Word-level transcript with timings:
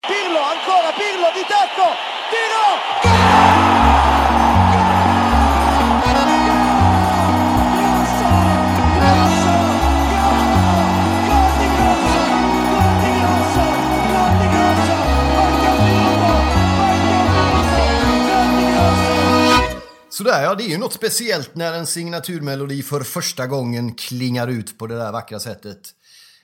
Pirlo, 0.00 0.40
ancora 0.40 0.92
Pirlo 0.92 1.30
di 1.32 1.44
tacco, 1.46 1.86
tiro! 2.30 3.83
Sådär 20.14 20.42
ja, 20.42 20.54
det 20.54 20.64
är 20.64 20.68
ju 20.68 20.78
något 20.78 20.92
speciellt 20.92 21.54
när 21.54 21.72
en 21.72 21.86
signaturmelodi 21.86 22.82
för 22.82 23.00
första 23.00 23.46
gången 23.46 23.94
klingar 23.94 24.48
ut 24.48 24.78
på 24.78 24.86
det 24.86 24.96
där 24.96 25.12
vackra 25.12 25.40
sättet. 25.40 25.78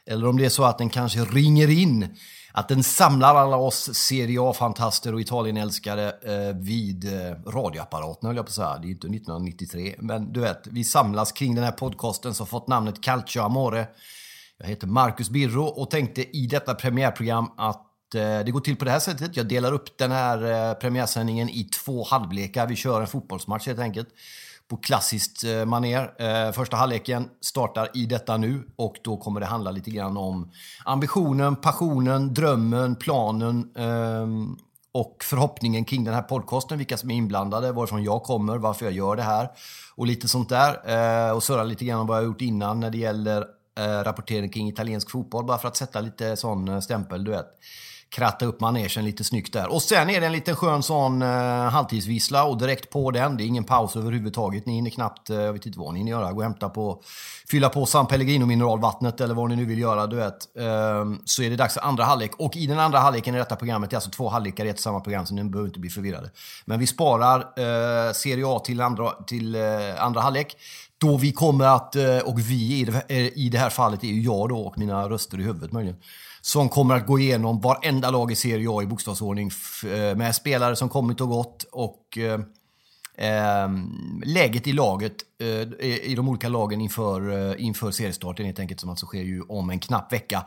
Eller 0.06 0.28
om 0.28 0.36
det 0.36 0.44
är 0.44 0.48
så 0.48 0.64
att 0.64 0.78
den 0.78 0.90
kanske 0.90 1.20
ringer 1.20 1.70
in. 1.70 2.16
Att 2.52 2.68
den 2.68 2.82
samlar 2.82 3.34
alla 3.34 3.56
oss 3.56 3.94
Serie 3.94 4.42
A-fantaster 4.42 5.14
och 5.14 5.20
Italienälskare 5.20 6.08
eh, 6.08 6.56
vid 6.56 7.04
eh, 7.04 7.34
radioapparaten 7.46 8.26
höll 8.26 8.36
jag 8.36 8.44
på 8.44 8.50
att 8.50 8.54
säga. 8.54 8.78
Det 8.78 8.84
är 8.84 8.88
ju 8.88 8.92
inte 8.92 9.06
1993. 9.06 9.94
Men 9.98 10.32
du 10.32 10.40
vet, 10.40 10.66
vi 10.66 10.84
samlas 10.84 11.32
kring 11.32 11.54
den 11.54 11.64
här 11.64 11.72
podcasten 11.72 12.34
som 12.34 12.46
fått 12.46 12.68
namnet 12.68 13.00
Calcio 13.00 13.42
Amore. 13.42 13.86
Jag 14.58 14.66
heter 14.66 14.86
Marcus 14.86 15.30
Birro 15.30 15.64
och 15.64 15.90
tänkte 15.90 16.36
i 16.36 16.46
detta 16.46 16.74
premiärprogram 16.74 17.50
att 17.56 17.89
Eh, 18.14 18.44
det 18.44 18.50
går 18.50 18.60
till 18.60 18.76
på 18.76 18.84
det 18.84 18.90
här 18.90 18.98
sättet. 18.98 19.36
Jag 19.36 19.46
delar 19.46 19.72
upp 19.72 19.98
den 19.98 20.12
här 20.12 20.70
eh, 20.70 20.74
premiärsändningen 20.74 21.48
i 21.48 21.64
två 21.64 22.04
halvlekar. 22.04 22.66
Vi 22.66 22.76
kör 22.76 23.00
en 23.00 23.06
fotbollsmatch 23.06 23.66
helt 23.66 23.78
enkelt 23.78 24.08
på 24.68 24.76
klassiskt 24.76 25.44
eh, 25.44 25.64
maner. 25.64 26.52
Första 26.52 26.76
halvleken 26.76 27.28
startar 27.40 27.88
i 27.94 28.06
detta 28.06 28.36
nu 28.36 28.62
och 28.76 28.96
då 29.02 29.16
kommer 29.16 29.40
det 29.40 29.46
handla 29.46 29.70
lite 29.70 29.90
grann 29.90 30.16
om 30.16 30.50
ambitionen, 30.84 31.56
passionen, 31.56 32.34
drömmen, 32.34 32.96
planen 32.96 33.70
ehm, 33.76 34.56
och 34.92 35.16
förhoppningen 35.24 35.84
kring 35.84 36.04
den 36.04 36.14
här 36.14 36.22
podcasten, 36.22 36.78
vilka 36.78 36.96
som 36.96 37.10
är 37.10 37.14
inblandade, 37.14 37.72
varifrån 37.72 38.02
jag 38.02 38.22
kommer, 38.22 38.58
varför 38.58 38.86
jag 38.86 38.94
gör 38.94 39.16
det 39.16 39.22
här 39.22 39.48
och 39.94 40.06
lite 40.06 40.28
sånt 40.28 40.48
där. 40.48 41.34
Och 41.34 41.42
surra 41.42 41.64
lite 41.64 41.84
grann 41.84 42.00
om 42.00 42.06
vad 42.06 42.16
jag 42.18 42.24
gjort 42.24 42.40
innan 42.40 42.80
när 42.80 42.90
det 42.90 42.98
gäller 42.98 43.44
rapportering 44.04 44.50
kring 44.50 44.68
italiensk 44.68 45.10
fotboll, 45.10 45.44
bara 45.44 45.58
för 45.58 45.68
att 45.68 45.76
sätta 45.76 46.00
lite 46.00 46.36
sån 46.36 46.82
stämpel, 46.82 47.24
du 47.24 47.30
vet 47.30 47.46
kratta 48.10 48.46
upp 48.46 48.60
manegen 48.60 49.04
lite 49.04 49.24
snyggt 49.24 49.52
där. 49.52 49.72
Och 49.72 49.82
sen 49.82 50.10
är 50.10 50.20
det 50.20 50.26
en 50.26 50.32
liten 50.32 50.56
skön 50.56 50.82
sån 50.82 51.22
eh, 51.22 51.28
halvtidsvissla 51.68 52.44
och 52.44 52.58
direkt 52.58 52.90
på 52.90 53.10
den. 53.10 53.36
Det 53.36 53.44
är 53.44 53.46
ingen 53.46 53.64
paus 53.64 53.96
överhuvudtaget. 53.96 54.66
Ni 54.66 54.74
hinner 54.74 54.90
knappt, 54.90 55.30
eh, 55.30 55.36
jag 55.36 55.52
vet 55.52 55.66
inte 55.66 55.78
vad 55.78 55.94
ni 55.94 56.00
hinner 56.00 56.12
göra, 56.12 56.32
gå 56.32 56.36
och 56.36 56.42
hämta 56.42 56.68
på, 56.68 57.02
fylla 57.48 57.68
på 57.68 57.86
San 57.86 58.06
Pellegrino 58.06 58.46
mineralvattnet 58.46 59.20
eller 59.20 59.34
vad 59.34 59.48
ni 59.48 59.56
nu 59.56 59.64
vill 59.64 59.78
göra, 59.78 60.06
du 60.06 60.16
vet. 60.16 60.56
Eh, 60.56 61.04
så 61.24 61.42
är 61.42 61.50
det 61.50 61.56
dags 61.56 61.74
för 61.74 61.80
andra 61.80 62.04
halvlek. 62.04 62.30
Och 62.38 62.56
i 62.56 62.66
den 62.66 62.78
andra 62.78 62.98
halvleken 62.98 63.34
i 63.34 63.38
detta 63.38 63.56
programmet, 63.56 63.90
det 63.90 63.94
är 63.94 63.98
alltså 63.98 64.10
två 64.10 64.28
halvlekar 64.28 64.64
i 64.64 64.68
ett 64.68 64.80
samma 64.80 65.00
program, 65.00 65.26
så 65.26 65.34
ni 65.34 65.44
behöver 65.44 65.68
inte 65.68 65.80
bli 65.80 65.90
förvirrade. 65.90 66.30
Men 66.64 66.78
vi 66.78 66.86
sparar 66.86 67.38
eh, 67.40 68.12
Serie 68.12 68.46
A 68.46 68.58
till 68.64 68.80
andra, 68.80 69.10
till, 69.10 69.54
eh, 69.54 69.62
andra 69.98 70.20
halvlek. 70.20 70.56
Då 70.98 71.16
vi 71.16 71.32
kommer 71.32 71.64
att, 71.64 71.96
eh, 71.96 72.18
och 72.18 72.38
vi 72.38 72.78
i 72.80 72.84
det, 72.84 73.02
eh, 73.08 73.38
i 73.38 73.48
det 73.52 73.58
här 73.58 73.70
fallet 73.70 74.04
är 74.04 74.08
ju 74.08 74.22
jag 74.22 74.48
då 74.48 74.60
och 74.60 74.78
mina 74.78 75.08
röster 75.08 75.40
i 75.40 75.42
huvudet 75.42 75.72
möjligen 75.72 76.00
som 76.40 76.68
kommer 76.68 76.94
att 76.94 77.06
gå 77.06 77.18
igenom 77.18 77.60
varenda 77.60 78.10
lag 78.10 78.32
i 78.32 78.36
Serie 78.36 78.70
A 78.70 78.82
i 78.82 78.86
bokstavsordning 78.86 79.50
eh, 79.84 80.16
med 80.16 80.34
spelare 80.34 80.76
som 80.76 80.88
kommit 80.88 81.20
och 81.20 81.28
gått 81.28 81.66
och 81.72 82.18
eh, 82.18 82.40
ehm, 83.16 84.22
läget 84.24 84.66
i 84.66 84.72
laget 84.72 85.16
eh, 85.40 85.86
i 86.10 86.14
de 86.16 86.28
olika 86.28 86.48
lagen 86.48 86.80
inför, 86.80 87.50
eh, 87.50 87.64
inför 87.64 87.90
seriestarten 87.90 88.46
helt 88.46 88.58
enkelt 88.58 88.80
som 88.80 88.90
alltså 88.90 89.06
sker 89.06 89.22
ju 89.22 89.42
om 89.42 89.70
en 89.70 89.78
knapp 89.78 90.12
vecka. 90.12 90.44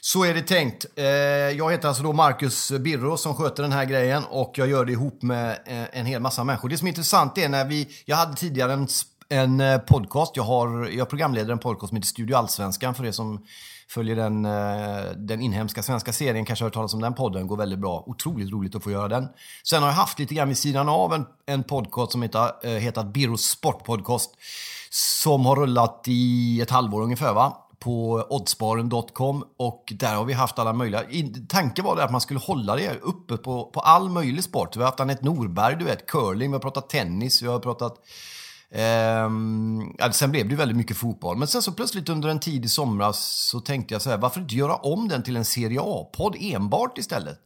Så 0.00 0.24
är 0.24 0.34
det 0.34 0.42
tänkt. 0.42 0.86
Eh, 0.96 1.04
jag 1.04 1.72
heter 1.72 1.88
alltså 1.88 2.02
då 2.02 2.12
Marcus 2.12 2.70
Birro 2.70 3.16
som 3.16 3.34
sköter 3.34 3.62
den 3.62 3.72
här 3.72 3.84
grejen 3.84 4.24
och 4.30 4.52
jag 4.56 4.68
gör 4.68 4.84
det 4.84 4.92
ihop 4.92 5.22
med 5.22 5.50
eh, 5.66 5.98
en 6.00 6.06
hel 6.06 6.22
massa 6.22 6.44
människor. 6.44 6.68
Det 6.68 6.78
som 6.78 6.86
är 6.86 6.90
intressant 6.90 7.38
är 7.38 7.48
när 7.48 7.64
vi, 7.64 7.88
jag 8.04 8.16
hade 8.16 8.36
tidigare 8.36 8.72
en, 8.72 8.88
en 9.28 9.60
eh, 9.60 9.78
podcast, 9.78 10.36
jag, 10.36 10.44
har, 10.44 10.88
jag 10.88 11.08
programleder 11.08 11.52
en 11.52 11.58
podcast 11.58 11.88
som 11.88 11.96
heter 11.96 12.06
Studio 12.06 12.36
Allsvenskan 12.36 12.94
för 12.94 13.06
er 13.06 13.12
som 13.12 13.44
följer 13.90 14.16
den, 14.16 14.44
eh, 14.44 15.12
den 15.16 15.40
inhemska 15.40 15.82
svenska 15.82 16.12
serien, 16.12 16.44
kanske 16.44 16.64
har 16.64 16.66
hört 16.66 16.74
talas 16.74 16.94
om 16.94 17.00
den 17.00 17.14
podden, 17.14 17.46
går 17.46 17.56
väldigt 17.56 17.78
bra. 17.78 18.04
Otroligt 18.06 18.52
roligt 18.52 18.74
att 18.74 18.84
få 18.84 18.90
göra 18.90 19.08
den. 19.08 19.28
Sen 19.64 19.82
har 19.82 19.88
jag 19.88 19.96
haft 19.96 20.18
lite 20.18 20.34
grann 20.34 20.48
vid 20.48 20.58
sidan 20.58 20.88
av 20.88 21.14
en, 21.14 21.26
en 21.46 21.62
podcast 21.62 22.12
som 22.12 22.22
heter, 22.22 22.52
eh, 22.62 22.70
äh, 22.70 22.78
heter 22.78 23.04
Birros 23.04 23.42
Sportpodcast 23.42 24.30
som 24.90 25.46
har 25.46 25.56
rullat 25.56 26.04
i 26.06 26.60
ett 26.60 26.70
halvår 26.70 27.02
ungefär 27.02 27.34
va? 27.34 27.62
på 27.78 28.26
oddsparen.com 28.30 29.44
och 29.56 29.92
där 29.96 30.14
har 30.14 30.24
vi 30.24 30.32
haft 30.32 30.58
alla 30.58 30.72
möjliga... 30.72 31.02
Tanken 31.48 31.84
var 31.84 31.96
det 31.96 32.04
att 32.04 32.12
man 32.12 32.20
skulle 32.20 32.40
hålla 32.40 32.76
det 32.76 33.00
uppe 33.02 33.36
på, 33.36 33.64
på 33.64 33.80
all 33.80 34.08
möjlig 34.08 34.44
sport. 34.44 34.76
Vi 34.76 34.80
har 34.80 34.86
haft 34.86 35.00
Anette 35.00 35.24
Norberg, 35.24 35.76
du 35.76 35.84
vet, 35.84 36.06
curling, 36.06 36.50
vi 36.50 36.54
har 36.54 36.60
pratat 36.60 36.88
tennis, 36.88 37.42
vi 37.42 37.46
har 37.46 37.58
pratat 37.58 37.94
Eh, 38.70 40.10
sen 40.12 40.30
blev 40.30 40.48
det 40.48 40.56
väldigt 40.56 40.76
mycket 40.76 40.96
fotboll. 40.96 41.36
Men 41.36 41.48
sen 41.48 41.62
så 41.62 41.72
plötsligt 41.72 42.08
under 42.08 42.28
en 42.28 42.40
tid 42.40 42.64
i 42.64 42.68
somras 42.68 43.48
så 43.50 43.60
tänkte 43.60 43.94
jag 43.94 44.02
så 44.02 44.10
här, 44.10 44.18
varför 44.18 44.40
inte 44.40 44.54
göra 44.54 44.74
om 44.74 45.08
den 45.08 45.22
till 45.22 45.36
en 45.36 45.44
Serie 45.44 45.80
A-podd 45.82 46.36
enbart 46.40 46.98
istället? 46.98 47.38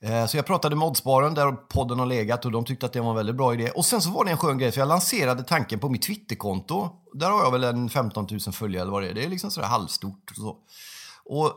Eh, 0.00 0.26
så 0.26 0.36
jag 0.36 0.46
pratade 0.46 0.76
med 0.76 0.88
Oddsbaren 0.88 1.34
där 1.34 1.52
podden 1.52 1.98
har 1.98 2.06
legat 2.06 2.44
och 2.44 2.52
de 2.52 2.64
tyckte 2.64 2.86
att 2.86 2.92
det 2.92 3.00
var 3.00 3.10
en 3.10 3.16
väldigt 3.16 3.36
bra 3.36 3.54
idé. 3.54 3.70
Och 3.70 3.84
sen 3.84 4.02
så 4.02 4.10
var 4.10 4.24
det 4.24 4.30
en 4.30 4.36
skön 4.36 4.58
grej, 4.58 4.72
för 4.72 4.80
jag 4.80 4.88
lanserade 4.88 5.42
tanken 5.42 5.78
på 5.78 5.88
mitt 5.88 6.02
Twitterkonto. 6.02 6.88
Där 7.14 7.30
har 7.30 7.44
jag 7.44 7.52
väl 7.52 7.64
en 7.64 7.88
15 7.88 8.26
000 8.30 8.40
följare 8.40 8.82
eller 8.82 8.92
vad 8.92 9.02
det 9.02 9.08
är. 9.08 9.14
Det 9.14 9.24
är 9.24 9.28
liksom 9.28 9.50
sådär 9.50 9.68
halvstort. 9.68 10.30
Och, 10.30 10.36
så. 10.36 10.56
och 11.24 11.52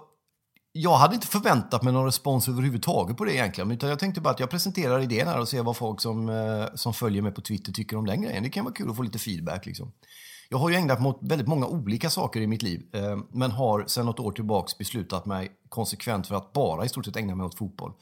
jag 0.72 0.98
hade 0.98 1.16
inte 1.16 1.28
förväntat 1.28 1.84
mig 1.84 1.94
någon 1.94 2.06
respons 2.06 2.48
överhuvudtaget 2.48 3.18
på 3.18 3.26
det 3.26 3.36
egentligen. 3.36 3.72
Utan 3.72 3.90
jag 3.90 4.00
tänkte 4.00 4.22
bara 4.22 4.30
att 4.30 4.40
jag 4.40 4.50
presenterar 4.50 5.00
idén 5.00 5.28
här 5.28 5.40
och 5.40 5.50
ser 5.50 5.64
vad 5.64 5.78
folk 5.78 6.02
som, 6.02 6.30
eh, 6.30 6.66
som 6.76 6.94
följer 6.94 7.22
mig 7.22 7.32
på 7.32 7.42
Twitter 7.42 7.72
tycker 7.72 7.98
om 7.98 8.06
den 8.06 8.22
grejen. 8.22 8.44
Det 8.44 8.50
kan 8.50 8.66
vara 8.66 8.74
kul 8.74 8.90
att 8.90 8.96
få 8.96 9.02
lite 9.02 9.20
feedback. 9.20 9.66
Liksom. 9.66 9.92
Jag 10.50 10.58
har 10.58 10.70
ju 10.70 10.76
ägnat 10.76 11.02
mig 11.02 11.10
åt 11.10 11.20
väldigt 11.22 11.48
många 11.48 11.68
olika 11.68 12.10
saker 12.10 12.42
i 12.42 12.48
mitt 12.48 12.62
liv. 12.62 12.82
Eh, 12.94 13.18
men 13.32 13.52
har 13.52 13.86
sedan 13.88 14.06
något 14.06 14.20
år 14.20 14.32
tillbaks 14.32 14.78
beslutat 14.78 15.26
mig 15.26 15.52
konsekvent 15.70 16.28
för 16.28 16.36
att 16.36 16.54
bara 16.54 16.86
i 16.86 16.90
stort 16.90 17.06
sett 17.06 17.16
ägna 17.16 17.36
mig 17.36 17.46
åt 17.46 17.58
fotboll. 17.58 17.94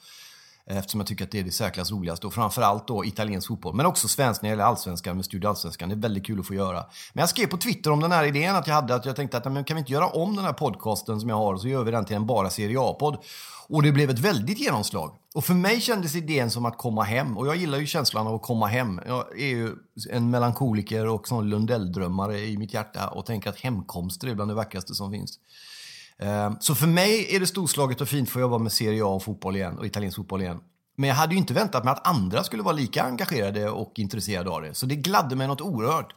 Eh, 0.70 0.78
eftersom 0.78 1.00
jag 1.00 1.06
tycker 1.06 1.24
att 1.24 1.30
det 1.30 1.38
är 1.38 1.44
det 1.44 1.50
särklass 1.50 1.90
roligaste 1.90 2.26
och 2.26 2.34
framförallt 2.34 2.88
då 2.88 3.04
italiensk 3.04 3.48
fotboll. 3.48 3.74
Men 3.74 3.86
också 3.86 4.08
svensk 4.08 4.42
när 4.42 4.48
det 4.48 4.52
gäller 4.52 4.64
allsvenskan 4.64 5.16
med 5.16 5.24
Studio 5.24 5.48
Allsvenskan. 5.48 5.88
Det 5.88 5.94
är 5.94 5.96
väldigt 5.96 6.26
kul 6.26 6.40
att 6.40 6.46
få 6.46 6.54
göra. 6.54 6.86
Men 7.12 7.22
jag 7.22 7.28
skrev 7.28 7.46
på 7.46 7.56
Twitter 7.56 7.90
om 7.90 8.00
den 8.00 8.12
här 8.12 8.24
idén 8.24 8.56
att 8.56 8.66
jag 8.66 8.74
hade 8.74 8.94
att 8.94 9.04
jag 9.04 9.16
tänkte 9.16 9.36
att 9.36 9.52
men 9.52 9.64
kan 9.64 9.74
vi 9.74 9.78
inte 9.78 9.92
göra 9.92 10.06
om 10.08 10.36
den 10.36 10.44
här 10.44 10.52
podcasten 10.52 11.20
som 11.20 11.28
jag 11.28 11.36
har 11.36 11.54
och 11.54 11.60
så 11.60 11.68
gör 11.68 11.84
vi 11.84 11.90
den 11.90 12.04
till 12.04 12.16
en 12.16 12.26
bara 12.26 12.50
Serie 12.50 12.80
A-podd. 12.80 13.18
Och 13.68 13.82
det 13.82 13.92
blev 13.92 14.10
ett 14.10 14.18
väldigt 14.18 14.58
genomslag. 14.58 15.16
Och 15.34 15.44
för 15.44 15.54
mig 15.54 15.80
kändes 15.80 16.14
idén 16.14 16.50
som 16.50 16.66
att 16.66 16.78
komma 16.78 17.02
hem. 17.02 17.38
Och 17.38 17.46
jag 17.46 17.56
gillar 17.56 17.78
ju 17.78 17.86
känslan 17.86 18.26
av 18.26 18.34
att 18.34 18.42
komma 18.42 18.66
hem. 18.66 19.00
Jag 19.06 19.40
är 19.40 19.48
ju 19.48 19.72
en 20.10 20.30
melankoliker 20.30 21.06
och 21.06 21.28
sån 21.28 21.50
Lundell-drömmare 21.50 22.38
i 22.38 22.56
mitt 22.58 22.74
hjärta 22.74 23.08
och 23.08 23.26
tänker 23.26 23.50
att 23.50 23.60
hemkomster 23.60 24.28
är 24.28 24.34
bland 24.34 24.50
det 24.50 24.54
vackraste 24.54 24.94
som 24.94 25.12
finns. 25.12 25.38
Ehm, 26.22 26.56
så 26.60 26.74
för 26.74 26.86
mig 26.86 27.34
är 27.36 27.40
det 27.40 27.46
storslaget 27.46 28.00
och 28.00 28.08
fint 28.08 28.30
för 28.30 28.40
att 28.40 28.42
jobba 28.42 28.58
med 28.58 28.72
Serie 28.72 29.04
A 29.04 29.06
och 29.06 29.22
fotboll 29.22 29.56
igen 29.56 29.78
och 29.78 29.86
italiensk 29.86 30.16
fotboll 30.16 30.42
igen. 30.42 30.60
Men 30.96 31.08
jag 31.08 31.16
hade 31.16 31.32
ju 31.32 31.38
inte 31.38 31.54
väntat 31.54 31.84
mig 31.84 31.92
att 31.92 32.06
andra 32.06 32.44
skulle 32.44 32.62
vara 32.62 32.74
lika 32.74 33.02
engagerade 33.02 33.70
och 33.70 33.92
intresserade 33.98 34.50
av 34.50 34.62
det. 34.62 34.74
Så 34.74 34.86
det 34.86 34.96
gladde 34.96 35.36
mig 35.36 35.46
något 35.46 35.60
oerhört. 35.60 36.14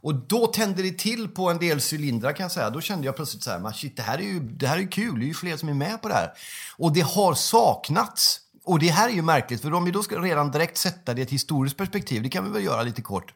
Och 0.00 0.14
då 0.14 0.46
tände 0.46 0.82
det 0.82 0.98
till 0.98 1.28
på 1.28 1.50
en 1.50 1.58
del 1.58 1.80
cylindrar 1.92 2.32
kan 2.32 2.44
jag 2.44 2.52
säga. 2.52 2.70
Då 2.70 2.80
kände 2.80 3.06
jag 3.06 3.16
plötsligt 3.16 3.42
så 3.42 3.50
här, 3.50 3.72
shit, 3.72 3.96
det 3.96 4.02
här 4.02 4.18
är 4.18 4.22
ju, 4.22 4.40
det 4.40 4.66
här 4.66 4.78
är 4.78 4.90
kul, 4.90 5.18
det 5.18 5.24
är 5.24 5.28
ju 5.28 5.34
fler 5.34 5.56
som 5.56 5.68
är 5.68 5.74
med 5.74 6.02
på 6.02 6.08
det 6.08 6.14
här. 6.14 6.32
Och 6.76 6.92
det 6.92 7.00
har 7.00 7.34
saknats. 7.34 8.40
Och 8.64 8.78
det 8.78 8.88
här 8.88 9.08
är 9.08 9.12
ju 9.12 9.22
märkligt, 9.22 9.62
för 9.62 9.74
om 9.74 9.84
vi 9.84 9.90
då 9.90 10.02
ska 10.02 10.20
redan 10.20 10.50
direkt 10.50 10.76
sätta 10.76 11.14
det 11.14 11.20
i 11.20 11.24
ett 11.24 11.30
historiskt 11.30 11.76
perspektiv, 11.76 12.22
det 12.22 12.28
kan 12.28 12.44
vi 12.44 12.50
väl 12.50 12.64
göra 12.64 12.82
lite 12.82 13.02
kort. 13.02 13.34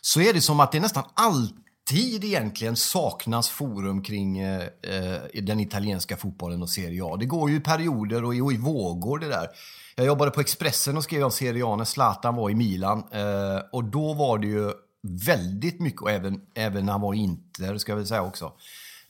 Så 0.00 0.20
är 0.20 0.32
det 0.32 0.40
som 0.40 0.60
att 0.60 0.72
det 0.72 0.80
nästan 0.80 1.04
alltid 1.14 1.61
egentligen 1.98 2.76
saknas 2.76 3.48
forum 3.48 4.02
kring 4.02 4.38
eh, 4.38 4.62
eh, 4.82 5.42
den 5.42 5.60
italienska 5.60 6.16
fotbollen 6.16 6.62
och 6.62 6.70
Serie 6.70 7.04
A. 7.04 7.16
Det 7.16 7.26
går 7.26 7.50
ju 7.50 7.56
i 7.56 7.60
perioder 7.60 8.24
och 8.24 8.34
i, 8.34 8.40
och 8.40 8.52
i 8.52 8.56
vågor 8.56 9.18
det 9.18 9.28
där. 9.28 9.48
Jag 9.96 10.06
jobbade 10.06 10.30
på 10.30 10.40
Expressen 10.40 10.96
och 10.96 11.04
skrev 11.04 11.24
om 11.24 11.30
Serie 11.30 11.66
A 11.66 11.76
när 11.76 11.84
Zlatan 11.84 12.34
var 12.34 12.50
i 12.50 12.54
Milan. 12.54 12.98
Eh, 12.98 13.62
och 13.72 13.84
då 13.84 14.14
var 14.14 14.38
det 14.38 14.46
ju 14.46 14.72
väldigt 15.02 15.80
mycket, 15.80 16.00
och 16.02 16.10
även, 16.10 16.40
även 16.54 16.86
när 16.86 16.92
han 16.92 17.00
var 17.00 17.14
i 17.14 17.18
Inter, 17.18 17.78
ska 17.78 17.94
vi 17.94 18.06
säga 18.06 18.22
också. 18.22 18.52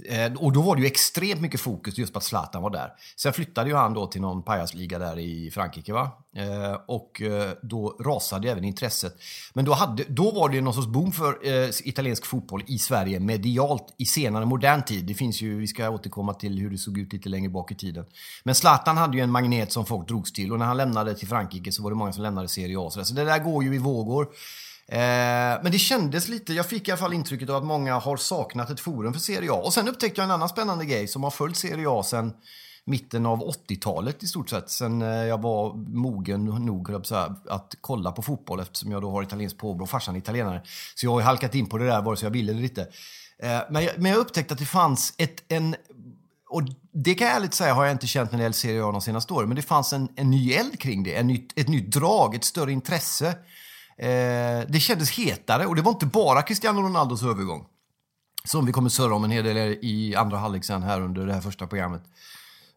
Eh, 0.09 0.33
och 0.33 0.53
då 0.53 0.63
var 0.63 0.77
det 0.77 0.83
ju 0.83 0.87
extremt 0.87 1.41
mycket 1.41 1.61
fokus 1.61 1.99
just 1.99 2.13
på 2.13 2.19
att 2.19 2.25
Zlatan 2.25 2.63
var 2.63 2.71
där. 2.71 2.93
Sen 3.17 3.33
flyttade 3.33 3.71
ju 3.71 3.77
han 3.77 3.95
då 3.95 4.07
till 4.07 4.21
någon 4.21 4.43
pajasliga 4.43 4.99
där 4.99 5.19
i 5.19 5.51
Frankrike. 5.51 5.93
va? 5.93 6.11
Eh, 6.37 6.81
och 6.87 7.23
eh, 7.23 7.51
då 7.63 7.97
rasade 8.01 8.51
även 8.51 8.65
intresset. 8.65 9.17
Men 9.53 9.65
då, 9.65 9.73
hade, 9.73 10.05
då 10.09 10.31
var 10.31 10.49
det 10.49 10.61
någon 10.61 10.75
sorts 10.75 10.89
boom 10.89 11.13
för 11.13 11.39
eh, 11.43 11.71
italiensk 11.85 12.27
fotboll 12.27 12.65
i 12.67 12.79
Sverige 12.79 13.21
medialt 13.21 13.95
i 13.99 14.07
senare 14.07 14.47
modern 14.47 14.83
tid. 14.83 15.05
Det 15.05 15.15
finns 15.15 15.43
ju, 15.43 15.59
vi 15.59 15.67
ska 15.67 15.91
återkomma 15.91 16.35
till 16.35 16.59
hur 16.59 16.71
det 16.71 16.79
såg 16.79 16.99
ut 16.99 17.13
lite 17.13 17.29
längre 17.29 17.51
bak 17.51 17.73
i 17.73 17.75
tiden. 17.75 18.05
Men 18.45 18.55
Zlatan 18.55 18.97
hade 18.97 19.17
ju 19.17 19.23
en 19.23 19.31
magnet 19.31 19.73
som 19.73 19.87
folk 19.87 20.09
drogs 20.09 20.33
till 20.33 20.53
och 20.53 20.59
när 20.59 20.67
han 20.67 20.77
lämnade 20.77 21.15
till 21.15 21.29
Frankrike 21.29 21.73
så 21.73 21.83
var 21.83 21.91
det 21.91 21.97
många 21.97 22.13
som 22.13 22.23
lämnade 22.23 22.49
Serie 22.49 22.79
A. 22.79 22.91
Så 22.91 23.15
det 23.15 23.25
där 23.25 23.39
går 23.39 23.65
ju 23.65 23.75
i 23.75 23.79
vågor. 23.79 24.29
Eh, 24.93 25.63
men 25.63 25.73
det 25.73 25.79
kändes 25.79 26.29
lite, 26.29 26.53
jag 26.55 26.67
fick 26.67 26.89
i 26.89 26.91
alla 26.91 26.99
fall 26.99 27.13
intrycket 27.13 27.51
av 27.51 27.57
att 27.57 27.65
många 27.65 27.99
har 27.99 28.17
saknat 28.17 28.71
ett 28.71 28.81
forum 28.81 29.13
för 29.13 29.21
Serie 29.21 29.53
A. 29.53 29.55
Och 29.55 29.73
sen 29.75 29.89
upptäckte 29.89 30.21
jag 30.21 30.25
en 30.25 30.31
annan 30.31 30.49
spännande 30.49 30.85
grej 30.85 31.09
som 31.09 31.25
har 31.25 31.31
följt 31.31 31.57
Serie 31.57 31.87
A 31.89 32.03
sen 32.03 32.33
mitten 32.85 33.27
av 33.27 33.41
80-talet 33.41 34.23
i 34.23 34.27
stort 34.27 34.51
sett. 34.51 34.71
Sen 34.71 35.03
eh, 35.03 35.09
jag 35.09 35.43
var 35.43 35.75
mogen 35.75 36.45
nog 36.45 36.91
här, 36.91 37.35
att 37.49 37.75
kolla 37.81 38.13
på 38.13 38.23
fotboll 38.23 38.61
eftersom 38.61 38.93
jag 38.93 39.03
då 39.03 39.11
har 39.11 39.23
italienskt 39.23 39.59
påbrå 39.59 39.83
och 39.83 39.91
farsan 39.91 40.15
är 40.15 40.19
italienare. 40.19 40.63
Så 40.95 41.07
jag 41.07 41.11
har 41.11 41.21
halkat 41.21 41.55
in 41.55 41.67
på 41.67 41.79
det 41.79 41.87
där 41.87 42.03
vare 42.03 42.17
sig 42.17 42.27
jag 42.27 42.31
ville 42.31 42.53
eller 42.53 42.63
inte. 42.63 42.83
Eh, 43.43 43.61
men 43.71 43.85
jag, 43.85 43.99
men 43.99 44.11
jag 44.11 44.19
upptäckte 44.19 44.55
att 44.55 44.61
det 44.61 44.67
fanns 44.67 45.15
ett, 45.19 45.45
en 45.49 45.77
och 46.49 46.63
det 46.93 47.15
kan 47.15 47.27
jag 47.27 47.37
ärligt 47.37 47.55
säga 47.55 47.75
har 47.75 47.85
jag 47.85 47.95
inte 47.95 48.07
känt 48.07 48.33
när 48.33 48.39
det 48.39 48.43
gäller 48.43 48.55
Serie 48.55 48.85
A 48.85 48.93
de 48.93 49.01
senaste 49.01 49.33
åren. 49.33 49.49
Men 49.49 49.57
det 49.57 49.63
fanns 49.63 49.93
en, 49.93 50.09
en 50.17 50.31
ny 50.31 50.53
eld 50.53 50.81
kring 50.81 51.03
det, 51.03 51.15
en 51.15 51.27
nytt, 51.27 51.59
ett 51.59 51.69
nytt 51.69 51.93
drag, 51.93 52.35
ett 52.35 52.45
större 52.45 52.73
intresse. 52.73 53.35
Eh, 54.03 54.67
det 54.69 54.81
kändes 54.81 55.11
hetare 55.11 55.67
och 55.67 55.77
det 55.77 55.83
var 55.83 55.93
inte 55.93 56.07
bara 56.07 56.43
Cristiano 56.43 56.81
Ronaldos 56.83 57.23
övergång. 57.23 57.67
Som 58.45 58.67
vi 58.67 58.73
kommer 58.73 58.89
surra 58.89 59.15
om 59.15 59.25
en 59.25 59.31
hel 59.31 59.45
del 59.45 59.79
i 59.83 60.15
andra 60.17 60.39
halvlek 60.39 60.65
sen 60.65 60.83
här 60.83 61.01
under 61.01 61.27
det 61.27 61.35
här 61.35 61.41
första 61.41 61.67
programmet. 61.67 62.03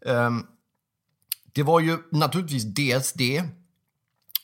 Eh, 0.05 0.31
det 1.53 1.63
var 1.63 1.79
ju 1.79 1.97
naturligtvis 2.11 2.63
dels 2.63 3.13
det. 3.13 3.43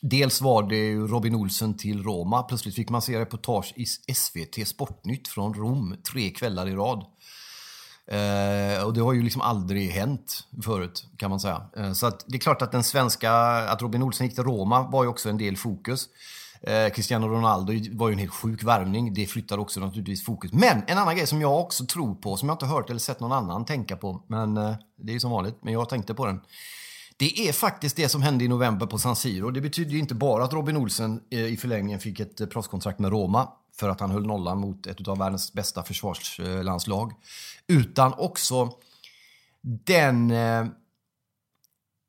Dels 0.00 0.40
var 0.40 0.62
det 0.62 0.94
Robin 0.94 1.34
Olsen 1.34 1.76
till 1.76 2.02
Roma. 2.02 2.42
Plötsligt 2.42 2.74
fick 2.74 2.90
man 2.90 3.02
se 3.02 3.20
reportage 3.20 3.72
i 3.76 3.86
SVT 4.14 4.68
Sportnytt 4.68 5.28
från 5.28 5.54
Rom 5.54 5.96
tre 6.12 6.30
kvällar 6.30 6.68
i 6.68 6.74
rad. 6.74 7.04
Eh, 8.06 8.84
och 8.84 8.94
det 8.94 9.00
har 9.00 9.12
ju 9.12 9.22
liksom 9.22 9.42
aldrig 9.42 9.90
hänt 9.90 10.46
förut 10.64 11.04
kan 11.16 11.30
man 11.30 11.40
säga. 11.40 11.62
Eh, 11.76 11.92
så 11.92 12.06
att 12.06 12.24
det 12.26 12.36
är 12.36 12.40
klart 12.40 12.62
att 12.62 12.72
den 12.72 12.84
svenska, 12.84 13.32
att 13.32 13.82
Robin 13.82 14.02
Olsen 14.02 14.26
gick 14.26 14.34
till 14.34 14.44
Roma 14.44 14.82
var 14.82 15.04
ju 15.04 15.08
också 15.08 15.28
en 15.28 15.38
del 15.38 15.56
fokus. 15.56 16.08
Eh, 16.66 16.92
Cristiano 16.92 17.28
Ronaldo 17.28 17.72
var 17.92 18.08
ju 18.08 18.12
en 18.12 18.18
helt 18.18 18.32
sjuk 18.32 18.62
värvning. 18.62 19.14
Det 19.14 19.26
flyttar 19.26 19.58
också 19.58 19.80
naturligtvis 19.80 20.24
fokus. 20.24 20.52
Men 20.52 20.82
en 20.86 20.98
annan 20.98 21.16
grej 21.16 21.26
som 21.26 21.40
jag 21.40 21.60
också 21.60 21.86
tror 21.86 22.14
på, 22.14 22.36
som 22.36 22.48
jag 22.48 22.54
inte 22.54 22.66
hört 22.66 22.90
eller 22.90 23.00
sett 23.00 23.20
någon 23.20 23.32
annan 23.32 23.64
tänka 23.64 23.96
på, 23.96 24.22
men 24.26 24.56
eh, 24.56 24.74
det 24.96 25.10
är 25.10 25.14
ju 25.14 25.20
som 25.20 25.30
vanligt, 25.30 25.56
men 25.62 25.72
jag 25.72 25.88
tänkte 25.88 26.14
på 26.14 26.26
den. 26.26 26.40
Det 27.16 27.48
är 27.48 27.52
faktiskt 27.52 27.96
det 27.96 28.08
som 28.08 28.22
hände 28.22 28.44
i 28.44 28.48
november 28.48 28.86
på 28.86 28.98
San 28.98 29.16
Siro. 29.16 29.50
Det 29.50 29.60
betyder 29.60 29.90
ju 29.90 29.98
inte 29.98 30.14
bara 30.14 30.44
att 30.44 30.52
Robin 30.52 30.76
Olsen 30.76 31.20
eh, 31.30 31.46
i 31.46 31.56
förlängningen 31.56 32.00
fick 32.00 32.20
ett 32.20 32.40
eh, 32.40 32.46
proffskontrakt 32.46 32.98
med 32.98 33.10
Roma 33.10 33.48
för 33.76 33.88
att 33.88 34.00
han 34.00 34.10
höll 34.10 34.26
nollan 34.26 34.58
mot 34.58 34.86
ett 34.86 35.08
av 35.08 35.18
världens 35.18 35.52
bästa 35.52 35.82
försvarslandslag. 35.82 37.12
Utan 37.66 38.14
också 38.14 38.70
den 39.62 40.30
eh, 40.30 40.66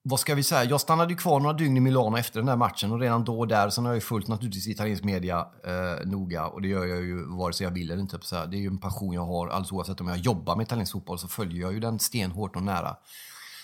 vad 0.06 0.20
ska 0.20 0.36
vi 0.36 0.44
säga, 0.44 0.64
jag 0.64 0.82
stannade 0.82 1.14
ju 1.14 1.18
kvar 1.18 1.40
några 1.40 1.58
dygn 1.58 1.78
i 1.78 1.80
Milano 1.80 2.18
efter 2.18 2.40
den 2.40 2.46
där 2.46 2.56
matchen 2.56 2.92
och 2.92 3.00
redan 3.00 3.24
då 3.24 3.40
och 3.40 3.48
där, 3.48 3.70
sen 3.70 3.86
har 3.86 3.92
jag 3.92 3.98
ju 3.98 4.02
följt 4.02 4.28
naturligtvis 4.28 4.68
italiensk 4.68 5.04
media 5.04 5.48
eh, 5.66 6.08
noga 6.08 6.48
och 6.48 6.62
det 6.62 6.68
gör 6.68 6.86
jag 6.86 7.02
ju 7.02 7.26
vare 7.38 7.54
sig 7.54 7.64
jag 7.64 7.72
vill 7.72 7.92
eller 7.92 8.02
inte. 8.02 8.18
Typ 8.18 8.26
så 8.26 8.36
här. 8.36 8.48
Det 8.48 8.58
är 8.58 8.60
ju 8.60 8.68
en 8.68 8.78
passion 8.78 9.14
jag 9.14 9.26
har, 9.26 9.48
alldeles 9.48 9.72
oavsett 9.72 10.02
om 10.02 10.08
jag 10.08 10.18
jobbar 10.18 10.56
med 10.56 10.64
italiensk 10.64 10.92
fotboll 10.92 11.20
så 11.20 11.28
följer 11.28 11.62
jag 11.62 11.74
ju 11.74 11.80
den 11.80 12.00
stenhårt 12.00 12.56
och 12.56 12.64
nära. 12.64 12.96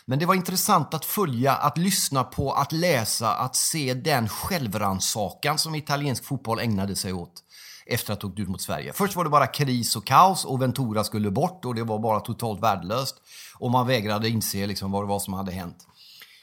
Men 0.06 0.20
det 0.20 0.26
var 0.26 0.36
intressant 0.36 0.94
att 0.94 1.06
följa, 1.06 1.54
att 1.54 1.78
lyssna 1.78 2.24
på, 2.24 2.52
att 2.52 2.72
läsa, 2.72 3.34
att 3.34 3.56
se 3.56 3.94
den 3.94 4.30
självrannsakan 4.30 5.58
som 5.58 5.76
italiensk 5.76 6.26
fotboll 6.26 6.60
ägnade 6.60 6.96
sig 6.96 7.14
åt 7.14 7.34
efter 7.86 8.14
att 8.14 8.22
ha 8.22 8.30
åkt 8.30 8.40
ut 8.40 8.50
mot 8.50 8.62
Sverige. 8.62 8.94
Först 8.94 9.16
var 9.16 9.24
det 9.24 9.30
bara 9.30 9.48
kris 9.48 9.96
och 9.96 10.06
kaos 10.06 10.46
och 10.46 10.62
Ventura 10.62 11.04
skulle 11.04 11.32
bort 11.32 11.66
och 11.66 11.76
det 11.76 11.84
var 11.84 12.00
bara 12.00 12.20
totalt 12.20 12.64
värdelöst. 12.64 13.16
Och 13.58 13.72
man 13.72 13.88
vägrade 13.88 14.30
inse 14.30 14.68
liksom 14.68 14.92
vad 14.92 15.04
det 15.04 15.08
var 15.08 15.20
som 15.20 15.34
hade 15.34 15.52
hänt. 15.52 15.89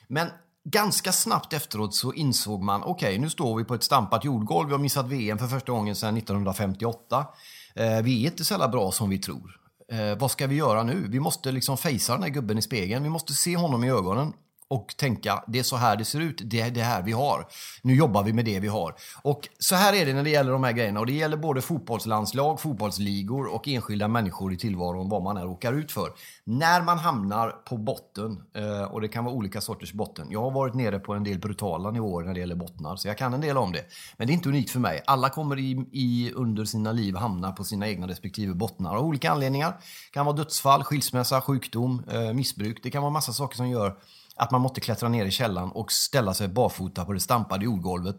Men 0.08 0.28
ganska 0.64 1.12
snabbt 1.12 1.52
efteråt 1.52 1.94
så 1.94 2.12
insåg 2.12 2.62
man, 2.62 2.82
okej 2.82 3.08
okay, 3.08 3.18
nu 3.18 3.30
står 3.30 3.56
vi 3.56 3.64
på 3.64 3.74
ett 3.74 3.82
stampat 3.82 4.24
jordgolv, 4.24 4.68
vi 4.68 4.72
har 4.72 4.80
missat 4.80 5.06
VM 5.06 5.38
för 5.38 5.46
första 5.46 5.72
gången 5.72 5.96
sedan 5.96 6.16
1958. 6.16 7.26
Eh, 7.74 8.02
vi 8.02 8.22
är 8.22 8.30
inte 8.30 8.44
så 8.44 8.54
jävla 8.54 8.68
bra 8.68 8.92
som 8.92 9.10
vi 9.10 9.18
tror. 9.18 9.60
Eh, 9.92 10.18
vad 10.18 10.30
ska 10.30 10.46
vi 10.46 10.54
göra 10.54 10.82
nu? 10.82 11.06
Vi 11.08 11.20
måste 11.20 11.52
liksom 11.52 11.76
fejsa 11.76 12.12
den 12.12 12.22
här 12.22 12.30
gubben 12.30 12.58
i 12.58 12.62
spegeln. 12.62 13.02
Vi 13.02 13.10
måste 13.10 13.34
se 13.34 13.56
honom 13.56 13.84
i 13.84 13.90
ögonen 13.90 14.32
och 14.68 14.94
tänka 14.96 15.44
det 15.46 15.58
är 15.58 15.62
så 15.62 15.76
här 15.76 15.96
det 15.96 16.04
ser 16.04 16.20
ut, 16.20 16.40
det 16.44 16.60
är 16.60 16.70
det 16.70 16.82
här 16.82 17.02
vi 17.02 17.12
har. 17.12 17.46
Nu 17.82 17.94
jobbar 17.94 18.22
vi 18.22 18.32
med 18.32 18.44
det 18.44 18.60
vi 18.60 18.68
har. 18.68 18.94
Och 19.22 19.48
så 19.58 19.74
här 19.74 19.92
är 19.92 20.06
det 20.06 20.12
när 20.12 20.24
det 20.24 20.30
gäller 20.30 20.52
de 20.52 20.64
här 20.64 20.72
grejerna 20.72 21.00
och 21.00 21.06
det 21.06 21.12
gäller 21.12 21.36
både 21.36 21.62
fotbollslandslag, 21.62 22.60
fotbollsligor 22.60 23.46
och 23.46 23.68
enskilda 23.68 24.08
människor 24.08 24.52
i 24.52 24.56
tillvaron, 24.56 25.08
vad 25.08 25.22
man 25.22 25.36
är 25.36 25.44
råkar 25.44 25.72
ut 25.72 25.92
för. 25.92 26.12
När 26.44 26.82
man 26.82 26.98
hamnar 26.98 27.50
på 27.50 27.76
botten, 27.76 28.42
eh, 28.54 28.82
och 28.82 29.00
det 29.00 29.08
kan 29.08 29.24
vara 29.24 29.34
olika 29.34 29.60
sorters 29.60 29.92
botten. 29.92 30.26
Jag 30.30 30.42
har 30.42 30.50
varit 30.50 30.74
nere 30.74 30.98
på 30.98 31.14
en 31.14 31.24
del 31.24 31.38
brutala 31.38 31.90
nivåer 31.90 32.24
när 32.24 32.34
det 32.34 32.40
gäller 32.40 32.54
bottnar, 32.54 32.96
så 32.96 33.08
jag 33.08 33.18
kan 33.18 33.34
en 33.34 33.40
del 33.40 33.56
om 33.56 33.72
det. 33.72 33.84
Men 34.16 34.26
det 34.26 34.32
är 34.32 34.34
inte 34.34 34.48
unikt 34.48 34.70
för 34.70 34.80
mig. 34.80 35.02
Alla 35.06 35.28
kommer 35.28 35.58
i, 35.58 35.86
i 35.92 36.32
under 36.34 36.64
sina 36.64 36.92
liv 36.92 37.16
hamna 37.16 37.52
på 37.52 37.64
sina 37.64 37.88
egna 37.88 38.08
respektive 38.08 38.54
bottnar 38.54 38.96
av 38.96 39.04
olika 39.04 39.30
anledningar. 39.30 39.70
Det 39.70 40.12
kan 40.12 40.26
vara 40.26 40.36
dödsfall, 40.36 40.84
skilsmässa, 40.84 41.40
sjukdom, 41.40 42.02
eh, 42.10 42.32
missbruk. 42.32 42.80
Det 42.82 42.90
kan 42.90 43.02
vara 43.02 43.12
massa 43.12 43.32
saker 43.32 43.56
som 43.56 43.68
gör 43.68 43.96
att 44.36 44.50
man 44.50 44.60
måste 44.60 44.80
klättra 44.80 45.08
ner 45.08 45.26
i 45.26 45.30
källan 45.30 45.70
och 45.70 45.92
ställa 45.92 46.34
sig 46.34 46.48
barfota 46.48 47.04
på 47.04 47.12
det 47.12 47.20
stampade 47.20 47.64
jordgolvet 47.64 48.16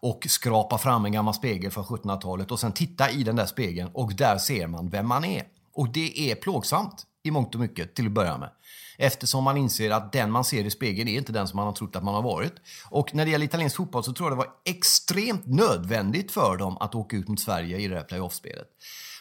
och 0.00 0.26
skrapa 0.28 0.78
fram 0.78 1.04
en 1.04 1.12
gammal 1.12 1.34
spegel 1.34 1.70
från 1.70 1.84
1700-talet 1.84 2.50
och 2.50 2.60
sen 2.60 2.72
titta 2.72 3.10
i 3.10 3.22
den 3.22 3.36
där 3.36 3.46
spegeln 3.46 3.90
och 3.94 4.14
där 4.14 4.38
ser 4.38 4.66
man 4.66 4.88
vem 4.88 5.08
man 5.08 5.24
är. 5.24 5.42
Och 5.74 5.88
det 5.88 6.30
är 6.30 6.34
plågsamt 6.34 7.06
i 7.22 7.30
mångt 7.30 7.54
och 7.54 7.60
mycket 7.60 7.94
till 7.94 8.06
att 8.06 8.12
börja 8.12 8.38
med. 8.38 8.50
Eftersom 8.98 9.44
man 9.44 9.56
inser 9.56 9.90
att 9.90 10.12
den 10.12 10.30
man 10.30 10.44
ser 10.44 10.64
i 10.64 10.70
spegeln 10.70 11.08
är 11.08 11.18
inte 11.18 11.32
den 11.32 11.48
som 11.48 11.56
man 11.56 11.66
har 11.66 11.72
trott 11.72 11.96
att 11.96 12.04
man 12.04 12.14
har 12.14 12.22
varit. 12.22 12.52
Och 12.88 13.14
när 13.14 13.24
det 13.24 13.30
gäller 13.30 13.44
italiensk 13.44 13.76
fotboll 13.76 14.04
så 14.04 14.12
tror 14.12 14.30
jag 14.30 14.38
det 14.38 14.44
var 14.44 14.52
extremt 14.64 15.46
nödvändigt 15.46 16.32
för 16.32 16.56
dem 16.56 16.76
att 16.80 16.94
åka 16.94 17.16
ut 17.16 17.28
mot 17.28 17.40
Sverige 17.40 17.78
i 17.78 17.88
det 17.88 17.96
här 17.96 18.02
playoff-spelet. 18.02 18.66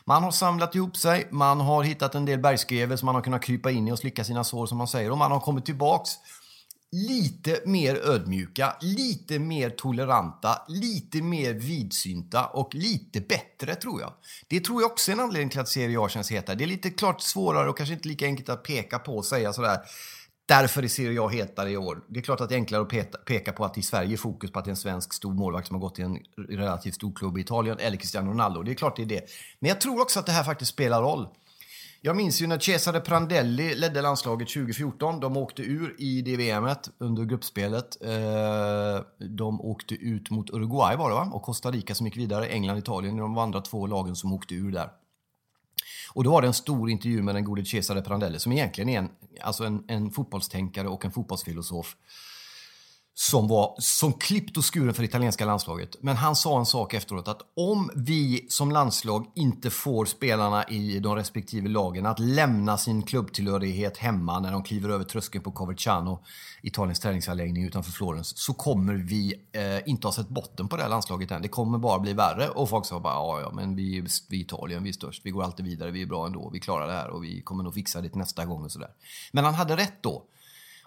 Man 0.07 0.23
har 0.23 0.31
samlat 0.31 0.75
ihop 0.75 0.97
sig, 0.97 1.27
man 1.31 1.59
har 1.59 1.83
hittat 1.83 2.15
en 2.15 2.25
del 2.25 2.39
bergskrevor 2.39 2.95
som 2.95 3.05
man 3.05 3.15
har 3.15 3.21
kunnat 3.21 3.43
krypa 3.43 3.71
in 3.71 3.87
i 3.87 3.91
och 3.91 3.99
slicka 3.99 4.23
sina 4.23 4.43
sår 4.43 4.65
som 4.65 4.77
man 4.77 4.87
säger. 4.87 5.11
Och 5.11 5.17
man 5.17 5.31
har 5.31 5.39
kommit 5.39 5.65
tillbaks 5.65 6.11
lite 6.91 7.61
mer 7.65 7.95
ödmjuka, 7.95 8.75
lite 8.81 9.39
mer 9.39 9.69
toleranta, 9.69 10.61
lite 10.67 11.21
mer 11.21 11.53
vidsynta 11.53 12.45
och 12.45 12.75
lite 12.75 13.21
bättre 13.21 13.75
tror 13.75 14.01
jag. 14.01 14.13
Det 14.47 14.59
tror 14.59 14.81
jag 14.81 14.91
också 14.91 15.11
är 15.11 15.13
en 15.13 15.19
anledning 15.19 15.49
till 15.49 15.59
att 15.59 15.69
Serie 15.69 15.99
A 15.99 16.09
känns 16.09 16.31
hetare. 16.31 16.55
Det 16.55 16.63
är 16.63 16.67
lite 16.67 16.89
klart 16.89 17.21
svårare 17.21 17.69
och 17.69 17.77
kanske 17.77 17.93
inte 17.93 18.07
lika 18.07 18.25
enkelt 18.25 18.49
att 18.49 18.63
peka 18.63 18.99
på 18.99 19.17
och 19.17 19.25
säga 19.25 19.53
sådär 19.53 19.77
Därför 20.47 20.83
är 20.83 20.87
Serie 20.87 21.21
A 21.21 21.27
hetare 21.27 21.71
i 21.71 21.77
år. 21.77 22.03
Det 22.07 22.19
är 22.19 22.23
klart 22.23 22.41
att 22.41 22.49
det 22.49 22.55
är 22.55 22.57
enklare 22.57 22.81
att 22.81 22.89
peta, 22.89 23.17
peka 23.17 23.51
på 23.51 23.65
att 23.65 23.77
i 23.77 23.81
Sverige 23.81 24.13
är 24.13 24.17
fokus 24.17 24.51
på 24.51 24.59
att 24.59 24.65
det 24.65 24.69
är 24.69 24.71
en 24.71 24.77
svensk 24.77 25.13
stor 25.13 25.33
målvakt 25.33 25.67
som 25.67 25.75
har 25.75 25.81
gått 25.81 25.95
till 25.95 26.05
en 26.05 26.19
relativt 26.49 26.95
stor 26.95 27.13
klubb 27.15 27.37
i 27.37 27.41
Italien, 27.41 27.77
eller 27.79 27.97
Cristiano 27.97 28.31
Ronaldo. 28.31 28.63
Det 28.63 28.71
är 28.71 28.75
klart 28.75 28.95
det 28.95 29.01
är 29.01 29.05
det. 29.05 29.25
Men 29.59 29.69
jag 29.69 29.81
tror 29.81 30.01
också 30.01 30.19
att 30.19 30.25
det 30.25 30.31
här 30.31 30.43
faktiskt 30.43 30.71
spelar 30.71 31.01
roll. 31.01 31.27
Jag 32.05 32.15
minns 32.15 32.41
ju 32.41 32.47
när 32.47 32.59
Cesare 32.59 32.99
Prandelli 32.99 33.75
ledde 33.75 34.01
landslaget 34.01 34.49
2014. 34.49 35.19
De 35.19 35.37
åkte 35.37 35.61
ur 35.61 35.95
i 35.97 36.21
det 36.21 36.37
VMet 36.37 36.89
under 36.97 37.23
gruppspelet. 37.25 37.97
Eh, 38.01 39.27
de 39.27 39.61
åkte 39.61 39.95
ut 39.95 40.29
mot 40.29 40.49
Uruguay 40.49 40.95
var 40.95 41.09
det 41.09 41.15
va? 41.15 41.29
Och 41.33 41.41
Costa 41.41 41.71
Rica 41.71 41.95
som 41.95 42.07
gick 42.07 42.17
vidare. 42.17 42.47
England, 42.47 42.77
Italien. 42.77 43.17
De 43.17 43.33
var 43.33 43.43
andra 43.43 43.61
två 43.61 43.87
lagen 43.87 44.15
som 44.15 44.33
åkte 44.33 44.55
ur 44.55 44.71
där. 44.71 44.89
Och 46.13 46.23
då 46.23 46.31
var 46.31 46.41
det 46.41 46.47
en 46.47 46.53
stor 46.53 46.89
intervju 46.89 47.21
med 47.21 47.35
den 47.35 47.43
gode 47.43 47.65
Cesare 47.65 48.01
Prandelli 48.01 48.39
som 48.39 48.51
egentligen 48.51 48.89
är 48.89 48.99
en, 48.99 49.09
alltså 49.41 49.63
en, 49.63 49.83
en 49.87 50.11
fotbollstänkare 50.11 50.87
och 50.87 51.05
en 51.05 51.11
fotbollsfilosof 51.11 51.95
som 53.17 53.47
var 53.47 53.75
som 53.79 54.13
klippt 54.13 54.57
och 54.57 54.73
skuren 54.73 54.93
för 54.93 55.03
italienska 55.03 55.45
landslaget. 55.45 55.95
Men 56.01 56.15
han 56.15 56.35
sa 56.35 56.59
en 56.59 56.65
sak 56.65 56.93
efteråt 56.93 57.27
att 57.27 57.41
om 57.55 57.89
vi 57.95 58.45
som 58.49 58.71
landslag 58.71 59.25
inte 59.35 59.69
får 59.69 60.05
spelarna 60.05 60.63
i 60.63 60.99
de 60.99 61.15
respektive 61.15 61.69
lagen 61.69 62.05
att 62.05 62.19
lämna 62.19 62.77
sin 62.77 63.03
klubbtillhörighet 63.03 63.97
hemma 63.97 64.39
när 64.39 64.51
de 64.51 64.63
kliver 64.63 64.89
över 64.89 65.03
tröskeln 65.03 65.43
på 65.43 65.51
Coverciano, 65.51 66.23
Italiens 66.61 66.99
träningsanläggning 66.99 67.63
utanför 67.63 67.91
Florens, 67.91 68.37
så 68.37 68.53
kommer 68.53 68.93
vi 68.93 69.33
eh, 69.51 69.89
inte 69.89 70.07
ha 70.07 70.13
sett 70.13 70.29
botten 70.29 70.67
på 70.67 70.75
det 70.75 70.83
här 70.83 70.89
landslaget 70.89 71.31
än. 71.31 71.41
Det 71.41 71.47
kommer 71.47 71.77
bara 71.77 71.99
bli 71.99 72.13
värre. 72.13 72.49
Och 72.49 72.69
folk 72.69 72.85
sa 72.85 72.99
bara 72.99 73.13
ja, 73.13 73.41
ja, 73.41 73.51
men 73.53 73.75
vi, 73.75 74.07
vi 74.29 74.37
är 74.37 74.41
Italien, 74.41 74.83
vi 74.83 74.89
är 74.89 74.93
störst, 74.93 75.21
vi 75.25 75.31
går 75.31 75.43
alltid 75.43 75.65
vidare, 75.65 75.91
vi 75.91 76.01
är 76.01 76.05
bra 76.05 76.25
ändå, 76.25 76.49
vi 76.53 76.59
klarar 76.59 76.87
det 76.87 76.93
här 76.93 77.09
och 77.09 77.23
vi 77.23 77.41
kommer 77.41 77.63
nog 77.63 77.73
fixa 77.73 78.01
det 78.01 78.09
till 78.09 78.17
nästa 78.17 78.45
gång 78.45 78.63
och 78.63 78.71
sådär. 78.71 78.89
Men 79.31 79.45
han 79.45 79.53
hade 79.53 79.75
rätt 79.75 80.03
då. 80.03 80.23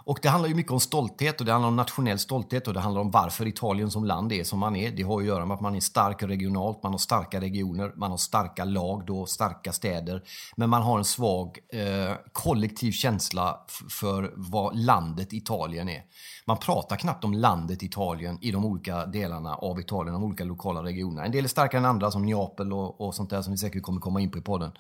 Och 0.09 0.19
det 0.23 0.29
handlar 0.29 0.49
ju 0.49 0.55
mycket 0.55 0.73
om 0.73 0.81
stolthet 0.81 1.41
och 1.41 1.47
det 1.47 1.53
handlar 1.53 1.69
om 1.69 1.77
nationell 1.77 2.19
stolthet 2.19 2.69
och 2.69 2.75
det 2.75 2.81
handlar 2.81 3.01
om 3.01 3.11
varför 3.11 3.47
Italien 3.47 3.91
som 3.91 4.05
land 4.05 4.33
är 4.33 4.45
som 4.45 4.59
man 4.59 4.77
är. 4.77 4.91
Det 4.91 5.03
har 5.03 5.21
att 5.21 5.27
göra 5.27 5.47
med 5.47 5.55
att 5.55 5.61
man 5.61 5.75
är 5.75 5.81
stark 5.81 6.23
regionalt, 6.23 6.83
man 6.83 6.93
har 6.93 6.99
starka 6.99 7.41
regioner, 7.41 7.93
man 7.97 8.11
har 8.11 8.19
starka 8.19 8.65
lag, 8.65 9.07
då 9.07 9.27
starka 9.27 9.73
städer. 9.73 10.23
Men 10.57 10.71
man 10.71 10.83
har 10.83 10.99
en 10.99 11.05
svag 11.05 11.59
eh, 11.73 12.17
kollektiv 12.33 12.93
känsla 12.93 13.61
för 13.91 14.33
vad 14.37 14.77
landet 14.77 15.33
Italien 15.33 15.89
är. 15.89 16.03
Man 16.47 16.57
pratar 16.57 16.97
knappt 16.97 17.25
om 17.25 17.35
landet 17.35 17.83
Italien 17.83 18.39
i 18.41 18.51
de 18.51 18.65
olika 18.65 19.07
delarna 19.07 19.55
av 19.55 19.81
Italien, 19.81 20.13
de 20.15 20.25
olika 20.25 20.45
lokala 20.45 20.83
regionerna. 20.83 21.25
En 21.25 21.33
del 21.33 21.45
är 21.45 21.49
starkare 21.49 21.79
än 21.79 21.87
andra 21.87 22.11
som 22.11 22.27
Neapel 22.27 22.73
och, 22.73 23.01
och 23.01 23.15
sånt 23.15 23.31
där 23.31 23.43
som 23.43 23.53
vi 23.53 23.59
säkert 23.59 23.83
kommer 23.83 24.01
komma 24.01 24.21
in 24.21 24.31
på 24.31 24.39
i 24.39 24.43
podden. 24.43 24.73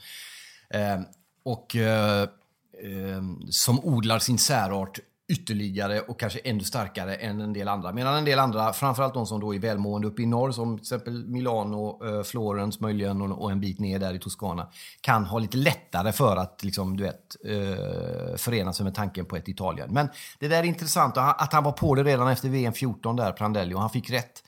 Eh, 0.70 1.00
och 1.44 1.76
eh, 1.76 2.22
eh 2.22 3.22
som 3.50 3.84
odlar 3.84 4.18
sin 4.18 4.38
särart 4.38 5.00
ytterligare 5.28 6.00
och 6.00 6.20
kanske 6.20 6.38
ännu 6.38 6.64
starkare 6.64 7.14
än 7.14 7.40
en 7.40 7.52
del 7.52 7.68
andra. 7.68 7.92
Medan 7.92 8.14
en 8.14 8.24
del 8.24 8.38
andra, 8.38 8.72
framförallt 8.72 9.14
de 9.14 9.26
som 9.26 9.40
då 9.40 9.54
är 9.54 9.58
välmående 9.58 10.08
uppe 10.08 10.22
i 10.22 10.26
norr, 10.26 10.52
som 10.52 10.76
till 10.76 10.82
exempel 10.82 11.26
Milano, 11.26 12.06
eh, 12.06 12.22
Florens 12.22 12.80
möjligen 12.80 13.22
och, 13.22 13.50
en 13.50 13.60
bit 13.60 13.78
ner 13.78 13.98
där 13.98 14.14
i 14.14 14.18
Toscana, 14.18 14.68
kan 15.00 15.24
ha 15.24 15.38
lite 15.38 15.56
lättare 15.56 16.12
för 16.12 16.36
att 16.36 16.64
liksom, 16.64 16.96
du 16.96 17.02
vet, 17.02 17.36
eh, 17.44 18.36
förena 18.36 18.72
sig 18.72 18.84
med 18.84 18.94
tanken 18.94 19.24
på 19.24 19.36
ett 19.36 19.48
Italien. 19.48 19.88
Men 19.92 20.08
det 20.38 20.48
där 20.48 20.58
är 20.58 20.64
intressant, 20.64 21.14
att 21.16 21.52
han 21.52 21.64
var 21.64 21.72
på 21.72 21.94
det 21.94 22.02
redan 22.02 22.28
efter 22.28 22.48
VM 22.48 22.72
14 22.72 23.16
där, 23.16 23.32
Prandelli, 23.32 23.74
och 23.74 23.80
han 23.80 23.90
fick 23.90 24.10
rätt. 24.10 24.42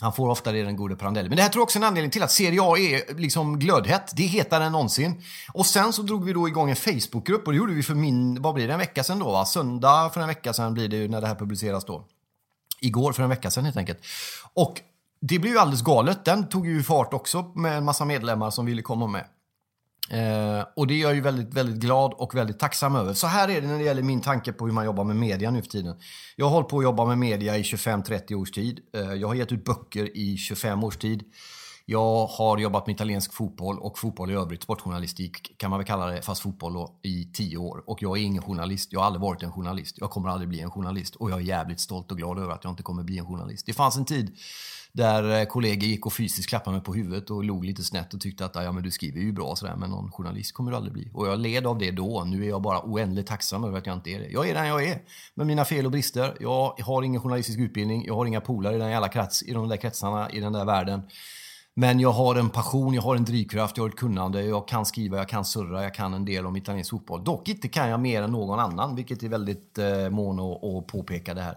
Han 0.00 0.12
får 0.12 0.28
ofta 0.28 0.52
det, 0.52 0.62
den 0.62 0.76
gode 0.76 0.96
Prandelli. 0.96 1.28
Men 1.28 1.36
det 1.36 1.42
här 1.42 1.50
tror 1.50 1.60
jag 1.60 1.64
också 1.64 1.78
är 1.78 1.82
en 1.82 1.88
anledning 1.88 2.10
till 2.10 2.22
att 2.22 2.30
Serie 2.30 2.62
A 2.62 2.78
är 2.78 3.14
liksom 3.14 3.58
glödhett. 3.58 4.16
Det 4.16 4.24
är 4.24 4.28
hetare 4.28 4.64
än 4.64 4.72
någonsin. 4.72 5.22
Och 5.52 5.66
sen 5.66 5.92
så 5.92 6.02
drog 6.02 6.24
vi 6.24 6.32
då 6.32 6.48
igång 6.48 6.70
en 6.70 6.76
Facebookgrupp 6.76 7.46
och 7.46 7.52
det 7.52 7.56
gjorde 7.56 7.72
vi 7.72 7.82
för 7.82 7.94
min, 7.94 8.42
vad 8.42 8.54
blir 8.54 8.66
det, 8.66 8.72
en 8.72 8.78
vecka 8.78 9.04
sedan 9.04 9.18
då 9.18 9.32
va? 9.32 9.44
Söndag 9.44 10.10
för 10.14 10.20
en 10.20 10.28
vecka 10.28 10.52
sedan 10.52 10.74
blir 10.74 10.88
det 10.88 10.96
ju 10.96 11.08
när 11.08 11.20
det 11.20 11.26
här 11.26 11.34
publiceras 11.34 11.84
då. 11.84 12.04
Igår 12.80 13.12
för 13.12 13.22
en 13.22 13.28
vecka 13.28 13.50
sedan 13.50 13.64
helt 13.64 13.76
enkelt. 13.76 13.98
Och 14.54 14.80
det 15.20 15.38
blev 15.38 15.52
ju 15.52 15.58
alldeles 15.58 15.82
galet. 15.82 16.24
Den 16.24 16.48
tog 16.48 16.66
ju 16.66 16.82
fart 16.82 17.14
också 17.14 17.52
med 17.54 17.78
en 17.78 17.84
massa 17.84 18.04
medlemmar 18.04 18.50
som 18.50 18.66
ville 18.66 18.82
komma 18.82 19.06
med. 19.06 19.24
Eh, 20.10 20.66
och 20.76 20.86
det 20.86 20.94
är 20.94 21.02
jag 21.02 21.14
ju 21.14 21.20
väldigt, 21.20 21.54
väldigt 21.54 21.76
glad 21.76 22.12
och 22.12 22.34
väldigt 22.34 22.58
tacksam 22.58 22.96
över. 22.96 23.14
Så 23.14 23.26
här 23.26 23.48
är 23.48 23.60
det 23.60 23.66
när 23.66 23.78
det 23.78 23.84
gäller 23.84 24.02
min 24.02 24.20
tanke 24.20 24.52
på 24.52 24.66
hur 24.66 24.72
man 24.72 24.84
jobbar 24.84 25.04
med 25.04 25.16
media 25.16 25.50
nu 25.50 25.62
för 25.62 25.68
tiden. 25.68 25.96
Jag 26.36 26.46
har 26.46 26.52
hållit 26.52 26.68
på 26.68 26.78
att 26.78 26.84
jobba 26.84 27.04
med 27.04 27.18
media 27.18 27.56
i 27.56 27.62
25-30 27.62 28.34
års 28.34 28.50
tid. 28.50 28.80
Eh, 28.94 29.14
jag 29.14 29.28
har 29.28 29.34
gett 29.34 29.52
ut 29.52 29.64
böcker 29.64 30.16
i 30.16 30.36
25 30.36 30.84
års 30.84 30.96
tid. 30.96 31.24
Jag 31.90 32.26
har 32.26 32.58
jobbat 32.58 32.86
med 32.86 32.94
italiensk 32.94 33.32
fotboll 33.32 33.78
och 33.78 33.98
fotboll 33.98 34.30
i 34.30 34.34
övrigt, 34.34 34.62
sportjournalistik 34.62 35.58
kan 35.58 35.70
man 35.70 35.78
väl 35.78 35.86
kalla 35.86 36.06
det, 36.06 36.22
fast 36.22 36.42
fotboll 36.42 36.88
i 37.02 37.24
tio 37.24 37.56
år. 37.56 37.82
Och 37.86 38.02
jag 38.02 38.18
är 38.18 38.22
ingen 38.22 38.42
journalist, 38.42 38.92
jag 38.92 39.00
har 39.00 39.06
aldrig 39.06 39.20
varit 39.20 39.42
en 39.42 39.52
journalist. 39.52 39.96
Jag 39.98 40.10
kommer 40.10 40.28
aldrig 40.28 40.48
bli 40.48 40.60
en 40.60 40.70
journalist 40.70 41.16
och 41.16 41.30
jag 41.30 41.38
är 41.38 41.42
jävligt 41.42 41.80
stolt 41.80 42.10
och 42.10 42.18
glad 42.18 42.38
över 42.38 42.52
att 42.52 42.64
jag 42.64 42.72
inte 42.72 42.82
kommer 42.82 43.02
bli 43.02 43.18
en 43.18 43.26
journalist. 43.26 43.66
Det 43.66 43.72
fanns 43.72 43.96
en 43.96 44.04
tid 44.04 44.36
där 44.92 45.40
eh, 45.40 45.44
kollegor 45.44 45.84
gick 45.84 46.06
och 46.06 46.12
fysiskt 46.12 46.48
klappade 46.48 46.76
mig 46.76 46.84
på 46.84 46.94
huvudet 46.94 47.30
och 47.30 47.44
log 47.44 47.64
lite 47.64 47.84
snett 47.84 48.14
och 48.14 48.20
tyckte 48.20 48.44
att 48.44 48.54
ja, 48.54 48.72
men 48.72 48.82
du 48.82 48.90
skriver 48.90 49.20
ju 49.20 49.32
bra 49.32 49.56
sådär, 49.56 49.76
men 49.76 49.90
någon 49.90 50.12
journalist 50.12 50.54
kommer 50.54 50.70
du 50.70 50.76
aldrig 50.76 50.92
bli. 50.92 51.10
Och 51.14 51.28
jag 51.28 51.38
led 51.38 51.66
av 51.66 51.78
det 51.78 51.90
då. 51.90 52.24
Nu 52.24 52.44
är 52.44 52.48
jag 52.48 52.62
bara 52.62 52.82
oändligt 52.84 53.26
tacksam 53.26 53.64
över 53.64 53.78
att 53.78 53.86
jag 53.86 53.96
inte 53.96 54.10
är 54.10 54.18
det. 54.18 54.28
Jag 54.28 54.48
är 54.48 54.54
den 54.54 54.66
jag 54.66 54.84
är, 54.84 55.02
med 55.34 55.46
mina 55.46 55.64
fel 55.64 55.84
och 55.84 55.92
brister. 55.92 56.36
Jag 56.40 56.74
har 56.82 57.02
ingen 57.02 57.20
journalistisk 57.20 57.58
utbildning, 57.58 58.04
jag 58.06 58.14
har 58.14 58.26
inga 58.26 58.40
polare 58.40 58.76
i 58.76 58.78
den 58.78 58.90
jävla 58.90 59.08
krets, 59.08 59.42
i 59.42 59.52
de 59.52 59.68
där 59.68 59.76
kretsarna, 59.76 60.30
i 60.30 60.40
den 60.40 60.52
där 60.52 60.64
världen. 60.64 61.02
Men 61.80 62.00
jag 62.00 62.12
har 62.12 62.36
en 62.36 62.50
passion, 62.50 62.94
jag 62.94 63.02
har 63.02 63.16
en 63.16 63.24
drivkraft, 63.24 63.76
jag 63.76 63.84
har 63.84 63.88
ett 63.88 63.96
kunnande, 63.96 64.42
jag 64.42 64.68
kan 64.68 64.86
skriva, 64.86 65.16
jag 65.16 65.28
kan 65.28 65.44
surra, 65.44 65.82
jag 65.82 65.94
kan 65.94 66.14
en 66.14 66.24
del 66.24 66.46
om 66.46 66.56
italiensk 66.56 66.90
fotboll. 66.90 67.24
Dock 67.24 67.48
inte 67.48 67.68
kan 67.68 67.88
jag 67.88 68.00
mer 68.00 68.22
än 68.22 68.30
någon 68.30 68.60
annan, 68.60 68.96
vilket 68.96 69.22
är 69.22 69.28
väldigt 69.28 69.78
eh, 69.78 70.10
mån 70.10 70.40
att 70.40 70.86
påpeka 70.86 71.34
det 71.34 71.40
här. 71.42 71.56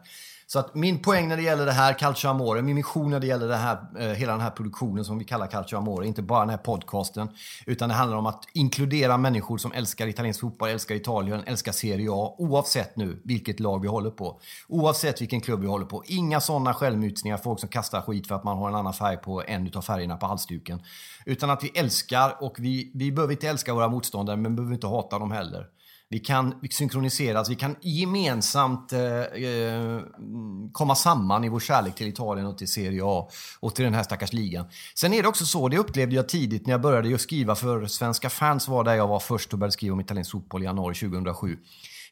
Så 0.51 0.59
att 0.59 0.75
min 0.75 0.99
poäng 0.99 1.27
när 1.27 1.37
det 1.37 1.43
gäller 1.43 1.65
det 1.65 1.71
här 1.71 1.93
Calcio 1.93 2.29
Amore, 2.29 2.61
min 2.61 2.75
mission 2.75 3.09
när 3.09 3.19
det 3.19 3.27
gäller 3.27 3.47
det 3.47 3.55
här, 3.55 3.77
eh, 3.99 4.07
hela 4.07 4.31
den 4.31 4.41
här 4.41 4.49
produktionen 4.49 5.05
som 5.05 5.17
vi 5.17 5.25
kallar 5.25 5.47
Calcio 5.47 5.77
Amore, 5.77 6.07
inte 6.07 6.21
bara 6.21 6.39
den 6.39 6.49
här 6.49 6.57
podcasten, 6.57 7.29
utan 7.65 7.89
det 7.89 7.95
handlar 7.95 8.17
om 8.17 8.25
att 8.25 8.43
inkludera 8.53 9.17
människor 9.17 9.57
som 9.57 9.71
älskar 9.71 10.07
italiensk 10.07 10.39
fotboll, 10.39 10.69
älskar 10.69 10.95
Italien, 10.95 11.43
älskar 11.45 11.71
Serie 11.71 12.09
A, 12.11 12.35
oavsett 12.37 12.95
nu 12.95 13.21
vilket 13.23 13.59
lag 13.59 13.81
vi 13.81 13.87
håller 13.87 14.09
på. 14.09 14.39
Oavsett 14.67 15.21
vilken 15.21 15.41
klubb 15.41 15.61
vi 15.61 15.67
håller 15.67 15.85
på. 15.85 16.03
Inga 16.05 16.41
sådana 16.41 16.73
självmutsningar, 16.73 17.37
folk 17.37 17.59
som 17.59 17.69
kastar 17.69 18.01
skit 18.01 18.27
för 18.27 18.35
att 18.35 18.43
man 18.43 18.57
har 18.57 18.69
en 18.69 18.75
annan 18.75 18.93
färg 18.93 19.17
på 19.17 19.43
en 19.47 19.71
av 19.75 19.81
färgerna 19.81 20.17
på 20.17 20.25
halsduken. 20.25 20.81
Utan 21.25 21.49
att 21.49 21.63
vi 21.63 21.69
älskar, 21.75 22.43
och 22.43 22.55
vi, 22.59 22.91
vi 22.93 23.11
behöver 23.11 23.33
inte 23.33 23.49
älska 23.49 23.73
våra 23.73 23.87
motståndare, 23.87 24.37
men 24.37 24.55
behöver 24.55 24.73
inte 24.73 24.87
hata 24.87 25.19
dem 25.19 25.31
heller. 25.31 25.67
Vi 26.11 26.19
kan 26.19 26.55
synkroniseras, 26.69 27.37
alltså 27.37 27.51
vi 27.51 27.55
kan 27.55 27.75
gemensamt 27.81 28.93
eh, 28.93 29.19
eh, 29.21 29.99
komma 30.71 30.95
samman 30.95 31.43
i 31.43 31.49
vår 31.49 31.59
kärlek 31.59 31.95
till 31.95 32.07
Italien 32.07 32.47
och 32.47 32.57
till 32.57 32.67
Serie 32.67 33.01
A 33.03 33.29
och 33.59 33.75
till 33.75 33.85
den 33.85 33.93
här 33.93 34.03
stackars 34.03 34.33
ligan. 34.33 34.65
Sen 34.95 35.13
är 35.13 35.21
det 35.21 35.27
också 35.27 35.45
så, 35.45 35.67
det 35.67 35.77
upplevde 35.77 36.15
jag 36.15 36.29
tidigt 36.29 36.65
när 36.65 36.73
jag 36.73 36.81
började 36.81 37.17
skriva 37.17 37.55
för 37.55 37.85
Svenska 37.85 38.29
fans 38.29 38.67
var 38.67 38.83
där 38.83 38.95
jag 38.95 39.07
var 39.07 39.19
först 39.19 39.53
och 39.53 39.59
började 39.59 39.71
skriva 39.71 39.93
om 39.93 39.99
italiensk 39.99 40.31
fotboll 40.31 40.61
i 40.61 40.65
januari 40.65 40.95
2007 40.95 41.57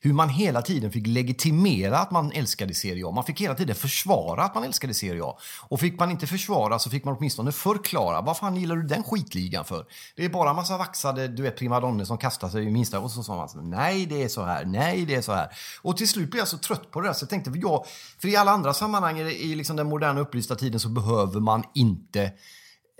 hur 0.01 0.13
man 0.13 0.29
hela 0.29 0.61
tiden 0.61 0.91
fick 0.91 1.07
legitimera 1.07 1.99
att 1.99 2.11
man 2.11 2.31
älskade 2.31 2.73
Serie 2.73 3.07
A. 3.07 3.11
Man 3.11 3.23
fick 3.23 3.41
hela 3.41 3.55
tiden 3.55 3.75
försvara 3.75 4.43
att 4.43 4.55
man 4.55 4.63
älskade 4.63 4.93
Serie 4.93 5.23
A. 5.23 5.37
Och 5.69 5.79
fick 5.79 5.99
man 5.99 6.11
inte 6.11 6.27
försvara 6.27 6.79
så 6.79 6.89
fick 6.89 7.05
man 7.05 7.15
åtminstone 7.17 7.51
förklara. 7.51 8.21
Vad 8.21 8.37
fan 8.37 8.55
gillar 8.55 8.75
du 8.75 8.83
den 8.83 9.03
skitligan 9.03 9.65
för? 9.65 9.85
Det 10.15 10.25
är 10.25 10.29
bara 10.29 10.53
massa 10.53 10.77
vaxade 10.77 11.27
du 11.27 11.43
vet, 11.43 11.57
primadonner 11.57 12.05
som 12.05 12.17
kastar 12.17 12.49
sig 12.49 12.63
i 12.63 12.69
minsta 12.69 12.99
och 12.99 13.11
så 13.11 13.23
sa 13.23 13.35
man 13.35 13.69
nej 13.69 14.05
det 14.05 14.23
är 14.23 14.27
så 14.27 14.43
här, 14.43 14.65
nej 14.65 15.05
det 15.05 15.15
är 15.15 15.21
så 15.21 15.33
här. 15.33 15.49
Och 15.81 15.97
till 15.97 16.09
slut 16.09 16.31
blev 16.31 16.39
jag 16.39 16.47
så 16.47 16.57
trött 16.57 16.91
på 16.91 17.01
det 17.01 17.07
där 17.07 17.13
så 17.13 17.23
jag 17.23 17.29
tänkte, 17.29 17.51
för, 17.51 17.59
jag, 17.59 17.85
för 18.21 18.27
i 18.27 18.35
alla 18.35 18.51
andra 18.51 18.73
sammanhang 18.73 19.19
i 19.19 19.55
liksom 19.55 19.75
den 19.75 19.87
moderna 19.87 20.19
upplysta 20.19 20.55
tiden 20.55 20.79
så 20.79 20.89
behöver 20.89 21.39
man 21.39 21.63
inte 21.75 22.31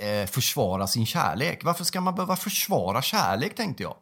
eh, 0.01 0.25
försvara 0.25 0.87
sin 0.87 1.05
kärlek. 1.05 1.63
Varför 1.63 1.83
ska 1.83 2.01
man 2.01 2.15
behöva 2.15 2.35
försvara 2.35 3.01
kärlek 3.01 3.55
tänkte 3.55 3.83
jag. 3.83 3.95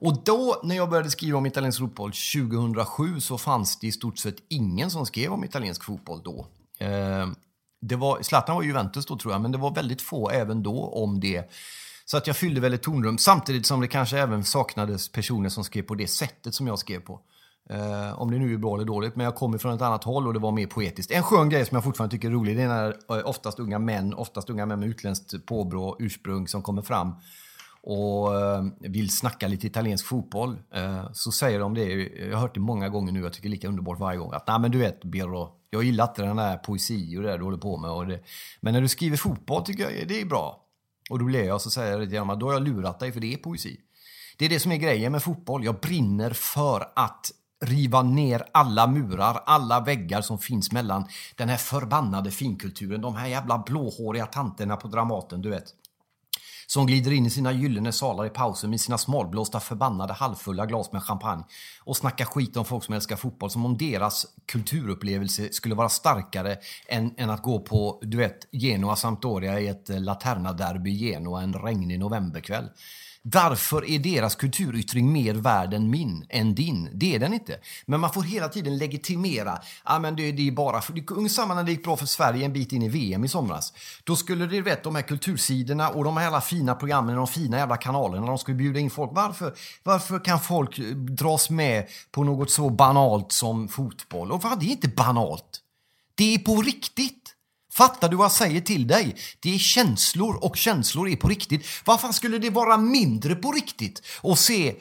Och 0.00 0.24
då, 0.24 0.60
när 0.62 0.76
jag 0.76 0.90
började 0.90 1.10
skriva 1.10 1.38
om 1.38 1.46
italiensk 1.46 1.78
fotboll 1.78 2.12
2007, 2.12 3.20
så 3.20 3.38
fanns 3.38 3.78
det 3.78 3.86
i 3.86 3.92
stort 3.92 4.18
sett 4.18 4.36
ingen 4.48 4.90
som 4.90 5.06
skrev 5.06 5.32
om 5.32 5.44
italiensk 5.44 5.84
fotboll 5.84 6.20
då. 6.24 6.46
Eh, 6.78 7.26
det 7.80 7.96
var, 7.96 8.22
Zlatan 8.22 8.56
var 8.56 8.62
Juventus 8.62 9.06
då 9.06 9.18
tror 9.18 9.32
jag, 9.34 9.40
men 9.40 9.52
det 9.52 9.58
var 9.58 9.74
väldigt 9.74 10.02
få 10.02 10.30
även 10.30 10.62
då 10.62 10.84
om 10.86 11.20
det. 11.20 11.50
Så 12.04 12.16
att 12.16 12.26
jag 12.26 12.36
fyllde 12.36 12.60
väl 12.60 12.74
ett 12.74 12.82
tonrum, 12.82 13.18
samtidigt 13.18 13.66
som 13.66 13.80
det 13.80 13.88
kanske 13.88 14.18
även 14.18 14.44
saknades 14.44 15.12
personer 15.12 15.48
som 15.48 15.64
skrev 15.64 15.82
på 15.82 15.94
det 15.94 16.06
sättet 16.06 16.54
som 16.54 16.66
jag 16.66 16.78
skrev 16.78 17.00
på. 17.00 17.20
Eh, 17.70 18.20
om 18.20 18.30
det 18.30 18.38
nu 18.38 18.54
är 18.54 18.58
bra 18.58 18.74
eller 18.74 18.84
dåligt, 18.84 19.16
men 19.16 19.24
jag 19.24 19.34
kommer 19.34 19.58
från 19.58 19.74
ett 19.74 19.82
annat 19.82 20.04
håll 20.04 20.26
och 20.26 20.32
det 20.32 20.38
var 20.38 20.52
mer 20.52 20.66
poetiskt. 20.66 21.10
En 21.10 21.22
skön 21.22 21.48
grej 21.48 21.66
som 21.66 21.74
jag 21.74 21.84
fortfarande 21.84 22.16
tycker 22.16 22.28
är 22.28 22.32
rolig, 22.32 22.56
det 22.56 22.62
är 22.62 22.68
när 22.68 23.16
eh, 23.18 23.28
oftast 23.28 23.58
unga 23.58 23.78
män, 23.78 24.14
oftast 24.14 24.50
unga 24.50 24.66
män 24.66 24.80
med 24.80 24.88
utländskt 24.88 25.46
påbrå, 25.46 25.96
ursprung 25.98 26.48
som 26.48 26.62
kommer 26.62 26.82
fram 26.82 27.14
och 27.82 28.40
eh, 28.40 28.64
vill 28.80 29.10
snacka 29.10 29.48
lite 29.48 29.66
italiensk 29.66 30.06
fotboll 30.06 30.58
eh, 30.74 31.12
så 31.12 31.32
säger 31.32 31.60
de 31.60 31.74
det, 31.74 31.84
jag 32.28 32.36
har 32.36 32.40
hört 32.40 32.54
det 32.54 32.60
många 32.60 32.88
gånger 32.88 33.12
nu, 33.12 33.20
jag 33.20 33.32
tycker 33.32 33.48
det 33.48 33.52
är 33.52 33.56
lika 33.56 33.68
underbart 33.68 33.98
varje 33.98 34.18
gång, 34.18 34.32
att 34.32 34.46
nej 34.46 34.58
men 34.60 34.70
du 34.70 34.78
vet 34.78 35.04
Birro, 35.04 35.58
jag 35.70 35.84
gillar 35.84 36.08
inte 36.08 36.22
den 36.22 36.36
där 36.36 36.56
poesi 36.56 37.16
och 37.16 37.22
det 37.22 37.28
där 37.28 37.38
du 37.38 37.44
håller 37.44 37.58
på 37.58 37.76
med. 37.76 37.90
Och 37.90 38.06
det, 38.06 38.20
men 38.60 38.74
när 38.74 38.80
du 38.80 38.88
skriver 38.88 39.16
fotboll 39.16 39.64
tycker 39.64 39.90
jag 39.90 40.08
det 40.08 40.20
är 40.20 40.26
bra. 40.26 40.64
Och 41.10 41.18
då 41.18 41.24
blir 41.24 41.44
jag 41.44 41.60
så 41.60 41.70
säger 41.70 41.98
jag 41.98 42.10
till 42.10 42.38
då 42.38 42.46
har 42.46 42.52
jag 42.52 42.62
lurat 42.62 43.00
dig 43.00 43.12
för 43.12 43.20
det 43.20 43.32
är 43.32 43.36
poesi. 43.36 43.80
Det 44.38 44.44
är 44.44 44.48
det 44.48 44.60
som 44.60 44.72
är 44.72 44.76
grejen 44.76 45.12
med 45.12 45.22
fotboll. 45.22 45.64
Jag 45.64 45.80
brinner 45.80 46.30
för 46.30 46.92
att 46.96 47.30
riva 47.64 48.02
ner 48.02 48.44
alla 48.52 48.86
murar, 48.86 49.42
alla 49.46 49.80
väggar 49.80 50.20
som 50.20 50.38
finns 50.38 50.72
mellan 50.72 51.08
den 51.36 51.48
här 51.48 51.56
förbannade 51.56 52.30
finkulturen, 52.30 53.00
de 53.00 53.16
här 53.16 53.26
jävla 53.26 53.58
blåhåriga 53.58 54.26
tanterna 54.26 54.76
på 54.76 54.88
Dramaten, 54.88 55.42
du 55.42 55.50
vet. 55.50 55.64
Som 56.70 56.86
glider 56.86 57.10
in 57.10 57.26
i 57.26 57.30
sina 57.30 57.52
gyllene 57.52 57.92
salar 57.92 58.26
i 58.26 58.30
pausen 58.30 58.70
med 58.70 58.80
sina 58.80 58.98
smalblåsta 58.98 59.60
förbannade 59.60 60.12
halvfulla 60.12 60.66
glas 60.66 60.92
med 60.92 61.02
champagne 61.02 61.44
och 61.84 61.96
snackar 61.96 62.24
skit 62.24 62.56
om 62.56 62.64
folk 62.64 62.84
som 62.84 62.94
älskar 62.94 63.16
fotboll 63.16 63.50
som 63.50 63.64
om 63.66 63.76
deras 63.76 64.26
kulturupplevelse 64.46 65.52
skulle 65.52 65.74
vara 65.74 65.88
starkare 65.88 66.56
än, 66.88 67.14
än 67.16 67.30
att 67.30 67.42
gå 67.42 67.60
på, 67.60 67.98
du 68.02 68.16
vet, 68.16 68.48
Genoa 68.52 68.96
Sampdoria 68.96 69.60
i 69.60 69.68
ett 69.68 69.90
eh, 69.90 70.00
Laterna-derby 70.00 70.90
i 70.90 70.96
Genoa 70.96 71.42
en 71.42 71.54
regnig 71.54 71.98
novemberkväll. 71.98 72.68
Varför 73.22 73.90
är 73.90 73.98
deras 73.98 74.34
kulturyttring 74.34 75.12
mer 75.12 75.34
värd 75.34 75.74
än 75.74 75.90
min, 75.90 76.26
än 76.28 76.54
din? 76.54 76.90
Det 76.92 77.14
är 77.14 77.18
den 77.18 77.34
inte. 77.34 77.58
Men 77.86 78.00
man 78.00 78.12
får 78.12 78.22
hela 78.22 78.48
tiden 78.48 78.78
legitimera. 78.78 79.58
Ja, 79.84 79.98
men 79.98 80.16
det, 80.16 80.32
det 80.32 80.48
är 80.48 80.52
bara 80.52 80.80
för, 80.80 80.92
ungefär 81.12 81.34
samma 81.34 81.54
när 81.54 81.62
det 81.62 81.70
gick 81.70 81.84
bra 81.84 81.96
för 81.96 82.06
Sverige 82.06 82.44
en 82.44 82.52
bit 82.52 82.72
in 82.72 82.82
i 82.82 82.88
VM 82.88 83.24
i 83.24 83.28
somras. 83.28 83.72
Då 84.04 84.16
skulle 84.16 84.46
det, 84.46 84.60
vet, 84.60 84.82
de 84.82 84.94
här 84.94 85.02
kultursidorna 85.02 85.88
och 85.88 86.04
de 86.04 86.16
här 86.16 86.24
jävla 86.24 86.40
fina 86.40 86.74
programmen, 86.74 87.16
de 87.16 87.26
fina 87.26 87.56
jävla 87.56 87.76
kanalerna, 87.76 88.26
de 88.26 88.38
skulle 88.38 88.56
bjuda 88.56 88.80
in 88.80 88.90
folk. 88.90 89.10
Varför, 89.14 89.54
varför 89.82 90.24
kan 90.24 90.40
folk 90.40 90.78
eh, 90.78 90.84
dras 90.96 91.50
med 91.50 91.86
på 92.10 92.24
något 92.24 92.50
så 92.50 92.70
banalt 92.70 93.32
som 93.32 93.68
fotboll? 93.68 94.32
Och 94.32 94.42
vad, 94.42 94.60
det 94.60 94.66
är 94.66 94.70
inte 94.70 94.88
banalt. 94.88 95.60
Det 96.14 96.34
är 96.34 96.38
på 96.38 96.62
riktigt. 96.62 97.34
Fattar 97.78 98.08
du 98.08 98.16
vad 98.16 98.24
jag 98.24 98.32
säger 98.32 98.60
till 98.60 98.86
dig? 98.86 99.16
Det 99.40 99.54
är 99.54 99.58
känslor 99.58 100.44
och 100.44 100.56
känslor 100.56 101.08
är 101.08 101.16
på 101.16 101.28
riktigt. 101.28 101.66
Varför 101.84 102.12
skulle 102.12 102.38
det 102.38 102.50
vara 102.50 102.76
mindre 102.76 103.34
på 103.34 103.52
riktigt 103.52 104.02
att 104.22 104.38
se 104.38 104.68
eh, 104.68 104.74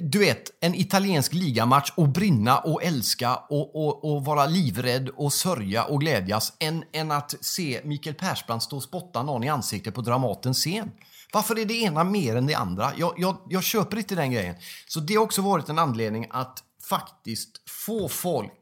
du 0.00 0.18
vet, 0.18 0.50
en 0.60 0.74
italiensk 0.74 1.32
ligamatch 1.32 1.92
och 1.94 2.08
brinna 2.08 2.58
och 2.58 2.82
älska 2.82 3.36
och, 3.36 3.76
och, 3.76 4.04
och 4.04 4.24
vara 4.24 4.46
livrädd 4.46 5.08
och 5.08 5.32
sörja 5.32 5.84
och 5.84 6.00
glädjas 6.00 6.52
än, 6.58 6.84
än 6.92 7.10
att 7.10 7.34
se 7.40 7.80
Mikael 7.84 8.14
Persbrandt 8.14 8.64
stå 8.64 8.76
och 8.76 8.82
spotta 8.82 9.22
någon 9.22 9.44
i 9.44 9.48
ansiktet 9.48 9.94
på 9.94 10.00
Dramatens 10.00 10.58
scen. 10.58 10.90
Varför 11.32 11.58
är 11.58 11.64
det 11.64 11.74
ena 11.74 12.04
mer 12.04 12.36
än 12.36 12.46
det 12.46 12.54
andra? 12.54 12.92
Jag, 12.96 13.14
jag, 13.16 13.36
jag 13.48 13.62
köper 13.62 13.96
inte 13.96 14.14
den 14.14 14.32
grejen. 14.32 14.54
Så 14.88 15.00
det 15.00 15.14
har 15.14 15.22
också 15.22 15.42
varit 15.42 15.68
en 15.68 15.78
anledning 15.78 16.26
att 16.30 16.62
faktiskt 16.88 17.50
få 17.68 18.08
folk 18.08 18.52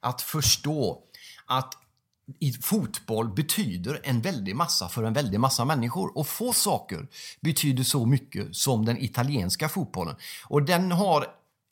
att 0.00 0.22
förstå 0.22 1.02
att 1.46 1.83
i 2.40 2.52
fotboll 2.52 3.34
betyder 3.34 4.00
en 4.02 4.20
väldig 4.20 4.56
massa 4.56 4.88
för 4.88 5.02
en 5.02 5.12
väldig 5.12 5.40
massa 5.40 5.64
människor. 5.64 6.18
Och 6.18 6.26
få 6.26 6.52
saker 6.52 7.08
betyder 7.40 7.82
så 7.82 8.06
mycket 8.06 8.56
som 8.56 8.84
den 8.84 9.04
italienska 9.04 9.68
fotbollen. 9.68 10.16
Och 10.46 10.62
den 10.62 10.92
har 10.92 11.26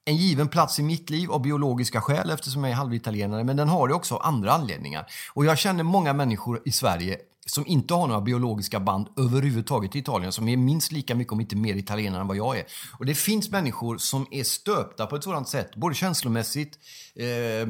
en 0.04 0.16
given 0.16 0.48
plats 0.48 0.78
i 0.78 0.82
mitt 0.82 1.10
liv 1.10 1.32
av 1.32 1.42
biologiska 1.42 2.00
skäl 2.00 2.30
eftersom 2.30 2.64
jag 2.64 2.70
är 2.70 2.76
halvitalienare, 2.76 3.44
men 3.44 3.56
den 3.56 3.68
har 3.68 3.88
det 3.88 3.94
också 3.94 4.14
av 4.14 4.22
andra 4.22 4.52
anledningar. 4.52 5.06
Och 5.34 5.44
jag 5.44 5.58
känner 5.58 5.84
många 5.84 6.12
människor 6.12 6.62
i 6.64 6.72
Sverige 6.72 7.18
som 7.46 7.66
inte 7.66 7.94
har 7.94 8.06
några 8.06 8.20
biologiska 8.20 8.80
band 8.80 9.08
överhuvudtaget 9.16 9.92
till 9.92 10.00
Italien, 10.00 10.32
som 10.32 10.48
är 10.48 10.56
minst 10.56 10.92
lika 10.92 11.14
mycket, 11.14 11.32
om 11.32 11.40
inte 11.40 11.56
mer 11.56 11.74
italienare 11.74 12.20
än 12.20 12.26
vad 12.26 12.36
jag 12.36 12.58
är. 12.58 12.64
Och 12.98 13.06
det 13.06 13.14
finns 13.14 13.50
människor 13.50 13.98
som 13.98 14.26
är 14.30 14.44
stöpta 14.44 15.06
på 15.06 15.16
ett 15.16 15.24
sådant 15.24 15.48
sätt, 15.48 15.76
både 15.76 15.94
känslomässigt, 15.94 16.78
eh, 17.14 17.68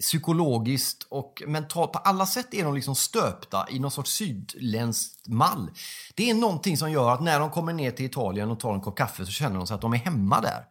psykologiskt 0.00 1.06
och 1.08 1.42
mentalt. 1.46 1.92
På 1.92 1.98
alla 1.98 2.26
sätt 2.26 2.54
är 2.54 2.64
de 2.64 2.74
liksom 2.74 2.94
stöpta 2.94 3.66
i 3.70 3.78
någon 3.78 3.90
sorts 3.90 4.12
sydländskt 4.12 5.28
mall. 5.28 5.70
Det 6.14 6.30
är 6.30 6.34
någonting 6.34 6.76
som 6.76 6.90
gör 6.92 7.10
att 7.10 7.22
när 7.22 7.40
de 7.40 7.50
kommer 7.50 7.72
ner 7.72 7.90
till 7.90 8.06
Italien 8.06 8.50
och 8.50 8.60
tar 8.60 8.74
en 8.74 8.80
kopp 8.80 8.98
kaffe 8.98 9.26
så 9.26 9.32
känner 9.32 9.56
de 9.56 9.66
sig 9.66 9.74
att 9.74 9.80
de 9.80 9.92
är 9.92 9.98
hemma 9.98 10.40
där. 10.40 10.64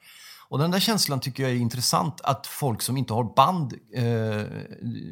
Och 0.49 0.59
den 0.59 0.71
där 0.71 0.79
känslan 0.79 1.19
tycker 1.19 1.43
jag 1.43 1.51
är 1.51 1.55
intressant, 1.55 2.21
att 2.21 2.47
folk 2.47 2.81
som 2.81 2.97
inte 2.97 3.13
har 3.13 3.23
band, 3.35 3.73
eh, 3.93 4.43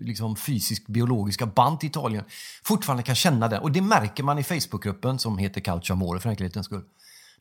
liksom 0.01 0.35
fysiskt 0.35 0.87
biologiska 0.87 1.45
band 1.45 1.79
till 1.79 1.89
Italien, 1.89 2.23
fortfarande 2.63 3.03
kan 3.03 3.15
känna 3.15 3.47
det. 3.47 3.59
Och 3.59 3.71
det 3.71 3.81
märker 3.81 4.23
man 4.23 4.39
i 4.39 4.43
Facebookgruppen 4.43 5.19
som 5.19 5.37
heter 5.37 5.61
Calcio 5.61 5.93
Amore 5.93 6.19
för 6.19 6.29
enkelhetens 6.29 6.65
skull. 6.65 6.83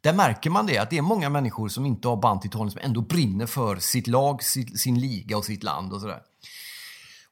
Där 0.01 0.13
märker 0.13 0.51
man 0.51 0.67
det, 0.67 0.79
att 0.79 0.91
det 0.91 0.99
är 0.99 1.03
många 1.03 1.29
människor 1.29 1.69
som 1.69 1.87
inte 1.87 2.09
har 2.09 2.17
band 2.17 2.41
till 2.41 2.49
Italien 2.49 2.71
som 2.71 2.81
ändå 2.85 3.01
brinner 3.01 3.47
för 3.47 3.77
sitt 3.77 4.07
lag, 4.07 4.43
sin, 4.43 4.79
sin 4.79 5.01
liga 5.01 5.37
och 5.37 5.45
sitt 5.45 5.63
land 5.63 5.93
och 5.93 6.01
sådär. 6.01 6.23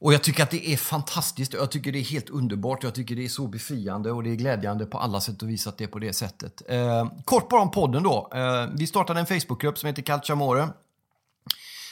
Och 0.00 0.14
jag 0.14 0.23
tycker 0.23 0.42
att 0.42 0.50
det 0.50 0.69
är 0.69 0.76
fantastiskt. 0.76 1.52
Jag 1.52 1.71
tycker 1.71 1.92
det 1.92 1.99
är 1.99 2.04
helt 2.04 2.30
underbart. 2.30 2.83
Jag 2.83 2.95
tycker 2.95 3.16
det 3.16 3.25
är 3.25 3.28
så 3.28 3.47
befriande 3.47 4.12
och 4.12 4.23
det 4.23 4.30
är 4.30 4.35
glädjande 4.35 4.87
på 4.87 4.99
alla 4.99 5.21
sätt 5.21 5.42
och 5.42 5.49
vis 5.50 5.66
att 5.66 5.78
det 5.78 5.85
är 5.85 5.88
på 5.88 5.99
det 5.99 6.12
sättet. 6.12 6.62
Eh, 6.69 7.12
kort 7.25 7.49
bara 7.49 7.61
om 7.61 7.71
podden 7.71 8.02
då. 8.02 8.30
Eh, 8.35 8.69
vi 8.76 8.87
startade 8.87 9.21
en 9.21 9.26
Facebookgrupp 9.26 9.78
som 9.78 9.87
heter 9.87 10.02
Calciamore. 10.02 10.69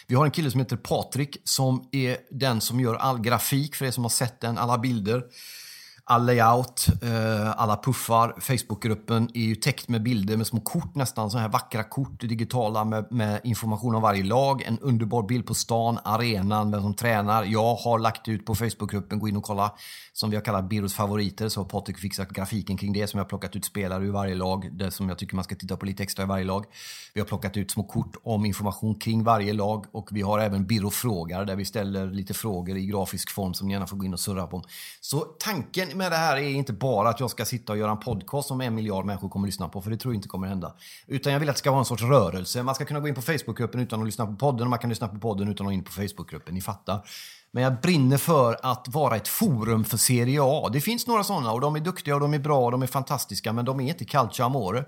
Vi 0.07 0.15
har 0.15 0.25
en 0.25 0.31
kille 0.31 0.51
som 0.51 0.61
heter 0.61 0.77
Patrik 0.77 1.37
som 1.45 1.89
är 1.93 2.17
den 2.31 2.61
som 2.61 2.81
gör 2.81 2.95
all 2.95 3.21
grafik 3.21 3.77
för 3.77 3.85
er 3.85 3.91
som 3.91 4.05
har 4.05 4.09
sett 4.09 4.41
den, 4.41 4.59
alla 4.59 4.79
bilder 4.79 5.25
Eh, 6.09 6.15
all 6.15 6.27
layout, 6.27 6.87
eh, 7.03 7.61
alla 7.61 7.77
puffar. 7.77 8.35
Facebookgruppen 8.41 9.31
är 9.35 9.41
ju 9.41 9.55
täckt 9.55 9.89
med 9.89 10.03
bilder 10.03 10.37
med 10.37 10.47
små 10.47 10.61
kort 10.61 10.95
nästan, 10.95 11.31
så 11.31 11.39
här 11.39 11.49
vackra 11.49 11.85
kort 11.85 12.21
digitala 12.21 12.85
med, 12.85 13.07
med, 13.11 13.41
information 13.45 13.95
om 13.95 14.03
varje 14.03 14.25
lag. 14.25 14.63
En 14.63 14.79
underbar 14.79 15.23
bild 15.23 15.47
på 15.47 15.55
stan, 15.55 15.99
arenan, 16.05 16.71
vem 16.71 16.83
som 16.83 16.95
tränar. 16.95 17.45
Jag 17.45 17.75
har 17.75 17.99
lagt 17.99 18.29
ut 18.29 18.47
på 18.47 18.55
Facebookgruppen, 18.55 19.19
gå 19.19 19.29
in 19.29 19.37
och 19.37 19.43
kolla, 19.43 19.73
som 20.13 20.31
vi 20.31 20.37
har 20.37 20.45
kallat 20.45 20.69
Birros 20.69 20.95
favoriter. 20.95 21.49
Så 21.49 21.61
har 21.61 21.65
Patrik 21.65 21.99
fixat 21.99 22.29
grafiken 22.29 22.77
kring 22.77 22.93
det, 22.93 23.07
som 23.07 23.19
jag 23.19 23.25
har 23.25 23.29
plockat 23.29 23.57
ut 23.57 23.65
spelare 23.65 24.05
ur 24.05 24.13
varje 24.13 24.35
lag, 24.35 24.69
det 24.73 24.91
som 24.91 25.09
jag 25.09 25.19
tycker 25.19 25.35
man 25.35 25.45
ska 25.45 25.55
titta 25.55 25.77
på 25.77 25.87
lite 25.87 26.03
extra 26.03 26.23
i 26.23 26.27
varje 26.27 26.45
lag. 26.45 26.65
Vi 27.15 27.21
har 27.21 27.27
plockat 27.27 27.57
ut 27.57 27.71
små 27.71 27.83
kort 27.83 28.17
om 28.23 28.45
information 28.45 28.95
kring 28.95 29.25
varje 29.25 29.53
lag 29.53 29.87
och 29.93 30.09
vi 30.13 30.23
har 30.23 30.39
även 30.39 30.67
Birro 30.67 30.91
frågar 30.91 31.45
där 31.45 31.57
vi 31.57 31.65
ställer 31.65 32.07
lite 32.11 32.35
frågor 32.35 32.77
i 32.77 32.87
grafisk 32.87 33.31
form 33.31 33.55
som 33.55 33.67
ni 33.67 33.73
gärna 33.73 33.87
får 33.87 33.97
gå 33.97 34.05
in 34.05 34.13
och 34.13 34.21
surra 34.21 34.47
på. 34.47 34.65
Så 35.01 35.19
tanken 35.19 35.98
med 35.99 36.13
det 36.13 36.17
här 36.17 36.37
är 36.37 36.49
inte 36.49 36.73
bara 36.73 37.09
att 37.09 37.21
jag 37.21 37.31
ska 37.31 37.45
sitta 37.45 37.73
och 37.73 37.79
göra 37.79 37.91
en 37.91 38.01
podcast 38.01 38.49
som 38.49 38.61
en 38.61 38.75
miljard 38.75 39.05
människor 39.05 39.29
kommer 39.29 39.47
att 39.47 39.49
lyssna 39.49 39.69
på, 39.69 39.83
för 39.83 39.91
det 39.91 39.97
tror 39.97 40.15
jag 40.15 40.19
inte 40.19 40.29
kommer 40.29 40.47
att 40.47 40.51
hända. 40.51 40.75
Utan 41.07 41.33
jag 41.33 41.41
vill 41.41 41.49
att 41.49 41.55
det 41.55 41.59
ska 41.59 41.71
vara 41.71 41.79
en 41.79 41.85
sorts 41.85 42.03
rörelse. 42.03 42.63
Man 42.63 42.75
ska 42.75 42.85
kunna 42.85 43.01
gå 43.01 43.09
in 43.09 43.15
på 43.15 43.23
Facebookgruppen 43.23 43.81
utan 43.81 44.01
att 44.01 44.07
lyssna 44.07 44.27
på 44.27 44.37
podden 44.37 44.63
och 44.63 44.71
man 44.71 44.79
kan 44.79 44.91
lyssna 44.91 45.09
på 45.09 45.19
podden 45.19 45.49
utan 45.49 45.67
att 45.67 45.71
gå 45.71 45.75
in 45.75 45.85
på 45.85 45.93
Facebookgruppen. 45.93 46.55
Ni 46.55 46.61
fattar. 46.61 47.01
Men 47.51 47.63
jag 47.63 47.81
brinner 47.81 48.17
för 48.17 48.57
att 48.63 48.89
vara 48.89 49.17
ett 49.17 49.29
forum 49.29 49.85
för 49.85 49.97
Serie 49.97 50.41
A. 50.43 50.69
Det 50.73 50.81
finns 50.81 51.07
några 51.07 51.25
sådana 51.25 51.53
och 51.53 51.61
de 51.61 51.77
är 51.77 51.81
duktiga 51.81 52.15
och 52.15 52.21
de 52.21 52.35
är 52.35 52.39
bra 52.39 52.65
och 52.65 52.71
de 52.71 52.83
är 52.83 52.87
fantastiska, 52.87 53.53
men 53.53 53.65
de 53.65 53.81
är 53.81 53.89
inte 53.89 54.05
calcio 54.05 54.45
amore. 54.45 54.85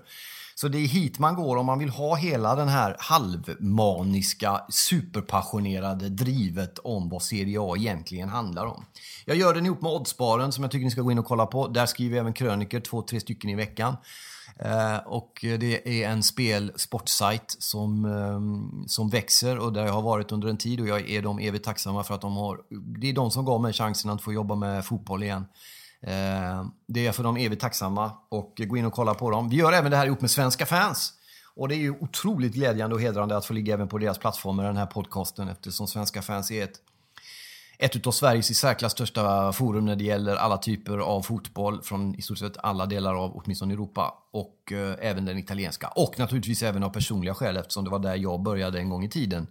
Så 0.61 0.67
det 0.67 0.77
är 0.77 0.87
hit 0.87 1.19
man 1.19 1.35
går 1.35 1.57
om 1.57 1.65
man 1.65 1.79
vill 1.79 1.89
ha 1.89 2.15
hela 2.15 2.55
den 2.55 2.67
här 2.67 2.95
halvmaniska, 2.99 4.61
superpassionerade 4.69 6.09
drivet 6.09 6.79
om 6.79 7.09
vad 7.09 7.21
Serie 7.21 7.57
A 7.61 7.77
egentligen 7.77 8.29
handlar 8.29 8.65
om. 8.65 8.85
Jag 9.25 9.37
gör 9.37 9.53
den 9.53 9.65
ihop 9.65 9.81
med 9.81 9.91
Oddsbaren 9.91 10.51
som 10.51 10.63
jag 10.63 10.71
tycker 10.71 10.85
ni 10.85 10.91
ska 10.91 11.01
gå 11.01 11.11
in 11.11 11.19
och 11.19 11.25
kolla 11.25 11.45
på. 11.45 11.67
Där 11.67 11.85
skriver 11.85 12.15
jag 12.15 12.21
även 12.21 12.33
kröniker, 12.33 12.79
två, 12.79 13.01
tre 13.01 13.19
stycken 13.19 13.49
i 13.49 13.55
veckan. 13.55 13.95
Eh, 14.59 14.97
och 14.97 15.39
det 15.41 16.03
är 16.03 16.09
en 16.09 16.23
spel 16.23 16.71
sportsajt 16.75 17.55
som, 17.59 18.05
ehm, 18.05 18.87
som 18.87 19.09
växer 19.09 19.59
och 19.59 19.73
där 19.73 19.85
jag 19.85 19.93
har 19.93 20.01
varit 20.01 20.31
under 20.31 20.47
en 20.47 20.57
tid 20.57 20.81
och 20.81 20.87
jag 20.87 21.09
är 21.09 21.21
dem 21.21 21.39
evigt 21.39 21.65
tacksamma 21.65 22.03
för 22.03 22.15
att 22.15 22.21
de 22.21 22.35
har... 22.35 22.59
Det 22.99 23.09
är 23.09 23.13
de 23.13 23.31
som 23.31 23.45
gav 23.45 23.61
mig 23.61 23.73
chansen 23.73 24.11
att 24.11 24.21
få 24.21 24.33
jobba 24.33 24.55
med 24.55 24.85
fotboll 24.85 25.23
igen. 25.23 25.45
Eh, 26.03 26.65
det 26.87 26.99
är 26.99 27.05
jag 27.05 27.15
för 27.15 27.23
dem 27.23 27.37
evigt 27.37 27.61
tacksamma 27.61 28.11
och 28.29 28.61
gå 28.67 28.77
in 28.77 28.85
och 28.85 28.93
kolla 28.93 29.13
på 29.13 29.31
dem. 29.31 29.49
Vi 29.49 29.55
gör 29.55 29.73
även 29.73 29.91
det 29.91 29.97
här 29.97 30.05
ihop 30.05 30.21
med 30.21 30.31
svenska 30.31 30.65
fans. 30.65 31.13
Och 31.55 31.67
det 31.67 31.75
är 31.75 31.79
ju 31.79 31.91
otroligt 31.91 32.53
glädjande 32.53 32.95
och 32.95 33.01
hedrande 33.01 33.37
att 33.37 33.45
få 33.45 33.53
ligga 33.53 33.73
även 33.73 33.87
på 33.87 33.97
deras 33.97 34.17
plattformar, 34.17 34.63
den 34.63 34.77
här 34.77 34.85
podcasten, 34.85 35.49
eftersom 35.49 35.87
svenska 35.87 36.21
fans 36.21 36.51
är 36.51 36.63
ett 36.63 36.81
ett 37.81 38.07
av 38.07 38.11
Sveriges 38.11 38.51
i 38.51 38.53
särklass 38.53 38.91
största 38.91 39.53
forum 39.53 39.85
när 39.85 39.95
det 39.95 40.03
gäller 40.03 40.35
alla 40.35 40.57
typer 40.57 40.97
av 40.97 41.21
fotboll 41.21 41.81
från 41.81 42.15
i 42.15 42.21
stort 42.21 42.37
sett 42.37 42.57
alla 42.57 42.85
delar 42.85 43.15
av 43.15 43.31
åtminstone 43.35 43.73
Europa 43.73 44.13
och 44.31 44.71
eh, 44.71 44.95
även 44.99 45.25
den 45.25 45.37
italienska. 45.37 45.87
Och 45.87 46.19
naturligtvis 46.19 46.63
även 46.63 46.83
av 46.83 46.89
personliga 46.89 47.33
skäl 47.33 47.57
eftersom 47.57 47.83
det 47.83 47.89
var 47.89 47.99
där 47.99 48.15
jag 48.15 48.41
började 48.41 48.79
en 48.79 48.89
gång 48.89 49.03
i 49.03 49.09
tiden. 49.09 49.47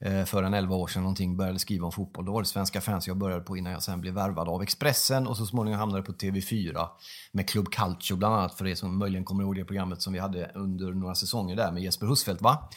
Eh, 0.00 0.24
för 0.24 0.42
en 0.42 0.54
11 0.54 0.76
år 0.76 0.86
sedan 0.86 1.02
någonting 1.02 1.36
började 1.36 1.58
skriva 1.58 1.86
om 1.86 1.92
fotboll. 1.92 2.24
Då 2.24 2.32
var 2.32 2.42
det 2.42 2.48
svenska 2.48 2.80
fans 2.80 3.08
jag 3.08 3.16
började 3.16 3.42
på 3.42 3.56
innan 3.56 3.72
jag 3.72 3.82
sen 3.82 4.00
blev 4.00 4.14
värvad 4.14 4.48
av 4.48 4.62
Expressen 4.62 5.26
och 5.26 5.36
så 5.36 5.46
småningom 5.46 5.80
hamnade 5.80 6.02
på 6.02 6.12
TV4 6.12 6.86
med 7.32 7.48
Club 7.48 7.70
Calcio 7.70 8.16
bland 8.16 8.34
annat 8.34 8.54
för 8.54 8.66
er 8.66 8.74
som 8.74 8.98
möjligen 8.98 9.24
kommer 9.24 9.42
ihåg 9.42 9.54
det 9.54 9.64
programmet 9.64 10.02
som 10.02 10.12
vi 10.12 10.18
hade 10.18 10.50
under 10.54 10.92
några 10.92 11.14
säsonger 11.14 11.56
där 11.56 11.72
med 11.72 11.82
Jesper 11.82 12.06
Husfeldt 12.06 12.42
va? 12.42 12.68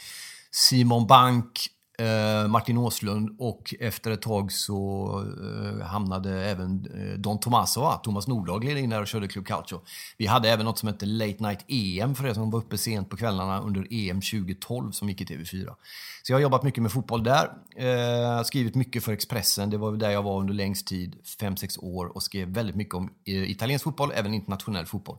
Simon 0.52 1.08
Bank, 1.08 1.68
Eh, 2.02 2.48
Martin 2.48 2.78
Åslund 2.78 3.36
och 3.40 3.76
efter 3.80 4.12
ett 4.12 4.22
tag 4.22 4.52
så 4.52 5.08
eh, 5.42 5.86
hamnade 5.86 6.46
även 6.46 6.88
eh, 6.96 7.20
Don 7.20 7.40
Tomasova. 7.40 7.98
Thomas 7.98 8.28
Nordahl 8.28 8.60
gled 8.60 8.78
in 8.78 8.90
där 8.90 9.02
och 9.02 9.08
körde 9.08 9.28
Club 9.28 9.48
Calcio. 9.48 9.82
Vi 10.18 10.26
hade 10.26 10.50
även 10.50 10.66
något 10.66 10.80
som 10.80 10.88
hette 10.88 11.06
Late 11.06 11.44
Night 11.44 11.66
EM 11.68 12.16
för 12.16 12.28
er 12.28 12.34
som 12.34 12.52
var 12.52 12.60
uppe 12.60 12.78
sent 12.78 13.10
på 13.10 13.18
kvällarna 13.18 13.62
under 13.62 13.88
EM 13.90 14.22
2012 14.22 14.92
som 14.92 15.10
gick 15.10 15.22
i 15.22 15.26
TV4. 15.26 15.76
Så 16.24 16.32
jag 16.32 16.36
har 16.36 16.42
jobbat 16.42 16.64
mycket 16.64 16.84
med 16.84 16.92
fotboll 16.92 17.24
där, 17.24 17.52
eh, 17.76 18.44
skrivit 18.44 18.76
mycket 18.76 19.04
för 19.04 19.12
Expressen, 19.12 19.70
det 19.70 19.78
var 19.78 19.92
där 19.92 20.10
jag 20.10 20.24
var 20.24 20.40
under 20.40 20.54
längst 20.54 20.88
tid, 20.88 21.16
5-6 21.40 21.78
år 21.80 22.06
och 22.06 22.24
skrev 22.24 22.48
väldigt 22.48 22.76
mycket 22.76 22.96
om 22.96 23.10
italiensk 23.26 23.84
fotboll, 23.84 24.12
även 24.16 24.34
internationell 24.34 24.86
fotboll. 24.86 25.18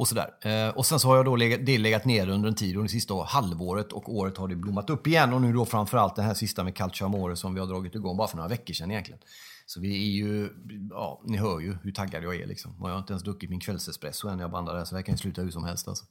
Och, 0.00 0.08
sådär. 0.08 0.30
Eh, 0.40 0.68
och 0.68 0.86
sen 0.86 1.00
så 1.00 1.08
har 1.08 1.16
jag 1.16 1.24
då 1.24 1.36
legat, 1.36 1.66
det 1.66 1.78
legat 1.78 2.04
ner 2.04 2.28
under 2.28 2.48
en 2.48 2.54
tid, 2.54 2.76
under 2.76 2.82
det 2.82 2.88
sista 2.88 3.14
halvåret 3.14 3.92
och 3.92 4.14
året 4.14 4.36
har 4.36 4.48
det 4.48 4.56
blommat 4.56 4.90
upp 4.90 5.06
igen. 5.06 5.32
Och 5.32 5.42
nu 5.42 5.52
då 5.52 5.64
framförallt 5.64 6.16
det 6.16 6.22
här 6.22 6.34
sista 6.34 6.64
med 6.64 6.74
Calcio 6.74 7.04
Amore 7.04 7.36
som 7.36 7.54
vi 7.54 7.60
har 7.60 7.66
dragit 7.66 7.94
igång 7.94 8.16
bara 8.16 8.28
för 8.28 8.36
några 8.36 8.48
veckor 8.48 8.74
sedan 8.74 8.90
egentligen. 8.90 9.20
Så 9.66 9.80
vi 9.80 9.94
är 9.94 10.10
ju, 10.10 10.48
ja, 10.90 11.22
ni 11.24 11.36
hör 11.36 11.60
ju 11.60 11.76
hur 11.82 11.92
taggad 11.92 12.24
jag 12.24 12.36
är 12.36 12.46
liksom. 12.46 12.82
Och 12.82 12.88
jag 12.88 12.94
har 12.94 12.98
inte 12.98 13.12
ens 13.12 13.22
druckit 13.22 13.50
min 13.50 13.60
kvällsespresso 13.60 14.28
än 14.28 14.36
när 14.36 14.44
jag 14.44 14.50
bandar 14.50 14.72
det 14.72 14.78
här, 14.78 14.84
så 14.84 14.94
det 14.94 14.98
här 14.98 15.02
kan 15.02 15.14
ju 15.14 15.18
sluta 15.18 15.42
hur 15.42 15.50
som 15.50 15.64
helst 15.64 15.88
alltså. 15.88 16.04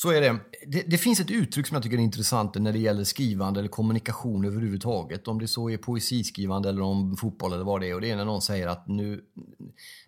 Så 0.00 0.10
är 0.10 0.20
det. 0.20 0.40
det. 0.66 0.82
det. 0.82 0.98
finns 0.98 1.20
ett 1.20 1.30
uttryck 1.30 1.66
som 1.66 1.74
jag 1.74 1.82
tycker 1.82 1.96
är 1.96 2.02
intressant 2.02 2.54
när 2.54 2.72
det 2.72 2.78
gäller 2.78 3.04
skrivande 3.04 3.60
eller 3.60 3.68
kommunikation 3.68 4.44
överhuvudtaget. 4.44 5.28
Om 5.28 5.38
det 5.38 5.48
så 5.48 5.70
är 5.70 5.76
poesiskrivande 5.76 6.68
eller 6.68 6.82
om 6.82 7.16
fotboll 7.16 7.52
eller 7.52 7.64
vad 7.64 7.80
det 7.80 7.88
är. 7.88 7.94
Och 7.94 8.00
det 8.00 8.10
är 8.10 8.16
när 8.16 8.24
någon 8.24 8.42
säger 8.42 8.66
att 8.66 8.88
nu, 8.88 9.20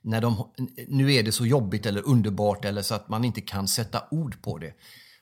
när 0.03 0.21
de, 0.21 0.51
nu 0.89 1.15
är 1.15 1.23
det 1.23 1.33
så 1.33 1.47
jobbigt 1.47 1.87
eller 1.87 2.09
underbart 2.09 2.65
eller 2.65 2.83
så 2.83 2.95
att 2.95 3.09
man 3.09 3.25
inte 3.25 3.41
kan 3.41 3.69
sätta 3.69 4.03
ord 4.11 4.43
på 4.43 4.59
det. 4.59 4.73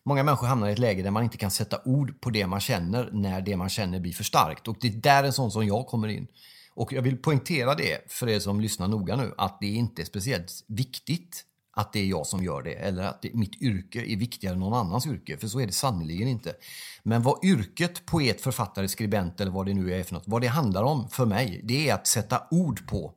Många 0.05 0.23
människor 0.23 0.47
hamnar 0.47 0.69
i 0.69 0.73
ett 0.73 0.79
läge 0.79 1.03
där 1.03 1.11
man 1.11 1.25
inte 1.25 1.37
kan 1.37 1.51
sätta 1.51 1.81
ord 1.85 2.21
på 2.21 2.31
det 2.31 2.47
man 2.47 2.61
känner 2.61 3.11
när 3.13 3.41
det 3.41 3.57
man 3.57 3.69
känner 3.69 4.01
blir 4.01 4.13
för 4.13 4.25
starkt. 4.25 4.69
Och 4.69 4.77
det 4.81 4.89
är 4.89 4.93
där 4.93 5.25
en 5.25 5.33
sån 5.33 5.51
som 5.51 5.67
jag 5.67 5.87
kommer 5.87 6.09
in. 6.09 6.27
Och 6.75 6.93
jag 6.93 7.03
vill 7.03 7.17
poängtera 7.17 7.75
det 7.75 8.13
för 8.13 8.29
er 8.29 8.39
som 8.39 8.61
lyssnar 8.61 8.89
noga 8.89 9.17
nu, 9.17 9.35
att 9.39 9.61
det 9.61 9.67
inte 9.67 10.03
är 10.03 10.07
speciellt 10.07 10.65
viktigt 10.67 11.45
att 11.79 11.93
det 11.93 12.01
är 12.01 12.07
jag 12.07 12.27
som 12.27 12.45
gör 12.45 12.63
det 12.63 12.73
eller 12.73 13.03
att 13.03 13.23
det, 13.23 13.35
mitt 13.35 13.63
yrke 13.63 14.13
är 14.13 14.17
viktigare 14.17 14.55
än 14.55 14.61
någon 14.61 14.87
annans 14.87 15.07
yrke, 15.07 15.37
för 15.37 15.49
så 15.49 15.61
är 15.61 15.67
det 15.67 15.73
sannerligen 15.73 16.29
inte. 16.29 16.55
Men 17.03 17.23
vad 17.23 17.45
yrket, 17.45 18.07
poet, 18.07 18.41
författare, 18.41 18.89
skribent 18.89 19.41
eller 19.41 19.51
vad 19.51 19.67
det 19.67 19.75
nu 19.75 19.95
är 19.95 20.03
för 20.03 20.15
något, 20.15 20.23
vad 20.27 20.43
det 20.43 20.47
handlar 20.47 20.83
om 20.83 21.09
för 21.09 21.27
mig, 21.27 21.61
det 21.65 21.89
är 21.89 21.95
att 21.95 22.07
sätta 22.07 22.43
ord 22.51 22.87
på 22.87 23.15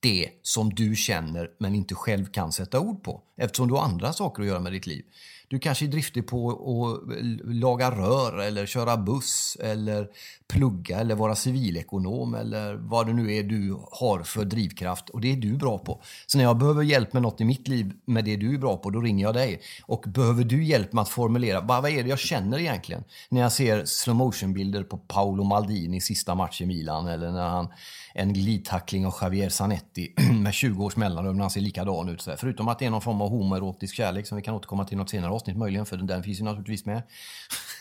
det 0.00 0.30
som 0.42 0.74
du 0.74 0.96
känner 0.96 1.50
men 1.58 1.74
inte 1.74 1.94
själv 1.94 2.26
kan 2.26 2.52
sätta 2.52 2.80
ord 2.80 3.04
på 3.04 3.22
eftersom 3.36 3.68
du 3.68 3.74
har 3.74 3.82
andra 3.82 4.12
saker 4.12 4.42
att 4.42 4.48
göra 4.48 4.60
med 4.60 4.72
ditt 4.72 4.86
liv. 4.86 5.04
Du 5.52 5.58
kanske 5.58 5.84
är 5.84 5.88
driftig 5.88 6.26
på 6.26 6.50
att 6.50 7.54
laga 7.54 7.90
rör 7.90 8.38
eller 8.38 8.66
köra 8.66 8.96
buss 8.96 9.56
eller 9.60 10.08
plugga 10.48 10.98
eller 10.98 11.14
vara 11.14 11.34
civilekonom 11.34 12.34
eller 12.34 12.74
vad 12.74 13.06
det 13.06 13.12
nu 13.12 13.34
är 13.34 13.42
du 13.42 13.76
har 13.90 14.22
för 14.22 14.44
drivkraft 14.44 15.08
och 15.08 15.20
det 15.20 15.32
är 15.32 15.36
du 15.36 15.56
bra 15.56 15.78
på. 15.78 16.02
Så 16.26 16.38
när 16.38 16.44
jag 16.44 16.58
behöver 16.58 16.82
hjälp 16.82 17.12
med 17.12 17.22
något 17.22 17.40
i 17.40 17.44
mitt 17.44 17.68
liv 17.68 17.92
med 18.04 18.24
det 18.24 18.36
du 18.36 18.54
är 18.54 18.58
bra 18.58 18.76
på, 18.76 18.90
då 18.90 19.00
ringer 19.00 19.24
jag 19.24 19.34
dig. 19.34 19.60
Och 19.82 20.04
behöver 20.08 20.44
du 20.44 20.64
hjälp 20.64 20.92
med 20.92 21.02
att 21.02 21.08
formulera, 21.08 21.60
vad 21.60 21.86
är 21.86 22.02
det 22.02 22.08
jag 22.08 22.18
känner 22.18 22.58
egentligen? 22.58 23.04
När 23.28 23.40
jag 23.40 23.52
ser 23.52 23.84
slow 23.84 24.16
motion 24.16 24.52
bilder 24.52 24.82
på 24.82 24.96
Paolo 24.98 25.44
Maldini 25.44 26.00
sista 26.00 26.34
match 26.34 26.60
i 26.60 26.66
Milan 26.66 27.06
eller 27.06 27.30
när 27.30 27.48
han 27.48 27.68
en 28.14 28.32
glidtackling 28.32 29.06
av 29.06 29.14
Javier 29.20 29.48
Zanetti 29.48 30.14
med 30.42 30.54
20 30.54 30.84
års 30.84 30.96
mellanrum 30.96 31.36
när 31.36 31.42
han 31.42 31.50
ser 31.50 31.60
likadan 31.60 32.08
ut. 32.08 32.28
Förutom 32.36 32.68
att 32.68 32.78
det 32.78 32.86
är 32.86 32.90
någon 32.90 33.02
form 33.02 33.20
av 33.20 33.28
homoerotisk 33.28 33.94
kärlek 33.94 34.26
som 34.26 34.36
vi 34.36 34.42
kan 34.42 34.54
återkomma 34.54 34.84
till 34.84 34.98
något 34.98 35.10
senare 35.10 35.32
avsnitt 35.32 35.56
möjligen, 35.56 35.86
för 35.86 35.96
den 35.96 36.22
finns 36.22 36.40
ju 36.40 36.44
naturligtvis 36.44 36.86
med. 36.86 37.02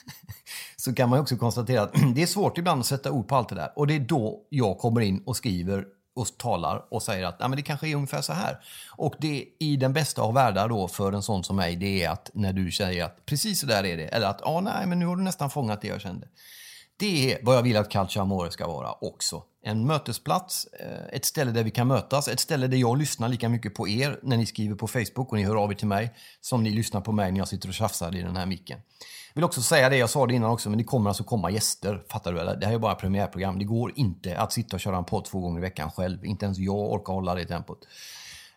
så 0.76 0.94
kan 0.96 1.10
man 1.10 1.20
också 1.20 1.38
konstatera 1.38 1.82
att 1.82 1.94
det 2.16 2.22
är 2.22 2.28
svårt 2.28 2.58
ibland 2.58 2.80
att 2.80 2.88
sätta 2.88 3.12
ord 3.12 3.28
på 3.28 3.36
allt 3.36 3.50
det 3.50 3.56
där. 3.56 3.72
Och 3.76 3.88
det 3.88 3.96
är 3.96 4.00
då 4.00 4.42
jag 4.50 4.78
kommer 4.78 5.02
in 5.02 5.24
och 5.26 5.38
skriver 5.38 5.86
och 6.14 6.38
talar 6.38 6.86
och 6.90 7.04
säger 7.04 7.26
att 7.26 7.40
men 7.40 7.52
det 7.52 7.62
kanske 7.62 7.88
är 7.88 7.96
ungefär 7.96 8.22
så 8.22 8.34
här. 8.34 8.58
Och 8.90 9.16
det 9.20 9.46
i 9.60 9.78
den 9.78 9.94
bästa 9.94 10.22
av 10.22 10.34
världar 10.34 10.70
då 10.70 10.88
för 10.88 11.12
en 11.12 11.24
sån 11.24 11.44
som 11.44 11.56
mig, 11.56 11.76
det 11.76 12.04
är 12.04 12.10
att 12.10 12.32
när 12.34 12.54
du 12.54 12.72
säger 12.72 13.06
att 13.06 13.26
precis 13.26 13.60
så 13.60 13.66
där 13.66 13.86
är 13.86 13.98
det, 13.98 14.08
eller 14.08 14.28
att 14.28 14.42
ah, 14.44 14.62
nej, 14.62 14.88
men 14.88 15.00
nu 15.00 15.06
har 15.06 15.16
du 15.16 15.24
nästan 15.24 15.50
fångat 15.50 15.82
det 15.82 15.88
jag 15.88 16.02
kände. 16.02 16.28
Det 17.02 17.34
är 17.34 17.40
vad 17.42 17.56
jag 17.56 17.62
vill 17.62 17.78
att 17.78 17.90
Calcio 17.90 18.22
Amore 18.22 18.52
ska 18.52 18.68
vara 18.68 18.92
också. 18.92 19.44
En 19.64 19.88
mötesplats, 19.88 20.66
eh, 20.66 21.16
ett 21.16 21.26
ställe 21.26 21.52
där 21.52 21.64
vi 21.64 21.72
kan 21.72 21.88
mötas, 21.88 22.28
ett 22.28 22.40
ställe 22.40 22.68
där 22.68 22.78
jag 22.78 22.98
lyssnar 22.98 23.30
lika 23.30 23.50
mycket 23.50 23.74
på 23.74 23.88
er 23.88 24.20
när 24.24 24.38
ni 24.38 24.46
skriver 24.46 24.76
på 24.76 24.88
Facebook 24.88 25.32
och 25.32 25.38
ni 25.38 25.44
hör 25.44 25.56
av 25.56 25.72
er 25.72 25.76
till 25.76 25.88
mig 25.88 26.14
som 26.42 26.64
ni 26.64 26.70
lyssnar 26.70 27.02
på 27.02 27.12
mig 27.12 27.32
när 27.32 27.38
jag 27.40 27.48
sitter 27.48 27.68
och 27.68 27.74
tjafsar 27.74 28.16
i 28.16 28.22
den 28.22 28.36
här 28.36 28.46
micken. 28.46 28.80
Jag 29.34 29.36
vill 29.36 29.44
också 29.44 29.62
säga 29.62 29.90
det, 29.90 29.98
jag 29.98 30.10
sa 30.10 30.28
det 30.28 30.34
innan 30.34 30.52
också, 30.52 30.70
men 30.70 30.78
det 30.78 30.84
kommer 30.84 31.10
alltså 31.10 31.24
komma 31.24 31.52
gäster. 31.52 32.04
Fattar 32.10 32.34
du? 32.34 32.40
Eller? 32.40 32.56
Det 32.56 32.66
här 32.66 32.74
är 32.74 32.80
bara 32.80 32.96
premiärprogram. 32.96 33.60
Det 33.60 33.66
går 33.66 33.94
inte 33.96 34.38
att 34.38 34.54
sitta 34.54 34.76
och 34.76 34.80
köra 34.80 34.98
en 34.98 35.06
podd 35.06 35.26
två 35.26 35.40
gånger 35.40 35.60
i 35.60 35.62
veckan 35.62 35.92
själv. 35.92 36.26
Inte 36.26 36.46
ens 36.46 36.58
jag 36.58 36.92
orkar 36.92 37.14
hålla 37.14 37.36
det 37.36 37.46
tempot. 37.46 37.88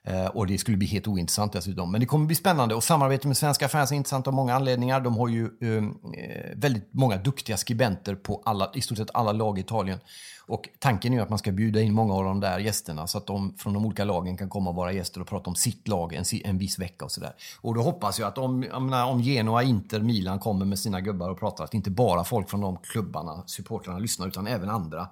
Eh, 0.06 0.26
och 0.26 0.46
det 0.46 0.58
skulle 0.58 0.76
bli 0.76 0.86
helt 0.86 1.08
ointressant 1.08 1.52
dessutom. 1.52 1.92
Men 1.92 2.00
det 2.00 2.06
kommer 2.06 2.26
bli 2.26 2.36
spännande 2.36 2.74
och 2.74 2.84
samarbetet 2.84 3.24
med 3.24 3.36
svenska 3.36 3.68
fans 3.68 3.92
är 3.92 3.96
intressant 3.96 4.26
av 4.26 4.34
många 4.34 4.54
anledningar. 4.54 5.00
De 5.00 5.16
har 5.16 5.28
ju 5.28 5.50
ehm, 5.60 5.94
eh, 6.14 6.56
väldigt 6.56 6.88
många 6.90 7.16
duktiga 7.16 7.56
skribenter 7.56 8.14
på 8.14 8.42
alla, 8.44 8.70
i 8.74 8.80
stort 8.80 8.98
sett 8.98 9.10
alla 9.14 9.32
lag 9.32 9.58
i 9.58 9.60
Italien. 9.60 9.98
Och 10.46 10.68
tanken 10.78 11.12
är 11.12 11.16
ju 11.16 11.22
att 11.22 11.28
man 11.28 11.38
ska 11.38 11.52
bjuda 11.52 11.80
in 11.80 11.94
många 11.94 12.14
av 12.14 12.24
de 12.24 12.40
där 12.40 12.58
gästerna 12.58 13.06
så 13.06 13.18
att 13.18 13.26
de 13.26 13.54
från 13.58 13.72
de 13.72 13.86
olika 13.86 14.04
lagen 14.04 14.36
kan 14.36 14.48
komma 14.48 14.70
och 14.70 14.76
vara 14.76 14.92
gäster 14.92 15.20
och 15.20 15.26
prata 15.26 15.50
om 15.50 15.56
sitt 15.56 15.88
lag 15.88 16.14
en, 16.14 16.24
en 16.44 16.58
viss 16.58 16.78
vecka 16.78 17.04
och 17.04 17.12
sådär. 17.12 17.32
Och 17.60 17.74
då 17.74 17.82
hoppas 17.82 18.18
jag 18.18 18.28
att 18.28 18.38
om, 18.38 18.60
menar, 18.60 19.06
om 19.06 19.22
Genoa, 19.22 19.62
Inter, 19.62 20.00
Milan 20.00 20.38
kommer 20.38 20.66
med 20.66 20.78
sina 20.78 21.00
gubbar 21.00 21.30
och 21.30 21.38
pratar 21.38 21.64
att 21.64 21.74
inte 21.74 21.90
bara 21.90 22.24
folk 22.24 22.50
från 22.50 22.60
de 22.60 22.76
klubbarna, 22.76 23.42
supportrarna 23.46 23.98
lyssnar 23.98 24.28
utan 24.28 24.46
även 24.46 24.70
andra 24.70 25.08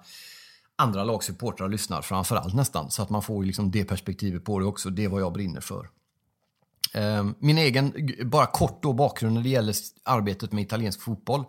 andra 0.75 1.03
lagsupportrar 1.03 1.69
lyssnar 1.69 2.01
framför 2.01 2.35
allt 2.35 2.53
nästan. 2.53 2.91
Så 2.91 3.01
att 3.01 3.09
man 3.09 3.23
får 3.23 3.43
liksom 3.43 3.71
det 3.71 3.85
perspektivet 3.85 4.43
på 4.45 4.59
det 4.59 4.65
också. 4.65 4.89
Det 4.89 5.03
är 5.03 5.09
vad 5.09 5.21
jag 5.21 5.33
brinner 5.33 5.61
för. 5.61 5.89
Ehm, 6.93 7.35
min 7.39 7.57
egen, 7.57 7.93
bara 8.25 8.45
kort 8.45 8.83
då 8.83 8.93
bakgrund 8.93 9.33
när 9.33 9.41
det 9.41 9.49
gäller 9.49 9.75
arbetet 10.03 10.51
med 10.51 10.63
italiensk 10.63 11.01
fotboll. 11.01 11.45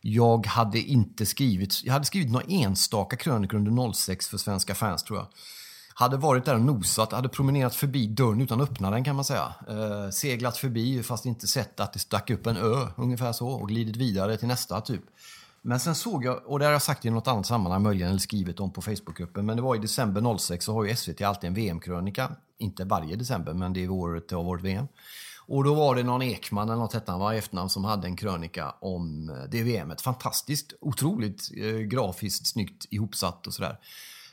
Jag 0.00 0.46
hade 0.46 0.78
inte 0.78 1.26
skrivit, 1.26 1.84
jag 1.84 1.92
hade 1.92 2.04
skrivit 2.04 2.32
några 2.32 2.46
enstaka 2.48 3.16
krönikor 3.16 3.58
under 3.58 3.92
06 3.92 4.28
för 4.28 4.38
svenska 4.38 4.74
fans 4.74 5.02
tror 5.02 5.18
jag. 5.18 5.26
Hade 5.94 6.16
varit 6.16 6.44
där 6.44 6.54
och 6.54 6.60
nosat, 6.60 7.12
hade 7.12 7.28
promenerat 7.28 7.74
förbi 7.74 8.06
dörren 8.06 8.40
utan 8.40 8.60
att 8.60 8.70
öppna 8.70 8.90
den 8.90 9.04
kan 9.04 9.16
man 9.16 9.24
säga. 9.24 9.54
Eh, 9.68 10.10
seglat 10.10 10.56
förbi 10.56 11.02
fast 11.02 11.26
inte 11.26 11.46
sett 11.46 11.80
att 11.80 11.92
det 11.92 11.98
stack 11.98 12.30
upp 12.30 12.46
en 12.46 12.56
ö, 12.56 12.86
ungefär 12.96 13.32
så, 13.32 13.48
och 13.48 13.68
glidit 13.68 13.96
vidare 13.96 14.36
till 14.36 14.48
nästa 14.48 14.80
typ. 14.80 15.02
Men 15.62 15.80
sen 15.80 15.94
såg 15.94 16.24
jag, 16.24 16.46
och 16.46 16.58
det 16.58 16.64
har 16.64 16.72
jag 16.72 16.82
sagt 16.82 17.04
i 17.04 17.10
något 17.10 17.28
annat 17.28 17.46
sammanhang 17.46 17.82
möjligen, 17.82 18.08
eller 18.08 18.20
skrivit 18.20 18.60
om 18.60 18.72
på 18.72 18.82
Facebookgruppen, 18.82 19.46
men 19.46 19.56
det 19.56 19.62
var 19.62 19.76
i 19.76 19.78
december 19.78 20.38
06 20.38 20.64
så 20.64 20.72
har 20.72 20.84
ju 20.84 20.96
SVT 20.96 21.22
alltid 21.22 21.48
en 21.48 21.54
VM-krönika. 21.54 22.32
Inte 22.58 22.84
varje 22.84 23.16
december, 23.16 23.54
men 23.54 23.72
det 23.72 23.84
är 23.84 23.90
året 23.90 24.28
det 24.28 24.36
har 24.36 24.44
varit 24.44 24.64
VM. 24.64 24.86
Och 25.46 25.64
då 25.64 25.74
var 25.74 25.94
det 25.94 26.02
någon 26.02 26.22
Ekman 26.22 26.68
eller 26.68 26.80
något 26.80 26.92
hette 26.92 27.10
han 27.10 27.20
var 27.20 27.32
i 27.32 27.38
efternamn 27.38 27.70
som 27.70 27.84
hade 27.84 28.06
en 28.06 28.16
krönika 28.16 28.74
om 28.80 29.30
eh, 29.30 29.50
det 29.50 29.62
VMet. 29.62 30.00
Fantastiskt, 30.00 30.72
otroligt 30.80 31.50
eh, 31.56 31.76
grafiskt 31.76 32.46
snyggt 32.46 32.86
ihopsatt 32.90 33.46
och 33.46 33.54
sådär. 33.54 33.78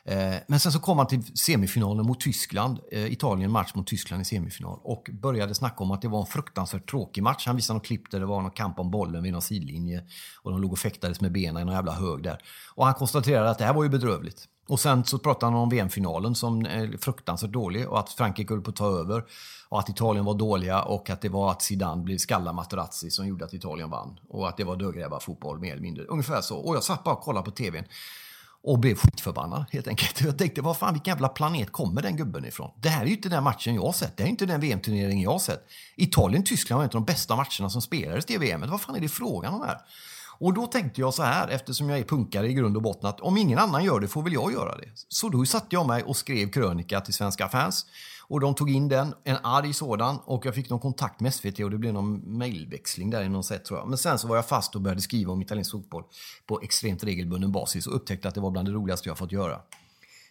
Eh, 0.08 0.36
men 0.48 0.60
sen 0.60 0.72
så 0.72 0.80
kom 0.80 0.98
han 0.98 1.08
till 1.08 1.38
semifinalen 1.38 2.06
mot 2.06 2.20
Tyskland. 2.20 2.80
Eh, 2.92 3.12
Italien 3.12 3.52
match 3.52 3.72
mot 3.76 3.88
Tyskland 3.88 4.22
i 4.22 4.26
semifinal. 4.26 4.80
Och 4.84 5.10
började 5.14 5.56
snacka 5.56 5.84
om 5.84 5.92
att 5.92 6.02
det 6.02 6.08
var 6.08 6.20
en 6.20 6.26
fruktansvärt 6.26 6.90
tråkig 6.90 7.24
match. 7.24 7.48
Han 7.48 7.56
visade 7.56 7.78
något 7.78 7.86
klipp 7.86 8.12
där 8.12 8.20
det 8.20 8.26
var 8.26 8.42
någon 8.42 8.52
kamp 8.52 8.80
om 8.80 8.92
bollen 8.92 9.24
vid 9.24 9.34
någon 9.34 9.42
sidlinje. 9.42 10.04
Och 10.42 10.52
de 10.52 10.62
låg 10.62 10.72
och 10.72 10.80
fäktades 10.80 11.22
med 11.22 11.32
benen 11.32 11.62
i 11.62 11.66
någon 11.66 11.76
jävla 11.76 11.92
hög 11.92 12.24
där. 12.24 12.38
Och 12.76 12.86
han 12.86 12.94
konstaterade 12.94 13.50
att 13.50 13.58
det 13.58 13.66
här 13.66 13.74
var 13.74 13.84
ju 13.84 13.90
bedrövligt. 13.90 14.48
Och 14.68 14.80
sen 14.80 15.04
så 15.04 15.20
pratade 15.20 15.52
han 15.52 15.62
om 15.62 15.70
VM-finalen 15.70 16.36
som 16.36 16.66
är 16.66 16.98
fruktansvärt 16.98 17.52
dålig 17.52 17.90
och 17.90 18.00
att 18.00 18.10
Frankrike 18.10 18.54
höll 18.54 18.62
på 18.62 18.70
att 18.70 18.76
ta 18.76 19.00
över. 19.00 19.24
Och 19.70 19.80
att 19.80 19.90
Italien 19.90 20.26
var 20.26 20.34
dåliga 20.34 20.82
och 20.82 21.10
att 21.10 21.22
det 21.22 21.30
var 21.30 21.52
att 21.52 21.62
Zidane 21.62 22.04
blev 22.04 22.18
skalla 22.18 22.54
Materazzi 22.54 23.10
som 23.10 23.28
gjorde 23.28 23.46
att 23.46 23.54
Italien 23.54 23.90
vann. 23.90 24.20
Och 24.30 24.50
att 24.50 24.58
det 24.58 24.64
var 24.64 24.76
dödgrävarfotboll 24.76 25.60
mer 25.60 25.72
eller 25.72 25.82
mindre. 25.82 26.04
Ungefär 26.04 26.42
så. 26.42 26.58
Och 26.58 26.76
jag 26.76 26.84
satt 26.84 27.04
bara 27.04 27.16
och 27.16 27.22
kollade 27.22 27.46
på 27.46 27.52
TVn 27.52 27.86
och 28.66 28.80
blev 28.80 28.96
skitförbannad 28.96 29.66
helt 29.72 29.88
enkelt. 29.88 30.22
Jag 30.22 30.38
tänkte, 30.38 30.62
vad 30.62 30.78
fan, 30.78 30.94
vilken 30.94 31.12
jävla 31.12 31.28
planet 31.28 31.72
kommer 31.72 32.02
den 32.02 32.18
gubben 32.18 32.46
ifrån? 32.46 32.72
Det 32.82 32.90
här 32.90 33.02
är 33.02 33.06
ju 33.06 33.14
inte 33.14 33.30
den 33.30 33.44
matchen 33.44 33.76
jag 33.76 33.82
har 33.82 33.92
sett. 33.92 34.18
Det 34.18 34.24
här 34.24 34.28
är 34.28 34.32
inte 34.32 34.46
den 34.46 34.62
VM-turneringen 34.62 35.22
jag 35.22 35.32
har 35.32 35.40
sett. 35.40 35.68
Italien-Tyskland 35.96 36.78
var 36.78 36.84
en 36.84 36.88
av 36.88 36.94
de 36.94 37.06
bästa 37.06 37.36
matcherna 37.36 37.70
som 37.70 37.82
spelades 37.82 38.32
i 38.32 38.38
VM. 38.38 38.70
Vad 38.70 38.82
fan 38.82 38.96
är 38.96 39.00
det 39.00 39.10
frågan 39.10 39.54
om 39.54 39.62
här? 39.62 39.78
Och 40.38 40.54
då 40.54 40.68
tänkte 40.68 41.02
jag 41.02 41.14
så 41.14 41.24
här, 41.24 41.48
eftersom 41.48 41.90
jag 41.90 42.00
är 42.00 42.04
punkare 42.04 42.48
i 42.48 42.54
grund 42.54 42.76
och 42.76 42.82
botten, 42.82 43.10
att 43.10 43.22
om 43.22 43.38
ingen 43.38 43.60
annan 43.60 43.84
gör 43.84 44.00
det 44.00 44.08
får 44.08 44.24
väl 44.24 44.34
jag 44.34 44.54
göra 44.54 44.78
det. 44.78 44.90
Så 45.10 45.30
då 45.30 45.46
satte 45.46 45.68
jag 45.70 45.88
mig 45.88 46.04
och 46.04 46.18
skrev 46.18 46.52
krönika 46.52 47.02
till 47.02 47.14
svenska 47.14 47.50
fans. 47.50 47.86
Och 48.28 48.40
de 48.40 48.56
tog 48.56 48.70
in 48.70 48.88
den, 48.88 49.14
en 49.24 49.38
arg 49.44 49.74
sådan, 49.74 50.20
och 50.26 50.46
jag 50.46 50.56
fick 50.56 50.70
någon 50.70 50.80
kontakt 50.80 51.20
med 51.20 51.34
SVT 51.34 51.60
och 51.60 51.72
det 51.72 51.78
blev 51.78 51.94
någon 51.94 52.38
mejlväxling. 52.38 53.10
där 53.10 53.24
i 53.24 53.30
någon 53.30 53.44
sätt 53.44 53.66
tror 53.66 53.80
jag. 53.80 53.88
Men 53.88 53.98
sen 53.98 54.20
så 54.20 54.28
var 54.28 54.36
jag 54.36 54.48
fast 54.48 54.76
och 54.76 54.82
började 54.82 55.02
skriva 55.02 55.34
om 55.34 55.42
italiensk 55.42 55.72
fotboll 55.72 56.04
på 56.46 56.62
extremt 56.62 57.04
regelbunden 57.04 57.52
basis 57.52 57.88
och 57.88 57.96
upptäckte 57.96 58.28
att 58.28 58.36
det 58.36 58.42
var 58.42 58.52
bland 58.52 58.68
det 58.68 58.72
roligaste 58.72 59.10
jag 59.10 59.18
fått 59.18 59.32
göra. 59.32 59.60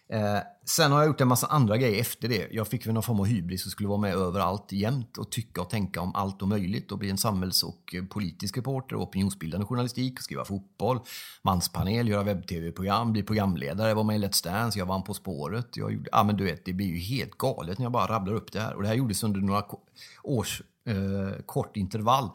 Eh, 0.09 0.39
sen 0.65 0.91
har 0.91 0.99
jag 0.99 1.07
gjort 1.07 1.21
en 1.21 1.27
massa 1.27 1.47
andra 1.47 1.77
grejer 1.77 2.01
efter 2.01 2.27
det. 2.27 2.47
Jag 2.51 2.67
fick 2.67 2.87
väl 2.87 2.93
någon 2.93 3.03
form 3.03 3.19
av 3.19 3.25
hybris 3.25 3.65
och 3.65 3.71
skulle 3.71 3.89
vara 3.89 3.99
med 3.99 4.13
överallt 4.13 4.71
jämt 4.71 5.17
och 5.17 5.31
tycka 5.31 5.61
och 5.61 5.69
tänka 5.69 6.01
om 6.01 6.15
allt 6.15 6.41
och 6.41 6.47
möjligt 6.47 6.91
och 6.91 6.97
bli 6.97 7.09
en 7.09 7.17
samhälls 7.17 7.63
och 7.63 7.95
politisk 8.09 8.57
reporter, 8.57 8.95
och 8.95 9.03
opinionsbildande 9.03 9.65
journalistik, 9.65 10.21
skriva 10.21 10.45
fotboll, 10.45 10.99
manspanel, 11.41 12.07
göra 12.09 12.23
webb-tv-program, 12.23 13.11
bli 13.11 13.23
programledare, 13.23 13.93
vara 13.93 14.05
med 14.05 14.15
i 14.15 14.19
Let's 14.19 14.43
Dance, 14.43 14.79
jag 14.79 14.85
vann 14.85 15.03
På 15.03 15.13
spåret. 15.13 15.77
Jag 15.77 15.93
gjorde, 15.93 16.09
ja 16.11 16.23
men 16.23 16.37
du 16.37 16.43
vet, 16.43 16.65
det 16.65 16.73
blir 16.73 16.87
ju 16.87 16.97
helt 16.97 17.37
galet 17.37 17.77
när 17.77 17.85
jag 17.85 17.91
bara 17.91 18.07
rabblar 18.07 18.33
upp 18.33 18.51
det 18.51 18.59
här. 18.59 18.73
Och 18.73 18.81
det 18.81 18.87
här 18.87 18.95
gjordes 18.95 19.23
under 19.23 19.41
några 19.41 19.63
års 20.23 20.61
eh, 20.85 21.41
kort 21.45 21.77
intervall. 21.77 22.29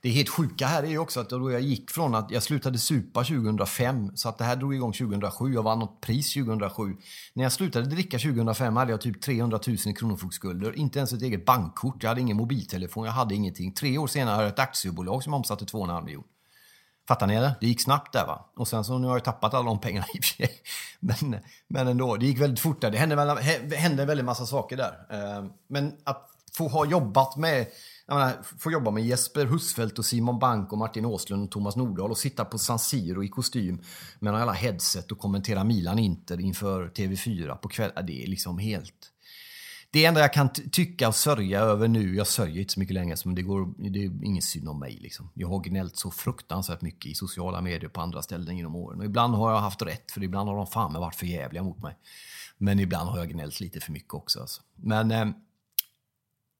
Det 0.00 0.10
helt 0.10 0.28
sjuka 0.28 0.66
här 0.66 0.82
är 0.82 0.86
ju 0.86 0.98
också 0.98 1.20
att 1.20 1.30
då 1.30 1.52
jag 1.52 1.60
gick 1.60 1.90
från 1.90 2.14
att 2.14 2.30
jag 2.30 2.42
slutade 2.42 2.78
supa 2.78 3.24
2005, 3.24 4.16
så 4.16 4.28
att 4.28 4.38
det 4.38 4.44
här 4.44 4.56
drog 4.56 4.74
igång 4.74 4.92
2007. 4.92 5.54
Jag 5.54 5.62
vann 5.62 5.78
något 5.78 6.00
pris 6.00 6.34
2007. 6.34 6.96
När 7.34 7.42
jag 7.42 7.52
slutade 7.52 7.86
dricka 7.86 8.18
2005 8.18 8.76
hade 8.76 8.90
jag 8.90 9.00
typ 9.00 9.22
300 9.22 9.60
000 9.66 9.76
i 9.86 9.92
kronofogdeskulder. 9.92 10.78
Inte 10.78 10.98
ens 10.98 11.12
ett 11.12 11.22
eget 11.22 11.44
bankkort. 11.44 12.02
Jag 12.02 12.08
hade 12.08 12.20
ingen 12.20 12.36
mobiltelefon. 12.36 13.04
Jag 13.04 13.12
hade 13.12 13.34
ingenting. 13.34 13.72
Tre 13.72 13.98
år 13.98 14.06
senare 14.06 14.32
hade 14.32 14.44
jag 14.44 14.52
ett 14.52 14.58
aktiebolag 14.58 15.22
som 15.22 15.34
omsatte 15.34 15.64
2,5 15.64 16.04
miljoner. 16.04 16.26
Fattar 17.08 17.26
ni 17.26 17.34
det? 17.34 17.56
Det 17.60 17.66
gick 17.66 17.80
snabbt 17.82 18.12
där 18.12 18.26
va. 18.26 18.50
Och 18.56 18.68
sen 18.68 18.84
så 18.84 18.98
nu 18.98 19.06
har 19.06 19.14
jag 19.14 19.24
tappat 19.24 19.54
alla 19.54 19.64
de 19.64 19.80
pengarna 19.80 20.06
i 20.14 20.18
och 20.18 20.24
för 20.24 20.34
sig. 20.34 20.50
Men, 21.00 21.36
men 21.68 21.88
ändå, 21.88 22.16
det 22.16 22.26
gick 22.26 22.40
väldigt 22.40 22.60
fort 22.60 22.80
där. 22.80 22.90
Det 22.90 22.98
hände, 22.98 23.42
hände 23.76 24.04
väldigt 24.04 24.26
massa 24.26 24.46
saker 24.46 24.76
där. 24.76 25.06
Eh, 25.10 25.44
men 25.68 25.92
att 26.04 26.28
få 26.52 26.68
ha 26.68 26.86
jobbat 26.86 27.36
med 27.36 27.66
jag 28.06 28.14
menar, 28.14 28.42
få 28.58 28.70
jobba 28.70 28.90
med 28.90 29.06
Jesper 29.06 29.46
Husfeldt 29.46 29.98
och 29.98 30.04
Simon 30.04 30.38
Bank 30.38 30.72
och 30.72 30.78
Martin 30.78 31.04
Åslund 31.04 31.44
och 31.44 31.50
Thomas 31.50 31.76
Nordahl 31.76 32.10
och 32.10 32.18
sitta 32.18 32.44
på 32.44 32.58
San 32.58 32.78
Siro 32.78 33.24
i 33.24 33.28
kostym 33.28 33.82
med 34.18 34.34
alla 34.34 34.52
headset 34.52 35.12
och 35.12 35.18
kommentera 35.18 35.64
Milan-Inter 35.64 36.40
inför 36.40 36.88
TV4 36.88 37.56
på 37.56 37.68
kvällen. 37.68 38.06
Det 38.06 38.22
är 38.22 38.26
liksom 38.26 38.58
helt... 38.58 39.08
Det 39.90 40.04
enda 40.04 40.20
jag 40.20 40.32
kan 40.32 40.48
tycka 40.48 41.08
och 41.08 41.14
sörja 41.14 41.60
över 41.60 41.88
nu, 41.88 42.16
jag 42.16 42.26
sörjer 42.26 42.58
inte 42.60 42.72
så 42.72 42.80
mycket 42.80 42.94
längre, 42.94 43.16
men 43.24 43.34
det, 43.34 43.42
går, 43.42 43.90
det 43.90 44.04
är 44.04 44.24
ingen 44.24 44.42
synd 44.42 44.68
om 44.68 44.78
mig. 44.78 44.98
Liksom. 45.00 45.30
Jag 45.34 45.48
har 45.48 45.60
gnällt 45.60 45.96
så 45.96 46.10
fruktansvärt 46.10 46.80
mycket 46.80 47.06
i 47.06 47.14
sociala 47.14 47.60
medier 47.60 47.90
på 47.90 48.00
andra 48.00 48.22
ställen 48.22 48.56
genom 48.56 48.76
åren. 48.76 48.98
Och 48.98 49.04
ibland 49.04 49.34
har 49.34 49.52
jag 49.52 49.58
haft 49.58 49.82
rätt, 49.82 50.10
för 50.10 50.22
ibland 50.22 50.48
har 50.48 50.56
de 50.56 50.66
fan 50.66 50.92
varit 50.92 51.14
för 51.14 51.26
jävliga 51.26 51.62
mot 51.62 51.82
mig. 51.82 51.96
Men 52.58 52.80
ibland 52.80 53.10
har 53.10 53.18
jag 53.18 53.28
gnällt 53.28 53.60
lite 53.60 53.80
för 53.80 53.92
mycket 53.92 54.14
också. 54.14 54.40
Alltså. 54.40 54.62
Men 54.76 55.10
eh, 55.10 55.26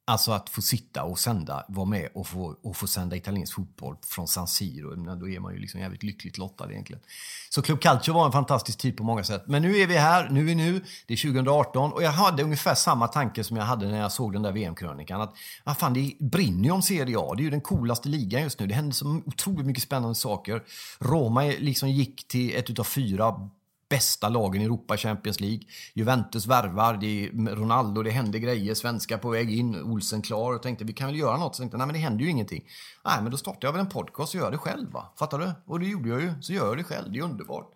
Alltså 0.05 0.33
att 0.33 0.49
få 0.49 0.63
sitta 0.63 1.05
och 1.05 1.19
sända, 1.19 1.65
vara 1.69 1.87
med 1.87 2.09
och 2.15 2.27
få, 2.27 2.57
och 2.63 2.77
få 2.77 2.87
sända 2.87 3.17
italiensk 3.17 3.55
fotboll 3.55 3.97
från 4.07 4.29
San 4.29 4.49
Siro, 4.49 5.15
då 5.17 5.29
är 5.29 5.41
man 5.41 5.55
ju 5.55 5.59
liksom 5.59 5.81
jävligt 5.81 6.03
lyckligt 6.03 6.39
lottad 6.39 6.71
egentligen. 6.71 7.03
Så 7.51 7.63
Club 7.63 7.81
Calcio 7.81 8.15
var 8.15 8.27
en 8.27 8.33
fantastisk 8.33 8.79
tid 8.79 8.97
på 8.97 9.05
många 9.05 9.25
sätt. 9.25 9.43
Men 9.47 9.63
nu 9.63 9.77
är 9.77 9.87
vi 9.87 9.97
här, 9.97 10.29
nu 10.31 10.51
är 10.51 10.55
nu, 10.55 10.85
det 11.07 11.15
är 11.15 11.33
2018 11.33 11.93
och 11.93 12.03
jag 12.03 12.11
hade 12.11 12.43
ungefär 12.43 12.75
samma 12.75 13.09
tanke 13.09 13.45
som 13.45 13.57
jag 13.57 13.65
hade 13.65 13.89
när 13.89 13.99
jag 14.01 14.13
såg 14.13 14.33
den 14.33 14.43
där 14.43 14.53
VM-krönikan. 14.53 15.21
Att 15.21 15.35
vad 15.65 15.77
fan, 15.77 15.95
det 15.95 16.13
brinner 16.21 16.65
ju 16.65 16.71
om 16.71 16.83
Serie 16.83 17.19
A, 17.19 17.35
det 17.37 17.43
är 17.43 17.45
ju 17.45 17.51
den 17.51 17.61
coolaste 17.61 18.09
ligan 18.09 18.43
just 18.43 18.61
nu. 18.61 18.67
Det 18.67 18.75
händer 18.75 18.95
så 18.95 19.21
otroligt 19.27 19.67
mycket 19.67 19.83
spännande 19.83 20.15
saker. 20.15 20.63
Roma 20.99 21.43
liksom 21.43 21.91
gick 21.91 22.29
till 22.29 22.57
ett 22.57 22.71
utav 22.71 22.85
fyra 22.85 23.51
bästa 23.93 24.29
lagen 24.29 24.63
i 24.63 24.65
Europa 24.65 24.97
Champions 24.97 25.41
League. 25.41 25.61
Juventus 25.95 26.47
värvar, 26.47 26.97
det 26.97 27.07
är 27.07 27.55
Ronaldo, 27.55 28.03
det 28.03 28.11
händer 28.11 28.39
grejer, 28.39 28.75
svenskar 28.75 29.19
på 29.19 29.31
väg 29.31 29.51
in, 29.51 29.83
Olsen 29.83 30.23
klar. 30.23 30.53
Och 30.53 30.63
tänkte 30.63 30.85
vi 30.85 30.93
kan 30.93 31.07
väl 31.07 31.19
göra 31.19 31.37
något. 31.37 31.57
Så 31.57 31.61
tänkte 31.61 31.77
nej 31.77 31.87
men 31.87 31.95
det 31.95 32.01
händer 32.01 32.25
ju 32.25 32.31
ingenting. 32.31 32.65
Nej 33.05 33.23
men 33.23 33.31
då 33.31 33.37
startar 33.37 33.69
jag 33.69 33.73
väl 33.73 33.81
en 33.81 33.89
podcast 33.89 34.35
och 34.35 34.41
gör 34.41 34.51
det 34.51 34.59
själv 34.59 34.93
va. 34.93 35.13
Fattar 35.19 35.39
du? 35.39 35.53
Och 35.67 35.81
det 35.81 35.87
gjorde 35.87 36.09
jag 36.09 36.21
ju. 36.21 36.33
Så 36.41 36.53
gör 36.53 36.67
jag 36.67 36.77
det 36.77 36.85
själv, 36.85 37.13
det 37.13 37.19
är 37.19 37.23
underbart. 37.23 37.71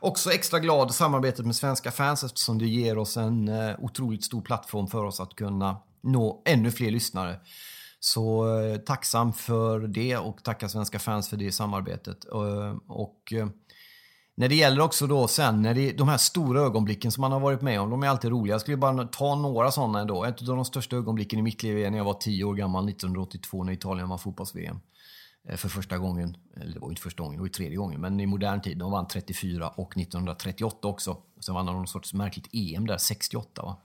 Också 0.00 0.32
extra 0.32 0.58
glad 0.58 0.94
samarbetet 0.94 1.46
med 1.46 1.56
svenska 1.56 1.90
fans 1.90 2.24
eftersom 2.24 2.58
det 2.58 2.66
ger 2.66 2.98
oss 2.98 3.16
en 3.16 3.48
eh, 3.48 3.76
otroligt 3.78 4.24
stor 4.24 4.42
plattform 4.42 4.86
för 4.86 5.04
oss 5.04 5.20
att 5.20 5.34
kunna 5.34 5.76
nå 6.02 6.42
ännu 6.44 6.70
fler 6.70 6.90
lyssnare. 6.90 7.40
Så 8.00 8.58
eh, 8.60 8.76
tacksam 8.76 9.32
för 9.32 9.80
det 9.80 10.16
och 10.16 10.44
tacka 10.44 10.68
svenska 10.68 10.98
fans 10.98 11.28
för 11.28 11.36
det 11.36 11.52
samarbetet. 11.52 12.24
Eh, 12.32 12.76
och 12.86 13.32
eh, 13.32 13.48
när 14.40 14.48
det 14.48 14.54
gäller 14.54 14.80
också 14.80 15.06
då 15.06 15.28
sen, 15.28 15.62
när 15.62 15.74
det, 15.74 15.92
de 15.92 16.08
här 16.08 16.16
stora 16.16 16.60
ögonblicken 16.60 17.12
som 17.12 17.20
man 17.20 17.32
har 17.32 17.40
varit 17.40 17.62
med 17.62 17.80
om, 17.80 17.90
de 17.90 18.02
är 18.02 18.08
alltid 18.08 18.30
roliga. 18.30 18.54
Jag 18.54 18.60
skulle 18.60 18.76
bara 18.76 19.04
ta 19.04 19.34
några 19.34 19.70
sådana 19.70 20.00
ändå. 20.00 20.24
Ett 20.24 20.40
av 20.40 20.56
de 20.56 20.64
största 20.64 20.96
ögonblicken 20.96 21.38
i 21.38 21.42
mitt 21.42 21.62
liv 21.62 21.78
är 21.78 21.90
när 21.90 21.98
jag 21.98 22.04
var 22.04 22.14
10 22.14 22.44
år 22.44 22.54
gammal, 22.54 22.88
1982, 22.88 23.64
när 23.64 23.72
Italien 23.72 24.08
vann 24.08 24.18
fotbolls-VM. 24.18 24.80
Eh, 25.48 25.56
för 25.56 25.68
första 25.68 25.98
gången, 25.98 26.36
eller 26.56 26.74
det 26.74 26.80
var 26.80 26.88
inte 26.88 27.02
första 27.02 27.22
gången, 27.22 27.36
det 27.36 27.42
var 27.42 27.48
tredje 27.48 27.76
gången, 27.76 28.00
men 28.00 28.20
i 28.20 28.26
modern 28.26 28.60
tid. 28.60 28.78
De 28.78 28.92
vann 28.92 29.08
34 29.08 29.68
och 29.68 29.96
1938 29.96 30.88
också. 30.88 31.16
Sen 31.40 31.54
vann 31.54 31.66
de 31.66 31.76
någon 31.76 31.86
sorts 31.86 32.14
märkligt 32.14 32.48
EM 32.52 32.86
där, 32.86 32.98
68 32.98 33.62
va? 33.62 33.76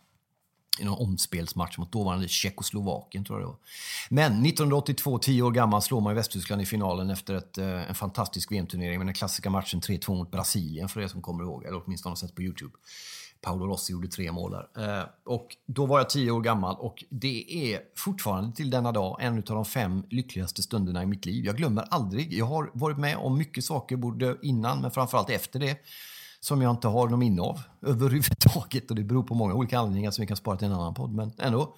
I 0.80 0.86
någon 0.86 1.08
omspelsmatch 1.08 1.78
mot 1.78 1.92
dåvarande 1.92 2.28
Tjeckoslovakien. 2.28 3.26
tror 3.26 3.40
jag 3.40 3.48
det 3.48 3.52
var. 3.52 3.58
Men 4.10 4.32
1982, 4.46 5.18
tio 5.18 5.42
år 5.42 5.52
gammal, 5.52 5.82
slår 5.82 6.02
man 6.02 6.12
i 6.12 6.16
Västtyskland 6.16 6.62
i 6.62 6.66
finalen 6.66 7.10
efter 7.10 7.36
ett, 7.36 7.58
eh, 7.58 7.90
en 7.90 7.96
fantastisk 7.96 8.52
VM-turnering 8.52 8.98
med 8.98 9.08
den 9.08 9.14
klassiska 9.14 9.50
matchen 9.50 9.82
3-2 9.82 10.16
mot 10.16 10.32
Brasilien, 10.32 10.90
för 10.90 11.02
er 11.02 11.08
som 11.08 11.22
kommer 11.22 11.44
ihåg, 11.44 11.64
eller 11.64 11.82
åtminstone 11.86 12.12
har 12.12 12.16
sett 12.16 12.36
på 12.36 12.42
Youtube. 12.42 12.74
Paolo 13.42 13.68
Rossi 13.68 13.94
gjorde 13.94 14.08
tre 14.08 14.32
mål 14.32 14.52
där. 14.52 15.00
Eh, 15.00 15.06
och 15.26 15.58
då 15.66 15.86
var 15.86 15.98
jag 15.98 16.10
tio 16.10 16.32
år 16.32 16.42
gammal 16.42 16.76
och 16.76 17.04
det 17.10 17.74
är 17.74 17.82
fortfarande 17.96 18.56
till 18.56 18.70
denna 18.70 18.92
dag 18.92 19.18
en 19.20 19.38
av 19.38 19.44
de 19.44 19.66
fem 19.66 20.04
lyckligaste 20.10 20.64
stunderna 20.64 21.04
i 21.04 21.06
mitt 21.06 21.26
liv. 21.26 21.46
Jag 21.46 21.58
glömmer 21.58 21.88
aldrig. 21.90 22.34
Jag 22.34 22.46
har 22.46 22.72
varit 22.74 22.98
med 22.98 23.18
om 23.18 23.38
mycket 23.38 23.66
saker, 23.66 23.96
både 23.96 24.38
innan 24.42 24.82
men 24.82 24.92
framförallt 24.92 25.30
efter 25.30 25.60
det 25.60 25.78
som 26.46 26.62
jag 26.62 26.72
inte 26.72 26.88
har 26.88 27.08
någon 27.08 27.20
minne 27.20 27.42
av 27.42 27.62
överhuvudtaget. 27.82 28.90
Och 28.90 28.96
det 28.96 29.04
beror 29.04 29.24
på 29.24 29.34
många 29.36 29.54
olika 29.54 29.80
anledningar 29.80 30.12
som 30.12 30.22
vi 30.22 30.28
kan 30.28 30.38
spara 30.38 30.58
till 30.58 30.68
en 30.68 30.74
annan 30.74 30.94
podd. 30.94 31.14
Men 31.14 31.32
ändå. 31.38 31.76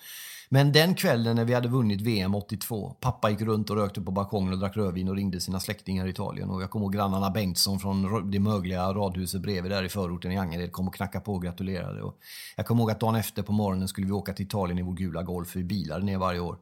Men 0.50 0.72
den 0.72 0.96
kvällen 0.96 1.36
när 1.36 1.46
vi 1.46 1.54
hade 1.54 1.68
vunnit 1.68 2.02
VM 2.02 2.36
82, 2.36 2.96
pappa 3.00 3.30
gick 3.30 3.42
runt 3.42 3.70
och 3.70 3.76
rökte 3.76 4.02
på 4.02 4.12
balkongen 4.12 4.54
och 4.54 4.60
drack 4.60 4.78
rödvin 4.78 5.10
och 5.10 5.16
ringde 5.16 5.42
sina 5.42 5.60
släktingar 5.60 6.08
i 6.08 6.10
Italien. 6.10 6.50
Och 6.50 6.62
jag 6.62 6.70
kommer 6.70 6.86
ihåg 6.86 6.94
grannarna 6.94 7.30
Bengtsson 7.30 7.80
från 7.80 8.32
det 8.32 8.40
mögliga 8.40 8.94
radhuset 8.94 9.42
bredvid 9.42 9.72
där 9.72 9.84
i 9.84 9.90
förorten 9.90 10.32
i 10.32 10.38
Angered 10.38 10.72
kom 10.72 10.88
och 10.88 10.96
knackade 10.96 11.26
på 11.26 11.34
och 11.34 11.44
gratulerade. 11.44 12.02
Och 12.02 12.18
jag 12.56 12.66
kommer 12.66 12.82
ihåg 12.82 12.92
att 12.92 13.00
dagen 13.00 13.16
efter 13.16 13.44
på 13.44 13.52
morgonen 13.52 13.88
skulle 13.88 14.08
vi 14.08 14.14
åka 14.14 14.34
till 14.34 14.46
Italien 14.46 14.80
i 14.80 14.82
vår 14.82 14.94
gula 14.94 15.24
Golf. 15.24 15.56
Vi 15.56 15.64
bilade 15.64 16.06
ner 16.06 16.18
varje 16.18 16.40
år. 16.40 16.58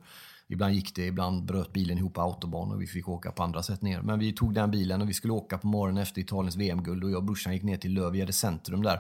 Ibland 0.48 0.74
gick 0.74 0.96
det, 0.96 1.06
ibland 1.06 1.46
bröt 1.46 1.74
bilen 1.74 1.98
ihop 1.98 2.14
på 2.14 2.22
autobahn 2.22 2.72
och 2.72 2.82
vi 2.82 2.88
fick 2.88 3.10
åka 3.10 3.32
på 3.32 3.44
andra 3.44 3.64
sätt 3.64 3.82
ner. 3.82 4.02
Men 4.02 4.20
vi 4.20 4.34
tog 4.34 4.54
den 4.54 4.72
bilen 4.72 5.02
och 5.02 5.10
vi 5.10 5.14
skulle 5.14 5.34
åka 5.34 5.58
på 5.58 5.68
morgonen 5.68 6.04
efter 6.04 6.22
Italiens 6.22 6.56
VM-guld 6.56 7.04
och 7.04 7.12
jag 7.12 7.18
och 7.18 7.24
brorsan 7.24 7.54
gick 7.54 7.64
ner 7.64 7.78
till 7.78 7.94
Lövgärde 7.94 8.34
centrum 8.34 8.84
där. 8.84 9.00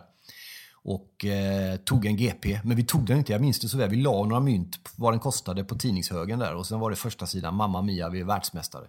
Och 0.84 1.26
eh, 1.26 1.76
tog 1.76 2.06
en 2.06 2.18
GP, 2.18 2.60
men 2.64 2.78
vi 2.78 2.84
tog 2.84 3.06
den 3.06 3.18
inte, 3.18 3.32
jag 3.32 3.42
minns 3.42 3.60
det 3.60 3.68
så 3.68 3.78
väl. 3.78 3.90
Vi 3.90 3.96
la 3.96 4.24
några 4.24 4.40
mynt, 4.40 4.80
vad 4.96 5.14
den 5.14 5.20
kostade, 5.20 5.64
på 5.64 5.76
tidningshögen 5.76 6.40
där 6.40 6.56
och 6.56 6.68
sen 6.68 6.80
var 6.80 6.90
det 6.90 6.96
första 6.96 7.28
sidan 7.28 7.56
Mamma 7.56 7.82
Mia, 7.82 8.10
vi 8.10 8.20
är 8.20 8.24
världsmästare. 8.24 8.88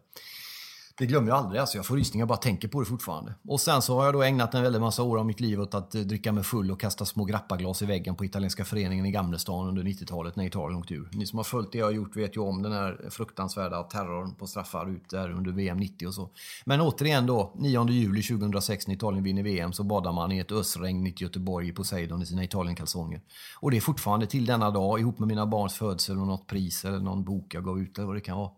Det 0.98 1.06
glömmer 1.06 1.28
jag 1.28 1.38
aldrig. 1.38 1.60
Alltså 1.60 1.78
jag 1.78 1.86
får 1.86 1.96
rysningar 1.96 2.26
bara 2.26 2.38
tänker 2.38 2.68
på 2.68 2.80
det 2.80 2.86
fortfarande. 2.86 3.34
Och 3.48 3.60
sen 3.60 3.82
så 3.82 3.98
har 3.98 4.04
jag 4.04 4.14
då 4.14 4.22
ägnat 4.22 4.54
en 4.54 4.62
väldigt 4.62 4.82
massa 4.82 5.02
år 5.02 5.18
av 5.18 5.26
mitt 5.26 5.40
liv 5.40 5.60
åt 5.60 5.74
att 5.74 5.94
eh, 5.94 6.00
dricka 6.00 6.32
mig 6.32 6.44
full 6.44 6.70
och 6.70 6.80
kasta 6.80 7.04
små 7.04 7.24
grappaglas 7.24 7.82
i 7.82 7.86
väggen 7.86 8.14
på 8.14 8.24
italienska 8.24 8.64
föreningen 8.64 9.06
i 9.06 9.10
Gamlestan 9.10 9.68
under 9.68 9.82
90-talet 9.82 10.36
när 10.36 10.44
Italien 10.44 10.80
åkte 10.80 10.94
ur. 10.94 11.08
Ni 11.12 11.26
som 11.26 11.36
har 11.36 11.44
följt 11.44 11.72
det 11.72 11.78
jag 11.78 11.86
har 11.86 11.92
gjort 11.92 12.16
vet 12.16 12.36
ju 12.36 12.40
om 12.40 12.62
den 12.62 12.72
här 12.72 13.08
fruktansvärda 13.10 13.82
terrorn 13.82 14.34
på 14.34 14.46
straffar 14.46 14.90
ut 14.90 15.10
där 15.10 15.30
under 15.30 15.52
VM 15.52 15.76
90 15.76 16.08
och 16.08 16.14
så. 16.14 16.30
Men 16.64 16.80
återigen 16.80 17.26
då, 17.26 17.52
9 17.56 17.88
juli 17.88 18.22
2006 18.22 18.86
när 18.86 18.94
Italien 18.94 19.24
vinner 19.24 19.42
VM 19.42 19.72
så 19.72 19.84
badar 19.84 20.12
man 20.12 20.32
i 20.32 20.38
ett 20.38 20.52
ösregn 20.52 21.06
i 21.06 21.14
Göteborg 21.16 21.68
i 21.68 21.72
Poseidon 21.72 22.22
i 22.22 22.26
sina 22.26 22.44
Italienkalsonger. 22.44 23.20
Och 23.60 23.70
det 23.70 23.76
är 23.76 23.80
fortfarande 23.80 24.26
till 24.26 24.46
denna 24.46 24.70
dag 24.70 25.00
ihop 25.00 25.18
med 25.18 25.28
mina 25.28 25.46
barns 25.46 25.74
födsel 25.74 26.18
och 26.18 26.26
något 26.26 26.46
pris 26.46 26.84
eller 26.84 26.98
någon 26.98 27.24
bok 27.24 27.54
jag 27.54 27.64
gav 27.64 27.80
ut 27.80 27.98
eller 27.98 28.06
vad 28.06 28.16
det 28.16 28.20
kan 28.20 28.36
vara 28.36 28.50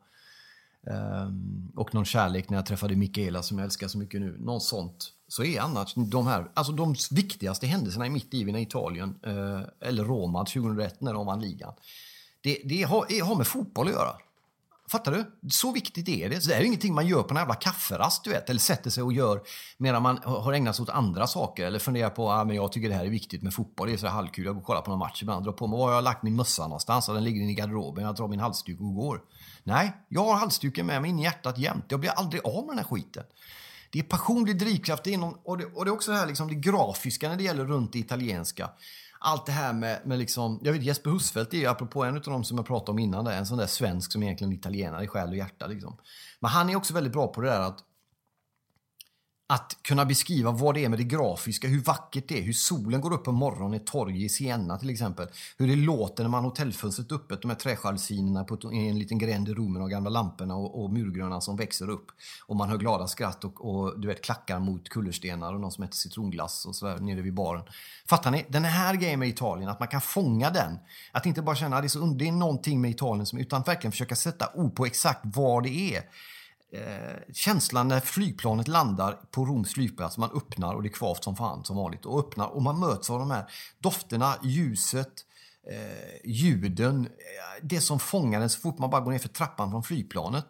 Um, 0.90 1.72
och 1.76 1.94
någon 1.94 2.04
kärlek 2.04 2.50
när 2.50 2.58
jag 2.58 2.66
träffade 2.66 2.96
Mikaela 2.96 3.42
som 3.42 3.58
jag 3.58 3.64
älskar 3.64 3.88
så 3.88 3.98
mycket 3.98 4.20
nu. 4.20 4.36
Någon 4.40 4.60
sånt. 4.60 5.12
Så 5.28 5.44
är 5.44 5.60
annars 5.60 5.94
de 5.94 6.26
här, 6.26 6.50
alltså 6.54 6.72
de 6.72 6.94
viktigaste 7.10 7.66
händelserna 7.66 8.06
i 8.06 8.10
mitt 8.10 8.32
liv 8.32 8.48
i 8.48 8.62
Italien, 8.62 9.18
uh, 9.26 9.60
eller 9.80 10.04
Roma 10.04 10.44
2001 10.44 11.00
när 11.00 11.14
de 11.14 11.26
vann 11.26 11.40
ligan. 11.40 11.74
Det, 12.40 12.58
det 12.64 12.82
har, 12.82 13.24
har 13.24 13.36
med 13.36 13.46
fotboll 13.46 13.86
att 13.86 13.92
göra. 13.92 14.16
Fattar 14.90 15.12
du? 15.12 15.48
Så 15.50 15.72
viktigt 15.72 16.08
är 16.08 16.28
det. 16.28 16.40
Så 16.40 16.48
det 16.48 16.54
är 16.54 16.62
ingenting 16.62 16.94
man 16.94 17.06
gör 17.06 17.22
på 17.22 17.30
en 17.30 17.36
jävla 17.36 17.54
kafferast, 17.54 18.24
du 18.24 18.30
vet. 18.30 18.50
Eller 18.50 18.60
sätter 18.60 18.90
sig 18.90 19.02
och 19.02 19.12
gör 19.12 19.40
medan 19.76 20.02
man 20.02 20.18
har 20.24 20.52
ägnat 20.52 20.76
sig 20.76 20.82
åt 20.82 20.88
andra 20.88 21.26
saker. 21.26 21.66
Eller 21.66 21.78
funderar 21.78 22.10
på, 22.10 22.30
ah, 22.30 22.44
men 22.44 22.56
jag 22.56 22.72
tycker 22.72 22.88
det 22.88 22.94
här 22.94 23.04
är 23.04 23.10
viktigt 23.10 23.42
med 23.42 23.54
fotboll. 23.54 23.88
Det 23.88 23.94
är 23.94 23.96
så 23.96 24.06
halvkul. 24.06 24.44
Jag 24.44 24.54
går 24.54 24.60
och 24.60 24.66
kollar 24.66 24.80
på 24.80 24.90
någon 24.90 24.98
match 24.98 25.22
ibland. 25.22 25.44
Drar 25.44 25.52
på 25.52 25.66
mig, 25.66 25.78
var 25.78 25.86
har 25.86 25.94
jag 25.94 26.04
lagt 26.04 26.22
min 26.22 26.36
mössa 26.36 26.62
någonstans? 26.62 27.08
Och 27.08 27.14
den 27.14 27.24
ligger 27.24 27.42
i 27.42 27.54
garderoben. 27.54 28.04
Jag 28.04 28.14
drar 28.14 28.28
min 28.28 28.40
halsduk 28.40 28.80
och 28.80 28.94
går. 28.94 29.20
Nej, 29.64 29.92
jag 30.08 30.24
har 30.24 30.34
halsduken 30.34 30.86
med 30.86 31.02
mig 31.02 31.10
in 31.10 31.18
i 31.18 31.22
hjärtat 31.22 31.58
jämt. 31.58 31.84
Jag 31.88 32.00
blir 32.00 32.10
aldrig 32.10 32.46
av 32.46 32.66
med 32.66 32.68
den 32.68 32.78
här 32.78 32.84
skiten. 32.84 33.24
Det 33.90 33.98
är 33.98 34.02
passion, 34.02 34.44
det 34.44 34.52
är 34.52 34.54
drivkraft, 34.54 35.04
det 35.04 35.14
är 35.14 35.18
någon, 35.18 35.34
och, 35.44 35.58
det, 35.58 35.64
och 35.64 35.84
det 35.84 35.90
är 35.90 35.92
också 35.92 36.10
det 36.10 36.16
här 36.16 36.26
liksom, 36.26 36.48
det 36.48 36.54
grafiska 36.54 37.28
när 37.28 37.36
det 37.36 37.42
gäller 37.42 37.64
runt 37.64 37.92
det 37.92 37.98
italienska. 37.98 38.70
Allt 39.20 39.46
det 39.46 39.52
här 39.52 39.72
med, 39.72 40.00
med 40.04 40.18
liksom, 40.18 40.60
jag 40.62 40.72
vet 40.72 40.82
Jesper 40.82 41.10
Husfeldt 41.10 41.54
är 41.54 41.58
ju 41.58 41.66
apropå 41.66 42.04
en 42.04 42.16
av 42.16 42.22
dem 42.22 42.44
som 42.44 42.56
jag 42.56 42.66
pratade 42.66 42.90
om 42.90 42.98
innan, 42.98 43.24
där, 43.24 43.32
en 43.32 43.46
sån 43.46 43.58
där 43.58 43.66
svensk 43.66 44.12
som 44.12 44.22
egentligen 44.22 44.52
är 44.52 44.56
italienare 44.56 45.04
i 45.04 45.06
själ 45.06 45.28
och 45.28 45.36
hjärta. 45.36 45.66
Liksom. 45.66 45.96
Men 46.40 46.50
han 46.50 46.70
är 46.70 46.76
också 46.76 46.94
väldigt 46.94 47.12
bra 47.12 47.28
på 47.28 47.40
det 47.40 47.48
där 47.48 47.60
att 47.60 47.78
att 49.50 49.76
kunna 49.82 50.04
beskriva 50.04 50.50
vad 50.50 50.74
det 50.74 50.84
är 50.84 50.88
med 50.88 50.98
det 50.98 51.04
grafiska, 51.04 51.68
hur 51.68 51.82
vackert 51.82 52.24
det 52.28 52.38
är, 52.38 52.42
hur 52.42 52.52
solen 52.52 53.00
går 53.00 53.12
upp 53.12 53.24
på 53.24 53.32
morgonen 53.32 53.74
i 53.74 53.76
ett 53.76 53.86
torg 53.86 54.24
i 54.24 54.28
Siena 54.28 54.78
till 54.78 54.90
exempel. 54.90 55.28
Hur 55.56 55.68
det 55.68 55.76
låter 55.76 56.22
när 56.22 56.30
man 56.30 56.44
har 56.44 56.50
hotellfönstret 56.50 57.12
öppet, 57.12 57.42
de 57.42 57.48
här 57.48 57.56
träjalusinerna 57.56 58.44
på 58.44 58.58
en 58.72 58.98
liten 58.98 59.18
gränd 59.18 59.48
i 59.48 59.54
rummen 59.54 59.82
och 59.82 59.90
gamla 59.90 60.10
lamporna 60.10 60.56
och, 60.56 60.82
och 60.82 60.92
murgröna 60.92 61.40
som 61.40 61.56
växer 61.56 61.90
upp. 61.90 62.06
Och 62.46 62.56
man 62.56 62.68
hör 62.68 62.78
glada 62.78 63.06
skratt 63.06 63.44
och, 63.44 63.70
och 63.70 64.00
du 64.00 64.08
vet 64.08 64.22
klackar 64.22 64.58
mot 64.58 64.88
kullerstenar 64.88 65.54
och 65.54 65.60
någon 65.60 65.72
som 65.72 65.84
äter 65.84 65.94
citronglass 65.94 66.66
och 66.66 66.76
sådär 66.76 66.98
nere 66.98 67.20
vid 67.20 67.34
baren. 67.34 67.62
Fattar 68.08 68.30
ni? 68.30 68.46
Den 68.48 68.64
här 68.64 68.94
grejen 68.94 69.18
med 69.18 69.28
Italien, 69.28 69.68
att 69.68 69.80
man 69.80 69.88
kan 69.88 70.00
fånga 70.00 70.50
den. 70.50 70.78
Att 71.12 71.26
inte 71.26 71.42
bara 71.42 71.56
känna 71.56 71.76
att 71.76 71.82
det 71.82 71.86
är, 71.86 71.88
så, 71.88 72.06
det 72.06 72.28
är 72.28 72.32
någonting 72.32 72.80
med 72.80 72.90
Italien 72.90 73.26
som, 73.26 73.38
utan 73.38 73.62
verkligen 73.62 73.92
försöka 73.92 74.16
sätta 74.16 74.50
ord 74.54 74.74
på 74.74 74.86
exakt 74.86 75.20
vad 75.24 75.62
det 75.62 75.94
är 75.94 76.02
eh, 76.72 77.32
känslan 77.32 77.88
när 77.88 78.00
flygplanet 78.00 78.68
landar 78.68 79.18
på 79.30 79.44
Roms 79.44 79.72
flygplats, 79.72 80.18
man 80.18 80.30
öppnar 80.30 80.74
och 80.74 80.82
det 80.82 80.88
är 80.88 80.92
kvavt 80.92 81.24
som 81.24 81.36
fan 81.36 81.64
som 81.64 81.76
vanligt 81.76 82.06
och 82.06 82.20
öppnar 82.20 82.46
och 82.46 82.62
man 82.62 82.80
möts 82.80 83.10
av 83.10 83.18
de 83.18 83.30
här 83.30 83.50
dofterna, 83.78 84.34
ljuset, 84.42 85.24
eh, 85.70 86.30
ljuden, 86.30 87.06
eh, 87.06 87.62
det 87.62 87.80
som 87.80 87.98
fångar 88.00 88.40
en 88.40 88.50
så 88.50 88.60
fort 88.60 88.78
man 88.78 88.90
bara 88.90 89.00
går 89.00 89.12
ner 89.12 89.18
för 89.18 89.28
trappan 89.28 89.70
från 89.70 89.82
flygplanet. 89.82 90.46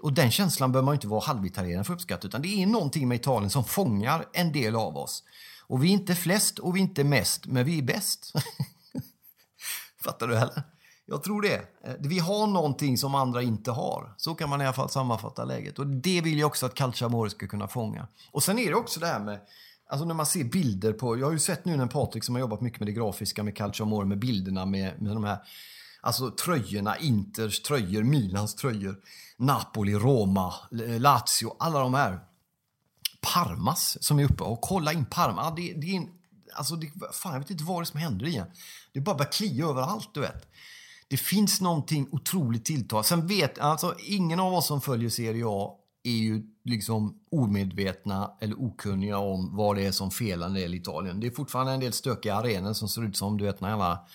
Och 0.00 0.12
den 0.12 0.30
känslan 0.30 0.72
behöver 0.72 0.84
man 0.84 0.94
inte 0.94 1.08
vara 1.08 1.24
halvitalienare 1.24 1.84
för 1.84 1.92
att 1.92 1.96
uppskatta 1.96 2.26
utan 2.26 2.42
det 2.42 2.62
är 2.62 2.66
någonting 2.66 3.08
med 3.08 3.16
Italien 3.16 3.50
som 3.50 3.64
fångar 3.64 4.24
en 4.32 4.52
del 4.52 4.76
av 4.76 4.96
oss. 4.96 5.24
Och 5.66 5.84
vi 5.84 5.88
är 5.88 5.92
inte 5.92 6.14
flest 6.14 6.58
och 6.58 6.76
vi 6.76 6.80
är 6.80 6.82
inte 6.82 7.04
mest, 7.04 7.46
men 7.46 7.64
vi 7.64 7.78
är 7.78 7.82
bäst. 7.82 8.32
Fattar 10.04 10.28
du 10.28 10.36
heller? 10.36 10.62
Jag 11.10 11.22
tror 11.22 11.42
det. 11.42 11.54
Eh, 11.84 11.94
vi 11.98 12.18
har 12.18 12.46
någonting 12.46 12.98
som 12.98 13.14
andra 13.14 13.42
inte 13.42 13.70
har. 13.70 14.14
Så 14.16 14.34
kan 14.34 14.48
man 14.48 14.60
i 14.60 14.64
alla 14.64 14.72
fall 14.72 14.90
sammanfatta 14.90 15.44
läget. 15.44 15.78
Och 15.78 15.86
det 15.86 16.20
vill 16.20 16.38
jag 16.38 16.46
också 16.46 16.66
att 16.66 16.74
Calciamore 16.74 17.30
ska 17.30 17.46
kunna 17.46 17.68
fånga. 17.68 18.08
Och 18.30 18.42
sen 18.42 18.58
är 18.58 18.68
det 18.68 18.74
också 18.74 19.00
det 19.00 19.06
här 19.06 19.20
med 19.20 19.40
Alltså 19.90 20.06
när 20.06 20.14
man 20.14 20.26
ser 20.26 20.44
bilder 20.44 20.92
på, 20.92 21.18
jag 21.18 21.26
har 21.26 21.32
ju 21.32 21.38
sett 21.38 21.64
nu 21.64 21.76
när 21.76 21.86
Patrik 21.86 22.24
som 22.24 22.34
har 22.34 22.40
jobbat 22.40 22.60
mycket 22.60 22.80
med 22.80 22.88
det 22.88 22.92
grafiska 22.92 23.42
med 23.42 23.56
Calciamore 23.56 24.06
med 24.06 24.18
bilderna 24.18 24.66
med, 24.66 25.02
med 25.02 25.12
de 25.16 25.24
här 25.24 25.38
Alltså 26.00 26.30
tröjorna, 26.30 26.98
Inters 26.98 27.62
tröjor, 27.62 28.02
Milans 28.02 28.54
tröjor, 28.54 28.96
Napoli, 29.36 29.94
Roma, 29.94 30.54
eh, 30.72 31.00
Lazio, 31.00 31.56
alla 31.58 31.78
de 31.78 31.94
här. 31.94 32.20
Parmas 33.20 34.02
som 34.02 34.18
är 34.18 34.24
uppe 34.24 34.42
och 34.42 34.60
kolla 34.60 34.92
in 34.92 35.04
Parma. 35.04 35.50
Det, 35.50 35.72
det 35.72 35.86
är 35.86 35.96
en, 35.96 36.08
alltså 36.54 36.76
det, 36.76 36.90
fan 37.12 37.32
jag 37.32 37.40
vet 37.40 37.50
inte 37.50 37.64
vad 37.64 37.80
det 37.80 37.82
är 37.82 37.84
som 37.84 38.00
händer 38.00 38.26
igen. 38.26 38.46
Det 38.92 39.00
bara 39.00 39.16
börjar 39.16 39.32
klia 39.32 39.66
överallt 39.66 40.10
du 40.14 40.20
vet. 40.20 40.48
Det 41.08 41.16
finns 41.16 41.60
någonting 41.60 42.08
otroligt 42.10 42.64
tilltal. 42.64 43.04
Sen 43.04 43.26
vet, 43.26 43.58
alltså 43.58 43.94
ingen 44.04 44.40
av 44.40 44.54
oss 44.54 44.66
som 44.66 44.80
följer 44.80 45.10
Serie 45.10 45.44
A 45.46 45.74
är 46.02 46.10
ju 46.10 46.42
liksom 46.64 47.20
omedvetna 47.30 48.30
eller 48.40 48.62
okunniga 48.62 49.18
om 49.18 49.56
vad 49.56 49.76
det 49.76 49.86
är 49.86 49.92
som 49.92 50.10
felar 50.10 50.48
när 50.48 50.54
det 50.54 50.60
gäller 50.60 50.76
Italien. 50.76 51.20
Det 51.20 51.26
är 51.26 51.30
fortfarande 51.30 51.72
en 51.72 51.80
del 51.80 51.92
stökiga 51.92 52.34
arenor 52.34 52.72
som 52.72 52.88
ser 52.88 53.04
ut 53.04 53.16
som, 53.16 53.38
du 53.38 53.44
vet, 53.44 53.60
när 53.60 53.70
alla 53.70 54.06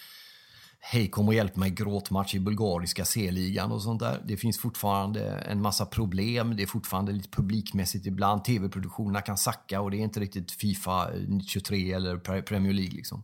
Hej, 0.86 1.10
kom 1.10 1.28
och 1.28 1.34
hjälp 1.34 1.56
mig, 1.56 1.70
gråtmatch 1.70 2.36
i 2.36 2.40
bulgariska 2.40 3.06
C-ligan 3.06 3.72
och 3.72 3.82
sånt 3.82 4.00
där. 4.00 4.22
Det 4.26 4.38
finns 4.38 4.60
fortfarande 4.60 5.30
en 5.30 5.62
massa 5.62 5.86
problem. 5.86 6.56
Det 6.56 6.64
är 6.64 6.68
fortfarande 6.68 7.12
lite 7.12 7.30
publikmässigt 7.30 8.06
ibland. 8.06 8.44
TV-produktionerna 8.44 9.22
kan 9.22 9.38
sacka 9.38 9.82
och 9.82 9.92
det 9.92 9.98
är 9.98 10.00
inte 10.00 10.20
riktigt 10.20 10.52
Fifa 10.52 11.10
23 11.48 11.94
eller 11.94 12.42
Premier 12.42 12.74
League 12.74 12.94
liksom. 12.94 13.24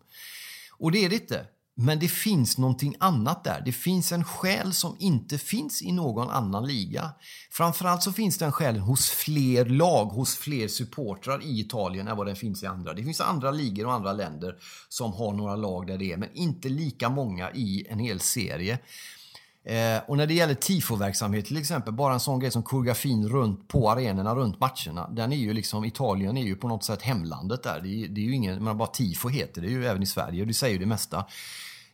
Och 0.78 0.92
det 0.92 1.06
är 1.06 1.10
det 1.10 1.16
inte. 1.16 1.46
Men 1.82 2.00
det 2.00 2.08
finns 2.08 2.58
någonting 2.58 2.96
annat 3.00 3.44
där. 3.44 3.62
Det 3.65 3.72
finns 3.72 4.12
en 4.12 4.24
själ 4.24 4.74
som 4.74 4.96
inte 5.00 5.38
finns 5.38 5.82
i 5.82 5.92
någon 5.92 6.30
annan 6.30 6.68
liga. 6.68 7.12
Framförallt 7.52 8.04
så 8.04 8.12
finns 8.12 8.38
den 8.38 8.52
själen 8.52 8.82
hos 8.82 9.10
fler 9.10 9.65
lag, 9.65 10.06
hos 10.06 10.36
fler 10.36 10.68
supportrar 10.68 11.44
i 11.44 11.60
Italien 11.60 12.08
än 12.08 12.18
vad 12.18 12.28
den 12.28 12.36
finns 12.36 12.63
i 12.63 12.65
andra. 12.65 12.94
Det 12.94 13.04
finns 13.04 13.22
andra 13.22 13.52
ligor 13.52 13.86
och 13.86 13.94
andra 13.94 14.13
länder 14.13 14.56
som 14.89 15.13
har 15.13 15.34
några 15.34 15.56
lag 15.56 15.88
där 15.88 15.98
det 15.98 16.12
är, 16.12 16.18
men 16.18 16.30
inte 16.34 16.70
lika 16.70 17.10
många 17.10 17.52
i 17.52 17.86
en 17.89 18.00
hel 18.00 18.20
serie. 18.20 18.80
Eh, 19.63 20.02
och 20.08 20.18
när 20.18 20.28
det 20.28 20.34
gäller 20.34 20.56
tifoverksamhet 20.56 21.46
till 21.46 21.58
exempel, 21.58 21.94
bara 21.94 22.13
en 22.13 22.20
sån 22.20 22.39
grej 22.39 22.52
som 22.52 22.63
koreografin 22.63 23.30
runt 23.30 23.68
på 23.68 23.92
arenorna, 23.92 24.36
runt 24.36 24.60
matcherna. 24.60 25.10
Den 25.10 25.34
är 25.34 25.38
ju 25.38 25.54
liksom, 25.54 25.86
Italien 25.86 26.38
är 26.38 26.44
ju 26.44 26.56
på 26.56 26.68
något 26.68 26.84
sätt 26.84 27.02
hemlandet 27.02 27.63
där. 27.63 27.82
Det 27.84 27.89
är, 27.89 28.08
det 28.08 28.22
är 28.22 28.26
ju 28.26 28.36
ingen, 28.36 28.63
men 28.63 28.78
bara 28.78 28.88
tifo 28.88 29.30
heter 29.30 29.62
det 29.62 29.68
ju 29.68 29.86
även 29.86 30.04
i 30.04 30.06
Sverige 30.06 30.42
och 30.42 30.48
det 30.48 30.54
säger 30.54 30.74
ju 30.74 30.80
det 30.80 30.86
mesta. 30.86 31.26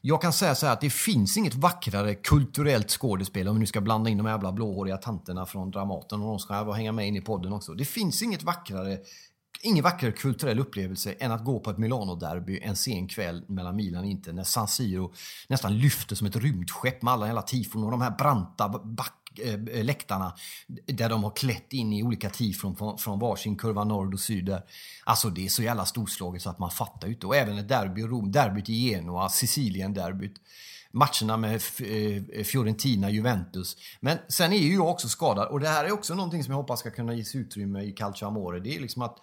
Jag 0.08 0.22
kan 0.22 0.34
säga 0.34 0.56
så 0.56 0.66
här 0.66 0.74
att 0.74 0.82
det 0.82 0.90
finns 0.90 1.38
inget 1.38 1.56
vackrare 1.56 2.16
kulturellt 2.16 2.92
skådespel 2.92 3.48
om 3.48 3.56
vi 3.56 3.60
nu 3.60 3.66
ska 3.66 3.82
blanda 3.82 4.10
in 4.10 4.18
de 4.18 4.28
jävla 4.28 4.52
blåhåriga 4.52 4.98
tanterna 4.98 5.46
från 5.46 5.72
Dramaten 5.72 6.22
och 6.22 6.28
de 6.28 6.40
ska 6.40 6.72
hänga 6.72 6.92
med 6.92 7.08
in 7.08 7.16
i 7.16 7.22
podden 7.22 7.54
också. 7.54 7.74
Det 7.74 7.86
finns 7.86 8.24
inget 8.24 8.44
vackrare 8.44 8.98
ingen 9.62 9.84
vackrare 9.84 10.12
kulturell 10.12 10.60
upplevelse 10.60 11.12
än 11.20 11.32
att 11.32 11.46
gå 11.46 11.60
på 11.60 11.70
ett 11.70 11.78
Milano-derby 11.78 12.60
en 12.64 12.76
sen 12.76 13.08
kväll 13.08 13.46
mellan 13.48 13.76
Milan 13.76 14.04
och 14.04 14.10
Inter 14.10 14.34
när 14.34 14.44
San 14.44 14.68
Siro 14.68 15.14
nästan 15.48 15.78
lyfter 15.78 16.16
som 16.16 16.28
ett 16.28 16.36
rymdskepp 16.36 17.02
med 17.02 17.14
alla 17.14 17.26
jävla 17.26 17.42
tifon 17.42 17.84
och 17.84 17.92
de 17.92 18.02
här 18.02 18.18
branta 18.18 18.70
back 18.70 19.25
äh, 19.40 19.84
läktarna 19.84 20.34
där 20.86 21.10
de 21.10 21.24
har 21.24 21.32
klätt 21.32 21.74
in 21.74 21.94
i 21.94 22.04
olika 22.04 22.30
tifon 22.30 22.76
från, 22.76 22.98
från 22.98 23.20
varsin 23.20 23.56
kurva 23.56 23.84
norr 23.84 24.14
och 24.14 24.20
syd. 24.20 24.58
Alltså 25.04 25.30
det 25.30 25.46
är 25.46 25.50
så 25.50 25.64
jävla 25.64 25.86
storslaget 25.86 26.42
så 26.42 26.50
att 26.50 26.60
man 26.60 26.72
fattar 26.72 27.08
inte. 27.08 27.28
Och 27.28 27.36
även 27.36 27.58
ett 27.58 27.70
derby 27.70 28.02
i 28.02 28.04
Rom, 28.04 28.32
derbyt 28.32 28.70
i 28.70 28.74
Genoa, 28.74 29.30
Sicilien-derbyt 29.30 30.36
matcherna 30.96 31.38
med 31.38 31.54
eh, 31.56 32.44
Fiorentina, 32.44 33.10
Juventus. 33.10 33.78
Men 34.00 34.18
sen 34.28 34.54
är 34.54 34.58
ju 34.58 34.74
jag 34.74 34.90
också 34.90 35.10
skadad 35.10 35.48
och 35.48 35.60
det 35.60 35.68
här 35.68 35.86
är 35.86 35.92
också 35.92 36.16
någonting 36.16 36.44
som 36.44 36.52
jag 36.52 36.58
hoppas 36.58 36.80
ska 36.80 36.92
kunna 36.92 37.14
ges 37.14 37.36
utrymme 37.36 37.82
i 37.82 37.92
Calcio 37.92 38.26
Amore. 38.26 38.60
Det 38.60 38.76
är 38.76 38.80
liksom 38.80 39.02
att 39.02 39.18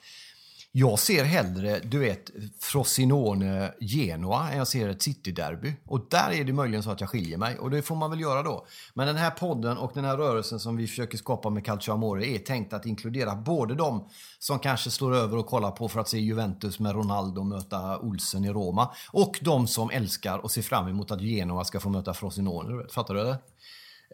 jag 0.74 0.98
ser 0.98 1.24
hellre, 1.24 1.78
du 1.78 1.98
vet, 1.98 2.30
Frosinone, 2.60 3.74
Genoa 3.80 4.50
än 4.50 4.58
jag 4.58 4.68
ser 4.68 4.88
ett 4.88 5.02
City-derby. 5.02 5.74
Och 5.86 6.06
där 6.10 6.30
är 6.30 6.44
det 6.44 6.52
möjligen 6.52 6.82
så 6.82 6.90
att 6.90 7.00
jag 7.00 7.10
skiljer 7.10 7.38
mig 7.38 7.58
och 7.58 7.70
det 7.70 7.82
får 7.82 7.96
man 7.96 8.10
väl 8.10 8.20
göra 8.20 8.42
då. 8.42 8.66
Men 8.94 9.06
den 9.06 9.16
här 9.16 9.30
podden 9.30 9.78
och 9.78 9.90
den 9.94 10.04
här 10.04 10.16
rörelsen 10.16 10.60
som 10.60 10.76
vi 10.76 10.86
försöker 10.86 11.18
skapa 11.18 11.50
med 11.50 11.64
Calcio 11.64 11.92
Amore 11.92 12.26
är 12.26 12.38
tänkt 12.38 12.72
att 12.72 12.86
inkludera 12.86 13.36
både 13.36 13.74
de 13.74 14.08
som 14.38 14.58
kanske 14.58 14.90
slår 14.90 15.14
över 15.14 15.36
och 15.36 15.46
kollar 15.46 15.70
på 15.70 15.88
för 15.88 16.00
att 16.00 16.08
se 16.08 16.18
Juventus 16.18 16.78
med 16.78 16.94
Ronaldo 16.94 17.44
möta 17.44 17.98
Olsen 17.98 18.44
i 18.44 18.52
Roma 18.52 18.94
och 19.10 19.38
de 19.42 19.66
som 19.66 19.90
älskar 19.90 20.38
och 20.38 20.50
ser 20.50 20.62
fram 20.62 20.88
emot 20.88 21.10
att 21.10 21.20
Genoa 21.20 21.64
ska 21.64 21.80
få 21.80 21.88
möta 21.88 22.14
Frosinone. 22.14 22.88
Fattar 22.88 23.14
du 23.14 23.24
det? 23.24 23.38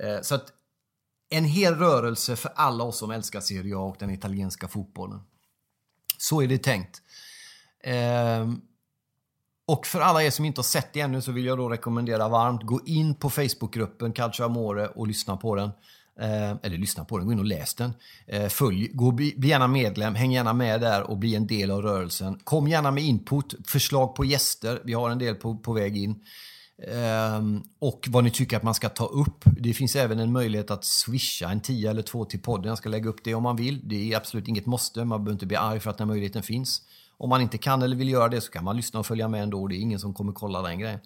Eh, 0.07 0.23
så 0.23 0.35
att 0.35 0.47
en 1.31 1.45
hel 1.45 1.75
rörelse 1.75 2.37
för 2.37 2.53
alla 2.55 2.85
oss 2.85 2.99
som 2.99 3.11
älskar 3.11 3.41
Serie 3.41 3.77
A 3.77 3.81
och 3.81 3.97
den 3.99 4.11
italienska 4.11 4.69
fotbollen. 4.69 5.21
Så 6.19 6.43
är 6.43 6.47
det 6.47 6.59
tänkt. 6.59 7.03
Eh, 7.85 8.49
och 9.67 9.87
för 9.87 10.01
alla 10.01 10.23
er 10.23 10.31
som 10.31 10.45
inte 10.45 10.59
har 10.59 10.65
sett 10.65 10.93
det 10.93 11.01
ännu 11.01 11.21
så 11.21 11.33
vill 11.33 11.45
jag 11.45 11.59
då 11.59 11.69
rekommendera 11.69 12.29
varmt, 12.29 12.63
gå 12.63 12.81
in 12.87 13.15
på 13.15 13.31
Facebookgruppen 13.31 14.13
Calcio 14.13 14.45
Amore 14.45 14.87
och 14.87 15.07
lyssna 15.07 15.37
på 15.37 15.55
den. 15.55 15.71
Eh, 16.21 16.51
eller 16.63 16.79
lyssna 16.79 17.05
på 17.05 17.19
den, 17.19 17.27
gå 17.27 17.33
in 17.33 17.39
och 17.39 17.45
läs 17.45 17.75
den. 17.75 17.93
Eh, 18.27 18.49
följ, 18.49 18.89
gå, 18.93 19.11
bli, 19.11 19.35
bli 19.37 19.49
gärna 19.49 19.67
medlem, 19.67 20.15
häng 20.15 20.33
gärna 20.33 20.53
med 20.53 20.81
där 20.81 21.03
och 21.03 21.17
bli 21.17 21.35
en 21.35 21.47
del 21.47 21.71
av 21.71 21.83
rörelsen. 21.83 22.39
Kom 22.45 22.69
gärna 22.69 22.91
med 22.91 23.05
input, 23.05 23.55
förslag 23.67 24.15
på 24.15 24.25
gäster. 24.25 24.81
Vi 24.85 24.93
har 24.93 25.11
en 25.11 25.19
del 25.19 25.35
på, 25.35 25.57
på 25.57 25.73
väg 25.73 25.97
in. 25.97 26.25
Ehm, 26.87 27.63
och 27.79 28.09
vad 28.09 28.25
ni 28.25 28.31
tycker 28.31 28.57
att 28.57 28.63
man 28.63 28.75
ska 28.75 28.89
ta 28.89 29.07
upp. 29.07 29.45
Det 29.45 29.75
finns 29.75 29.97
även 29.97 30.19
en 30.19 30.33
möjlighet 30.33 30.71
att 30.71 30.85
swisha 30.85 31.51
en 31.51 31.61
10 31.61 31.91
eller 31.91 32.03
2 32.03 32.25
till 32.25 32.41
podden. 32.41 32.69
Jag 32.69 32.79
ska 32.79 32.89
lägga 32.89 33.09
upp 33.09 33.25
det 33.25 33.35
om 33.35 33.43
man 33.43 33.57
vill. 33.57 33.81
Det 33.89 34.13
är 34.13 34.17
absolut 34.17 34.49
inget 34.49 34.67
måste. 34.67 35.05
Man 35.05 35.25
behöver 35.25 35.33
inte 35.33 35.47
bli 35.47 35.57
arg 35.57 35.81
för 35.81 35.91
att 35.91 35.99
den 35.99 36.09
möjligheten 36.09 36.43
finns. 36.43 36.83
Om 37.17 37.29
man 37.29 37.41
inte 37.41 37.59
kan 37.59 37.83
eller 37.83 37.97
vill 37.97 38.09
göra 38.09 38.29
det 38.29 38.41
så 38.41 38.53
kan 38.53 38.65
man 38.65 38.77
lyssna 38.77 39.01
och 39.01 39.07
följa 39.07 39.29
med 39.29 39.43
ändå. 39.43 39.67
Det 39.67 39.77
är 39.77 39.79
ingen 39.81 39.99
som 39.99 40.15
kommer 40.15 40.33
kolla 40.33 40.63
den 40.63 40.79
grejen. 40.79 41.01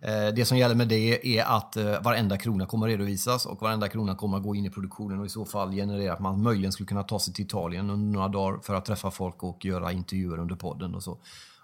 Ehm, 0.00 0.34
det 0.34 0.44
som 0.44 0.58
gäller 0.58 0.74
med 0.74 0.88
det 0.88 1.38
är 1.38 1.44
att 1.44 1.76
eh, 1.76 2.02
varenda 2.02 2.38
krona 2.38 2.66
kommer 2.66 2.86
redovisas 2.86 3.46
och 3.46 3.62
varenda 3.62 3.88
krona 3.88 4.14
kommer 4.14 4.36
att 4.36 4.42
gå 4.42 4.54
in 4.54 4.66
i 4.66 4.70
produktionen 4.70 5.20
och 5.20 5.26
i 5.26 5.28
så 5.28 5.44
fall 5.44 5.72
generera 5.72 6.12
att 6.12 6.20
man 6.20 6.42
möjligen 6.42 6.72
skulle 6.72 6.86
kunna 6.86 7.02
ta 7.02 7.18
sig 7.18 7.34
till 7.34 7.44
Italien 7.44 7.90
under 7.90 8.12
några 8.12 8.28
dagar 8.28 8.58
för 8.62 8.74
att 8.74 8.84
träffa 8.84 9.10
folk 9.10 9.42
och 9.42 9.64
göra 9.64 9.92
intervjuer 9.92 10.38
under 10.38 10.56
podden 10.56 10.94
och 10.94 11.02
så. 11.02 11.18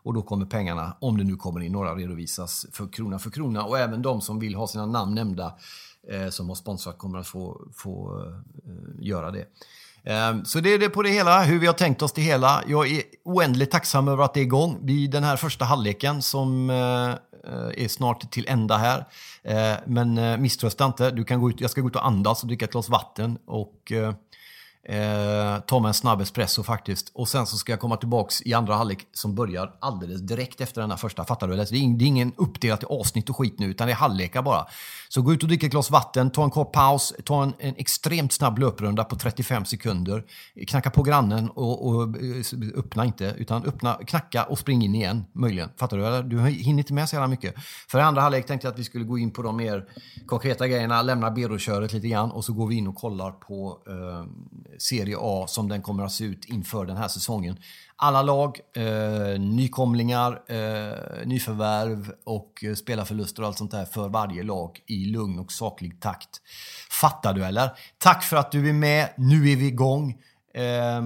Och 0.09 0.15
då 0.15 0.23
kommer 0.23 0.47
pengarna, 0.47 0.97
om 1.01 1.19
det 1.19 1.25
nu 1.25 1.37
kommer 1.37 1.61
in 1.61 1.73
några, 1.73 1.95
redovisas 1.95 2.67
för 2.73 2.93
krona 2.93 3.19
för 3.19 3.31
krona. 3.31 3.65
Och 3.65 3.79
även 3.79 4.03
de 4.03 4.21
som 4.21 4.39
vill 4.39 4.55
ha 4.55 4.67
sina 4.67 4.87
namn 4.87 5.15
nämnda 5.15 5.55
eh, 6.11 6.29
som 6.29 6.49
har 6.49 6.55
sponsrat 6.55 6.99
kommer 6.99 7.19
att 7.19 7.27
få, 7.27 7.61
få 7.77 8.23
eh, 8.67 9.07
göra 9.07 9.31
det. 9.31 9.47
Eh, 10.05 10.43
så 10.45 10.61
det 10.61 10.75
är 10.75 10.79
det 10.79 10.89
på 10.89 11.03
det 11.03 11.11
hela, 11.11 11.43
hur 11.43 11.59
vi 11.59 11.67
har 11.67 11.75
tänkt 11.75 12.03
oss 12.03 12.13
det 12.13 12.23
hela. 12.23 12.63
Jag 12.67 12.91
är 12.91 13.03
oändligt 13.25 13.71
tacksam 13.71 14.09
över 14.09 14.25
att 14.25 14.35
det 14.35 14.41
är 14.41 14.45
igång. 14.45 14.79
Vid 14.83 15.11
den 15.11 15.25
här 15.25 15.37
första 15.37 15.65
halvleken 15.65 16.23
som 16.23 16.71
eh, 16.71 17.85
är 17.85 17.89
snart 17.89 18.31
till 18.31 18.45
ända 18.49 18.77
här. 18.77 19.07
Eh, 19.43 19.79
men 19.87 20.19
eh, 20.19 20.39
misströsta 20.39 20.85
inte, 20.85 21.11
du 21.11 21.25
kan 21.25 21.41
gå 21.41 21.51
ut, 21.51 21.61
jag 21.61 21.71
ska 21.71 21.81
gå 21.81 21.89
ut 21.89 21.97
och 21.97 22.07
andas 22.07 22.43
och 22.43 22.49
dricka 22.49 22.65
ett 22.65 22.73
glas 22.73 22.89
vatten. 22.89 23.39
Och 23.47 23.93
Eh, 24.91 25.61
ta 25.61 25.81
mig 25.81 25.89
en 25.89 25.95
snabb 25.95 26.21
espresso 26.21 26.63
faktiskt. 26.63 27.11
Och 27.15 27.29
sen 27.29 27.47
så 27.47 27.57
ska 27.57 27.73
jag 27.73 27.81
komma 27.81 27.97
tillbaks 27.97 28.43
i 28.43 28.55
andra 28.55 28.75
halvlek 28.75 29.07
som 29.13 29.35
börjar 29.35 29.73
alldeles 29.81 30.21
direkt 30.21 30.61
efter 30.61 30.81
den 30.81 30.91
här 30.91 30.97
första. 30.97 31.25
Fattar 31.25 31.49
du? 31.49 31.57
Det 31.57 31.63
är, 31.63 32.03
ingen 32.07 32.33
uppdelat 32.37 32.83
i 32.83 32.87
avsnitt 32.87 33.31
och 33.31 33.37
skit 33.37 33.59
nu, 33.59 33.67
utan 33.67 33.87
det 33.87 33.93
är 33.93 33.97
halvlekar 33.97 34.43
bara. 34.43 34.67
Så 35.09 35.23
gå 35.23 35.33
ut 35.33 35.43
och 35.43 35.49
drick 35.49 35.63
ett 35.63 35.71
glas 35.71 35.91
vatten, 35.91 36.31
ta 36.31 36.45
en 36.45 36.51
kort 36.51 36.73
paus, 36.73 37.15
ta 37.25 37.43
en, 37.43 37.53
en 37.59 37.75
extremt 37.77 38.33
snabb 38.33 38.59
löprunda 38.59 39.05
på 39.05 39.17
35 39.17 39.65
sekunder. 39.65 40.25
Knacka 40.67 40.91
på 40.91 41.03
grannen 41.03 41.51
och, 41.51 41.89
och 41.89 42.03
eh, 42.03 42.79
öppna 42.79 43.05
inte, 43.05 43.35
utan 43.39 43.65
öppna, 43.65 43.95
knacka 43.95 44.45
och 44.45 44.59
spring 44.59 44.85
in 44.85 44.95
igen, 44.95 45.25
möjligen. 45.33 45.71
Fattar 45.77 46.23
du? 46.23 46.29
Du 46.29 46.49
hinner 46.49 46.79
inte 46.79 46.93
med 46.93 47.09
så 47.09 47.17
jävla 47.17 47.29
mycket. 47.29 47.55
För 47.89 47.99
i 47.99 48.03
andra 48.03 48.23
halvlek 48.23 48.47
tänkte 48.47 48.67
jag 48.67 48.73
att 48.73 48.79
vi 48.79 48.85
skulle 48.85 49.05
gå 49.05 49.19
in 49.19 49.31
på 49.31 49.43
de 49.43 49.57
mer 49.57 49.85
konkreta 50.27 50.69
grejerna, 50.69 51.03
lämna 51.03 51.31
beroköret 51.31 51.93
lite 51.93 52.09
grann 52.09 52.31
och 52.31 52.45
så 52.45 52.53
går 52.53 52.67
vi 52.67 52.75
in 52.75 52.87
och 52.87 52.97
kollar 52.97 53.31
på 53.31 53.79
eh, 53.87 54.78
Serie 54.79 55.17
A 55.21 55.47
som 55.49 55.69
den 55.69 55.83
kommer 55.83 56.05
att 56.05 56.13
se 56.13 56.25
ut 56.25 56.45
inför 56.45 56.87
den 56.87 56.97
här 56.97 57.09
säsongen. 57.09 57.57
Alla 57.97 58.23
lag, 58.23 58.61
eh, 58.77 59.41
nykomlingar, 59.41 60.33
eh, 60.49 61.27
nyförvärv 61.27 62.13
och 62.25 62.65
eh, 62.65 62.75
spelarförluster 62.75 63.43
och 63.43 63.49
allt 63.49 63.59
sånt 63.59 63.71
där 63.71 63.85
för 63.85 64.09
varje 64.09 64.43
lag 64.43 64.81
i 64.87 65.05
lugn 65.05 65.39
och 65.39 65.53
saklig 65.53 66.01
takt. 66.01 66.41
Fattar 66.91 67.35
du 67.35 67.45
eller? 67.45 67.71
Tack 67.99 68.23
för 68.23 68.37
att 68.37 68.53
du 68.53 68.69
är 68.69 68.73
med. 68.73 69.09
Nu 69.17 69.51
är 69.51 69.57
vi 69.57 69.67
igång. 69.67 70.17
Eh, 70.59 71.03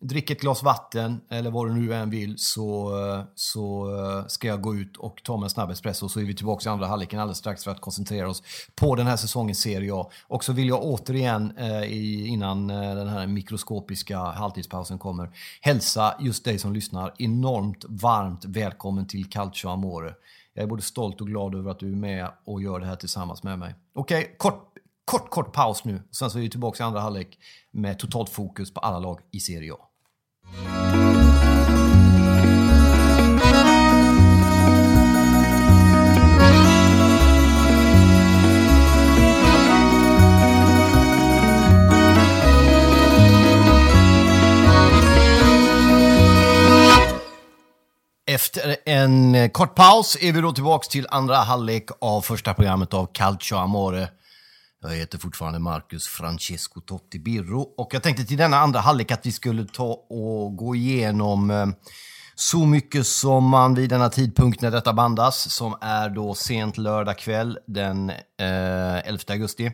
drick 0.00 0.30
ett 0.30 0.40
glas 0.40 0.62
vatten 0.62 1.20
eller 1.30 1.50
vad 1.50 1.68
du 1.68 1.74
nu 1.74 1.94
än 1.94 2.10
vill 2.10 2.34
så, 2.38 2.92
så 3.34 3.96
eh, 3.96 4.26
ska 4.26 4.48
jag 4.48 4.60
gå 4.60 4.74
ut 4.74 4.96
och 4.96 5.22
ta 5.24 5.36
mig 5.36 5.44
en 5.44 5.50
snabb 5.50 5.70
espresso 5.70 6.08
så 6.08 6.20
är 6.20 6.24
vi 6.24 6.34
tillbaka 6.34 6.68
i 6.68 6.72
andra 6.72 6.86
halvleken 6.86 7.20
alldeles 7.20 7.38
strax 7.38 7.64
för 7.64 7.70
att 7.70 7.80
koncentrera 7.80 8.28
oss 8.28 8.42
på 8.74 8.94
den 8.94 9.06
här 9.06 9.16
säsongen 9.16 9.54
Serie 9.54 9.94
A. 9.94 10.10
Och 10.26 10.44
så 10.44 10.52
vill 10.52 10.68
jag 10.68 10.84
återigen 10.84 11.56
eh, 11.56 12.28
innan 12.28 12.70
eh, 12.70 12.94
den 12.94 13.08
här 13.08 13.26
mikroskopiska 13.26 14.18
halvtidspausen 14.18 14.98
kommer 14.98 15.30
hälsa 15.60 16.14
just 16.20 16.44
dig 16.44 16.58
som 16.58 16.72
lyssnar 16.72 17.14
enormt 17.18 17.84
varmt 17.88 18.44
välkommen 18.44 19.06
till 19.06 19.30
Calcio 19.30 19.68
Amore. 19.68 20.14
Jag 20.54 20.62
är 20.62 20.66
både 20.66 20.82
stolt 20.82 21.20
och 21.20 21.26
glad 21.26 21.54
över 21.54 21.70
att 21.70 21.78
du 21.78 21.92
är 21.92 21.96
med 21.96 22.28
och 22.44 22.62
gör 22.62 22.80
det 22.80 22.86
här 22.86 22.96
tillsammans 22.96 23.42
med 23.42 23.58
mig. 23.58 23.74
Okej, 23.94 24.18
okay, 24.18 24.36
kort 24.36 24.73
kort, 25.04 25.30
kort 25.30 25.52
paus 25.52 25.84
nu. 25.84 26.02
Sen 26.10 26.30
så 26.30 26.38
är 26.38 26.42
vi 26.42 26.50
tillbaka 26.50 26.84
i 26.84 26.86
andra 26.86 27.00
halvlek 27.00 27.38
med 27.72 27.98
totalt 27.98 28.28
fokus 28.28 28.74
på 28.74 28.80
alla 28.80 28.98
lag 28.98 29.20
i 29.32 29.40
Serie 29.40 29.72
A. 29.72 29.76
Efter 48.26 48.76
en 48.84 49.50
kort 49.50 49.74
paus 49.74 50.16
är 50.20 50.32
vi 50.32 50.40
då 50.40 50.52
tillbaka 50.52 50.88
till 50.90 51.06
andra 51.10 51.36
halvlek 51.36 51.88
av 52.00 52.20
första 52.20 52.54
programmet 52.54 52.94
av 52.94 53.06
Calcio 53.12 53.56
Amore. 53.56 54.08
Jag 54.86 54.96
heter 54.96 55.18
fortfarande 55.18 55.58
Marcus 55.58 56.06
Francesco 56.06 56.80
Totti 56.80 57.18
Birro 57.18 57.60
och 57.60 57.94
jag 57.94 58.02
tänkte 58.02 58.24
till 58.24 58.36
denna 58.36 58.56
andra 58.56 58.80
halvlek 58.80 59.10
att 59.10 59.26
vi 59.26 59.32
skulle 59.32 59.64
ta 59.64 59.92
och 60.08 60.56
gå 60.56 60.76
igenom 60.76 61.50
eh, 61.50 61.66
så 62.34 62.66
mycket 62.66 63.06
som 63.06 63.44
man 63.44 63.74
vid 63.74 63.90
denna 63.90 64.08
tidpunkt 64.08 64.60
när 64.60 64.70
detta 64.70 64.92
bandas, 64.92 65.54
som 65.54 65.76
är 65.80 66.08
då 66.08 66.34
sent 66.34 66.78
lördag 66.78 67.18
kväll 67.18 67.58
den 67.66 68.10
eh, 68.10 69.08
11 69.08 69.18
augusti. 69.28 69.70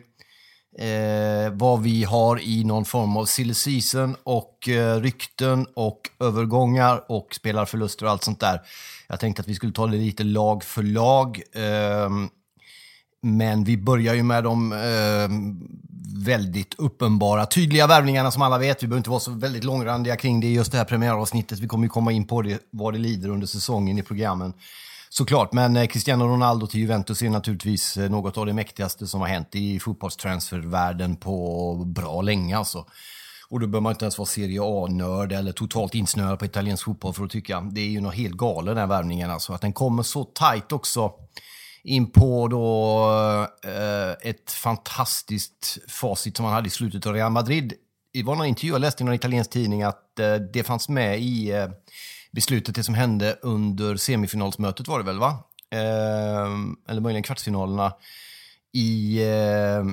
Eh, 0.77 1.51
vad 1.53 1.81
vi 1.81 2.03
har 2.03 2.41
i 2.41 2.63
någon 2.63 2.85
form 2.85 3.17
av 3.17 3.25
silly 3.25 3.53
season 3.53 4.15
och 4.23 4.69
eh, 4.69 5.01
rykten 5.01 5.67
och 5.75 6.01
övergångar 6.19 7.05
och 7.09 7.27
spelarförluster 7.35 8.05
och 8.05 8.11
allt 8.11 8.23
sånt 8.23 8.39
där. 8.39 8.61
Jag 9.07 9.19
tänkte 9.19 9.41
att 9.41 9.47
vi 9.47 9.55
skulle 9.55 9.73
ta 9.73 9.87
det 9.87 9.97
lite 9.97 10.23
lag 10.23 10.63
för 10.63 10.83
lag. 10.83 11.41
Eh, 11.55 12.09
men 13.21 13.63
vi 13.63 13.77
börjar 13.77 14.13
ju 14.13 14.23
med 14.23 14.43
de 14.43 14.71
eh, 14.71 15.29
väldigt 16.25 16.73
uppenbara, 16.77 17.45
tydliga 17.45 17.87
värvningarna 17.87 18.31
som 18.31 18.41
alla 18.41 18.57
vet. 18.57 18.83
Vi 18.83 18.87
behöver 18.87 18.99
inte 18.99 19.09
vara 19.09 19.19
så 19.19 19.31
väldigt 19.31 19.63
långrandiga 19.63 20.15
kring 20.15 20.39
det 20.39 20.47
i 20.47 20.53
just 20.53 20.71
det 20.71 20.77
här 20.77 20.85
premiäravsnittet. 20.85 21.59
Vi 21.59 21.67
kommer 21.67 21.85
ju 21.85 21.89
komma 21.89 22.11
in 22.11 22.27
på 22.27 22.41
det, 22.41 22.61
vad 22.69 22.93
det 22.93 22.99
lider 22.99 23.29
under 23.29 23.47
säsongen 23.47 23.97
i 23.97 24.03
programmen. 24.03 24.53
Såklart, 25.09 25.53
men 25.53 25.77
eh, 25.77 25.87
Cristiano 25.87 26.27
Ronaldo 26.27 26.67
till 26.67 26.79
Juventus 26.79 27.21
är 27.21 27.29
naturligtvis 27.29 27.97
eh, 27.97 28.09
något 28.09 28.37
av 28.37 28.45
det 28.45 28.53
mäktigaste 28.53 29.07
som 29.07 29.21
har 29.21 29.27
hänt 29.27 29.55
i 29.55 29.79
fotbollstransfervärlden 29.79 31.15
på 31.15 31.75
bra 31.85 32.21
länge 32.21 32.57
alltså. 32.57 32.85
Och 33.49 33.59
då 33.59 33.67
behöver 33.67 33.83
man 33.83 33.91
inte 33.91 34.05
ens 34.05 34.17
vara 34.17 34.25
Serie 34.25 34.61
A-nörd 34.63 35.31
eller 35.31 35.51
totalt 35.51 35.95
insnöad 35.95 36.39
på 36.39 36.45
italiensk 36.45 36.83
fotboll 36.83 37.13
för 37.13 37.23
att 37.23 37.29
tycka. 37.29 37.61
Det 37.71 37.81
är 37.81 37.89
ju 37.89 38.01
något 38.01 38.15
helt 38.15 38.37
galet 38.37 38.71
den 38.71 38.77
här 38.77 38.87
värvningen 38.87 39.31
alltså. 39.31 39.53
Att 39.53 39.61
den 39.61 39.73
kommer 39.73 40.03
så 40.03 40.23
tajt 40.23 40.71
också 40.71 41.11
in 41.83 42.11
på 42.11 42.47
då 42.47 43.05
eh, 43.69 44.29
ett 44.29 44.51
fantastiskt 44.51 45.77
facit 45.87 46.37
som 46.37 46.45
han 46.45 46.53
hade 46.53 46.67
i 46.67 46.71
slutet 46.71 47.05
av 47.05 47.13
Real 47.13 47.31
Madrid. 47.31 47.73
Det 48.13 48.23
var 48.23 48.35
någon 48.35 48.45
intervju 48.45 48.71
jag 48.71 48.81
läste 48.81 49.03
i 49.03 49.05
någon 49.05 49.15
italiensk 49.15 49.51
tidning 49.51 49.83
att 49.83 50.19
eh, 50.19 50.35
det 50.35 50.63
fanns 50.63 50.89
med 50.89 51.19
i 51.19 51.51
eh, 51.51 51.67
beslutet, 52.31 52.75
det 52.75 52.83
som 52.83 52.95
hände 52.95 53.37
under 53.41 53.95
semifinalsmötet 53.95 54.87
var 54.87 54.99
det 54.99 55.05
väl 55.05 55.19
va? 55.19 55.43
Eh, 55.73 56.49
eller 56.89 57.01
möjligen 57.01 57.23
kvartsfinalerna 57.23 57.93
i 58.73 59.23
eh, 59.23 59.83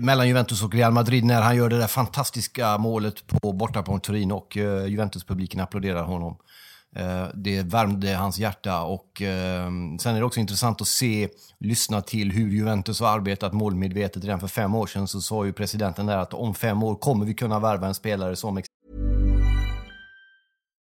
mellan 0.00 0.28
Juventus 0.28 0.62
och 0.62 0.74
Real 0.74 0.92
Madrid 0.92 1.24
när 1.24 1.42
han 1.42 1.56
gör 1.56 1.68
det 1.68 1.78
där 1.78 1.86
fantastiska 1.86 2.78
målet 2.78 3.26
på 3.26 3.52
bortaplan 3.52 4.00
Turin 4.00 4.32
och 4.32 4.56
uh, 4.56 4.86
Juventus-publiken 4.86 5.60
applåderar 5.60 6.02
honom. 6.02 6.36
Eh, 6.96 7.26
det 7.34 7.62
värmde 7.62 8.14
hans 8.14 8.38
hjärta 8.38 8.82
och 8.82 9.22
eh, 9.22 9.70
sen 10.00 10.14
är 10.14 10.18
det 10.18 10.24
också 10.24 10.40
intressant 10.40 10.80
att 10.80 10.86
se, 10.86 11.28
lyssna 11.60 12.00
till 12.00 12.32
hur 12.32 12.50
Juventus 12.50 13.00
har 13.00 13.08
arbetat 13.08 13.52
målmedvetet. 13.52 14.24
Redan 14.24 14.40
för 14.40 14.48
fem 14.48 14.74
år 14.74 14.86
sedan 14.86 15.08
så 15.08 15.20
sa 15.20 15.44
ju 15.44 15.52
presidenten 15.52 16.06
där 16.06 16.18
att 16.18 16.34
om 16.34 16.54
fem 16.54 16.82
år 16.82 16.94
kommer 16.94 17.26
vi 17.26 17.34
kunna 17.34 17.58
värva 17.58 17.86
en 17.86 17.94
spelare 17.94 18.36
som... 18.36 18.62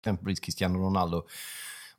exempelvis 0.00 0.40
Cristiano 0.40 0.78
Ronaldo. 0.78 1.22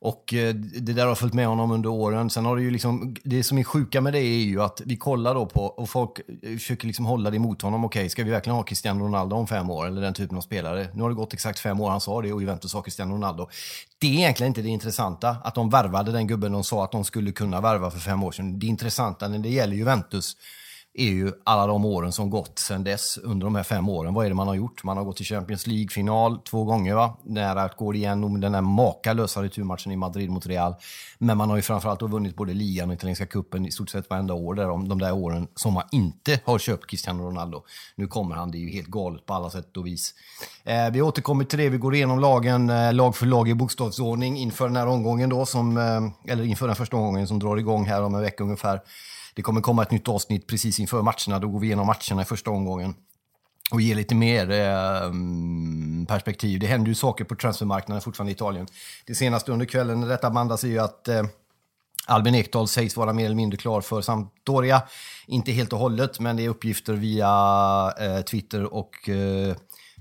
Och 0.01 0.33
eh, 0.33 0.53
det 0.55 0.93
där 0.93 1.05
har 1.05 1.15
följt 1.15 1.33
med 1.33 1.47
honom 1.47 1.71
under 1.71 1.89
åren. 1.89 2.29
Sen 2.29 2.45
har 2.45 2.55
det 2.55 2.61
ju 2.61 2.71
liksom, 2.71 3.15
det 3.23 3.43
som 3.43 3.57
är 3.57 3.63
sjuka 3.63 4.01
med 4.01 4.13
det 4.13 4.19
är 4.19 4.43
ju 4.43 4.61
att 4.61 4.81
vi 4.85 4.97
kollar 4.97 5.35
då 5.35 5.45
på, 5.45 5.61
och 5.61 5.89
folk 5.89 6.19
eh, 6.19 6.53
försöker 6.53 6.87
liksom 6.87 7.05
hålla 7.05 7.29
det 7.29 7.35
emot 7.35 7.61
honom. 7.61 7.85
Okej, 7.85 7.99
okay, 7.99 8.09
ska 8.09 8.23
vi 8.23 8.31
verkligen 8.31 8.55
ha 8.55 8.63
Cristiano 8.63 9.05
Ronaldo 9.05 9.35
om 9.35 9.47
fem 9.47 9.69
år? 9.69 9.87
Eller 9.87 10.01
den 10.01 10.13
typen 10.13 10.37
av 10.37 10.41
spelare. 10.41 10.87
Nu 10.93 11.01
har 11.01 11.09
det 11.09 11.15
gått 11.15 11.33
exakt 11.33 11.59
fem 11.59 11.81
år, 11.81 11.89
han 11.89 12.01
sa 12.01 12.21
det, 12.21 12.33
och 12.33 12.41
Juventus 12.41 12.73
har 12.73 12.81
Cristiano 12.81 13.15
Ronaldo. 13.15 13.49
Det 13.97 14.07
är 14.07 14.13
egentligen 14.13 14.51
inte 14.51 14.61
det 14.61 14.69
intressanta, 14.69 15.29
att 15.29 15.55
de 15.55 15.69
värvade 15.69 16.11
den 16.11 16.27
gubben 16.27 16.51
de 16.51 16.63
sa 16.63 16.83
att 16.83 16.91
de 16.91 17.05
skulle 17.05 17.31
kunna 17.31 17.61
värva 17.61 17.91
för 17.91 17.99
fem 17.99 18.23
år 18.23 18.31
sedan. 18.31 18.59
Det 18.59 18.67
intressanta 18.67 19.27
när 19.27 19.39
det 19.39 19.49
gäller 19.49 19.75
Juventus 19.75 20.37
är 20.93 21.09
ju 21.09 21.31
alla 21.43 21.67
de 21.67 21.85
åren 21.85 22.11
som 22.11 22.29
gått 22.29 22.59
sedan 22.59 22.83
dess, 22.83 23.17
under 23.17 23.45
de 23.45 23.55
här 23.55 23.63
fem 23.63 23.89
åren. 23.89 24.13
Vad 24.13 24.25
är 24.25 24.29
det 24.29 24.35
man 24.35 24.47
har 24.47 24.55
gjort? 24.55 24.83
Man 24.83 24.97
har 24.97 25.03
gått 25.03 25.17
till 25.17 25.25
Champions 25.25 25.67
League-final 25.67 26.39
två 26.39 26.63
gånger, 26.63 26.95
va? 26.95 27.17
nära 27.23 27.61
att 27.61 27.77
gå 27.77 27.93
igenom 27.93 28.41
den 28.41 28.53
här 28.53 28.61
makalösa 28.61 29.43
returmatchen 29.43 29.91
i 29.91 29.95
Madrid 29.95 30.29
mot 30.29 30.47
Real. 30.47 30.75
Men 31.17 31.37
man 31.37 31.49
har 31.49 31.55
ju 31.55 31.61
framförallt 31.61 32.01
vunnit 32.01 32.35
både 32.35 32.53
ligan 32.53 32.89
och 32.89 32.95
italienska 32.95 33.25
cupen 33.25 33.65
i 33.65 33.71
stort 33.71 33.89
sett 33.89 34.09
varenda 34.09 34.33
år, 34.33 34.55
där 34.55 34.67
de, 34.67 34.89
de 34.89 34.99
där 34.99 35.13
åren 35.13 35.47
som 35.55 35.73
man 35.73 35.83
inte 35.91 36.39
har 36.45 36.59
köpt 36.59 36.89
Cristiano 36.89 37.23
Ronaldo. 37.23 37.63
Nu 37.95 38.07
kommer 38.07 38.35
han, 38.35 38.51
det 38.51 38.57
är 38.57 38.59
ju 38.59 38.69
helt 38.69 38.87
galet 38.87 39.25
på 39.25 39.33
alla 39.33 39.49
sätt 39.49 39.77
och 39.77 39.85
vis. 39.85 40.13
Eh, 40.63 40.89
vi 40.91 41.01
återkommer 41.01 41.45
till 41.45 41.59
det, 41.59 41.69
vi 41.69 41.77
går 41.77 41.95
igenom 41.95 42.19
lagen 42.19 42.69
eh, 42.69 42.93
lag 42.93 43.15
för 43.15 43.25
lag 43.25 43.49
i 43.49 43.53
bokstavsordning 43.53 44.37
inför 44.37 44.67
den 44.67 44.75
här 44.75 44.87
omgången 44.87 45.29
då, 45.29 45.45
som, 45.45 45.77
eh, 45.77 46.31
eller 46.31 46.43
inför 46.43 46.67
den 46.67 46.75
första 46.75 46.97
omgången 46.97 47.27
som 47.27 47.39
drar 47.39 47.57
igång 47.57 47.85
här 47.85 48.03
om 48.03 48.15
en 48.15 48.21
vecka 48.21 48.43
ungefär. 48.43 48.81
Det 49.39 49.43
kommer 49.43 49.61
komma 49.61 49.83
ett 49.83 49.91
nytt 49.91 50.07
avsnitt 50.07 50.47
precis 50.47 50.79
inför 50.79 51.01
matcherna. 51.01 51.39
Då 51.39 51.47
går 51.47 51.59
vi 51.59 51.67
igenom 51.67 51.87
matcherna 51.87 52.21
i 52.21 52.25
första 52.25 52.51
omgången 52.51 52.95
och 53.71 53.81
ger 53.81 53.95
lite 53.95 54.15
mer 54.15 54.51
eh, 54.51 55.11
perspektiv. 56.07 56.59
Det 56.59 56.67
händer 56.67 56.87
ju 56.89 56.95
saker 56.95 57.25
på 57.25 57.35
transfermarknaden 57.35 58.01
fortfarande 58.01 58.31
i 58.31 58.35
Italien. 58.35 58.67
Det 59.05 59.15
senaste 59.15 59.51
under 59.51 59.65
kvällen 59.65 59.99
när 59.99 60.07
detta 60.07 60.29
bandas 60.29 60.63
är 60.63 60.67
ju 60.67 60.79
att 60.79 61.07
eh, 61.07 61.23
Albin 62.07 62.35
Ekdal 62.35 62.67
sägs 62.67 62.97
vara 62.97 63.13
mer 63.13 63.25
eller 63.25 63.35
mindre 63.35 63.57
klar 63.57 63.81
för 63.81 64.01
Sampdoria. 64.01 64.81
Inte 65.27 65.51
helt 65.51 65.73
och 65.73 65.79
hållet, 65.79 66.19
men 66.19 66.37
det 66.37 66.45
är 66.45 66.49
uppgifter 66.49 66.93
via 66.93 67.29
eh, 67.99 68.21
Twitter 68.21 68.73
och 68.73 69.09
eh, 69.09 69.55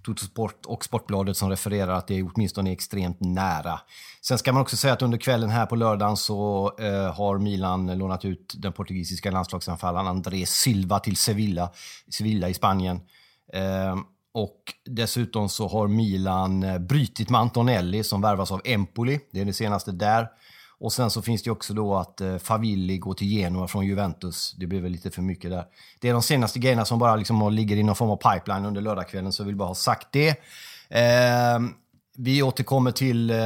Totosport 0.09 0.67
och 0.67 0.85
Sportbladet 0.85 1.37
som 1.37 1.51
refererar 1.51 1.93
att 1.93 2.07
det 2.07 2.19
är 2.19 2.31
åtminstone 2.35 2.73
extremt 2.73 3.21
nära. 3.21 3.81
Sen 4.21 4.39
ska 4.39 4.53
man 4.53 4.63
också 4.63 4.77
säga 4.77 4.93
att 4.93 5.03
under 5.03 5.19
kvällen 5.19 5.51
här 5.51 5.67
på 5.67 5.77
lördagen 5.77 6.17
så 6.17 6.73
eh, 6.79 7.15
har 7.15 7.39
Milan 7.39 7.99
lånat 7.99 8.25
ut 8.25 8.55
den 8.57 8.73
portugisiska 8.73 9.31
landslagsanfallaren 9.31 10.07
André 10.07 10.47
Silva 10.47 10.99
till 10.99 11.17
Sevilla, 11.17 11.71
Sevilla 12.11 12.49
i 12.49 12.55
Spanien. 12.55 13.01
Eh, 13.53 13.97
och 14.35 14.63
dessutom 14.85 15.49
så 15.49 15.69
har 15.69 15.89
Milan 15.89 16.63
eh, 16.63 16.79
brutit 16.79 17.19
brytit 17.19 17.31
med 17.31 17.41
Antonelli 17.41 18.05
som 18.05 18.21
värvas 18.21 18.53
av 18.53 18.61
Empoli. 18.65 19.21
Det 19.33 19.41
är 19.41 19.45
det 19.45 19.53
senaste 19.53 19.93
där. 19.93 20.29
Och 20.81 20.93
sen 20.93 21.11
så 21.11 21.23
finns 21.23 21.43
det 21.43 21.51
också 21.51 21.75
då 21.75 21.97
att 21.97 22.21
eh, 22.21 22.39
Favilli 22.39 22.99
går 22.99 23.15
till 23.15 23.27
Genoa 23.27 23.69
från 23.69 23.87
Juventus. 23.87 24.55
Det 24.59 24.67
blir 24.67 24.81
väl 24.81 24.93
lite 24.93 25.11
för 25.11 25.23
mycket 25.23 25.51
där. 25.51 25.65
Det 26.01 26.09
är 26.09 26.13
de 26.13 26.23
senaste 26.23 26.59
grejerna 26.59 26.85
som 26.85 26.99
bara 26.99 27.17
liksom 27.17 27.53
ligger 27.53 27.77
i 27.77 27.83
någon 27.83 27.97
form 27.97 28.11
av 28.11 28.17
pipeline 28.17 28.65
under 28.65 28.81
lördagskvällen, 28.81 29.33
så 29.33 29.43
jag 29.43 29.47
vill 29.47 29.57
bara 29.57 29.69
ha 29.69 29.75
sagt 29.75 30.09
det. 30.11 30.29
Eh, 30.89 31.59
vi 32.21 32.43
återkommer 32.43 32.91
till 32.91 33.31
eh, 33.31 33.37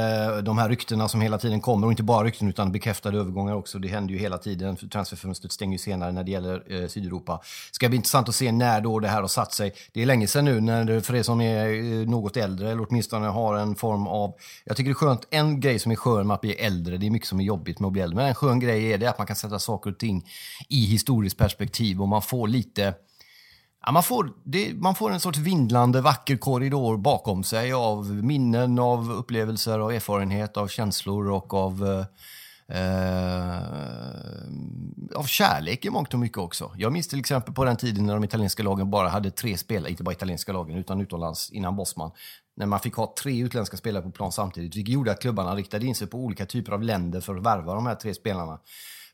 de 0.43 0.57
här 0.57 0.69
ryktena 0.69 1.07
som 1.07 1.21
hela 1.21 1.37
tiden 1.37 1.61
kommer, 1.61 1.87
och 1.87 1.93
inte 1.93 2.03
bara 2.03 2.23
rykten 2.23 2.49
utan 2.49 2.71
bekräftade 2.71 3.17
övergångar 3.17 3.55
också. 3.55 3.79
Det 3.79 3.87
händer 3.87 4.13
ju 4.13 4.19
hela 4.19 4.37
tiden. 4.37 4.75
Transferfönstret 4.75 5.51
stänger 5.51 5.73
ju 5.73 5.77
senare 5.77 6.11
när 6.11 6.23
det 6.23 6.31
gäller 6.31 6.81
eh, 6.83 6.87
Sydeuropa. 6.87 7.41
ska 7.71 7.89
bli 7.89 7.95
intressant 7.95 8.29
att 8.29 8.35
se 8.35 8.51
när 8.51 8.81
då 8.81 8.99
det 8.99 9.07
här 9.07 9.21
har 9.21 9.27
satt 9.27 9.53
sig. 9.53 9.73
Det 9.91 10.01
är 10.01 10.05
länge 10.05 10.27
sedan 10.27 10.45
nu, 10.45 10.61
när 10.61 10.83
det, 10.83 11.01
för 11.01 11.15
er 11.15 11.23
som 11.23 11.41
är 11.41 11.67
eh, 11.67 12.09
något 12.09 12.37
äldre, 12.37 12.71
eller 12.71 12.85
åtminstone 12.89 13.27
har 13.27 13.55
en 13.55 13.75
form 13.75 14.07
av... 14.07 14.33
Jag 14.65 14.77
tycker 14.77 14.89
det 14.89 14.93
är 14.93 15.07
skönt, 15.07 15.27
en 15.29 15.59
grej 15.59 15.79
som 15.79 15.91
är 15.91 15.95
skön 15.95 16.27
med 16.27 16.35
att 16.35 16.41
bli 16.41 16.53
äldre, 16.53 16.97
det 16.97 17.05
är 17.05 17.11
mycket 17.11 17.27
som 17.27 17.39
är 17.39 17.43
jobbigt 17.43 17.79
med 17.79 17.87
att 17.87 17.93
bli 17.93 18.01
äldre, 18.01 18.15
men 18.15 18.27
en 18.27 18.35
skön 18.35 18.59
grej 18.59 18.93
är 18.93 18.97
det 18.97 19.07
att 19.07 19.17
man 19.17 19.27
kan 19.27 19.35
sätta 19.35 19.59
saker 19.59 19.91
och 19.91 19.97
ting 19.97 20.25
i 20.69 20.85
historiskt 20.85 21.37
perspektiv 21.37 22.01
och 22.01 22.07
man 22.07 22.21
får 22.21 22.47
lite 22.47 22.93
Ja, 23.85 23.91
man, 23.91 24.03
får, 24.03 24.33
det, 24.43 24.73
man 24.73 24.95
får 24.95 25.11
en 25.11 25.19
sorts 25.19 25.37
vindlande 25.37 26.01
vacker 26.01 26.37
korridor 26.37 26.97
bakom 26.97 27.43
sig 27.43 27.73
av 27.73 28.13
minnen, 28.13 28.79
av 28.79 29.11
upplevelser, 29.11 29.79
av 29.79 29.91
erfarenhet, 29.91 30.57
av 30.57 30.67
känslor 30.67 31.29
och 31.29 31.53
av, 31.53 32.05
eh, 32.67 32.77
eh, 32.77 33.61
av 35.15 35.23
kärlek 35.23 35.85
i 35.85 35.89
mångt 35.89 36.13
och 36.13 36.19
mycket 36.19 36.37
också. 36.37 36.71
Jag 36.77 36.93
minns 36.93 37.07
till 37.07 37.19
exempel 37.19 37.53
på 37.53 37.65
den 37.65 37.77
tiden 37.77 38.05
när 38.05 38.13
de 38.13 38.23
italienska 38.23 38.63
lagen 38.63 38.89
bara 38.91 39.09
hade 39.09 39.31
tre 39.31 39.57
spelare, 39.57 39.91
inte 39.91 40.03
bara 40.03 40.13
italienska 40.13 40.53
lagen 40.53 40.77
utan 40.77 41.01
utomlands 41.01 41.49
innan 41.49 41.75
Bosman, 41.75 42.11
när 42.55 42.65
man 42.65 42.79
fick 42.79 42.93
ha 42.93 43.13
tre 43.23 43.39
utländska 43.39 43.77
spelare 43.77 44.03
på 44.03 44.11
plan 44.11 44.31
samtidigt, 44.31 44.75
vilket 44.75 44.93
gjorde 44.93 45.11
att 45.11 45.21
klubbarna 45.21 45.55
riktade 45.55 45.85
in 45.85 45.95
sig 45.95 46.07
på 46.07 46.17
olika 46.17 46.45
typer 46.45 46.71
av 46.71 46.83
länder 46.83 47.21
för 47.21 47.35
att 47.35 47.43
värva 47.43 47.73
de 47.73 47.85
här 47.85 47.95
tre 47.95 48.13
spelarna. 48.13 48.59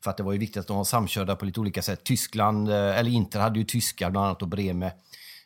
För 0.04 0.10
att 0.10 0.16
det 0.16 0.22
var 0.22 0.32
ju 0.32 0.38
viktigt 0.38 0.60
att 0.60 0.66
de 0.66 0.76
var 0.76 0.84
samkörda 0.84 1.36
på 1.36 1.44
lite 1.44 1.60
olika 1.60 1.82
sätt. 1.82 2.04
Tyskland, 2.04 2.68
eh, 2.68 2.98
eller 2.98 3.10
Inter 3.10 3.40
hade 3.40 3.58
ju 3.58 3.64
tyskar, 3.64 4.10
bland 4.10 4.26
annat 4.26 4.42
och 4.42 4.48
Breme. 4.48 4.92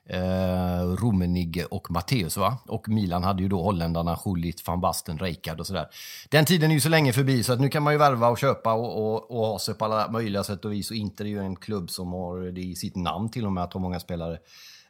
Eh, 0.07 0.87
Rummenigge 1.01 1.65
och 1.65 1.91
Matteus. 1.91 2.37
Va? 2.37 2.59
Och 2.67 2.89
Milan 2.89 3.25
hade 3.25 3.43
ju 3.43 3.49
då 3.49 3.63
holländarna 3.63 4.17
Schullit, 4.17 4.67
van 4.67 4.81
Basten, 4.81 5.19
Rijkaard 5.19 5.61
och 5.61 5.67
sådär. 5.67 5.87
Den 6.29 6.45
tiden 6.45 6.71
är 6.71 6.75
ju 6.75 6.81
så 6.81 6.89
länge 6.89 7.13
förbi 7.13 7.43
så 7.43 7.53
att 7.53 7.61
nu 7.61 7.69
kan 7.69 7.83
man 7.83 7.93
ju 7.93 7.99
värva 7.99 8.29
och 8.29 8.39
köpa 8.39 8.73
och, 8.73 9.15
och, 9.15 9.31
och 9.31 9.47
ha 9.47 9.59
sig 9.59 9.75
på 9.75 9.85
alla 9.85 10.11
möjliga 10.11 10.45
sätt 10.45 10.65
och 10.65 10.73
vis. 10.73 10.91
Och 10.91 10.97
Inter 10.97 11.25
är 11.25 11.29
ju 11.29 11.41
en 11.41 11.57
klubb 11.57 11.91
som 11.91 12.13
har 12.13 12.53
det 12.53 12.61
i 12.61 12.75
sitt 12.75 12.97
namn 12.97 13.29
till 13.29 13.47
och 13.47 13.53
med 13.53 13.65
att 13.65 13.73
ha 13.73 13.81
många 13.81 14.01
spelare 14.01 14.39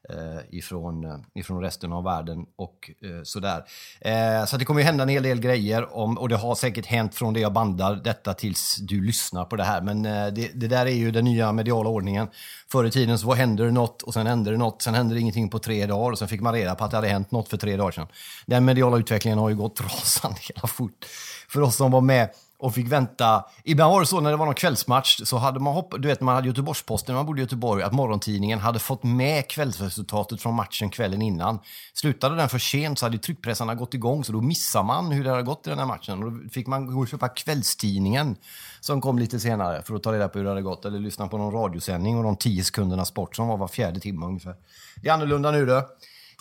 Eh, 0.09 0.59
ifrån, 0.59 1.05
eh, 1.05 1.17
ifrån 1.35 1.61
resten 1.63 1.93
av 1.93 2.05
världen 2.05 2.47
och 2.57 2.91
eh, 3.03 3.23
sådär. 3.23 3.65
Eh, 4.01 4.45
så 4.45 4.57
det 4.57 4.65
kommer 4.65 4.81
ju 4.81 4.87
hända 4.87 5.03
en 5.03 5.09
hel 5.09 5.23
del 5.23 5.41
grejer 5.41 5.97
om, 5.97 6.19
och 6.19 6.29
det 6.29 6.37
har 6.37 6.55
säkert 6.55 6.87
hänt 6.87 7.15
från 7.15 7.35
det 7.35 7.41
jag 7.41 7.53
bandar 7.53 7.95
detta 7.95 8.35
tills 8.35 8.77
du 8.77 9.05
lyssnar 9.05 9.45
på 9.45 9.57
det 9.57 9.65
här. 9.65 9.81
Men 9.81 10.07
eh, 10.07 10.27
det, 10.27 10.51
det, 10.55 10.69
där 10.69 10.87
är 10.87 10.95
ju 10.95 11.11
den 11.11 11.25
nya 11.25 11.53
mediala 11.53 11.91
ordningen. 11.91 12.29
Förr 12.73 12.85
i 12.85 12.91
tiden 12.91 13.19
så 13.19 13.33
hände 13.33 13.65
det 13.65 13.71
något 13.71 14.03
och 14.03 14.15
sen 14.15 14.27
hände 14.27 14.51
det 14.51 14.57
något, 14.57 14.83
sen 14.83 14.95
hände 14.95 15.15
det 15.15 15.21
ingenting 15.21 15.49
på 15.49 15.59
tre 15.59 15.87
dagar 15.87 16.13
och 16.13 16.19
sen 16.19 16.29
fick 16.29 16.41
man 16.41 16.55
reda 16.55 16.75
på 16.75 16.85
att 16.85 16.91
det 16.91 16.97
hade 16.97 17.09
hänt 17.09 17.31
något 17.31 17.49
för 17.49 17.57
tre 17.57 17.77
dagar 17.77 17.91
sedan. 17.91 18.07
Den 18.47 18.65
mediala 18.65 18.99
utvecklingen 18.99 19.39
har 19.39 19.49
ju 19.49 19.57
gått 19.57 19.81
rasande 19.85 20.39
hela 20.41 20.69
fort 20.69 21.07
för 21.49 21.61
oss 21.61 21.77
som 21.77 21.91
var 21.91 22.01
med 22.01 22.29
och 22.59 22.75
fick 22.75 22.93
vänta. 22.93 23.45
Ibland 23.65 23.93
var 23.93 24.01
det 24.01 24.07
så 24.07 24.21
när 24.21 24.31
det 24.31 24.37
var 24.37 24.47
någon 24.47 24.55
kvällsmatch 24.55 25.21
så 25.25 25.37
hade 25.37 25.61
man 25.61 25.75
hoppat, 25.75 26.03
du 26.03 26.09
vet 26.09 26.21
när 26.21 26.25
man 26.25 26.35
hade 26.35 26.49
Göteborgsposten 26.49 27.13
när 27.13 27.19
man 27.19 27.27
bodde 27.27 27.41
i 27.41 27.45
Göteborg, 27.45 27.83
att 27.83 27.93
morgontidningen 27.93 28.59
hade 28.59 28.79
fått 28.79 29.03
med 29.03 29.49
kvällsresultatet 29.49 30.43
från 30.43 30.55
matchen 30.55 30.91
kvällen 30.91 31.23
innan. 31.23 31.59
Slutade 31.95 32.37
den 32.37 32.49
för 32.49 32.59
sent 32.59 32.99
så 32.99 33.07
hade 33.07 33.19
tryckpressarna 33.19 33.75
gått 33.75 33.95
igång 33.95 34.25
så 34.25 34.33
då 34.33 34.41
missar 34.41 34.83
man 34.83 35.13
hur 35.13 35.25
det 35.25 35.31
hade 35.31 35.43
gått 35.43 35.67
i 35.67 35.71
den 35.71 35.79
här 35.79 35.87
matchen. 35.87 36.23
Och 36.23 36.33
då 36.33 36.49
fick 36.49 36.67
man 36.67 36.95
gå 36.95 37.01
och 37.01 37.09
köpa 37.09 37.29
kvällstidningen 37.29 38.37
som 38.81 39.01
kom 39.01 39.19
lite 39.19 39.41
senare 39.41 39.83
för 39.83 39.95
att 39.95 40.03
ta 40.03 40.13
reda 40.13 40.29
på 40.29 40.39
hur 40.39 40.45
det 40.45 40.51
hade 40.51 40.63
gått 40.63 40.85
eller 40.85 40.99
lyssna 40.99 41.29
på 41.29 41.39
någon 41.39 41.53
radiosändning 41.53 42.19
och 42.19 42.25
de 42.25 42.37
tio 42.37 42.65
sekunderna 42.65 43.05
sport 43.05 43.37
som 43.37 43.49
var 43.49 43.57
var 43.57 43.69
fjärde 43.69 44.01
timme 44.01 44.27
ungefär. 44.27 44.55
Det 45.03 45.09
är 45.09 45.13
annorlunda 45.13 45.51
nu 45.51 45.67
då. 45.67 45.83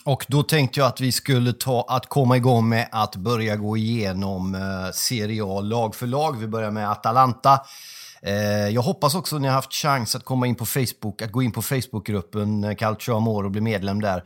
Och 0.06 0.26
då 0.28 0.44
tänkte 0.44 0.80
jag 0.80 0.88
att 0.88 1.02
vi 1.02 1.12
skulle 1.12 1.54
ta 1.54 1.86
att 1.90 2.10
komma 2.10 2.38
igång 2.38 2.70
med 2.70 2.88
att 2.92 3.16
börja 3.16 3.56
gå 3.56 3.78
igenom 3.78 4.56
eh, 4.56 4.92
Serie 4.94 5.44
A 5.44 5.62
lag 5.62 5.96
för 5.96 6.08
lag. 6.08 6.38
Vi 6.38 6.48
börjar 6.48 6.72
med 6.72 6.92
Atalanta. 6.92 7.62
Eh, 8.22 8.70
jag 8.70 8.82
hoppas 8.82 9.16
också 9.16 9.36
att 9.36 9.42
ni 9.42 9.48
har 9.48 9.56
haft 9.56 9.74
chans 9.74 10.16
att 10.16 10.24
komma 10.24 10.48
in 10.48 10.56
på 10.56 10.66
Facebook, 10.66 11.22
att 11.22 11.32
gå 11.32 11.44
in 11.44 11.52
på 11.52 11.62
Facebookgruppen 11.62 12.64
eh, 12.64 12.76
Calcio 12.76 13.16
Amor 13.16 13.46
och 13.46 13.52
bli 13.52 13.62
medlem 13.62 14.02
där 14.02 14.24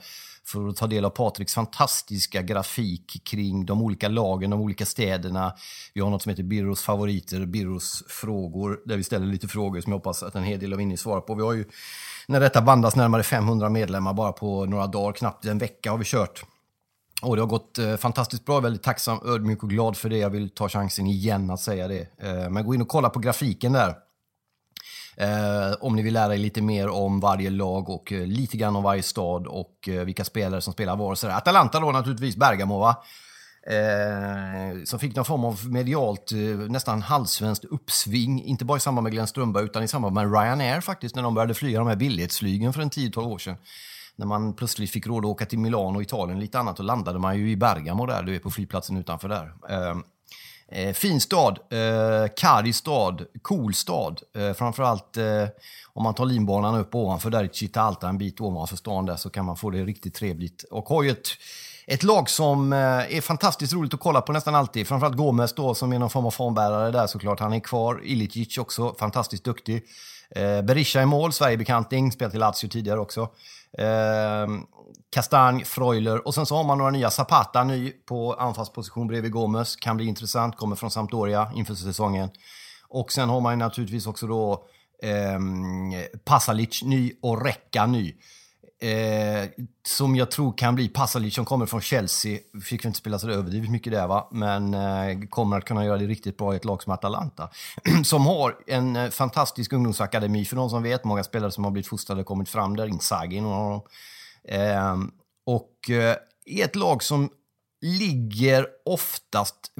för 0.48 0.68
att 0.68 0.76
ta 0.76 0.88
del 0.88 1.06
av 1.06 1.10
Patriks 1.10 1.54
fantastiska 1.54 2.42
grafik 2.42 3.22
kring 3.24 3.66
de 3.66 3.82
olika 3.82 4.08
lagen, 4.08 4.50
de 4.50 4.62
olika 4.62 4.86
städerna. 4.86 5.54
Vi 5.94 6.02
har 6.02 6.10
något 6.10 6.22
som 6.22 6.30
heter 6.30 6.44
Birros 6.44 6.82
favoriter, 6.82 7.46
Birros 7.46 8.04
frågor, 8.08 8.80
där 8.86 8.98
vi 8.98 9.04
ställer 9.04 9.26
lite 9.26 9.48
frågor 9.48 9.82
som 9.82 9.92
jag 9.92 9.98
hoppas 9.98 10.24
att 10.24 10.36
en 10.36 10.44
hel 10.44 10.60
del 10.60 10.74
av 10.74 10.82
er 10.82 10.96
svarar 10.96 11.22
på. 11.22 11.36
Vi 11.36 11.44
har 11.44 11.54
ju 11.54 11.66
när 12.28 12.40
detta 12.40 12.62
bandas 12.62 12.96
närmare 12.96 13.24
500 13.24 13.70
medlemmar 13.70 14.14
bara 14.14 14.32
på 14.32 14.66
några 14.66 14.88
dagar, 14.88 15.14
knappt 15.14 15.46
en 15.46 15.58
vecka 15.58 15.92
har 15.92 15.98
vi 15.98 16.06
kört. 16.06 16.44
Och 17.22 17.36
det 17.36 17.42
har 17.42 17.48
gått 17.48 17.78
eh, 17.78 17.96
fantastiskt 17.96 18.46
bra, 18.46 18.60
väldigt 18.60 18.84
tacksam, 18.84 19.20
ödmjuk 19.26 19.64
och 19.64 19.70
glad 19.70 19.98
för 19.98 20.10
det. 20.10 20.18
Jag 20.18 20.30
vill 20.30 20.50
ta 20.50 20.70
chansen 20.70 21.08
igen 21.08 21.52
att 21.52 21.60
säga 21.60 21.88
det. 21.88 22.08
Eh, 22.18 22.50
men 22.50 22.66
gå 22.66 22.76
in 22.76 22.82
och 22.82 22.88
kolla 22.88 23.10
på 23.10 23.20
grafiken 23.20 23.74
där. 23.74 23.96
Eh, 25.20 25.76
om 25.80 25.96
ni 25.96 26.02
vill 26.02 26.14
lära 26.14 26.34
er 26.34 26.38
lite 26.38 26.62
mer 26.62 26.90
om 26.90 27.20
varje 27.20 27.50
lag 27.50 27.90
och 27.90 28.12
eh, 28.12 28.26
lite 28.26 28.58
grann 28.58 28.76
om 28.76 28.84
varje 28.84 29.04
stad 29.04 29.48
och 29.48 29.90
eh, 29.90 30.04
vilka 30.04 30.26
spelare 30.26 30.62
som 30.62 30.74
spelar 30.74 30.96
var. 30.96 31.16
Så 31.16 31.28
Atalanta 31.28 31.80
då 31.80 31.92
naturligtvis, 31.92 32.36
Bergamo 32.36 32.80
va? 32.80 33.04
Eh, 33.68 34.84
som 34.84 35.00
fick 35.00 35.16
någon 35.16 35.26
form 35.26 35.46
av 35.46 35.70
medialt, 35.70 36.32
eh, 36.32 36.38
nästan 36.70 37.02
halvsvenskt 37.02 37.66
uppsving. 37.66 38.44
Inte 38.44 38.66
bara 38.66 38.78
i 38.78 38.82
samband 38.82 39.04
med 39.04 39.14
Glenn 39.14 39.28
Strömberg 39.28 39.64
utan 39.64 39.84
i 39.84 39.88
samband 39.88 40.16
med 40.16 40.34
Ryanair 40.34 40.82
faktiskt, 40.82 41.16
när 41.16 41.24
de 41.24 41.34
började 41.34 41.54
flyga 41.54 41.80
de 41.80 41.88
här 41.88 41.96
billighetsflygen 41.96 42.74
för 42.74 42.82
en 42.82 42.90
10-12 42.90 43.28
år 43.28 43.38
sedan. 43.38 43.56
När 44.16 44.26
man 44.26 44.54
plötsligt 44.54 44.92
fick 44.92 45.08
råd 45.08 45.26
att 45.26 45.32
åka 45.32 45.46
till 45.46 45.60
Milano, 45.60 46.02
Italien, 46.02 46.38
och 46.38 46.42
lite 46.42 46.60
annat, 46.60 46.78
då 46.78 46.84
landade 46.84 47.20
man 47.20 47.38
ju 47.38 47.52
i 47.52 47.56
Bergamo 47.56 48.06
där, 48.06 48.24
du 48.24 48.36
är 48.36 48.40
på 48.40 48.52
flygplatsen 48.52 48.98
utanför 48.98 49.30
där. 49.30 49.54
Eh, 49.70 49.98
Eh, 50.72 50.94
fin 50.94 51.22
stad, 51.22 51.60
eh, 51.72 52.28
karg 52.36 52.74
stad, 52.74 53.26
cool 53.42 53.74
stad. 53.74 54.22
Eh, 54.38 54.54
framförallt 54.54 55.18
eh, 55.18 55.44
om 55.94 56.04
man 56.04 56.14
tar 56.14 56.26
linbanan 56.26 56.76
upp 56.76 56.96
ovanför 56.96 57.30
där 57.30 57.44
i 57.44 57.50
Chitalta, 57.54 57.82
Alta, 57.82 58.10
en 58.10 58.18
bit 58.18 58.42
ovanför 58.42 58.76
stan 58.76 59.06
där, 59.06 59.16
så 59.16 59.30
kan 59.30 59.46
man 59.46 59.58
få 59.58 59.70
det 59.70 59.86
riktigt 59.86 60.14
trevligt. 60.16 60.64
Och 60.72 60.90
har 60.90 61.04
ju 61.04 61.10
ett 61.10 61.28
Ett 61.90 62.04
lag 62.04 62.30
som 62.30 62.74
eh, 62.74 63.18
är 63.18 63.22
fantastiskt 63.22 63.74
roligt 63.74 63.94
att 63.94 64.00
kolla 64.00 64.22
på 64.22 64.34
nästan 64.34 64.56
alltid. 64.56 64.88
Framförallt 64.88 65.18
Gomes 65.18 65.54
då 65.54 65.74
som 65.76 65.94
är 65.94 66.00
någon 66.00 66.10
form 66.10 66.26
av 66.26 66.32
fanbärare 66.32 66.92
där 66.92 67.08
såklart. 67.08 67.40
Han 67.40 67.54
är 67.54 67.60
kvar. 67.60 68.02
Ilicic 68.04 68.58
också, 68.58 68.96
fantastiskt 69.00 69.44
duktig. 69.44 69.84
Eh, 70.36 70.62
Berisha 70.62 71.02
i 71.02 71.06
mål, 71.06 71.34
Sverigebekanting, 71.34 72.12
spelat 72.12 72.34
i 72.36 72.38
Lazio 72.38 72.68
tidigare 72.70 73.00
också. 73.00 73.22
Eh, 73.78 74.48
Kastanj, 75.10 75.66
Freuler 75.66 76.28
och 76.28 76.34
sen 76.36 76.46
så 76.46 76.56
har 76.56 76.64
man 76.64 76.78
några 76.78 76.92
nya. 76.92 77.10
Zapata 77.10 77.64
ny 77.64 77.92
på 77.92 78.34
anfallsposition 78.34 79.08
bredvid 79.08 79.32
Gomes. 79.32 79.76
Kan 79.76 79.98
bli 79.98 80.06
intressant, 80.06 80.58
kommer 80.58 80.76
från 80.76 80.92
Sampdoria 80.92 81.52
inför 81.56 81.74
säsongen. 81.74 82.30
Och 82.90 83.12
sen 83.12 83.30
har 83.30 83.42
man 83.42 83.54
ju 83.54 83.58
naturligtvis 83.58 84.08
också 84.08 84.28
då 84.28 84.66
eh, 85.04 85.40
Pasalic 86.26 86.84
ny 86.84 87.14
och 87.22 87.46
Recka 87.46 87.86
ny. 87.86 88.16
Eh, 88.80 89.50
som 89.88 90.16
jag 90.16 90.32
tror 90.32 90.58
kan 90.58 90.76
bli 90.76 90.90
Pasalic 90.90 91.36
som 91.36 91.46
kommer 91.46 91.66
från 91.66 91.82
Chelsea. 91.82 92.40
Fick 92.64 92.86
inte 92.86 92.98
spela 92.98 93.20
så 93.20 93.30
överdrivet 93.30 93.70
mycket 93.70 93.94
där 93.94 94.08
va, 94.08 94.28
men 94.32 94.74
eh, 94.74 95.28
kommer 95.30 95.58
att 95.58 95.66
kunna 95.66 95.86
göra 95.86 95.98
det 95.98 96.06
riktigt 96.06 96.38
bra 96.38 96.54
i 96.54 96.58
ett 96.58 96.66
lag 96.66 96.84
som 96.84 96.94
Atalanta. 96.94 97.50
som 98.04 98.26
har 98.26 98.56
en 98.68 98.96
eh, 98.96 99.10
fantastisk 99.10 99.74
ungdomsakademi 99.74 100.46
för 100.46 100.56
de 100.56 100.70
som 100.70 100.84
vet. 100.84 101.04
Många 101.04 101.24
spelare 101.24 101.52
som 101.52 101.64
har 101.64 101.72
blivit 101.72 101.88
fostrade 101.88 102.22
och 102.22 102.28
kommit 102.28 102.50
fram 102.50 102.76
där. 102.76 102.88
Inzaghi 102.88 103.38
är 103.38 103.42
någon 103.42 103.54
av 103.54 103.70
dem. 103.72 103.82
Ehm, 104.48 105.12
och 105.46 105.90
eh, 105.90 106.16
är 106.46 106.66
ett 106.66 106.76
lag 106.76 107.04
som 107.04 107.30
ligger 107.82 108.68
oftast 108.86 109.72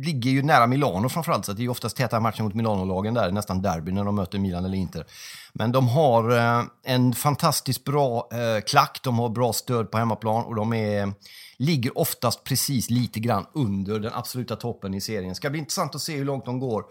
ligger 0.00 0.30
ju 0.30 0.42
nära 0.42 0.66
Milano 0.66 1.08
framförallt, 1.08 1.44
så 1.44 1.52
det 1.52 1.64
är 1.64 1.68
oftast 1.68 1.96
täta 1.96 2.20
matcher 2.20 2.42
mot 2.42 2.54
Milano-lagen 2.54 3.14
där, 3.14 3.30
nästan 3.30 3.62
derby 3.62 3.92
när 3.92 4.04
de 4.04 4.14
möter 4.14 4.38
Milan 4.38 4.64
eller 4.64 4.78
Inter. 4.78 5.06
Men 5.52 5.72
de 5.72 5.88
har 5.88 6.30
eh, 6.30 6.64
en 6.84 7.12
fantastiskt 7.12 7.84
bra 7.84 8.28
eh, 8.32 8.60
klack, 8.60 9.00
de 9.02 9.18
har 9.18 9.28
bra 9.28 9.52
stöd 9.52 9.90
på 9.90 9.98
hemmaplan 9.98 10.44
och 10.44 10.54
de 10.54 10.72
är, 10.72 11.12
ligger 11.58 11.98
oftast 11.98 12.44
precis 12.44 12.90
lite 12.90 13.20
grann 13.20 13.46
under 13.54 13.98
den 13.98 14.12
absoluta 14.14 14.56
toppen 14.56 14.94
i 14.94 15.00
serien. 15.00 15.34
Ska 15.34 15.50
bli 15.50 15.58
intressant 15.58 15.94
att 15.94 16.00
se 16.00 16.16
hur 16.16 16.24
långt 16.24 16.44
de 16.44 16.58
går. 16.58 16.84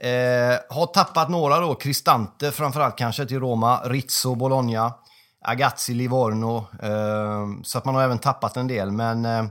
Eh, 0.00 0.76
har 0.76 0.86
tappat 0.86 1.30
några 1.30 1.60
då, 1.60 1.74
Cristante 1.74 2.52
framförallt 2.52 2.96
kanske 2.96 3.26
till 3.26 3.40
Roma, 3.40 3.80
Rizzo, 3.84 4.34
Bologna, 4.34 4.94
Agazzi, 5.40 5.94
Livorno. 5.94 6.66
Eh, 6.82 7.62
så 7.62 7.78
att 7.78 7.84
man 7.84 7.94
har 7.94 8.02
även 8.02 8.18
tappat 8.18 8.56
en 8.56 8.68
del, 8.68 8.90
men 8.90 9.24
eh, 9.24 9.44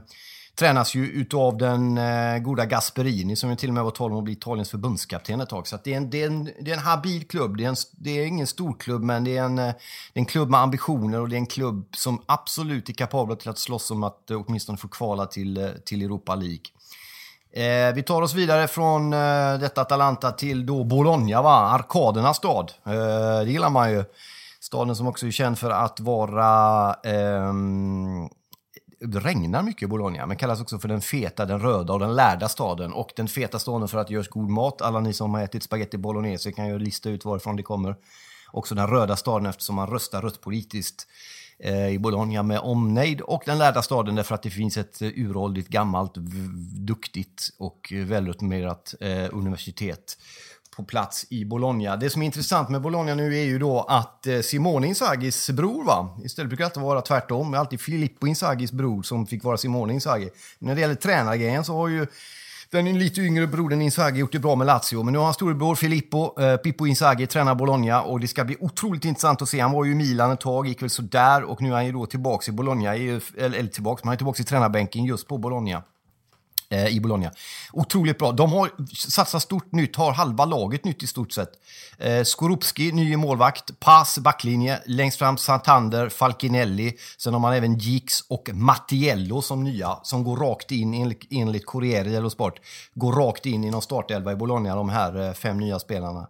tränas 0.60 0.94
ju 0.94 1.06
utav 1.06 1.56
den 1.56 1.98
eh, 1.98 2.38
goda 2.38 2.66
Gasperini 2.66 3.36
som 3.36 3.50
ju 3.50 3.56
till 3.56 3.68
och 3.68 3.74
med 3.74 3.84
var 3.84 3.90
12 3.90 4.16
och 4.16 4.22
bli 4.22 4.32
Italiens 4.32 4.70
förbundskapten 4.70 5.40
ett 5.40 5.48
tag. 5.48 5.66
Så 5.66 5.78
det, 5.84 5.92
är 5.92 5.96
en, 5.96 6.10
det, 6.10 6.22
är 6.22 6.26
en, 6.26 6.44
det 6.44 6.70
är 6.70 6.74
en 6.74 6.82
habil 6.82 7.26
klubb. 7.26 7.56
Det 7.56 7.64
är, 7.64 7.68
en, 7.68 7.76
det 7.92 8.10
är 8.10 8.26
ingen 8.26 8.46
stor 8.46 8.74
klubb 8.78 9.02
men 9.02 9.24
det 9.24 9.36
är, 9.36 9.42
en, 9.42 9.58
eh, 9.58 9.64
det 10.12 10.18
är 10.18 10.20
en 10.20 10.26
klubb 10.26 10.50
med 10.50 10.60
ambitioner 10.60 11.20
och 11.20 11.28
det 11.28 11.36
är 11.36 11.38
en 11.38 11.46
klubb 11.46 11.88
som 11.96 12.22
absolut 12.26 12.88
är 12.88 12.92
kapabel 12.92 13.36
till 13.36 13.50
att 13.50 13.58
slåss 13.58 13.90
om 13.90 14.04
att 14.04 14.30
eh, 14.30 14.42
åtminstone 14.46 14.78
få 14.78 14.88
kvala 14.88 15.26
till, 15.26 15.56
eh, 15.56 15.68
till 15.84 16.02
Europa 16.02 16.34
League. 16.34 16.64
Eh, 17.52 17.94
vi 17.94 18.02
tar 18.02 18.22
oss 18.22 18.34
vidare 18.34 18.68
från 18.68 19.12
eh, 19.12 19.58
detta 19.60 19.80
Atalanta 19.80 20.32
till 20.32 20.66
då 20.66 20.84
Bologna, 20.84 21.42
va? 21.42 21.70
arkadernas 21.70 22.36
stad. 22.36 22.72
Eh, 22.86 23.44
det 23.44 23.50
gillar 23.50 23.70
man 23.70 23.92
ju. 23.92 24.04
Staden 24.60 24.96
som 24.96 25.06
också 25.06 25.26
är 25.26 25.30
känd 25.30 25.58
för 25.58 25.70
att 25.70 26.00
vara 26.00 26.94
eh, 27.04 27.54
det 29.00 29.20
regnar 29.20 29.62
mycket 29.62 29.82
i 29.82 29.86
Bologna, 29.86 30.26
men 30.26 30.36
kallas 30.36 30.60
också 30.60 30.78
för 30.78 30.88
den 30.88 31.00
feta, 31.00 31.46
den 31.46 31.60
röda 31.60 31.92
och 31.92 32.00
den 32.00 32.14
lärda 32.14 32.48
staden. 32.48 32.92
Och 32.92 33.12
den 33.16 33.28
feta 33.28 33.58
staden 33.58 33.88
för 33.88 33.98
att 33.98 34.06
det 34.06 34.14
görs 34.14 34.28
god 34.28 34.48
mat. 34.48 34.82
Alla 34.82 35.00
ni 35.00 35.12
som 35.12 35.34
har 35.34 35.42
ätit 35.42 35.62
spaghetti 35.62 35.98
bolognese 35.98 36.52
kan 36.52 36.68
ju 36.68 36.78
lista 36.78 37.10
ut 37.10 37.24
varifrån 37.24 37.56
det 37.56 37.62
kommer. 37.62 37.96
Också 38.52 38.74
den 38.74 38.86
röda 38.86 39.16
staden 39.16 39.46
eftersom 39.46 39.76
man 39.76 39.90
röstar 39.90 40.22
rött 40.22 40.40
politiskt 40.40 41.06
eh, 41.58 41.88
i 41.88 41.98
Bologna 41.98 42.42
med 42.42 42.60
omnejd. 42.60 43.20
Och 43.20 43.42
den 43.46 43.58
lärda 43.58 43.82
staden 43.82 44.14
därför 44.14 44.34
att 44.34 44.42
det 44.42 44.50
finns 44.50 44.76
ett 44.76 45.02
eh, 45.02 45.08
uråldrigt, 45.08 45.68
gammalt, 45.68 46.14
duktigt 46.74 47.48
och 47.58 47.92
välrenommerat 47.92 48.94
eh, 49.00 49.28
universitet 49.32 50.16
på 50.80 50.86
plats 50.86 51.26
i 51.30 51.44
Bologna. 51.44 51.96
Det 51.96 52.10
som 52.10 52.22
är 52.22 52.26
intressant 52.26 52.68
med 52.68 52.80
Bologna 52.80 53.14
nu 53.14 53.38
är 53.38 53.44
ju 53.44 53.58
då 53.58 53.80
att 53.80 54.26
eh, 54.26 54.40
Simone 54.40 54.86
Inzagis 54.86 55.50
bror, 55.50 55.84
va? 55.84 56.18
istället 56.24 56.48
brukar 56.48 56.64
det 56.64 56.66
alltid 56.66 56.82
vara 56.82 57.00
tvärtom, 57.00 57.50
det 57.50 57.56
är 57.56 57.60
alltid 57.60 57.80
Filippo 57.80 58.26
Inzagis 58.26 58.72
bror 58.72 59.02
som 59.02 59.26
fick 59.26 59.44
vara 59.44 59.56
Simone 59.56 59.92
Inzaghi. 59.92 60.30
Men 60.58 60.66
när 60.66 60.74
det 60.74 60.80
gäller 60.80 60.94
tränargrejen 60.94 61.64
så 61.64 61.76
har 61.76 61.88
ju 61.88 62.06
den 62.70 62.98
lite 62.98 63.20
yngre 63.20 63.46
brodern 63.46 63.82
Inzaghi 63.82 64.20
gjort 64.20 64.32
det 64.32 64.38
bra 64.38 64.56
med 64.56 64.66
Lazio, 64.66 65.02
men 65.02 65.12
nu 65.12 65.18
har 65.18 65.24
han 65.24 65.34
storebror 65.34 65.74
Filippo, 65.74 66.40
eh, 66.40 66.56
Pippo 66.56 66.86
Inzaghi, 66.86 67.26
tränar 67.26 67.54
Bologna 67.54 68.02
och 68.02 68.20
det 68.20 68.28
ska 68.28 68.44
bli 68.44 68.56
otroligt 68.60 69.04
intressant 69.04 69.42
att 69.42 69.48
se. 69.48 69.60
Han 69.60 69.72
var 69.72 69.84
ju 69.84 69.92
i 69.92 69.94
Milan 69.94 70.30
ett 70.30 70.40
tag, 70.40 70.66
gick 70.66 70.82
väl 70.82 70.90
sådär 70.90 71.42
och 71.42 71.62
nu 71.62 71.68
är 71.68 71.74
han 71.74 71.86
ju 71.86 71.92
då 71.92 72.06
tillbaks 72.06 72.48
i 72.48 72.52
Bologna, 72.52 72.94
eller, 72.94 73.22
eller 73.36 73.68
tillbaks, 73.68 74.04
men 74.04 74.08
han 74.08 74.12
är 74.12 74.16
tillbaks 74.16 74.40
i 74.40 74.44
tränarbänken 74.44 75.04
just 75.04 75.28
på 75.28 75.38
Bologna. 75.38 75.82
Eh, 76.72 76.86
I 76.86 77.00
Bologna. 77.00 77.30
Otroligt 77.72 78.18
bra. 78.18 78.32
De 78.32 78.52
har 78.52 78.70
satsat 78.94 79.42
stort 79.42 79.72
nytt, 79.72 79.96
har 79.96 80.12
halva 80.12 80.44
laget 80.44 80.84
nytt 80.84 81.02
i 81.02 81.06
stort 81.06 81.32
sett. 81.32 81.50
Eh, 81.98 82.22
Skorupski, 82.24 82.92
ny 82.92 83.16
målvakt. 83.16 83.80
Paz, 83.80 84.18
backlinje. 84.18 84.80
Längst 84.86 85.18
fram 85.18 85.36
Santander, 85.36 86.08
Falkinelli. 86.08 86.92
Sen 87.18 87.32
har 87.32 87.40
man 87.40 87.52
även 87.52 87.78
Gix 87.78 88.20
och 88.28 88.50
Mattiello 88.52 89.42
som 89.42 89.64
nya, 89.64 89.98
som 90.02 90.24
går 90.24 90.36
rakt 90.36 90.70
in, 90.70 90.94
enligt, 90.94 91.26
enligt 91.30 91.66
Corriere 91.66 92.08
dello 92.08 92.30
Sport, 92.30 92.60
går 92.94 93.12
rakt 93.12 93.46
in 93.46 93.64
i 93.64 93.70
någon 93.70 93.82
startelva 93.82 94.32
i 94.32 94.36
Bologna, 94.36 94.74
de 94.74 94.88
här 94.88 95.28
eh, 95.28 95.32
fem 95.32 95.58
nya 95.58 95.78
spelarna. 95.78 96.28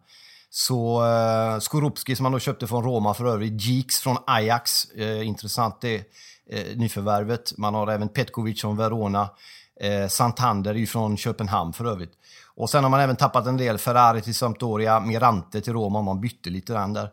Så 0.50 1.06
eh, 1.06 1.58
Skorupski 1.60 2.16
som 2.16 2.22
man 2.22 2.32
då 2.32 2.38
köpte 2.38 2.66
från 2.66 2.84
Roma 2.84 3.14
för 3.14 3.24
övrigt, 3.24 3.62
Gix 3.62 3.98
från 4.00 4.16
Ajax, 4.26 4.84
eh, 4.84 5.26
intressant 5.26 5.80
det 5.80 5.96
eh, 6.50 6.76
nyförvärvet. 6.76 7.58
Man 7.58 7.74
har 7.74 7.86
även 7.86 8.08
Petkovic 8.08 8.60
från 8.60 8.76
Verona. 8.76 9.30
Eh, 9.80 10.08
Santander 10.08 10.70
är 10.70 10.78
ju 10.78 10.86
från 10.86 11.16
Köpenhamn 11.16 11.72
för 11.72 11.84
övrigt. 11.84 12.12
Och 12.54 12.70
sen 12.70 12.82
har 12.82 12.90
man 12.90 13.00
även 13.00 13.16
tappat 13.16 13.46
en 13.46 13.56
del. 13.56 13.78
Ferrari 13.78 14.22
till 14.22 14.34
Sampdoria, 14.34 15.00
Mirante 15.00 15.60
till 15.60 15.72
Roma, 15.72 16.02
man 16.02 16.20
bytte 16.20 16.50
lite 16.50 16.72
grann 16.72 16.92
där. 16.92 17.10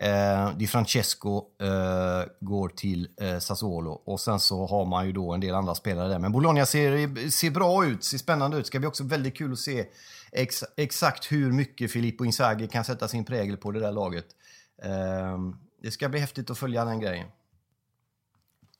Eh, 0.00 0.56
Di 0.56 0.66
Francesco 0.66 1.44
eh, 1.60 2.28
går 2.40 2.68
till 2.68 3.08
eh, 3.20 3.38
Sassuolo 3.38 3.90
och 3.90 4.20
sen 4.20 4.40
så 4.40 4.66
har 4.66 4.86
man 4.86 5.06
ju 5.06 5.12
då 5.12 5.32
en 5.32 5.40
del 5.40 5.54
andra 5.54 5.74
spelare 5.74 6.08
där. 6.08 6.18
Men 6.18 6.32
Bologna 6.32 6.66
ser, 6.66 7.30
ser 7.30 7.50
bra 7.50 7.86
ut, 7.86 8.04
ser 8.04 8.18
spännande 8.18 8.56
ut. 8.56 8.64
Det 8.64 8.66
ska 8.66 8.78
bli 8.78 8.88
också 8.88 9.04
väldigt 9.04 9.36
kul 9.36 9.52
att 9.52 9.58
se 9.58 9.86
ex, 10.32 10.64
exakt 10.76 11.32
hur 11.32 11.52
mycket 11.52 11.92
Filippo 11.92 12.24
Inzaghi 12.24 12.68
kan 12.68 12.84
sätta 12.84 13.08
sin 13.08 13.24
prägel 13.24 13.56
på 13.56 13.72
det 13.72 13.80
där 13.80 13.92
laget. 13.92 14.26
Eh, 14.82 15.38
det 15.82 15.90
ska 15.90 16.08
bli 16.08 16.20
häftigt 16.20 16.50
att 16.50 16.58
följa 16.58 16.84
den 16.84 17.00
grejen. 17.00 17.26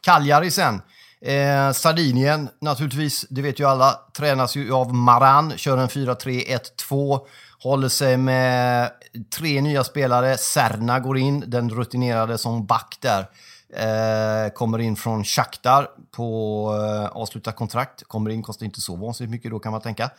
Cagliari 0.01 0.51
sen. 0.51 0.83
Eh, 1.25 1.73
Sardinien 1.73 2.49
naturligtvis, 2.61 3.27
det 3.31 3.43
vet 3.43 3.61
ju 3.61 3.65
alla, 3.65 4.01
tränas 4.17 4.57
ju 4.57 4.73
av 4.73 4.95
Maran, 4.95 5.53
kör 5.57 5.79
en 5.79 5.89
4-3-1-2, 5.89 7.21
håller 7.63 7.89
sig 7.89 8.17
med 8.17 8.91
tre 9.37 9.61
nya 9.61 9.85
spelare. 9.85 10.39
Serna 10.39 11.01
går 11.01 11.19
in, 11.19 11.45
den 11.47 11.71
rutinerade 11.71 12.39
som 12.39 12.67
back 12.67 12.97
där. 13.01 13.27
Eh, 13.73 14.53
kommer 14.53 14.79
in 14.79 14.97
från 14.97 15.25
Shakhtar 15.25 15.89
på 16.11 16.69
eh, 16.77 17.17
avslutat 17.17 17.57
kontrakt. 17.57 18.05
Kommer 18.05 18.31
in, 18.31 18.43
kostar 18.43 18.67
inte 18.67 18.81
så 18.81 18.97
vansinnigt 18.97 19.31
mycket 19.31 19.51
då 19.51 19.59
kan 19.59 19.73
man 19.73 19.81
tänka. 19.81 20.11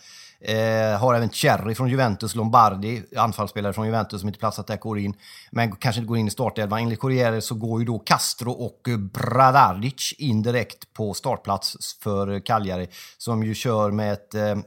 Eh, 0.43 0.99
har 0.99 1.15
även 1.15 1.29
Cherry 1.29 1.75
från 1.75 1.89
Juventus, 1.89 2.35
Lombardi, 2.35 3.03
anfallsspelare 3.17 3.73
från 3.73 3.85
Juventus 3.85 4.19
som 4.19 4.29
inte 4.29 4.39
platsat 4.39 4.67
där, 4.67 4.77
går 4.77 4.99
in. 4.99 5.13
Men 5.51 5.75
kanske 5.75 5.99
inte 5.99 6.07
går 6.07 6.17
in 6.17 6.27
i 6.27 6.31
startelvan. 6.31 6.79
Enligt 6.79 6.99
Corriere 6.99 7.41
så 7.41 7.55
går 7.55 7.79
ju 7.79 7.85
då 7.85 7.99
Castro 7.99 8.51
och 8.51 8.87
Bradaric 9.13 10.13
in 10.17 10.41
direkt 10.41 10.93
på 10.93 11.13
startplats 11.13 11.97
för 12.03 12.39
Cagliari. 12.39 12.87
Som 13.17 13.43
ju 13.43 13.53
kör 13.53 13.91
med 13.91 14.13
ett 14.13 14.35
eh, 14.35 14.57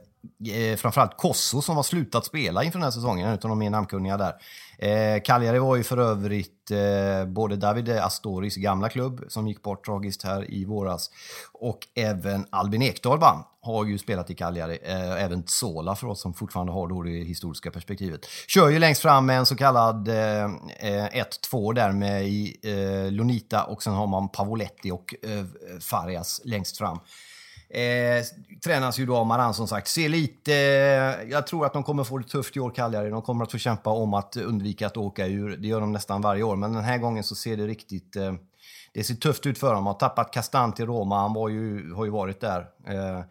eh 0.55 0.75
framförallt 0.77 1.17
Kosso 1.17 1.61
som 1.61 1.75
har 1.75 1.83
slutat 1.83 2.25
spela 2.25 2.63
inför 2.63 2.79
den 2.79 2.83
här 2.83 2.91
säsongen, 2.91 3.29
en 3.29 3.37
de 3.41 3.59
mer 3.59 3.69
namnkunniga 3.69 4.17
där. 4.17 4.35
Eh, 4.77 5.21
Cagliari 5.21 5.59
var 5.59 5.75
ju 5.75 5.83
för 5.83 5.97
övrigt 5.97 6.71
eh, 6.71 7.27
både 7.27 7.55
David 7.55 7.89
Astoris 7.89 8.55
gamla 8.55 8.89
klubb 8.89 9.25
som 9.27 9.47
gick 9.47 9.61
bort 9.61 9.85
tragiskt 9.85 10.23
här 10.23 10.51
i 10.51 10.65
våras 10.65 11.09
och 11.53 11.87
även 11.95 12.45
Albin 12.49 12.81
Ekdal 12.81 13.19
vann 13.19 13.43
har 13.65 13.85
ju 13.85 13.97
spelat 13.97 14.29
i 14.29 14.35
Cagliari. 14.35 14.79
Eh, 14.83 15.23
även 15.23 15.43
Sola 15.47 15.95
för 15.95 16.07
oss 16.07 16.21
som 16.21 16.33
fortfarande 16.33 16.73
har 16.73 16.87
då 16.87 17.03
det 17.03 17.09
historiska 17.09 17.71
perspektivet. 17.71 18.25
Kör 18.47 18.69
ju 18.69 18.79
längst 18.79 19.01
fram 19.01 19.25
med 19.25 19.37
en 19.37 19.45
så 19.45 19.55
kallad 19.55 20.07
eh, 20.07 20.43
eh 20.79 21.25
1-2 21.51 21.73
där 21.73 21.91
med 21.91 22.27
i, 22.27 22.57
eh, 22.63 23.11
Lonita 23.11 23.63
och 23.63 23.83
sen 23.83 23.93
har 23.93 24.07
man 24.07 24.29
Pavoletti 24.29 24.91
och 24.91 25.15
eh, 25.21 25.45
Farias 25.79 26.41
längst 26.43 26.77
fram. 26.77 26.99
Eh, 27.69 28.23
tränas 28.63 28.99
ju 28.99 29.05
då 29.05 29.15
av 29.15 29.25
Maran 29.25 29.53
som 29.53 29.67
sagt. 29.67 29.87
Ser 29.87 30.09
lite, 30.09 30.53
eh, 30.53 31.31
jag 31.31 31.47
tror 31.47 31.65
att 31.65 31.73
de 31.73 31.83
kommer 31.83 32.03
få 32.03 32.17
det 32.17 32.27
tufft 32.27 32.57
i 32.57 32.59
år, 32.59 32.69
Cagliari. 32.69 33.09
De 33.09 33.21
kommer 33.21 33.43
att 33.43 33.51
få 33.51 33.57
kämpa 33.57 33.89
om 33.89 34.13
att 34.13 34.37
undvika 34.37 34.87
att 34.87 34.97
åka 34.97 35.27
ur. 35.27 35.57
Det 35.57 35.67
gör 35.67 35.81
de 35.81 35.91
nästan 35.91 36.21
varje 36.21 36.43
år, 36.43 36.55
men 36.55 36.73
den 36.73 36.83
här 36.83 36.97
gången 36.97 37.23
så 37.23 37.35
ser 37.35 37.57
det 37.57 37.67
riktigt... 37.67 38.15
Eh, 38.15 38.33
det 38.95 39.03
ser 39.03 39.15
tufft 39.15 39.45
ut 39.45 39.57
för 39.57 39.67
honom. 39.67 39.85
Han 39.85 39.93
har 39.93 39.99
tappat 39.99 40.33
Kastan 40.33 40.73
till 40.73 40.85
Roma, 40.85 41.21
han 41.21 41.33
var 41.33 41.49
ju, 41.49 41.93
har 41.93 42.05
ju 42.05 42.11
varit 42.11 42.39
där. 42.41 42.59
Eh, 42.87 43.21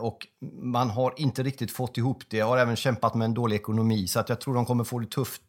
och 0.00 0.26
man 0.62 0.90
har 0.90 1.14
inte 1.16 1.42
riktigt 1.42 1.72
fått 1.72 1.96
ihop 1.96 2.22
det. 2.28 2.40
Har 2.40 2.58
även 2.58 2.76
kämpat 2.76 3.14
med 3.14 3.24
en 3.24 3.34
dålig 3.34 3.56
ekonomi, 3.56 4.08
så 4.08 4.20
att 4.20 4.28
jag 4.28 4.40
tror 4.40 4.54
de 4.54 4.66
kommer 4.66 4.84
få 4.84 4.98
det 4.98 5.10
tufft. 5.10 5.42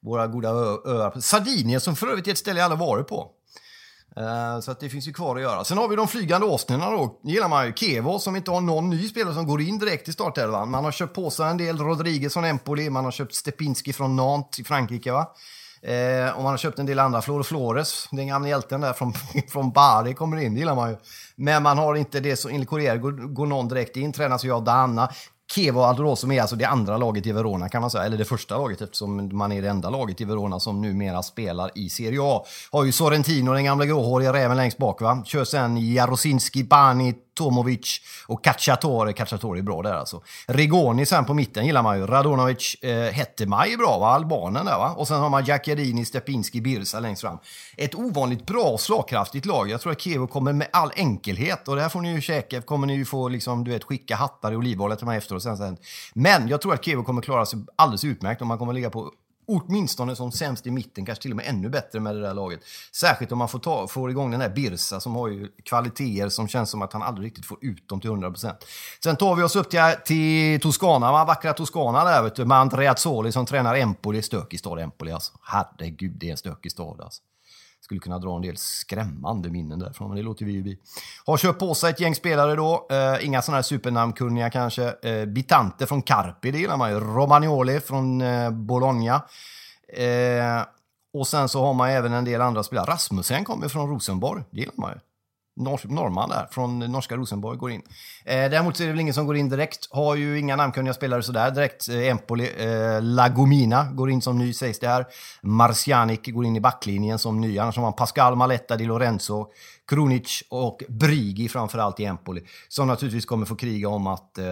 Våra 0.00 0.26
goda 0.26 0.48
öar. 0.48 1.20
Sardinien, 1.20 1.80
som 1.80 1.96
för 1.96 2.06
övrigt 2.06 2.26
är 2.26 2.32
ett 2.32 2.38
ställe 2.38 2.60
jag 2.60 2.64
aldrig 2.64 2.88
varit 2.88 3.08
på. 3.08 3.30
Eh, 4.16 4.60
Så 4.60 4.70
att 4.70 4.80
det 4.80 4.88
finns 4.88 5.08
ju 5.08 5.12
kvar 5.12 5.36
att 5.36 5.42
göra. 5.42 5.64
Sen 5.64 5.78
har 5.78 5.88
vi 5.88 5.96
de 5.96 6.08
flygande 6.08 6.46
åsnorna 6.46 6.90
då. 6.90 7.20
Det 7.22 7.30
gillar 7.30 7.48
man 7.48 7.66
ju. 7.66 7.72
Kevo 7.72 8.18
som 8.18 8.36
inte 8.36 8.50
har 8.50 8.60
någon 8.60 8.90
ny 8.90 9.08
spelare 9.08 9.34
som 9.34 9.46
går 9.46 9.60
in 9.60 9.78
direkt 9.78 10.08
i 10.08 10.12
startelvan. 10.12 10.70
Man 10.70 10.84
har 10.84 10.92
köpt 10.92 11.14
på 11.14 11.30
sig 11.30 11.50
en 11.50 11.56
del 11.56 11.78
Rodriguez 11.78 12.32
från 12.32 12.44
Empoli, 12.44 12.90
man 12.90 13.04
har 13.04 13.12
köpt 13.12 13.34
Stepinski 13.34 13.92
från 13.92 14.16
Nantes 14.16 14.58
i 14.60 14.64
Frankrike. 14.64 15.12
Va? 15.12 15.34
Eh, 15.82 16.36
och 16.36 16.42
man 16.42 16.50
har 16.50 16.56
köpt 16.56 16.78
en 16.78 16.86
del 16.86 16.98
andra. 16.98 17.22
Flor 17.22 17.42
Flores, 17.42 18.08
den 18.10 18.26
gamla 18.26 18.48
hjälten 18.48 18.80
där 18.80 18.92
från, 18.92 19.12
från 19.48 19.70
Bari 19.70 20.14
kommer 20.14 20.36
in, 20.36 20.54
det 20.54 20.60
gillar 20.60 20.74
man 20.74 20.90
ju. 20.90 20.96
Men 21.36 21.62
man 21.62 21.78
har 21.78 21.94
inte 21.94 22.20
det 22.20 22.36
som, 22.36 22.50
enligt 22.50 22.68
Corriere 22.68 22.98
går, 22.98 23.12
går 23.12 23.46
någon 23.46 23.68
direkt 23.68 23.96
in, 23.96 24.12
tränas 24.12 24.44
jag 24.44 24.56
av 24.56 24.64
Danna. 24.64 25.10
Kevo 25.54 25.80
Aldro 25.80 26.16
som 26.16 26.32
är 26.32 26.40
alltså 26.40 26.56
det 26.56 26.64
andra 26.64 26.96
laget 26.96 27.26
i 27.26 27.32
Verona 27.32 27.68
kan 27.68 27.80
man 27.80 27.90
säga, 27.90 28.04
eller 28.04 28.18
det 28.18 28.24
första 28.24 28.58
laget 28.58 28.80
eftersom 28.80 29.36
man 29.36 29.52
är 29.52 29.62
det 29.62 29.68
enda 29.68 29.90
laget 29.90 30.20
i 30.20 30.24
Verona 30.24 30.60
som 30.60 30.82
numera 30.82 31.22
spelar 31.22 31.70
i 31.74 31.88
Serie 31.88 32.18
A. 32.22 32.44
Har 32.70 32.84
ju 32.84 32.92
Sorrentino, 32.92 33.52
den 33.52 33.64
gamla 33.64 33.86
gråhåriga 33.86 34.32
räven 34.32 34.56
längst 34.56 34.78
bak 34.78 35.00
va. 35.00 35.22
Kör 35.26 35.44
sen 35.44 35.92
Jarosinski, 35.92 36.64
Bani, 36.64 37.14
Tomovic 37.38 38.00
och 38.26 38.44
Cacciatore. 38.44 39.12
Cacciatore 39.12 39.58
är 39.58 39.62
bra 39.62 39.82
där 39.82 39.94
alltså. 39.94 40.22
Rigoni 40.46 41.06
sen 41.06 41.24
på 41.24 41.34
mitten 41.34 41.66
gillar 41.66 41.82
man 41.82 41.98
ju. 41.98 42.06
Radonovic, 42.06 42.74
eh, 42.74 43.12
Hettemaj 43.12 43.72
är 43.72 43.76
bra 43.76 43.98
va, 43.98 44.08
albanen 44.08 44.66
där 44.66 44.78
va. 44.78 44.94
Och 44.96 45.08
sen 45.08 45.20
har 45.20 45.30
man 45.30 45.44
Giaccherini, 45.44 46.04
Stepinski, 46.04 46.60
Birsa 46.60 47.00
längst 47.00 47.22
fram. 47.22 47.38
Ett 47.76 47.94
ovanligt 47.94 48.46
bra 48.46 48.64
och 48.64 48.80
slagkraftigt 48.80 49.46
lag. 49.46 49.70
Jag 49.70 49.80
tror 49.80 49.92
att 49.92 50.00
Kevo 50.00 50.26
kommer 50.26 50.52
med 50.52 50.68
all 50.72 50.90
enkelhet 50.96 51.68
och 51.68 51.76
det 51.76 51.82
här 51.82 51.88
får 51.88 52.00
ni 52.00 52.12
ju 52.12 52.20
käka, 52.20 52.60
kommer 52.60 52.86
ni 52.86 52.94
ju 52.94 53.04
få 53.04 53.28
liksom, 53.28 53.64
du 53.64 53.70
vet, 53.70 53.84
skicka 53.84 54.16
hattar 54.16 54.52
i 54.52 54.56
olivolja 54.56 54.96
till 54.96 55.06
mig 55.06 55.18
efteråt. 55.18 55.42
sen, 55.42 55.56
sen. 55.56 55.76
Men 56.14 56.48
jag 56.48 56.60
tror 56.60 56.74
att 56.74 56.84
Kevo 56.84 57.02
kommer 57.02 57.22
klara 57.22 57.46
sig 57.46 57.58
alldeles 57.76 58.04
utmärkt 58.04 58.42
om 58.42 58.48
man 58.48 58.58
kommer 58.58 58.72
ligga 58.72 58.90
på 58.90 59.12
åtminstone 59.48 60.16
som 60.16 60.32
sämst 60.32 60.66
i 60.66 60.70
mitten, 60.70 61.06
kanske 61.06 61.22
till 61.22 61.30
och 61.30 61.36
med 61.36 61.46
ännu 61.48 61.68
bättre 61.68 62.00
med 62.00 62.14
det 62.14 62.20
där 62.20 62.34
laget. 62.34 62.60
Särskilt 62.92 63.32
om 63.32 63.38
man 63.38 63.48
får, 63.48 63.58
ta, 63.58 63.86
får 63.86 64.10
igång 64.10 64.30
den 64.30 64.40
här 64.40 64.48
Birsa 64.48 65.00
som 65.00 65.14
har 65.14 65.28
ju 65.28 65.48
kvaliteter 65.64 66.28
som 66.28 66.48
känns 66.48 66.70
som 66.70 66.82
att 66.82 66.92
han 66.92 67.02
aldrig 67.02 67.26
riktigt 67.26 67.46
får 67.46 67.58
ut 67.60 67.88
dem 67.88 68.00
till 68.00 68.10
100%. 68.10 68.54
Sen 69.04 69.16
tar 69.16 69.34
vi 69.34 69.42
oss 69.42 69.56
upp 69.56 69.70
till, 69.70 69.80
till 70.04 70.60
Toscana, 70.60 71.12
man 71.12 71.26
vackra 71.26 71.52
Toscana 71.52 72.04
där 72.04 72.22
vet 72.22 72.34
du, 72.34 72.44
med 72.44 72.58
Andrea 72.58 72.96
Zoli 72.96 73.32
som 73.32 73.46
tränar 73.46 73.74
Empoli. 73.74 74.22
Stökig 74.22 74.60
stad 74.60 74.78
Empoli 74.78 75.12
alltså. 75.12 75.32
Herregud, 75.42 76.16
det 76.18 76.26
är 76.26 76.30
en 76.30 76.36
stökig 76.36 76.72
stad 76.72 77.00
alltså. 77.00 77.22
Skulle 77.80 78.00
kunna 78.00 78.18
dra 78.18 78.36
en 78.36 78.42
del 78.42 78.56
skrämmande 78.56 79.50
minnen 79.50 79.78
därifrån, 79.78 80.08
men 80.08 80.16
det 80.16 80.22
låter 80.22 80.44
vi 80.44 80.52
ju 80.52 80.62
bli. 80.62 80.78
Har 81.26 81.36
köpt 81.36 81.58
på 81.58 81.74
sig 81.74 81.90
ett 81.90 82.00
gäng 82.00 82.14
spelare 82.14 82.54
då. 82.54 82.86
Eh, 82.90 83.26
inga 83.26 83.42
sådana 83.42 83.56
här 83.56 83.62
supernamnkunniga 83.62 84.50
kanske. 84.50 84.94
Eh, 85.02 85.24
Bitante 85.24 85.86
från 85.86 86.02
Carpi, 86.02 86.50
det 86.50 86.58
gillar 86.58 86.76
man 86.76 86.90
ju. 86.90 87.00
Romagnoli 87.00 87.80
från 87.80 88.20
eh, 88.20 88.50
Bologna. 88.50 89.22
Eh, 89.88 90.62
och 91.12 91.26
sen 91.26 91.48
så 91.48 91.64
har 91.64 91.74
man 91.74 91.90
även 91.90 92.12
en 92.12 92.24
del 92.24 92.40
andra 92.40 92.62
spelare. 92.62 92.90
Rasmussen 92.90 93.44
kommer 93.44 93.68
från 93.68 93.90
Rosenborg, 93.90 94.42
det 94.50 94.60
gillar 94.60 94.74
man 94.76 94.90
ju 94.90 95.00
norr, 95.58 95.80
norrman 95.84 96.28
där, 96.28 96.48
från 96.50 96.78
norska 96.78 97.16
Rosenborg, 97.16 97.58
går 97.58 97.70
in. 97.70 97.82
Eh, 98.24 98.50
däremot 98.50 98.76
så 98.76 98.82
är 98.82 98.86
det 98.86 98.92
väl 98.92 99.00
ingen 99.00 99.14
som 99.14 99.26
går 99.26 99.36
in 99.36 99.48
direkt. 99.48 99.88
Har 99.90 100.14
ju 100.14 100.38
inga 100.38 100.56
namnkunniga 100.56 100.94
spelare 100.94 101.22
sådär 101.22 101.50
direkt. 101.50 101.88
Eh, 101.88 102.08
Empoli, 102.08 102.50
eh, 102.58 103.02
Lagomina 103.02 103.84
går 103.92 104.10
in 104.10 104.22
som 104.22 104.38
ny 104.38 104.52
sägs 104.52 104.78
det 104.78 104.88
här. 104.88 105.06
Marcianic 105.42 106.20
går 106.26 106.44
in 106.44 106.56
i 106.56 106.60
backlinjen 106.60 107.18
som 107.18 107.40
ny. 107.40 107.58
Annars 107.58 107.76
har 107.76 107.82
man 107.82 107.92
Pascal 107.92 108.36
Maletta 108.36 108.76
Di 108.76 108.84
Lorenzo, 108.84 109.46
Kronic 109.88 110.44
och 110.48 110.82
Brigi 110.88 111.48
framförallt 111.48 112.00
i 112.00 112.04
Empoli. 112.04 112.42
Som 112.68 112.88
naturligtvis 112.88 113.24
kommer 113.24 113.46
få 113.46 113.56
kriga 113.56 113.88
om 113.88 114.06
att 114.06 114.38
eh, 114.38 114.44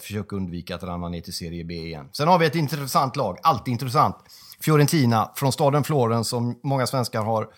försöka 0.00 0.36
undvika 0.36 0.74
att 0.74 0.82
ramla 0.82 1.08
ner 1.08 1.20
till 1.20 1.34
Serie 1.34 1.64
B 1.64 1.74
igen. 1.74 2.08
Sen 2.12 2.28
har 2.28 2.38
vi 2.38 2.46
ett 2.46 2.54
intressant 2.54 3.16
lag, 3.16 3.38
alltid 3.42 3.72
intressant. 3.72 4.16
Fiorentina 4.60 5.30
från 5.34 5.52
staden 5.52 5.84
Florens 5.84 6.28
som 6.28 6.60
många 6.62 6.86
svenskar 6.86 7.22
har 7.22 7.48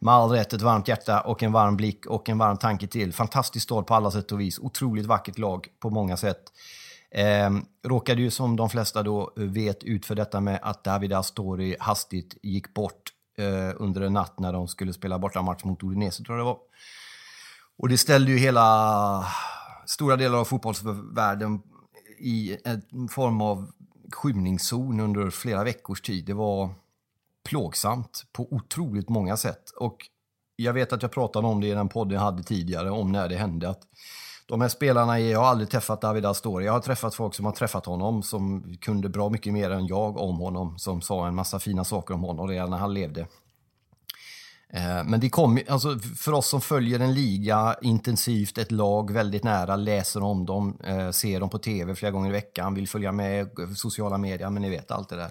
med 0.00 0.14
all 0.14 0.30
rätt 0.30 0.52
ett 0.52 0.62
varmt 0.62 0.88
hjärta 0.88 1.20
och 1.20 1.42
en 1.42 1.52
varm 1.52 1.76
blick 1.76 2.06
och 2.06 2.28
en 2.28 2.38
varm 2.38 2.56
tanke 2.56 2.86
till. 2.86 3.12
Fantastisk 3.12 3.64
stad 3.64 3.86
på 3.86 3.94
alla 3.94 4.10
sätt 4.10 4.32
och 4.32 4.40
vis. 4.40 4.58
Otroligt 4.58 5.06
vackert 5.06 5.38
lag 5.38 5.68
på 5.80 5.90
många 5.90 6.16
sätt. 6.16 6.42
Eh, 7.10 7.50
råkade 7.84 8.22
ju 8.22 8.30
som 8.30 8.56
de 8.56 8.70
flesta 8.70 9.02
då 9.02 9.32
vet 9.36 9.84
ut 9.84 10.06
för 10.06 10.14
detta 10.14 10.40
med 10.40 10.58
att 10.62 10.84
David 10.84 11.12
Astori 11.12 11.76
hastigt 11.80 12.36
gick 12.42 12.74
bort 12.74 13.02
eh, 13.38 13.76
under 13.76 14.00
en 14.00 14.12
natt 14.12 14.38
när 14.38 14.52
de 14.52 14.68
skulle 14.68 14.92
spela 14.92 15.18
bortamatch 15.18 15.64
mot 15.64 15.82
Udinese 15.82 16.24
tror 16.24 16.38
jag 16.38 16.46
det 16.46 16.50
var. 16.50 16.58
Och 17.78 17.88
det 17.88 17.98
ställde 17.98 18.30
ju 18.30 18.38
hela 18.38 19.26
stora 19.86 20.16
delar 20.16 20.38
av 20.38 20.44
fotbollsvärlden 20.44 21.62
i 22.18 22.56
en 22.64 23.08
form 23.08 23.40
av 23.40 23.70
skymningszon 24.12 25.00
under 25.00 25.30
flera 25.30 25.64
veckors 25.64 26.00
tid. 26.00 26.24
Det 26.24 26.34
var 26.34 26.70
plågsamt 27.48 28.24
på 28.32 28.48
otroligt 28.50 29.08
många 29.08 29.36
sätt. 29.36 29.70
Och 29.70 29.96
jag 30.56 30.72
vet 30.72 30.92
att 30.92 31.02
jag 31.02 31.12
pratade 31.12 31.46
om 31.46 31.60
det 31.60 31.66
i 31.66 31.70
den 31.70 31.88
podden 31.88 32.14
jag 32.14 32.20
hade 32.20 32.42
tidigare, 32.42 32.90
om 32.90 33.12
när 33.12 33.28
det 33.28 33.36
hände. 33.36 33.68
Att 33.68 33.82
de 34.46 34.60
här 34.60 34.68
spelarna, 34.68 35.20
jag 35.20 35.40
har 35.40 35.46
aldrig 35.46 35.70
träffat 35.70 36.00
David 36.00 36.26
Astori. 36.26 36.64
Jag 36.64 36.72
har 36.72 36.80
träffat 36.80 37.14
folk 37.14 37.34
som 37.34 37.44
har 37.44 37.52
träffat 37.52 37.86
honom, 37.86 38.22
som 38.22 38.74
kunde 38.80 39.08
bra 39.08 39.28
mycket 39.28 39.52
mer 39.52 39.70
än 39.70 39.86
jag 39.86 40.16
om 40.16 40.38
honom, 40.38 40.78
som 40.78 41.02
sa 41.02 41.26
en 41.26 41.34
massa 41.34 41.58
fina 41.58 41.84
saker 41.84 42.14
om 42.14 42.22
honom 42.22 42.48
redan 42.48 42.70
när 42.70 42.78
han 42.78 42.94
levde. 42.94 43.26
Eh, 44.72 45.04
men 45.04 45.20
det 45.20 45.30
kom, 45.30 45.58
alltså 45.68 45.98
för 45.98 46.32
oss 46.32 46.48
som 46.48 46.60
följer 46.60 47.00
en 47.00 47.14
liga 47.14 47.76
intensivt, 47.82 48.58
ett 48.58 48.72
lag 48.72 49.10
väldigt 49.10 49.44
nära, 49.44 49.76
läser 49.76 50.22
om 50.22 50.46
dem, 50.46 50.78
eh, 50.84 51.10
ser 51.10 51.40
dem 51.40 51.50
på 51.50 51.58
tv 51.58 51.94
flera 51.94 52.12
gånger 52.12 52.28
i 52.28 52.32
veckan, 52.32 52.74
vill 52.74 52.88
följa 52.88 53.12
med 53.12 53.50
sociala 53.76 54.18
medier, 54.18 54.50
men 54.50 54.62
ni 54.62 54.70
vet 54.70 54.90
allt 54.90 55.08
det 55.08 55.16
där. 55.16 55.30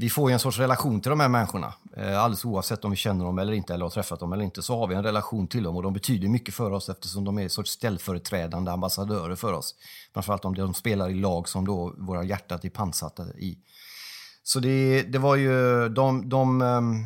Vi 0.00 0.10
får 0.10 0.30
ju 0.30 0.34
en 0.34 0.40
sorts 0.40 0.58
relation 0.58 1.00
till 1.00 1.10
de 1.10 1.20
här 1.20 1.28
människorna. 1.28 1.74
Eh, 1.96 2.22
alldeles 2.22 2.44
oavsett 2.44 2.84
om 2.84 2.90
vi 2.90 2.96
känner 2.96 3.24
dem 3.24 3.38
eller 3.38 3.52
inte, 3.52 3.74
eller 3.74 3.84
har 3.84 3.90
träffat 3.90 4.20
dem 4.20 4.32
eller 4.32 4.44
inte, 4.44 4.62
så 4.62 4.78
har 4.78 4.86
vi 4.86 4.94
en 4.94 5.02
relation 5.02 5.46
till 5.46 5.62
dem 5.62 5.76
och 5.76 5.82
de 5.82 5.92
betyder 5.92 6.28
mycket 6.28 6.54
för 6.54 6.70
oss 6.70 6.88
eftersom 6.88 7.24
de 7.24 7.38
är 7.38 7.42
en 7.42 7.50
sorts 7.50 7.70
ställföreträdande 7.70 8.70
ambassadörer 8.70 9.34
för 9.34 9.52
oss. 9.52 9.74
Framförallt 10.14 10.44
om 10.44 10.54
de 10.54 10.74
spelar 10.74 11.10
i 11.10 11.14
lag 11.14 11.48
som 11.48 11.66
då 11.66 11.94
våra 11.98 12.24
hjärtan 12.24 12.60
är 12.62 12.70
pantsatta 12.70 13.22
i. 13.22 13.58
Så 14.42 14.60
det, 14.60 15.02
det 15.02 15.18
var 15.18 15.36
ju, 15.36 15.88
de, 15.88 16.28
de 16.28 16.62
ehm, 16.62 17.04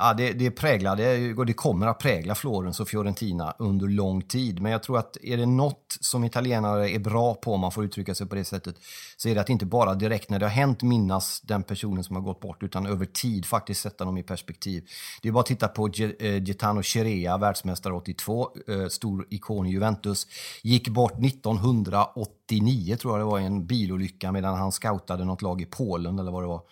Ja, 0.00 0.14
det, 0.14 0.32
det 0.32 0.50
präglade 0.50 1.34
och 1.34 1.46
det 1.46 1.52
kommer 1.52 1.86
att 1.86 1.98
prägla 1.98 2.34
Florens 2.34 2.80
och 2.80 2.88
Fiorentina 2.88 3.54
under 3.58 3.88
lång 3.88 4.22
tid. 4.22 4.62
Men 4.62 4.72
jag 4.72 4.82
tror 4.82 4.98
att 4.98 5.16
är 5.22 5.36
det 5.36 5.46
något 5.46 5.98
som 6.00 6.24
italienare 6.24 6.90
är 6.90 6.98
bra 6.98 7.34
på, 7.34 7.54
om 7.54 7.60
man 7.60 7.72
får 7.72 7.84
uttrycka 7.84 8.14
sig 8.14 8.26
på 8.26 8.34
det 8.34 8.44
sättet, 8.44 8.76
så 9.16 9.28
är 9.28 9.34
det 9.34 9.40
att 9.40 9.48
inte 9.48 9.66
bara 9.66 9.94
direkt 9.94 10.30
när 10.30 10.38
det 10.38 10.46
har 10.46 10.50
hänt 10.50 10.82
minnas 10.82 11.40
den 11.40 11.62
personen 11.62 12.04
som 12.04 12.16
har 12.16 12.22
gått 12.22 12.40
bort, 12.40 12.62
utan 12.62 12.86
över 12.86 13.04
tid 13.04 13.46
faktiskt 13.46 13.80
sätta 13.80 14.04
dem 14.04 14.18
i 14.18 14.22
perspektiv. 14.22 14.84
Det 15.22 15.28
är 15.28 15.32
bara 15.32 15.40
att 15.40 15.46
titta 15.46 15.68
på 15.68 15.86
eh, 15.86 16.36
Gaetano 16.38 16.82
Cherea, 16.82 17.38
världsmästare 17.38 17.94
82, 17.94 18.48
eh, 18.68 18.86
stor 18.86 19.26
ikon 19.30 19.66
i 19.66 19.70
Juventus, 19.70 20.26
gick 20.62 20.88
bort 20.88 21.24
1989 21.24 22.96
tror 22.96 23.12
jag 23.12 23.20
det 23.20 23.30
var 23.30 23.40
i 23.40 23.44
en 23.44 23.66
bilolycka 23.66 24.32
medan 24.32 24.54
han 24.54 24.72
scoutade 24.72 25.24
något 25.24 25.42
lag 25.42 25.60
i 25.60 25.66
Polen 25.66 26.18
eller 26.18 26.32
vad 26.32 26.42
det 26.42 26.48
var. 26.48 26.62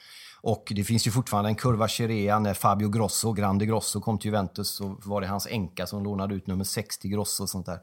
Och 0.40 0.72
det 0.76 0.84
finns 0.84 1.06
ju 1.06 1.10
fortfarande 1.10 1.50
en 1.50 1.54
kurva 1.54 1.88
Cherea 1.88 2.38
när 2.38 2.54
Fabio 2.54 2.88
Grosso, 2.88 3.32
Grande 3.32 3.66
Grosso, 3.66 4.00
kom 4.00 4.18
till 4.18 4.26
Juventus 4.26 4.68
så 4.68 4.96
var 5.04 5.20
det 5.20 5.26
hans 5.26 5.46
enka 5.46 5.86
som 5.86 6.04
lånade 6.04 6.34
ut 6.34 6.46
nummer 6.46 6.64
60 6.64 7.08
Grosso 7.08 7.42
och 7.42 7.50
sånt 7.50 7.66
där. 7.66 7.78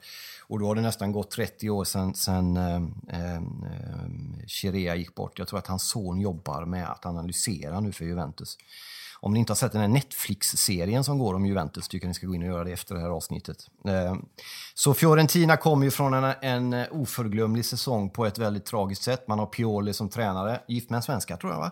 Och 0.48 0.60
då 0.60 0.68
har 0.68 0.76
det 0.76 0.82
nästan 0.82 1.12
gått 1.12 1.32
30 1.32 1.70
år 1.70 1.84
sedan, 1.84 2.14
sedan 2.14 2.58
eh, 2.58 2.76
eh, 2.76 3.42
Cherea 4.48 4.96
gick 4.96 5.16
bort. 5.16 5.40
Jag 5.40 5.48
tror 5.48 5.60
att 5.60 5.68
hans 5.68 5.84
son 5.84 6.22
jobbar 6.22 6.66
med 6.66 6.90
att 6.90 7.06
analysera 7.06 7.80
nu 7.80 7.92
för 7.92 8.06
Juventus. 8.06 8.58
Om 9.20 9.34
ni 9.34 9.40
inte 9.40 9.52
har 9.52 9.56
sett 9.56 9.72
den 9.72 9.82
här 9.82 9.88
Netflix-serien 9.88 11.04
som 11.04 11.20
går 11.20 11.34
om 11.34 11.46
Juventus 11.46 11.88
tycker 11.88 12.06
jag 12.06 12.10
ni 12.10 12.14
ska 12.14 12.28
gå 12.28 12.36
in 12.36 12.42
och 12.42 12.48
göra 12.48 12.64
det 12.64 12.72
efter 12.72 12.96
det 12.96 13.02
här 13.02 13.10
avsnittet. 13.10 13.58
Eh, 13.88 14.16
så 14.74 14.94
Fiorentina 14.94 15.58
kommer 15.58 15.86
ju 15.86 15.92
från 15.92 16.14
en, 16.14 16.34
en 16.42 16.86
oförglömlig 16.92 17.66
säsong 17.66 18.10
på 18.10 18.26
ett 18.26 18.38
väldigt 18.38 18.66
tragiskt 18.66 19.04
sätt. 19.04 19.28
Man 19.28 19.40
har 19.40 19.46
Pioli 19.46 19.94
som 19.94 20.10
tränare, 20.10 20.62
gift 20.68 20.90
med 20.90 20.98
en 20.98 21.04
svenska 21.04 21.38
tror 21.38 21.52
jag 21.52 21.60
va? 21.60 21.72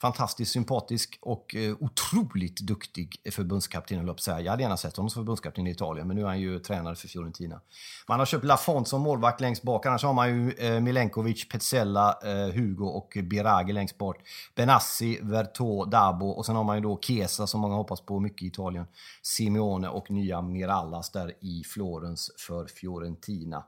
Fantastiskt 0.00 0.52
sympatisk 0.52 1.18
och 1.22 1.54
eh, 1.54 1.76
otroligt 1.80 2.60
duktig 2.60 3.16
förbundskapten, 3.32 3.98
höll 3.98 4.16
jag. 4.26 4.42
Jag 4.42 4.50
hade 4.50 4.62
gärna 4.62 4.76
sett 4.76 4.96
honom 4.96 5.10
som 5.10 5.22
förbundskapten 5.22 5.66
i 5.66 5.70
Italien, 5.70 6.06
men 6.06 6.16
nu 6.16 6.22
är 6.22 6.26
han 6.26 6.40
ju 6.40 6.58
tränare 6.58 6.94
för 6.94 7.08
Fiorentina. 7.08 7.60
Man 8.08 8.18
har 8.18 8.26
köpt 8.26 8.44
Lafont 8.44 8.88
som 8.88 9.02
målvakt 9.02 9.40
längst 9.40 9.62
bak, 9.62 9.86
annars 9.86 10.04
har 10.04 10.12
man 10.12 10.28
ju 10.28 10.52
eh, 10.52 10.80
Milenkovic, 10.80 11.48
Petzella, 11.48 12.18
eh, 12.24 12.54
Hugo 12.54 12.86
och 12.86 13.16
Birage 13.22 13.72
längst 13.72 13.98
bort. 13.98 14.18
Benassi, 14.54 15.18
Vertå, 15.22 15.84
Dabo 15.84 16.26
och 16.26 16.46
sen 16.46 16.56
har 16.56 16.64
man 16.64 16.76
ju 16.76 16.82
då 16.82 16.98
Chiesa 17.00 17.46
som 17.46 17.60
många 17.60 17.74
hoppas 17.74 18.00
på 18.00 18.20
mycket 18.20 18.42
i 18.42 18.46
Italien. 18.46 18.86
Simeone 19.22 19.88
och 19.88 20.10
nya 20.10 20.42
Mirallas 20.42 21.10
där 21.10 21.34
i 21.40 21.62
Florens 21.66 22.30
för 22.38 22.66
Fiorentina. 22.66 23.64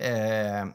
Eh, 0.00 0.66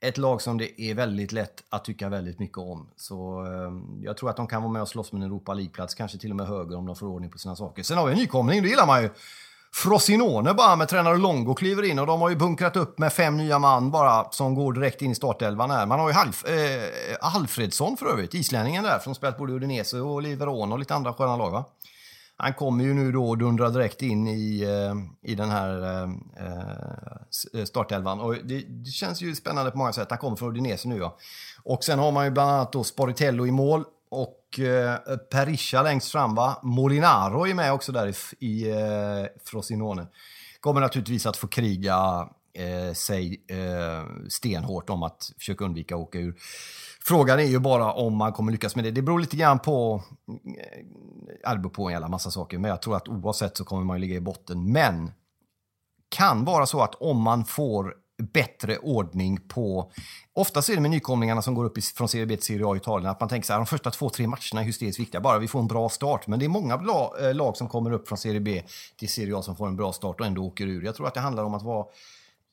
ett 0.00 0.18
lag 0.18 0.42
som 0.42 0.58
det 0.58 0.80
är 0.80 0.94
väldigt 0.94 1.32
lätt 1.32 1.64
att 1.70 1.84
tycka 1.84 2.08
väldigt 2.08 2.38
mycket 2.38 2.58
om. 2.58 2.88
Så 2.96 3.44
eh, 3.46 4.04
jag 4.04 4.16
tror 4.16 4.30
att 4.30 4.36
de 4.36 4.46
kan 4.46 4.62
vara 4.62 4.72
med 4.72 4.82
och 4.82 4.88
slåss 4.88 5.12
med 5.12 5.22
en 5.22 5.26
Europa 5.26 5.54
League-plats, 5.54 5.94
kanske 5.94 6.18
till 6.18 6.30
och 6.30 6.36
med 6.36 6.46
högre 6.46 6.76
om 6.76 6.86
de 6.86 6.96
får 6.96 7.06
ordning 7.06 7.30
på 7.30 7.38
sina 7.38 7.56
saker. 7.56 7.82
Sen 7.82 7.98
har 7.98 8.06
vi 8.06 8.12
en 8.12 8.18
nykomling, 8.18 8.62
det 8.62 8.68
gillar 8.68 8.86
man 8.86 9.02
ju. 9.02 9.10
Frosinone 9.74 10.54
bara 10.54 10.76
med 10.76 10.88
tränare 10.88 11.16
Longo 11.16 11.54
kliver 11.54 11.82
in 11.82 11.98
och 11.98 12.06
de 12.06 12.20
har 12.20 12.30
ju 12.30 12.36
bunkrat 12.36 12.76
upp 12.76 12.98
med 12.98 13.12
fem 13.12 13.36
nya 13.36 13.58
man 13.58 13.90
bara 13.90 14.30
som 14.30 14.54
går 14.54 14.72
direkt 14.72 15.02
in 15.02 15.10
i 15.10 15.14
startelvan 15.14 15.70
här. 15.70 15.86
Man 15.86 16.00
har 16.00 16.08
ju 16.08 16.14
Half, 16.14 16.44
eh, 16.44 17.16
Alfredsson 17.20 17.96
för 17.96 18.06
övrigt, 18.06 18.34
islänningen 18.34 18.84
där, 18.84 18.98
som 18.98 19.14
spelat 19.14 19.38
både 19.38 19.52
Udinese 19.52 20.00
och 20.00 20.22
Liveron 20.22 20.72
och 20.72 20.78
lite 20.78 20.94
andra 20.94 21.12
sköna 21.12 21.36
lag 21.36 21.50
va? 21.50 21.64
Han 22.38 22.54
kommer 22.54 22.84
ju 22.84 22.94
nu 22.94 23.12
då 23.12 23.28
och 23.28 23.38
dundrar 23.38 23.70
direkt 23.70 24.02
in 24.02 24.28
i, 24.28 24.62
eh, 24.62 25.30
i 25.30 25.34
den 25.34 25.50
här 25.50 25.82
eh, 25.82 26.10
eh, 27.54 27.64
startelvan. 27.64 28.20
Och 28.20 28.34
det, 28.34 28.60
det, 28.60 28.90
känns 28.90 29.22
ju 29.22 29.34
spännande 29.34 29.70
på 29.70 29.78
många 29.78 29.92
sätt. 29.92 30.06
Han 30.10 30.18
kommer 30.18 30.36
från 30.36 30.48
Udinese 30.50 30.88
nu 30.88 30.98
ja. 30.98 31.16
Och 31.62 31.84
sen 31.84 31.98
har 31.98 32.12
man 32.12 32.24
ju 32.24 32.30
bland 32.30 32.50
annat 32.50 32.72
då 32.72 32.84
Sporitello 32.84 33.46
i 33.46 33.50
mål 33.50 33.84
och 34.10 34.60
eh, 34.60 35.16
Perisha 35.30 35.82
längst 35.82 36.12
fram 36.12 36.34
va. 36.34 36.60
Molinaro 36.62 37.46
är 37.46 37.54
med 37.54 37.72
också 37.72 37.92
där 37.92 38.06
i, 38.06 38.46
i 38.46 38.70
eh, 38.70 39.26
Frosinone. 39.44 40.06
Kommer 40.60 40.80
naturligtvis 40.80 41.26
att 41.26 41.36
få 41.36 41.46
kriga 41.46 42.28
eh, 42.52 42.94
sig 42.94 43.44
eh, 43.48 44.28
stenhårt 44.28 44.90
om 44.90 45.02
att 45.02 45.32
försöka 45.38 45.64
undvika 45.64 45.94
att 45.94 46.00
åka 46.00 46.18
ur. 46.18 46.34
Frågan 47.06 47.38
är 47.38 47.44
ju 47.44 47.58
bara 47.58 47.92
om 47.92 48.16
man 48.16 48.32
kommer 48.32 48.52
lyckas 48.52 48.76
med 48.76 48.84
det. 48.84 48.90
Det 48.90 49.02
beror 49.02 49.20
lite 49.20 49.36
grann 49.36 49.58
på, 49.58 50.02
eh, 51.44 51.52
Det 51.52 51.58
beror 51.58 51.70
på 51.70 51.86
en 51.86 51.92
jävla 51.92 52.08
massa 52.08 52.30
saker, 52.30 52.58
men 52.58 52.70
jag 52.70 52.82
tror 52.82 52.96
att 52.96 53.08
oavsett 53.08 53.56
så 53.56 53.64
kommer 53.64 53.84
man 53.84 54.00
ligga 54.00 54.16
i 54.16 54.20
botten. 54.20 54.72
Men 54.72 55.12
kan 56.08 56.44
vara 56.44 56.66
så 56.66 56.80
att 56.80 56.94
om 56.94 57.22
man 57.22 57.44
får 57.44 57.94
bättre 58.32 58.78
ordning 58.78 59.40
på... 59.48 59.90
Oftast 60.32 60.68
är 60.68 60.74
det 60.74 60.80
med 60.80 60.90
nykomlingarna 60.90 61.42
som 61.42 61.54
går 61.54 61.64
upp 61.64 61.84
från 61.84 62.08
Serie 62.08 62.26
B 62.26 62.36
till 62.36 62.44
Serie 62.44 62.66
A 62.66 62.74
i 62.74 62.76
Italien 62.76 63.10
att 63.10 63.20
man 63.20 63.28
tänker 63.28 63.46
så 63.46 63.52
här, 63.52 63.60
de 63.60 63.66
första 63.66 63.90
två, 63.90 64.10
tre 64.10 64.26
matcherna 64.26 64.60
är 64.60 64.64
hysteriskt 64.64 65.00
viktiga, 65.00 65.20
bara 65.20 65.38
vi 65.38 65.48
får 65.48 65.60
en 65.60 65.66
bra 65.66 65.88
start. 65.88 66.26
Men 66.26 66.38
det 66.38 66.44
är 66.44 66.48
många 66.48 66.74
eh, 67.20 67.34
lag 67.34 67.56
som 67.56 67.68
kommer 67.68 67.92
upp 67.92 68.08
från 68.08 68.18
Serie 68.18 68.40
B 68.40 68.62
till 68.96 69.08
Serie 69.08 69.36
A 69.36 69.42
som 69.42 69.56
får 69.56 69.66
en 69.66 69.76
bra 69.76 69.92
start 69.92 70.20
och 70.20 70.26
ändå 70.26 70.46
åker 70.46 70.66
ur. 70.66 70.84
Jag 70.84 70.94
tror 70.94 71.06
att 71.06 71.14
det 71.14 71.20
handlar 71.20 71.44
om 71.44 71.54
att 71.54 71.62
vara 71.62 71.86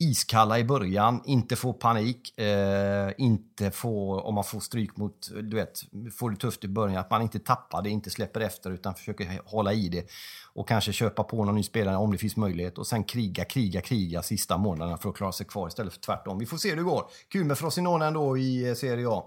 iskalla 0.03 0.59
i 0.59 0.63
början, 0.63 1.21
inte 1.25 1.55
få 1.55 1.73
panik, 1.73 2.39
eh, 2.39 3.11
inte 3.17 3.71
få, 3.71 4.21
om 4.21 4.35
man 4.35 4.43
får 4.43 4.59
stryk 4.59 4.97
mot, 4.97 5.29
du 5.43 5.55
vet, 5.55 5.81
får 6.13 6.29
det 6.29 6.37
tufft 6.37 6.63
i 6.63 6.67
början, 6.67 6.97
att 6.97 7.11
man 7.11 7.21
inte 7.21 7.39
tappar 7.39 7.81
det, 7.81 7.89
inte 7.89 8.09
släpper 8.09 8.41
efter 8.41 8.71
utan 8.71 8.95
försöker 8.95 9.41
hålla 9.45 9.73
i 9.73 9.89
det 9.89 10.07
och 10.53 10.67
kanske 10.67 10.93
köpa 10.93 11.23
på 11.23 11.45
någon 11.45 11.55
ny 11.55 11.63
spelare 11.63 11.95
om 11.95 12.11
det 12.11 12.17
finns 12.17 12.37
möjlighet 12.37 12.77
och 12.77 12.87
sen 12.87 13.03
kriga, 13.03 13.45
kriga, 13.45 13.81
kriga 13.81 14.21
sista 14.21 14.57
månaderna 14.57 14.97
för 14.97 15.09
att 15.09 15.15
klara 15.15 15.31
sig 15.31 15.45
kvar 15.45 15.67
istället 15.67 15.93
för 15.93 15.99
tvärtom. 15.99 16.39
Vi 16.39 16.45
får 16.45 16.57
se 16.57 16.69
hur 16.69 16.75
det 16.75 16.83
går. 16.83 17.05
Kul 17.31 17.45
med 17.45 17.57
Frosinone 17.57 18.05
ändå 18.05 18.37
i 18.37 18.69
eh, 18.69 18.75
Serie 18.75 19.09
A. 19.09 19.23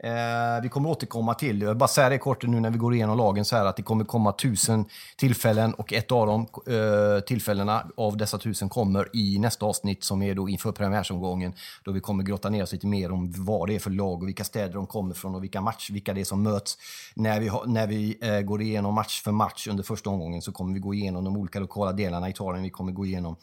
Eh, 0.00 0.62
vi 0.62 0.68
kommer 0.68 0.90
återkomma 0.90 1.34
till, 1.34 1.60
jag 1.60 1.68
vill 1.68 1.76
bara 1.76 1.88
säga 1.88 2.08
det 2.08 2.18
kort 2.18 2.46
nu 2.46 2.60
när 2.60 2.70
vi 2.70 2.78
går 2.78 2.94
igenom 2.94 3.18
lagen 3.18 3.44
så 3.44 3.56
här 3.56 3.64
att 3.64 3.76
det 3.76 3.82
kommer 3.82 4.04
komma 4.04 4.32
tusen 4.32 4.84
tillfällen 5.16 5.74
och 5.74 5.92
ett 5.92 6.12
av 6.12 6.26
de 6.26 6.40
eh, 6.74 7.20
tillfällena 7.20 7.86
av 7.96 8.16
dessa 8.16 8.38
tusen 8.38 8.68
kommer 8.68 9.16
i 9.16 9.38
nästa 9.38 9.66
avsnitt 9.66 10.04
som 10.04 10.22
är 10.22 10.34
då 10.34 10.48
inför 10.48 10.72
premiärsomgången 10.72 11.52
då 11.84 11.92
vi 11.92 12.00
kommer 12.00 12.24
grotta 12.24 12.48
ner 12.48 12.62
oss 12.62 12.72
lite 12.72 12.86
mer 12.86 13.12
om 13.12 13.32
vad 13.36 13.68
det 13.68 13.74
är 13.74 13.78
för 13.78 13.90
lag 13.90 14.22
och 14.22 14.28
vilka 14.28 14.44
städer 14.44 14.74
de 14.74 14.86
kommer 14.86 15.14
från 15.14 15.34
och 15.34 15.42
vilka 15.42 15.60
match, 15.60 15.90
vilka 15.90 16.14
det 16.14 16.20
är 16.20 16.24
som 16.24 16.42
möts. 16.42 16.78
När 17.14 17.40
vi, 17.40 17.50
när 17.66 17.86
vi 17.86 18.18
eh, 18.20 18.40
går 18.40 18.62
igenom 18.62 18.94
match 18.94 19.22
för 19.22 19.32
match 19.32 19.68
under 19.68 19.84
första 19.84 20.10
omgången 20.10 20.42
så 20.42 20.52
kommer 20.52 20.74
vi 20.74 20.80
gå 20.80 20.94
igenom 20.94 21.24
de 21.24 21.36
olika 21.36 21.60
lokala 21.60 21.92
delarna 21.92 22.28
i 22.28 22.30
Italien. 22.30 22.62
Vi 22.62 22.70
kommer 22.70 22.92
gå 22.92 23.06
igenom 23.06 23.36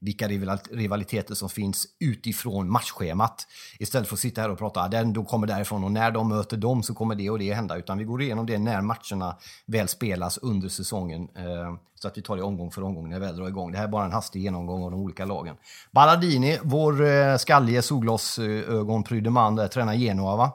vilka 0.00 0.28
rivaliteter 0.70 1.34
som 1.34 1.48
finns 1.48 1.86
utifrån 2.00 2.70
matchschemat. 2.70 3.46
Istället 3.78 4.08
för 4.08 4.16
att 4.16 4.20
sitta 4.20 4.40
här 4.40 4.50
och 4.50 4.58
prata, 4.58 4.80
ah, 4.80 4.88
den 4.88 5.12
då 5.12 5.24
kommer 5.24 5.46
därifrån 5.46 5.84
och 5.84 5.92
när 5.92 6.10
de 6.10 6.28
möter 6.28 6.56
dem 6.56 6.82
så 6.82 6.94
kommer 6.94 7.14
det 7.14 7.30
och 7.30 7.38
det 7.38 7.52
hända. 7.52 7.76
Utan 7.76 7.98
vi 7.98 8.04
går 8.04 8.22
igenom 8.22 8.46
det 8.46 8.58
när 8.58 8.80
matcherna 8.80 9.36
väl 9.66 9.88
spelas 9.88 10.38
under 10.38 10.68
säsongen. 10.68 11.28
Eh, 11.36 11.76
så 11.94 12.08
att 12.08 12.18
vi 12.18 12.22
tar 12.22 12.36
det 12.36 12.42
omgång 12.42 12.70
för 12.70 12.82
omgång 12.82 13.08
när 13.08 13.20
vi 13.20 13.26
väl 13.26 13.36
drar 13.36 13.48
igång. 13.48 13.72
Det 13.72 13.78
här 13.78 13.84
är 13.84 13.88
bara 13.88 14.04
en 14.04 14.12
hastig 14.12 14.42
genomgång 14.42 14.84
av 14.84 14.90
de 14.90 15.00
olika 15.00 15.24
lagen. 15.24 15.56
Balladini, 15.90 16.58
vår 16.62 17.06
eh, 17.06 17.36
skallige 17.36 17.82
solglasögonprydde 17.82 19.30
man, 19.30 19.56
där 19.56 19.68
tränar 19.68 19.94
Genoa 19.94 20.36
va? 20.36 20.52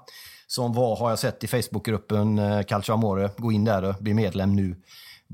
Som 0.47 0.73
var, 0.73 0.95
har 0.95 1.09
jag 1.09 1.19
sett 1.19 1.43
i 1.43 1.47
Facebookgruppen 1.47 2.39
eh, 2.39 2.63
Calcio 2.63 2.93
Amore. 2.93 3.29
Gå 3.37 3.51
in 3.51 3.65
där 3.65 3.83
och 3.83 3.95
bli 3.99 4.13
medlem 4.13 4.55
nu 4.55 4.75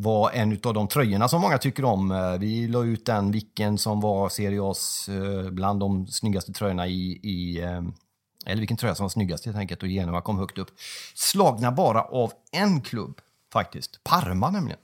var 0.01 0.31
en 0.31 0.59
av 0.63 0.73
de 0.73 0.87
tröjorna 0.87 1.27
som 1.27 1.41
många 1.41 1.57
tycker 1.57 1.85
om. 1.85 2.11
Eh, 2.11 2.37
vi 2.37 2.67
la 2.67 2.83
ut 2.83 3.05
den, 3.05 3.31
vilken 3.31 3.77
som 3.77 3.99
var 4.01 4.29
Serie 4.29 4.61
A's 4.61 5.09
eh, 5.09 5.51
bland 5.51 5.79
de 5.79 6.07
snyggaste 6.07 6.53
tröjorna 6.53 6.87
i, 6.87 7.19
i 7.23 7.61
eh, 7.61 7.81
eller 8.45 8.59
vilken 8.59 8.77
tröja 8.77 8.95
som 8.95 9.03
var 9.03 9.09
snyggast 9.09 9.45
helt 9.45 9.57
enkelt 9.57 9.83
och 9.83 9.89
Genoa 9.89 10.21
kom 10.21 10.37
högt 10.37 10.57
upp. 10.57 10.69
Slagna 11.15 11.71
bara 11.71 12.01
av 12.01 12.31
en 12.51 12.81
klubb 12.81 13.21
faktiskt, 13.53 14.03
Parma 14.03 14.49
nämligen. 14.49 14.79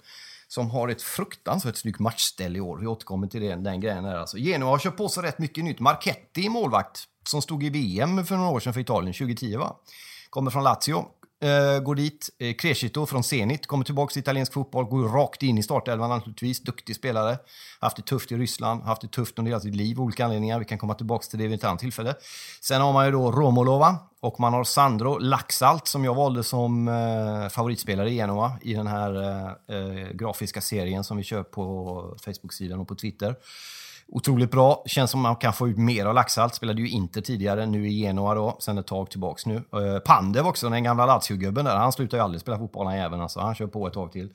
Som 0.48 0.70
har 0.70 0.88
ett 0.88 1.02
fruktansvärt 1.02 1.76
snyggt 1.76 2.00
matchställ 2.00 2.56
i 2.56 2.62
år. 2.62 2.78
Vi 2.78 2.88
återkommer 2.88 3.28
till 3.28 3.42
den, 3.42 3.64
den 3.64 3.82
grejen 3.82 4.06
här 4.06 4.16
alltså. 4.16 4.38
Genoa 4.38 4.70
har 4.70 4.80
köpt 4.80 4.98
på 4.98 5.10
sig 5.10 5.24
rätt 5.24 5.40
mycket 5.40 5.64
nytt. 5.64 5.80
Marchetti 5.80 6.42
i 6.42 6.50
målvakt 6.50 7.04
som 7.24 7.42
stod 7.42 7.64
i 7.64 7.70
VM 7.70 8.26
för 8.26 8.36
några 8.36 8.50
år 8.50 8.60
sedan 8.60 8.74
för 8.74 8.82
Italien, 8.82 9.14
2010 9.14 9.58
va? 9.58 9.76
Kommer 10.30 10.52
från 10.52 10.64
Lazio 10.64 11.06
eh, 11.44 11.80
går 11.84 11.96
dit. 11.96 12.30
Eh, 12.40 12.54
Crescito 12.54 13.06
från 13.06 13.24
Zenit 13.24 13.68
kommer 13.68 13.86
tillbaka 13.86 14.12
till 14.12 14.20
italiensk 14.20 14.54
fotboll, 14.54 14.86
går 14.86 15.08
rakt 15.08 15.44
in 15.44 15.58
i 15.58 15.64
startelvan 15.64 16.10
naturligtvis. 16.10 16.64
Duktig 16.64 16.96
spelare. 16.96 17.38
Haft 17.80 17.98
det 17.98 18.04
tufft 18.04 18.32
i 18.32 18.36
Ryssland, 18.36 18.84
haft 18.84 19.02
det 19.02 19.08
tufft 19.08 19.40
under 19.40 19.50
hela 19.50 19.60
sitt 19.60 19.76
liv 19.76 20.00
av 20.00 20.06
olika 20.06 20.26
anledningar. 20.26 20.60
Vi 20.60 20.66
kan 20.66 20.78
komma 20.78 20.94
tillbaka 20.94 21.24
till 21.24 21.40
det 21.40 21.48
vid 21.48 21.60
ett 21.60 21.64
annat 21.64 21.80
tillfälle. 21.80 22.16
Sen 22.62 22.82
har 22.82 22.94
man 22.94 23.06
ju 23.06 23.12
då 23.12 23.32
Romolova 23.32 23.98
och 24.20 24.40
man 24.40 24.54
har 24.54 24.64
Sandro 24.64 25.18
Laxalt 25.18 25.88
som 25.88 26.06
jag 26.06 26.16
valde 26.16 26.44
som 26.44 26.88
eh, 26.88 27.50
favoritspelare 27.50 28.10
i 28.10 28.16
Genoa 28.16 28.52
i 28.62 28.74
den 28.74 28.88
här 28.88 29.24
eh, 29.24 29.78
eh, 29.78 30.12
grafiska 30.14 30.62
serien 30.62 31.04
som 31.04 31.18
vi 31.18 31.24
kör 31.24 31.44
på 31.44 32.18
Facebook-sidan 32.26 32.80
och 32.80 32.88
på 32.88 32.96
Twitter. 32.96 33.36
Otroligt 34.10 34.52
bra. 34.52 34.84
Känns 34.86 35.12
som 35.12 35.22
man 35.22 35.36
kan 35.36 35.54
få 35.54 35.68
ut 35.68 35.78
mer 35.78 36.06
av 36.06 36.16
Laxalt. 36.16 36.56
Spelade 36.56 36.82
ju 36.82 36.90
inte 36.90 37.22
tidigare, 37.22 37.66
nu 37.66 37.88
i 37.88 38.00
Genoa 38.00 38.36
då, 38.36 38.58
sen 38.60 38.78
ett 38.78 38.88
tag 38.88 39.10
tillbaks 39.10 39.46
nu. 39.46 39.56
Uh, 39.56 40.00
Pandev 40.06 40.48
också, 40.48 40.70
den 40.70 40.84
gamla 40.84 41.06
Lazio-gubben 41.06 41.66
där. 41.66 41.76
Han 41.76 41.92
slutar 41.92 42.18
ju 42.18 42.24
aldrig 42.24 42.42
spela 42.42 42.58
fotboll, 42.58 42.88
han 42.88 42.96
även 42.96 43.22
alltså. 43.22 43.40
Han 43.40 43.56
kör 43.56 43.68
på 43.68 43.88
ett 43.88 43.94
tag 43.94 44.12
till. 44.12 44.30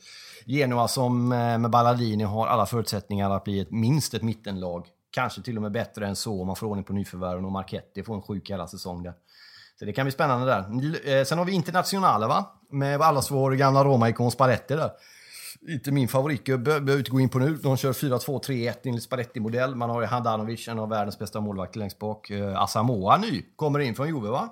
Genoa 0.44 0.88
som 0.88 1.32
uh, 1.32 1.58
med 1.58 1.70
Balladini 1.70 2.24
har 2.24 2.46
alla 2.46 2.66
förutsättningar 2.66 3.30
att 3.30 3.44
bli 3.44 3.60
ett, 3.60 3.70
minst 3.70 4.14
ett 4.14 4.22
mittenlag. 4.22 4.86
Kanske 5.10 5.42
till 5.42 5.56
och 5.56 5.62
med 5.62 5.72
bättre 5.72 6.06
än 6.06 6.16
så 6.16 6.40
om 6.40 6.46
man 6.46 6.56
får 6.56 6.66
ordning 6.66 6.84
på 6.84 6.92
nyförvärven 6.92 7.44
och 7.44 7.52
Marchetti 7.52 8.02
får 8.02 8.14
en 8.14 8.22
sjuk 8.22 8.50
hela 8.50 8.66
säsong 8.66 9.02
där. 9.02 9.14
Så 9.78 9.84
det 9.84 9.92
kan 9.92 10.04
bli 10.04 10.12
spännande 10.12 10.46
där. 10.46 11.18
Eh, 11.18 11.24
sen 11.24 11.38
har 11.38 11.44
vi 11.44 11.52
Internationale 11.52 12.26
va? 12.26 12.44
Med 12.70 13.00
allas 13.00 13.30
vår 13.30 13.52
gamla 13.52 13.84
Roma-ikon 13.84 14.30
Spalletti 14.30 14.74
där 14.74 14.90
inte 15.68 15.92
min 15.92 16.08
favoritgubbe, 16.08 16.80
behöver 16.80 16.98
inte 16.98 17.10
gå 17.10 17.20
in 17.20 17.28
på 17.28 17.38
nu. 17.38 17.56
De 17.56 17.76
kör 17.76 17.92
4-2-3-1 17.92 18.74
enligt 18.84 19.02
Spalletti-modell. 19.02 19.74
Man 19.74 19.90
har 19.90 20.00
ju 20.00 20.06
Handanovic, 20.06 20.68
en 20.68 20.78
av 20.78 20.88
världens 20.88 21.18
bästa 21.18 21.40
målvakter 21.40 21.78
längst 21.78 21.98
bak. 21.98 22.30
Eh, 22.30 22.62
Asamoah 22.62 23.20
ny, 23.20 23.42
kommer 23.56 23.78
in 23.78 23.94
från 23.94 24.08
Juve 24.08 24.28
va? 24.28 24.48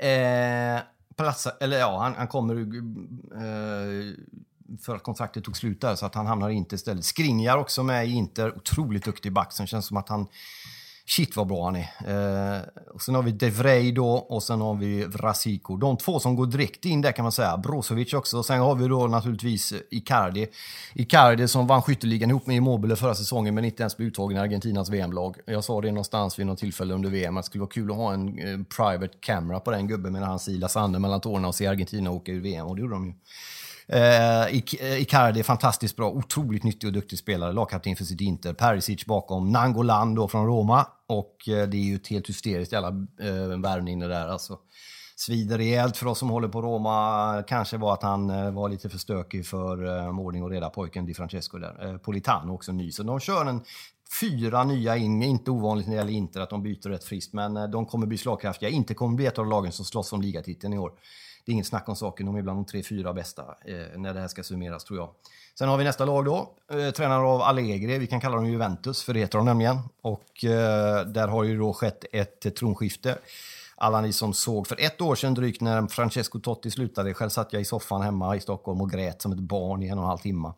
Eh, 0.00 0.80
platsa, 1.16 1.50
eller 1.60 1.78
ja, 1.78 1.98
han, 1.98 2.14
han 2.14 2.28
kommer 2.28 2.54
eh, 2.54 4.14
för 4.80 4.96
att 4.96 5.02
kontraktet 5.02 5.44
tog 5.44 5.56
slut 5.56 5.80
där 5.80 5.94
så 5.94 6.06
att 6.06 6.14
han 6.14 6.26
hamnar 6.26 6.50
i 6.50 6.54
Inter 6.54 6.76
istället. 6.76 7.04
Skringar 7.04 7.56
också 7.56 7.82
med 7.82 8.06
i 8.06 8.10
Inter, 8.10 8.56
otroligt 8.56 9.04
duktig 9.04 9.32
back 9.32 9.52
som 9.52 9.66
känns 9.66 9.86
som 9.86 9.96
att 9.96 10.08
han 10.08 10.26
Shit 11.08 11.36
vad 11.36 11.46
bra 11.46 11.64
han 11.64 11.76
är. 11.76 11.88
Eh, 12.06 12.62
och 12.94 13.02
sen 13.02 13.14
har 13.14 13.22
vi 13.22 13.32
De 13.32 13.94
då 13.94 14.10
och 14.10 14.42
sen 14.42 14.60
har 14.60 14.74
vi 14.74 15.04
Vrasico. 15.04 15.76
De 15.76 15.96
två 15.96 16.20
som 16.20 16.36
går 16.36 16.46
direkt 16.46 16.84
in 16.84 17.00
där 17.02 17.12
kan 17.12 17.22
man 17.22 17.32
säga. 17.32 17.56
Brozovic 17.56 18.12
också. 18.12 18.38
och 18.38 18.46
Sen 18.46 18.60
har 18.60 18.74
vi 18.74 18.88
då 18.88 19.06
naturligtvis 19.06 19.72
eh, 19.72 19.78
Icardi. 19.90 20.46
Icardi 20.94 21.48
som 21.48 21.66
vann 21.66 21.82
skytteligan 21.82 22.30
ihop 22.30 22.46
med 22.46 22.56
Immobile 22.56 22.96
förra 22.96 23.14
säsongen 23.14 23.54
men 23.54 23.64
inte 23.64 23.82
ens 23.82 23.96
blev 23.96 24.08
uttagen 24.08 24.36
i 24.36 24.40
Argentinas 24.40 24.90
VM-lag. 24.90 25.36
Jag 25.46 25.64
sa 25.64 25.80
det 25.80 25.90
någonstans 25.90 26.38
vid 26.38 26.46
något 26.46 26.58
tillfälle 26.58 26.94
under 26.94 27.10
VM 27.10 27.36
att 27.36 27.44
det 27.44 27.46
skulle 27.46 27.60
vara 27.60 27.70
kul 27.70 27.90
att 27.90 27.96
ha 27.96 28.12
en 28.12 28.38
eh, 28.38 28.58
private 28.76 29.14
camera 29.20 29.60
på 29.60 29.70
den 29.70 29.88
gubben 29.88 30.12
medan 30.12 30.28
han 30.28 30.38
silar 30.38 30.68
sanden 30.68 31.02
mellan 31.02 31.20
tårna 31.20 31.48
och 31.48 31.54
ser 31.54 31.70
Argentina 31.70 32.10
åka 32.10 32.32
ur 32.32 32.40
VM 32.40 32.66
och 32.66 32.76
det 32.76 32.82
gjorde 32.82 32.94
de 32.94 33.06
ju. 33.06 33.12
Eh, 33.92 34.46
eh, 34.46 35.02
Icardi 35.02 35.40
är 35.40 35.44
fantastiskt 35.44 35.96
bra, 35.96 36.10
otroligt 36.10 36.64
nyttig 36.64 36.86
och 36.86 36.92
duktig 36.92 37.18
spelare, 37.18 37.52
lagkapten 37.52 37.96
för 37.96 38.04
sitt 38.04 38.20
Inter. 38.20 38.52
Perisic 38.52 39.06
bakom, 39.06 39.52
Nangolan 39.52 40.14
då 40.14 40.28
från 40.28 40.46
Roma 40.46 40.86
och 41.06 41.48
eh, 41.48 41.68
det 41.68 41.76
är 41.76 41.82
ju 41.82 41.96
ett 41.96 42.08
helt 42.08 42.28
hysteriskt 42.28 42.72
jävla 42.72 42.88
eh, 43.20 43.60
värvning 43.60 43.98
det 43.98 44.08
där 44.08 44.28
alltså. 44.28 44.58
Svider 45.16 45.58
rejält 45.58 45.96
för 45.96 46.06
oss 46.06 46.18
som 46.18 46.30
håller 46.30 46.48
på 46.48 46.62
Roma. 46.62 47.42
Kanske 47.48 47.76
var 47.76 47.92
att 47.92 48.02
han 48.02 48.30
eh, 48.30 48.50
var 48.50 48.68
lite 48.68 48.88
för 48.88 48.98
stökig 48.98 49.46
för 49.46 49.98
eh, 49.98 50.18
ordning 50.18 50.42
och 50.42 50.50
reda 50.50 50.70
pojken 50.70 51.06
Di 51.06 51.14
Francesco 51.14 51.58
där. 51.58 51.86
Eh, 51.86 51.98
Politano 51.98 52.54
också 52.54 52.72
ny, 52.72 52.92
så 52.92 53.02
de 53.02 53.20
kör 53.20 53.46
en 53.46 53.62
fyra 54.20 54.64
nya 54.64 54.96
in. 54.96 55.22
Inte 55.22 55.50
ovanligt 55.50 55.86
när 55.86 55.94
det 55.94 55.98
gäller 55.98 56.12
Inter 56.12 56.40
att 56.40 56.50
de 56.50 56.62
byter 56.62 56.88
rätt 56.88 57.04
friskt, 57.04 57.32
men 57.32 57.56
eh, 57.56 57.68
de 57.68 57.86
kommer 57.86 58.06
bli 58.06 58.18
slagkraftiga. 58.18 58.70
Inte 58.70 58.94
kommer 58.94 59.16
bli 59.16 59.26
ett 59.26 59.38
av 59.38 59.46
lagen 59.46 59.72
som 59.72 59.84
slåss 59.84 60.12
om 60.12 60.22
ligatiteln 60.22 60.72
i 60.72 60.78
år 60.78 60.92
det 61.48 61.52
är 61.52 61.54
inget 61.54 61.66
snack 61.66 61.88
om 61.88 61.96
saken. 61.96 62.26
De 62.26 62.36
är 62.36 62.42
bland 62.42 62.58
de 62.58 62.64
tre, 62.64 62.82
fyra 62.82 63.12
bästa 63.12 63.42
eh, 63.42 63.98
när 63.98 64.14
det 64.14 64.20
här 64.20 64.28
ska 64.28 64.42
summeras, 64.42 64.84
tror 64.84 64.98
jag. 64.98 65.08
Sen 65.58 65.68
har 65.68 65.76
vi 65.76 65.84
nästa 65.84 66.04
lag 66.04 66.24
då, 66.24 66.54
eh, 66.72 66.90
tränare 66.90 67.22
av 67.22 67.42
Allegri. 67.42 67.98
Vi 67.98 68.06
kan 68.06 68.20
kalla 68.20 68.36
dem 68.36 68.46
Juventus, 68.46 69.02
för 69.02 69.14
det 69.14 69.20
heter 69.20 69.38
de 69.38 69.44
nämligen. 69.44 69.78
Och 70.02 70.44
eh, 70.44 71.06
där 71.06 71.28
har 71.28 71.44
ju 71.44 71.58
då 71.58 71.72
skett 71.72 72.04
ett 72.12 72.46
eh, 72.46 72.52
tronskifte. 72.52 73.18
Alla 73.76 74.00
ni 74.00 74.12
som 74.12 74.34
såg 74.34 74.66
för 74.66 74.80
ett 74.80 75.00
år 75.00 75.14
sedan 75.14 75.34
drygt 75.34 75.60
när 75.60 75.86
Francesco 75.86 76.40
Totti 76.40 76.70
slutade. 76.70 77.14
Själv 77.14 77.28
satt 77.30 77.52
jag 77.52 77.62
i 77.62 77.64
soffan 77.64 78.02
hemma 78.02 78.36
i 78.36 78.40
Stockholm 78.40 78.80
och 78.80 78.90
grät 78.90 79.22
som 79.22 79.32
ett 79.32 79.38
barn 79.38 79.82
i 79.82 79.88
en 79.88 79.98
och 79.98 80.04
en 80.04 80.08
halv 80.08 80.18
timme 80.18 80.52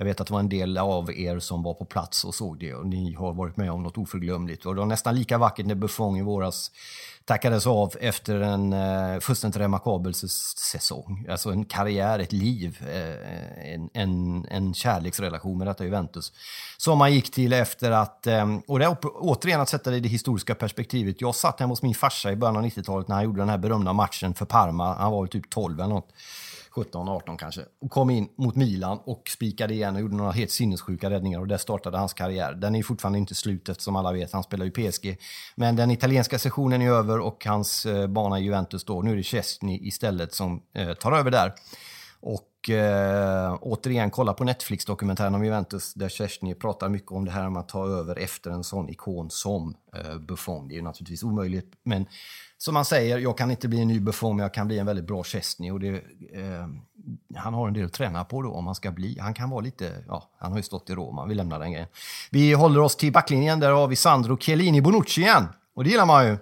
jag 0.00 0.04
vet 0.04 0.20
att 0.20 0.26
det 0.26 0.32
var 0.32 0.40
en 0.40 0.48
del 0.48 0.78
av 0.78 1.12
er 1.12 1.38
som 1.38 1.62
var 1.62 1.74
på 1.74 1.84
plats 1.84 2.24
och 2.24 2.34
såg 2.34 2.58
det 2.58 2.74
och 2.74 2.86
ni 2.86 3.14
har 3.14 3.32
varit 3.32 3.56
med 3.56 3.72
om 3.72 3.82
något 3.82 3.98
oförglömligt. 3.98 4.66
Och 4.66 4.74
det 4.74 4.78
var 4.78 4.86
nästan 4.86 5.14
lika 5.14 5.38
vackert 5.38 5.66
när 5.66 5.74
Buffon 5.74 6.16
i 6.16 6.22
våras 6.22 6.70
tackades 7.24 7.66
av 7.66 7.94
efter 8.00 8.40
en 8.40 8.72
eh, 8.72 9.20
fullständigt 9.20 9.60
remarkabel 9.60 10.14
säsong. 10.14 11.26
Alltså 11.30 11.50
en 11.50 11.64
karriär, 11.64 12.18
ett 12.18 12.32
liv, 12.32 12.78
eh, 12.80 13.74
en, 13.74 13.90
en, 13.94 14.46
en 14.50 14.74
kärleksrelation 14.74 15.58
med 15.58 15.66
detta 15.66 15.84
Juventus. 15.84 16.32
Som 16.76 16.98
man 16.98 17.12
gick 17.12 17.30
till 17.30 17.52
efter 17.52 17.90
att, 17.90 18.26
eh, 18.26 18.56
och 18.66 18.78
det 18.78 18.84
är 18.84 18.96
återigen 19.02 19.60
att 19.60 19.68
sätta 19.68 19.90
det 19.90 19.96
i 19.96 20.00
det 20.00 20.08
historiska 20.08 20.54
perspektivet. 20.54 21.20
Jag 21.20 21.34
satt 21.34 21.60
hemma 21.60 21.72
hos 21.72 21.82
min 21.82 21.94
farsa 21.94 22.32
i 22.32 22.36
början 22.36 22.56
av 22.56 22.64
90-talet 22.64 23.08
när 23.08 23.16
han 23.16 23.24
gjorde 23.24 23.40
den 23.40 23.48
här 23.48 23.58
berömda 23.58 23.92
matchen 23.92 24.34
för 24.34 24.44
Parma. 24.44 24.94
Han 24.94 25.12
var 25.12 25.22
väl 25.22 25.28
typ 25.28 25.50
12 25.50 25.80
eller 25.80 25.94
något. 25.94 26.12
17, 26.70 27.08
18 27.08 27.36
kanske. 27.36 27.60
Och 27.80 27.90
kom 27.90 28.10
in 28.10 28.28
mot 28.36 28.56
Milan 28.56 29.00
och 29.04 29.22
spikade 29.28 29.74
igen 29.74 29.94
och 29.94 30.00
gjorde 30.00 30.16
några 30.16 30.32
helt 30.32 30.50
sinnessjuka 30.50 31.10
räddningar 31.10 31.40
och 31.40 31.48
där 31.48 31.56
startade 31.56 31.98
hans 31.98 32.12
karriär. 32.12 32.52
Den 32.52 32.74
är 32.74 32.82
fortfarande 32.82 33.18
inte 33.18 33.34
slut 33.34 33.68
eftersom 33.68 33.96
alla 33.96 34.12
vet, 34.12 34.32
han 34.32 34.42
spelar 34.42 34.64
ju 34.64 34.70
PSG. 34.70 35.18
Men 35.54 35.76
den 35.76 35.90
italienska 35.90 36.38
sessionen 36.38 36.82
är 36.82 36.90
över 36.90 37.20
och 37.20 37.44
hans 37.46 37.86
eh, 37.86 38.06
bana 38.06 38.40
i 38.40 38.42
Juventus 38.42 38.84
då, 38.84 39.02
nu 39.02 39.12
är 39.12 39.16
det 39.16 39.22
Chesney 39.22 39.78
istället 39.82 40.34
som 40.34 40.62
eh, 40.74 40.92
tar 40.92 41.12
över 41.12 41.30
där. 41.30 41.52
Och 42.22 42.70
eh, 42.70 43.58
återigen, 43.60 44.10
kolla 44.10 44.32
på 44.32 44.44
Netflix-dokumentären 44.44 45.34
om 45.34 45.44
Juventus 45.44 45.94
där 45.94 46.08
Chesney 46.08 46.54
pratar 46.54 46.88
mycket 46.88 47.12
om 47.12 47.24
det 47.24 47.30
här 47.30 47.50
med 47.50 47.60
att 47.60 47.68
ta 47.68 47.86
över 47.88 48.18
efter 48.18 48.50
en 48.50 48.64
sån 48.64 48.88
ikon 48.88 49.30
som 49.30 49.74
eh, 49.96 50.18
Buffon. 50.18 50.68
Det 50.68 50.74
är 50.74 50.76
ju 50.76 50.82
naturligtvis 50.82 51.22
omöjligt, 51.22 51.72
men 51.82 52.06
som 52.58 52.74
man 52.74 52.84
säger, 52.84 53.18
jag 53.18 53.38
kan 53.38 53.50
inte 53.50 53.68
bli 53.68 53.80
en 53.80 53.88
ny 53.88 54.00
Buffon, 54.00 54.36
men 54.36 54.42
jag 54.42 54.54
kan 54.54 54.66
bli 54.66 54.78
en 54.78 54.86
väldigt 54.86 55.06
bra 55.06 55.24
Chesney. 55.24 55.70
Och 55.70 55.80
det, 55.80 55.88
eh, 56.32 56.68
han 57.36 57.54
har 57.54 57.68
en 57.68 57.74
del 57.74 57.86
att 57.86 57.92
träna 57.92 58.24
på 58.24 58.42
då 58.42 58.50
om 58.50 58.66
han 58.66 58.74
ska 58.74 58.90
bli. 58.90 59.18
Han 59.20 59.34
kan 59.34 59.50
vara 59.50 59.60
lite, 59.60 60.04
ja, 60.08 60.30
han 60.38 60.50
har 60.50 60.58
ju 60.58 60.62
stått 60.62 60.90
i 60.90 60.94
Roma, 60.94 61.26
vi 61.26 61.34
lämnar 61.34 61.60
den 61.60 61.72
grejen. 61.72 61.88
Vi 62.30 62.52
håller 62.52 62.80
oss 62.80 62.96
till 62.96 63.12
backlinjen, 63.12 63.60
där 63.60 63.70
har 63.70 63.88
vi 63.88 63.96
Sandro 63.96 64.38
Chiellini 64.38 64.80
Bonucci 64.80 65.20
igen. 65.20 65.46
Och 65.74 65.84
det 65.84 65.90
gillar 65.90 66.06
man 66.06 66.26
ju. 66.26 66.32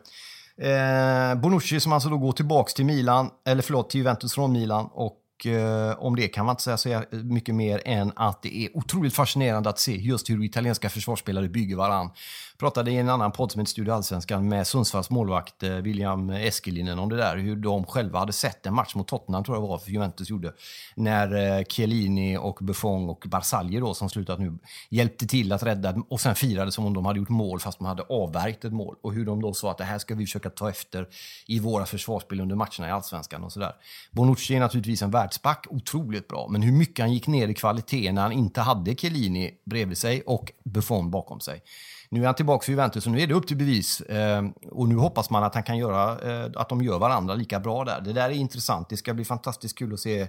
Eh, 0.66 1.34
Bonucci 1.34 1.80
som 1.80 1.92
alltså 1.92 2.08
då 2.08 2.18
går 2.18 2.32
tillbaks 2.32 2.74
till 2.74 2.84
Milan, 2.84 3.30
eller 3.46 3.62
förlåt, 3.62 3.90
till 3.90 3.98
Juventus 3.98 4.34
från 4.34 4.52
Milan 4.52 4.88
och 4.92 5.16
eh, 5.46 5.98
om 5.98 6.16
det 6.16 6.28
kan 6.28 6.46
man 6.46 6.52
inte 6.52 6.62
säga 6.62 6.76
så 6.76 7.16
mycket 7.16 7.54
mer 7.54 7.82
än 7.84 8.12
att 8.16 8.42
det 8.42 8.56
är 8.56 8.76
otroligt 8.76 9.14
fascinerande 9.14 9.68
att 9.68 9.78
se 9.78 9.96
just 9.96 10.30
hur 10.30 10.44
italienska 10.44 10.90
försvarsspelare 10.90 11.48
bygger 11.48 11.76
varann 11.76 12.10
pratade 12.58 12.90
i 12.90 12.96
en 12.96 13.08
annan 13.08 13.32
podd 13.32 13.52
som 13.52 13.60
heter 13.60 13.70
Studio 13.70 13.92
Allsvenskan 13.92 14.48
med 14.48 14.66
Sundsvalls 14.66 15.10
målvakt 15.10 15.62
eh, 15.62 15.70
William 15.70 16.30
Eskelinen 16.30 16.98
om 16.98 17.08
det 17.08 17.16
där. 17.16 17.36
Hur 17.36 17.56
de 17.56 17.84
själva 17.84 18.18
hade 18.18 18.32
sett 18.32 18.66
en 18.66 18.74
match 18.74 18.94
mot 18.94 19.08
Tottenham, 19.08 19.44
tror 19.44 19.56
jag 19.56 19.62
var, 19.62 19.78
för 19.78 19.90
Juventus 19.90 20.30
gjorde. 20.30 20.52
När 20.94 21.58
eh, 21.58 21.64
Chiellini 21.64 22.36
och 22.36 22.58
Buffon 22.60 23.08
och 23.08 23.24
Barzagli 23.28 23.80
då, 23.80 23.94
som 23.94 24.08
slutat 24.08 24.38
nu, 24.38 24.58
hjälpte 24.88 25.26
till 25.26 25.52
att 25.52 25.62
rädda 25.62 26.02
och 26.08 26.20
sen 26.20 26.34
firade 26.34 26.72
som 26.72 26.86
om 26.86 26.94
de 26.94 27.06
hade 27.06 27.18
gjort 27.18 27.28
mål 27.28 27.60
fast 27.60 27.78
de 27.78 27.86
hade 27.86 28.02
avvärjt 28.02 28.64
ett 28.64 28.72
mål. 28.72 28.96
Och 29.02 29.12
hur 29.12 29.26
de 29.26 29.42
då 29.42 29.54
sa 29.54 29.70
att 29.70 29.78
det 29.78 29.84
här 29.84 29.98
ska 29.98 30.14
vi 30.14 30.26
försöka 30.26 30.50
ta 30.50 30.70
efter 30.70 31.08
i 31.46 31.60
våra 31.60 31.86
försvarsspel 31.86 32.40
under 32.40 32.56
matcherna 32.56 32.88
i 32.88 32.90
Allsvenskan 32.90 33.44
och 33.44 33.52
sådär. 33.52 33.72
Bonucci 34.10 34.54
är 34.54 34.60
naturligtvis 34.60 35.02
en 35.02 35.10
världsback, 35.10 35.66
otroligt 35.70 36.28
bra. 36.28 36.48
Men 36.50 36.62
hur 36.62 36.72
mycket 36.72 36.98
han 36.98 37.12
gick 37.12 37.26
ner 37.26 37.48
i 37.48 37.54
kvalitet 37.54 38.12
när 38.12 38.22
han 38.22 38.32
inte 38.32 38.60
hade 38.60 38.94
Chiellini 38.94 39.50
bredvid 39.64 39.98
sig 39.98 40.22
och 40.26 40.52
Buffon 40.64 41.10
bakom 41.10 41.40
sig. 41.40 41.62
Nu 42.10 42.22
är 42.22 42.26
han 42.26 42.34
tillbaka 42.34 42.64
för 42.64 42.72
Juventus 42.72 43.06
och 43.06 43.12
nu 43.12 43.20
är 43.20 43.26
det 43.26 43.34
upp 43.34 43.46
till 43.46 43.56
bevis. 43.56 44.00
Eh, 44.00 44.44
och 44.70 44.88
nu 44.88 44.96
hoppas 44.96 45.30
man 45.30 45.44
att 45.44 45.54
han 45.54 45.62
kan 45.62 45.78
göra, 45.78 46.30
eh, 46.30 46.50
att 46.56 46.68
de 46.68 46.82
gör 46.82 46.98
varandra 46.98 47.34
lika 47.34 47.60
bra 47.60 47.84
där. 47.84 48.00
Det 48.00 48.12
där 48.12 48.30
är 48.30 48.34
intressant. 48.34 48.88
Det 48.88 48.96
ska 48.96 49.14
bli 49.14 49.24
fantastiskt 49.24 49.78
kul 49.78 49.94
att 49.94 50.00
se 50.00 50.20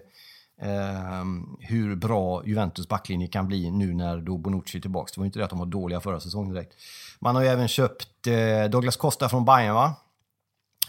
eh, 0.61 1.23
hur 1.59 1.95
bra 1.95 2.45
Juventus 2.45 2.87
backlinje 2.87 3.27
kan 3.27 3.47
bli 3.47 3.71
nu 3.71 3.93
när 3.93 4.17
då 4.17 4.37
Bonucci 4.37 4.77
är 4.77 4.81
tillbaka. 4.81 5.11
Det 5.15 5.21
var 5.21 5.25
inte 5.25 5.39
det 5.39 5.45
att 5.45 5.49
de 5.49 5.59
var 5.59 5.65
dåliga 5.65 5.99
förra 5.99 6.19
säsongen 6.19 6.53
direkt. 6.53 6.73
Man 7.19 7.35
har 7.35 7.43
ju 7.43 7.47
även 7.47 7.67
köpt 7.67 8.27
eh, 8.27 8.69
Douglas 8.69 8.97
Costa 8.97 9.29
från 9.29 9.45
Bayern, 9.45 9.75
va? 9.75 9.95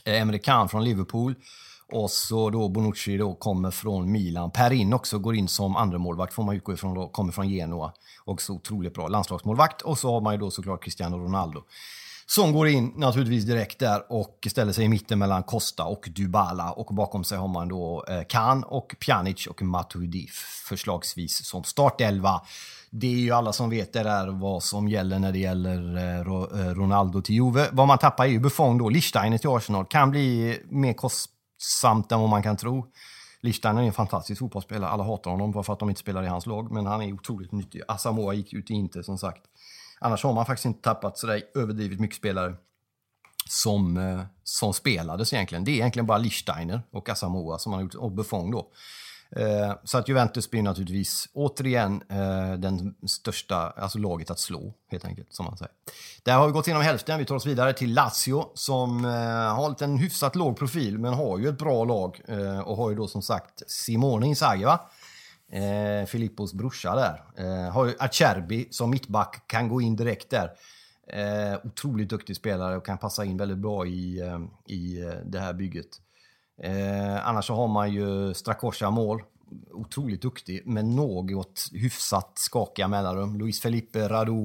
Eh, 0.04 0.20
Emre 0.20 0.38
Can 0.38 0.68
från 0.68 0.84
Liverpool. 0.84 1.34
Och 1.92 2.10
så 2.10 2.50
då 2.50 2.68
Bonucci 2.68 3.16
då 3.16 3.34
kommer 3.34 3.70
från 3.70 4.12
Milan. 4.12 4.50
Perin 4.50 4.92
också 4.92 5.18
går 5.18 5.34
in 5.34 5.48
som 5.48 5.76
andra 5.76 5.98
målvakt 5.98 6.34
får 6.34 6.42
man 6.42 6.56
utgå 6.56 6.72
ifrån 6.72 6.94
då, 6.94 7.08
kommer 7.08 7.32
från 7.32 7.48
Genoa. 7.48 7.92
Också 8.24 8.52
otroligt 8.52 8.94
bra 8.94 9.08
landslagsmålvakt. 9.08 9.82
Och 9.82 9.98
så 9.98 10.12
har 10.12 10.20
man 10.20 10.34
ju 10.34 10.40
då 10.40 10.50
såklart 10.50 10.84
Cristiano 10.84 11.16
Ronaldo. 11.16 11.62
Som 12.26 12.52
går 12.52 12.68
in 12.68 12.92
naturligtvis 12.96 13.44
direkt 13.44 13.78
där 13.78 14.12
och 14.12 14.46
ställer 14.50 14.72
sig 14.72 14.84
i 14.84 14.88
mitten 14.88 15.18
mellan 15.18 15.42
Costa 15.42 15.84
och 15.84 16.08
Dybala. 16.16 16.72
Och 16.72 16.94
bakom 16.94 17.24
sig 17.24 17.38
har 17.38 17.48
man 17.48 17.68
då 17.68 18.04
eh, 18.08 18.22
Kan 18.28 18.64
och 18.64 18.94
Pjanic 19.00 19.46
och 19.46 19.62
Matuidi 19.62 20.26
förslagsvis 20.68 21.46
som 21.46 21.64
startelva. 21.64 22.40
Det 22.90 23.06
är 23.06 23.18
ju 23.18 23.30
alla 23.30 23.52
som 23.52 23.70
vet 23.70 23.92
det 23.92 24.02
där 24.02 24.28
vad 24.28 24.62
som 24.62 24.88
gäller 24.88 25.18
när 25.18 25.32
det 25.32 25.38
gäller 25.38 25.96
eh, 25.96 26.20
eh 26.20 26.74
Ronaldo 26.74 27.22
till 27.22 27.34
Juve. 27.34 27.68
Vad 27.72 27.86
man 27.86 27.98
tappar 27.98 28.24
är 28.24 28.28
ju 28.28 28.40
Buffon 28.40 28.78
då, 28.78 28.88
Lichsteiner 28.88 29.38
till 29.38 29.50
Arsenal. 29.50 29.84
Kan 29.84 30.10
bli 30.10 30.58
mer 30.68 30.92
kostsamt 30.92 31.39
än 32.12 32.20
vad 32.20 32.28
man 32.28 32.42
kan 32.42 32.56
tro. 32.56 32.86
Lichsteiner 33.40 33.82
är 33.82 33.86
en 33.86 33.92
fantastisk 33.92 34.38
fotbollsspelare. 34.38 34.90
Alla 34.90 35.04
hatar 35.04 35.30
honom 35.30 35.52
bara 35.52 35.64
för 35.64 35.72
att 35.72 35.78
de 35.78 35.88
inte 35.88 36.00
spelar 36.00 36.22
i 36.22 36.26
hans 36.26 36.46
lag, 36.46 36.70
men 36.70 36.86
han 36.86 37.02
är 37.02 37.12
otroligt 37.12 37.52
nyttig. 37.52 37.82
Asamoah 37.88 38.36
gick 38.36 38.52
ut 38.52 38.70
i 38.70 38.74
inte 38.74 39.02
som 39.02 39.18
sagt. 39.18 39.42
Annars 40.00 40.24
har 40.24 40.32
man 40.32 40.46
faktiskt 40.46 40.66
inte 40.66 40.80
tappat 40.80 41.18
sådär 41.18 41.42
överdrivet 41.54 42.00
mycket 42.00 42.16
spelare 42.16 42.54
som, 43.48 43.96
eh, 43.96 44.20
som 44.42 44.74
spelades 44.74 45.32
egentligen. 45.32 45.64
Det 45.64 45.70
är 45.70 45.74
egentligen 45.74 46.06
bara 46.06 46.18
Lichsteiner 46.18 46.82
och 46.90 47.08
Asamoah 47.08 47.58
som 47.58 47.70
man 47.70 47.78
har 47.78 47.82
gjort, 47.82 47.94
och 47.94 48.12
Buffon 48.12 48.50
då. 48.50 48.70
Eh, 49.36 49.74
så 49.84 49.98
att 49.98 50.08
Juventus 50.08 50.50
blir 50.50 50.62
naturligtvis 50.62 51.28
återigen 51.32 52.02
eh, 52.08 52.52
den 52.52 52.94
största, 53.06 53.56
alltså 53.56 53.98
laget 53.98 54.30
att 54.30 54.38
slå, 54.38 54.74
helt 54.90 55.04
enkelt, 55.04 55.28
som 55.30 55.44
man 55.44 55.56
säger. 55.56 55.72
Där 56.22 56.36
har 56.36 56.46
vi 56.46 56.52
gått 56.52 56.66
igenom 56.66 56.82
hälften. 56.82 57.18
Vi 57.18 57.24
tar 57.24 57.34
oss 57.34 57.46
vidare 57.46 57.72
till 57.72 57.94
Lazio 57.94 58.50
som 58.54 59.04
eh, 59.04 59.10
har 59.10 59.60
har 59.60 59.82
en 59.82 59.98
hyfsat 59.98 60.36
låg 60.36 60.56
profil, 60.58 60.98
men 60.98 61.14
har 61.14 61.38
ju 61.38 61.48
ett 61.48 61.58
bra 61.58 61.84
lag 61.84 62.20
och 62.64 62.76
har 62.76 62.90
ju 62.90 62.96
då 62.96 63.06
som 63.06 63.22
sagt 63.22 63.62
Simone 63.66 64.26
Inzaghi, 64.26 64.64
va? 64.64 64.80
Eh, 65.52 66.06
Filippos 66.06 66.54
brorsa 66.54 66.94
där. 66.94 67.22
Eh, 67.36 67.72
har 67.72 67.86
ju 67.86 67.94
Acerbi 67.98 68.68
som 68.70 68.90
mittback, 68.90 69.42
kan 69.46 69.68
gå 69.68 69.80
in 69.80 69.96
direkt 69.96 70.30
där. 70.30 70.50
Eh, 71.06 71.58
otroligt 71.64 72.08
duktig 72.08 72.36
spelare 72.36 72.76
och 72.76 72.86
kan 72.86 72.98
passa 72.98 73.24
in 73.24 73.36
väldigt 73.36 73.58
bra 73.58 73.86
i, 73.86 74.22
i 74.66 75.12
det 75.24 75.38
här 75.38 75.52
bygget. 75.52 75.86
Eh, 76.62 77.28
annars 77.28 77.46
så 77.46 77.54
har 77.54 77.68
man 77.68 77.92
ju 77.92 78.34
Strakosha 78.34 78.90
mål. 78.90 79.22
Otroligt 79.72 80.22
duktig, 80.22 80.66
med 80.66 80.84
något 80.84 81.68
hyfsat 81.72 82.32
skakiga 82.34 82.88
mellanrum. 82.88 83.38
Luis 83.38 83.60
Felipe, 83.60 84.08
Radu, 84.08 84.44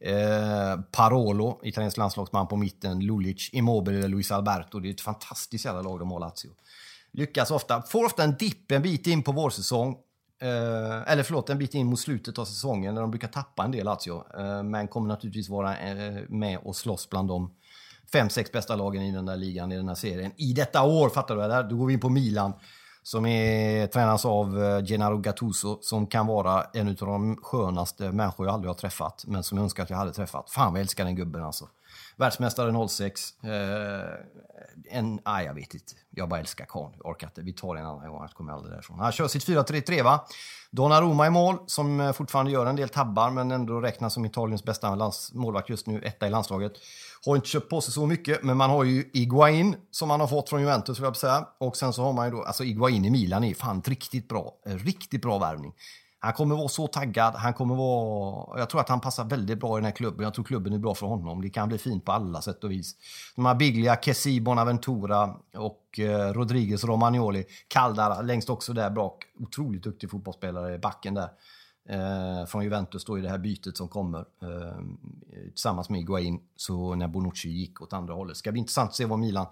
eh, 0.00 0.80
Parolo, 0.92 1.60
italiensk 1.62 1.96
landslagsman 1.96 2.48
på 2.48 2.56
mitten, 2.56 3.00
Lulic, 3.00 3.50
Immobile, 3.52 4.08
Luis 4.08 4.30
Alberto. 4.30 4.80
Det 4.80 4.88
är 4.88 4.92
ett 4.92 5.00
fantastiskt 5.00 5.64
jävla 5.64 5.82
lag 5.82 5.98
de 5.98 6.10
har, 6.10 6.20
Lazio. 6.20 6.50
Lyckas 7.12 7.50
ofta, 7.50 7.82
får 7.82 8.04
ofta 8.04 8.24
en 8.24 8.36
dipp 8.36 8.72
en 8.72 8.82
bit 8.82 9.06
in 9.06 9.22
på 9.22 9.32
vårsäsong. 9.32 9.96
Eh, 10.42 11.12
eller 11.12 11.22
förlåt, 11.22 11.50
en 11.50 11.58
bit 11.58 11.74
in 11.74 11.86
mot 11.86 12.00
slutet 12.00 12.38
av 12.38 12.44
säsongen 12.44 12.94
när 12.94 13.00
de 13.00 13.10
brukar 13.10 13.28
tappa 13.28 13.64
en 13.64 13.70
del 13.70 13.84
Lazio. 13.84 14.24
Eh, 14.38 14.62
men 14.62 14.88
kommer 14.88 15.08
naturligtvis 15.08 15.48
vara 15.48 15.78
eh, 15.78 16.22
med 16.28 16.58
och 16.58 16.76
slåss 16.76 17.10
bland 17.10 17.28
dem 17.28 17.54
fem, 18.12 18.30
sex 18.30 18.52
bästa 18.52 18.76
lagen 18.76 19.02
i 19.02 19.12
den 19.12 19.26
där 19.26 19.36
ligan, 19.36 19.72
i 19.72 19.76
den 19.76 19.88
här 19.88 19.94
serien. 19.94 20.32
I 20.36 20.52
detta 20.52 20.82
år, 20.82 21.08
fattar 21.08 21.36
du? 21.36 21.40
Där? 21.40 21.62
Då 21.62 21.76
går 21.76 21.86
vi 21.86 21.92
in 21.92 22.00
på 22.00 22.08
Milan 22.08 22.52
som 23.04 23.26
är, 23.26 23.86
tränas 23.86 24.24
av 24.24 24.64
eh, 24.64 24.84
Gennaro 24.84 25.18
Gattuso 25.18 25.78
som 25.82 26.06
kan 26.06 26.26
vara 26.26 26.64
en 26.72 26.88
av 26.88 26.94
de 26.94 27.36
skönaste 27.36 28.12
människor 28.12 28.46
jag 28.46 28.54
aldrig 28.54 28.68
har 28.70 28.74
träffat, 28.74 29.24
men 29.26 29.42
som 29.42 29.58
jag 29.58 29.62
önskar 29.62 29.82
att 29.82 29.90
jag 29.90 29.96
hade 29.96 30.12
träffat. 30.12 30.50
Fan 30.50 30.72
vad 30.72 30.80
jag 30.80 30.82
älskar 30.82 31.04
den 31.04 31.16
gubben 31.16 31.44
alltså. 31.44 31.68
Världsmästare 32.16 32.88
06. 32.88 33.44
Eh, 33.44 33.48
en, 34.90 35.20
ah, 35.22 35.40
jag 35.40 35.54
vet 35.54 35.74
inte. 35.74 35.92
Jag 36.10 36.28
bara 36.28 36.40
älskar 36.40 36.64
karln. 36.64 36.94
Orkar 37.00 37.26
inte. 37.26 37.42
Vi 37.42 37.52
tar 37.52 37.74
det 37.74 37.80
en 37.80 37.86
annan 37.86 38.08
gång, 38.08 38.18
annars 38.18 38.34
kommer 38.34 38.52
jag 38.52 38.56
aldrig 38.56 38.74
därifrån. 38.74 38.98
Han 38.98 39.12
kör 39.12 39.28
sitt 39.28 39.48
4-3-3 39.48 40.02
va? 40.02 40.26
Donnarumma 40.70 41.26
i 41.26 41.30
mål, 41.30 41.58
som 41.66 42.00
eh, 42.00 42.12
fortfarande 42.12 42.50
gör 42.50 42.66
en 42.66 42.76
del 42.76 42.88
tabbar, 42.88 43.30
men 43.30 43.50
ändå 43.50 43.80
räknas 43.80 44.14
som 44.14 44.24
Italiens 44.24 44.64
bästa 44.64 45.10
målvakt 45.32 45.68
just 45.68 45.86
nu, 45.86 46.02
etta 46.02 46.26
i 46.26 46.30
landslaget. 46.30 46.72
Har 47.26 47.36
inte 47.36 47.48
köpt 47.48 47.70
på 47.70 47.80
sig 47.80 47.92
så 47.92 48.06
mycket, 48.06 48.42
men 48.42 48.56
man 48.56 48.70
har 48.70 48.84
ju 48.84 49.10
Iguain 49.12 49.76
som 49.90 50.08
man 50.08 50.20
har 50.20 50.26
fått 50.26 50.48
från 50.48 50.60
Juventus, 50.60 50.98
vill 50.98 51.04
jag 51.04 51.16
säga. 51.16 51.46
Och 51.58 51.76
sen 51.76 51.92
så 51.92 52.02
har 52.02 52.12
man 52.12 52.26
ju 52.26 52.32
då, 52.32 52.42
alltså 52.42 52.64
Iguain 52.64 53.04
i 53.04 53.10
Milan 53.10 53.44
är 53.44 53.54
fan 53.54 53.82
riktigt 53.86 54.28
bra. 54.28 54.52
En 54.66 54.78
Riktigt 54.78 55.22
bra 55.22 55.38
värvning. 55.38 55.72
Han 56.24 56.32
kommer 56.32 56.56
vara 56.56 56.68
så 56.68 56.86
taggad. 56.86 57.34
Han 57.34 57.54
kommer 57.54 57.74
vara... 57.74 58.58
Jag 58.58 58.70
tror 58.70 58.80
att 58.80 58.88
han 58.88 59.00
passar 59.00 59.24
väldigt 59.24 59.60
bra 59.60 59.78
i 59.78 59.80
den 59.80 59.84
här 59.84 59.92
klubben. 59.92 60.24
Jag 60.24 60.34
tror 60.34 60.44
klubben 60.44 60.72
är 60.72 60.78
bra 60.78 60.94
för 60.94 61.06
honom. 61.06 61.42
Det 61.42 61.50
kan 61.50 61.68
bli 61.68 61.78
fint 61.78 62.04
på 62.04 62.12
alla 62.12 62.42
sätt 62.42 62.64
och 62.64 62.70
vis. 62.70 62.96
De 63.36 63.46
här 63.46 63.54
Biglia, 63.54 63.96
Kessi, 63.96 64.40
Bonaventura 64.40 65.34
och 65.54 65.98
eh, 65.98 66.32
Rodriguez 66.32 66.84
Romagnoli. 66.84 67.44
Caldara 67.68 68.20
längst 68.20 68.50
också 68.50 68.72
där 68.72 68.90
bak. 68.90 69.24
Otroligt 69.38 69.82
duktig 69.82 70.10
fotbollsspelare 70.10 70.74
i 70.74 70.78
backen 70.78 71.14
där 71.14 71.28
eh, 71.88 72.46
från 72.46 72.64
Juventus 72.64 73.04
då 73.04 73.18
i 73.18 73.20
det 73.20 73.28
här 73.28 73.38
bytet 73.38 73.76
som 73.76 73.88
kommer 73.88 74.18
eh, 74.18 74.78
tillsammans 75.48 75.90
med 75.90 76.00
Higuain 76.00 76.40
så 76.56 76.94
när 76.94 77.08
Bonucci 77.08 77.48
gick 77.48 77.82
åt 77.82 77.92
andra 77.92 78.14
hållet. 78.14 78.36
Ska 78.36 78.52
bli 78.52 78.58
intressant 78.58 78.88
att 78.88 78.96
se 78.96 79.04
vad 79.04 79.18
Milan... 79.18 79.46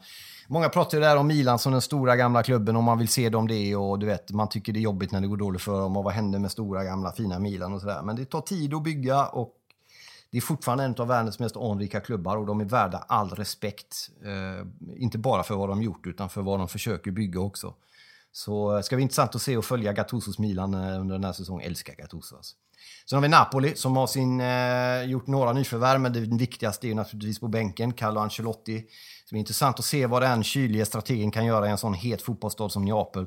Många 0.48 0.68
pratar 0.68 0.98
ju 0.98 1.04
där 1.04 1.16
om 1.16 1.26
Milan 1.26 1.58
som 1.58 1.72
den 1.72 1.80
stora 1.80 2.16
gamla 2.16 2.42
klubben 2.42 2.76
och 2.76 2.82
man 2.82 2.98
vill 2.98 3.08
se 3.08 3.28
dem 3.28 3.48
det 3.48 3.76
och 3.76 3.98
du 3.98 4.06
vet, 4.06 4.30
man 4.30 4.48
tycker 4.48 4.72
det 4.72 4.78
är 4.78 4.82
jobbigt 4.82 5.12
när 5.12 5.20
det 5.20 5.26
går 5.26 5.36
dåligt 5.36 5.62
för 5.62 5.80
dem 5.80 5.96
och 5.96 6.04
vad 6.04 6.12
händer 6.12 6.38
med 6.38 6.50
stora 6.50 6.84
gamla 6.84 7.12
fina 7.12 7.38
Milan 7.38 7.72
och 7.72 7.80
sådär. 7.80 8.02
Men 8.02 8.16
det 8.16 8.24
tar 8.24 8.40
tid 8.40 8.74
att 8.74 8.82
bygga 8.82 9.26
och 9.26 9.58
det 10.30 10.38
är 10.38 10.42
fortfarande 10.42 10.84
en 10.84 10.94
av 10.98 11.08
världens 11.08 11.38
mest 11.38 11.56
anrika 11.56 12.00
klubbar 12.00 12.36
och 12.36 12.46
de 12.46 12.60
är 12.60 12.64
värda 12.64 12.98
all 12.98 13.30
respekt. 13.30 14.10
Eh, 14.24 14.66
inte 14.96 15.18
bara 15.18 15.42
för 15.42 15.54
vad 15.54 15.68
de 15.68 15.82
gjort 15.82 16.06
utan 16.06 16.28
för 16.28 16.42
vad 16.42 16.58
de 16.58 16.68
försöker 16.68 17.10
bygga 17.10 17.40
också. 17.40 17.74
Så 18.32 18.76
det 18.76 18.82
ska 18.82 18.96
bli 18.96 19.02
intressant 19.02 19.34
att 19.34 19.42
se 19.42 19.56
och 19.56 19.64
följa 19.64 19.92
Gattusos 19.92 20.38
Milan 20.38 20.74
eh, 20.74 21.00
under 21.00 21.14
den 21.14 21.24
här 21.24 21.32
säsongen. 21.32 21.66
Älskar 21.66 21.94
Gattuso 21.94 22.36
alltså. 22.36 22.56
Sen 23.06 23.16
har 23.16 23.22
vi 23.22 23.28
Napoli 23.28 23.76
som 23.76 23.96
har 23.96 24.06
sin, 24.06 24.40
eh, 24.40 25.10
gjort 25.10 25.26
några 25.26 25.52
nyförvärv, 25.52 26.00
men 26.00 26.12
det 26.12 26.20
viktigaste 26.20 26.86
är 26.86 26.88
ju 26.88 26.94
naturligtvis 26.94 27.40
på 27.40 27.48
bänken, 27.48 27.92
Carlo 27.92 28.20
Ancelotti. 28.20 28.80
Så 29.24 29.34
det 29.34 29.36
är 29.36 29.38
intressant 29.38 29.78
att 29.78 29.84
se 29.84 30.06
vad 30.06 30.22
den 30.22 30.44
kyliga 30.44 30.84
strategen 30.84 31.30
kan 31.30 31.46
göra 31.46 31.66
i 31.66 31.70
en 31.70 31.78
sån 31.78 31.94
het 31.94 32.22
fotbollsstad 32.22 32.68
som 32.68 32.84
Neapel. 32.84 33.26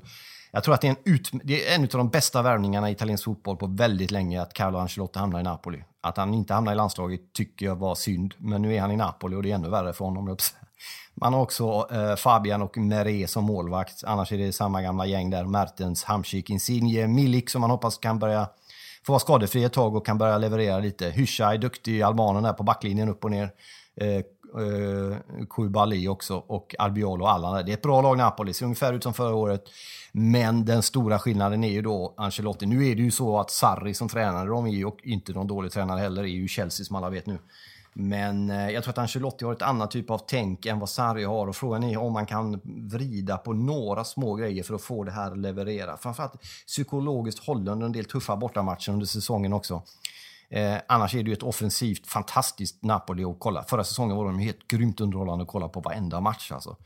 Jag 0.52 0.64
tror 0.64 0.74
att 0.74 0.82
det 0.82 0.88
är, 0.88 0.92
en, 0.92 1.14
ut, 1.14 1.30
det 1.44 1.68
är 1.68 1.76
en 1.76 1.84
av 1.84 1.90
de 1.90 2.10
bästa 2.10 2.42
värvningarna 2.42 2.90
i 2.90 2.92
italiensk 2.92 3.24
fotboll 3.24 3.58
på 3.58 3.68
väldigt 3.68 4.12
länge 4.12 4.42
att 4.42 4.54
Carlo 4.54 4.78
Ancelotti 4.78 5.20
hamnar 5.20 5.40
i 5.40 5.44
Napoli. 5.44 5.84
Att 6.02 6.18
han 6.18 6.34
inte 6.34 6.54
hamnar 6.54 6.72
i 6.72 6.76
landslaget 6.76 7.34
tycker 7.34 7.66
jag 7.66 7.76
var 7.76 7.96
synd, 7.96 8.34
men 8.38 8.62
nu 8.62 8.76
är 8.76 8.82
han 8.82 8.92
i 8.92 8.98
Napoli 8.98 9.36
och 9.36 9.44
det 9.44 9.52
är 9.52 9.56
ännu 9.56 9.70
värre 9.70 9.94
för 9.94 10.06
honom. 10.06 10.38
Man 11.14 11.34
har 11.34 11.42
också 11.42 11.88
eh, 11.92 12.16
Fabian 12.16 12.62
och 12.62 12.78
Meret 12.78 13.30
som 13.30 13.44
målvakt. 13.44 14.04
Annars 14.04 14.32
är 14.32 14.38
det 14.38 14.54
samma 14.54 14.82
gamla 14.82 15.06
gäng 15.06 15.30
där. 15.30 15.46
Mertens, 15.46 16.04
Hamsik, 16.04 16.50
Insigne, 16.50 17.08
Milik 17.08 17.50
som 17.50 17.62
man 17.62 17.70
hoppas 17.70 17.98
kan 17.98 18.20
börja 18.20 18.48
få 19.06 19.12
vara 19.12 19.20
skadefri 19.20 19.64
ett 19.64 19.74
tag 19.74 19.96
och 19.96 20.06
kan 20.06 20.18
börja 20.18 20.38
leverera 20.38 20.80
lite. 20.80 21.10
Hysha 21.10 21.54
är 21.54 21.58
duktig, 21.58 22.02
albanen 22.02 22.44
där 22.44 22.54
på 22.54 22.64
backlinjen 22.64 23.10
upp 23.10 23.24
och 23.24 23.32
ner. 23.32 23.50
Eh, 24.02 24.08
eh, 24.62 25.18
Koulibaly 25.50 26.08
också 26.08 26.36
och 26.36 26.76
Albiol 26.80 27.22
och 27.22 27.32
alla. 27.32 27.64
Det 27.64 27.72
är 27.72 27.74
ett 27.74 27.82
bra 27.82 28.02
lag 28.02 28.18
Napoli, 28.18 28.54
ser 28.54 28.66
ungefär 28.66 28.94
ut 28.94 29.04
som 29.04 29.14
förra 29.14 29.36
året. 29.36 29.64
Men 30.12 30.66
den 30.66 30.84
stora 30.84 31.20
skillnaden 31.20 31.64
är 31.64 31.72
ju 31.72 31.82
då 31.82 32.14
Ancelotti. 32.18 32.66
Nu 32.66 32.88
är 32.88 32.96
det 32.96 33.02
ju 33.02 33.12
så 33.12 33.40
att 33.40 33.52
Sarri 33.52 33.94
som 33.94 34.10
tränare, 34.10 34.50
de 34.50 34.66
är 34.66 34.72
ju 34.72 34.86
och 34.86 35.00
inte 35.04 35.32
någon 35.32 35.48
dålig 35.48 35.72
tränare 35.72 36.00
heller, 36.00 36.24
är 36.24 36.28
ju 36.28 36.48
Chelsea 36.48 36.86
som 36.86 36.96
alla 36.96 37.10
vet 37.10 37.26
nu. 37.26 37.38
Men 37.98 38.50
eh, 38.50 38.70
jag 38.70 38.84
tror 38.84 38.92
att 38.92 38.98
Ancelotti 38.98 39.46
har 39.46 39.52
ett 39.52 39.62
annat 39.62 39.92
typ 39.92 40.10
av 40.10 40.22
tänk 40.28 40.66
än 40.66 40.80
vad 40.80 40.90
Sarri 40.90 41.24
har 41.24 41.48
och 41.48 41.56
frågan 41.56 41.84
är 41.84 41.98
om 41.98 42.14
man 42.14 42.26
kan 42.26 42.62
vrida 42.64 43.38
på 43.38 43.54
några 43.54 44.04
små 44.04 44.36
grejer 44.36 44.64
för 44.64 44.74
att 44.74 44.82
få 44.82 45.04
det 45.04 45.12
här 45.12 45.32
att 45.32 45.38
leverera. 45.38 45.98
Framförallt 45.98 46.42
psykologiskt 46.68 47.40
håller 47.40 47.72
under 47.72 47.86
en 47.86 47.92
del 47.92 48.06
tuffa 48.06 48.36
bortamatcher 48.36 48.92
under 48.92 49.06
säsongen 49.06 49.54
också. 49.54 49.84
Eh, 50.50 50.76
annars 50.88 51.16
är 51.16 51.24
det 51.24 51.30
ju 51.30 51.34
ett 51.34 51.44
offensivt 51.44 52.08
fantastiskt 52.08 52.84
Napoli 52.84 53.24
att 53.24 53.40
kolla. 53.40 53.64
Förra 53.64 53.84
säsongen 53.84 54.18
var 54.18 54.26
de 54.26 54.40
helt 54.40 54.68
grymt 54.68 55.02
underhållande 55.02 55.44
att 55.44 55.50
kolla 55.50 55.68
på 55.68 55.80
varenda 55.80 56.22
match 56.22 56.52
alltså. 56.52 56.78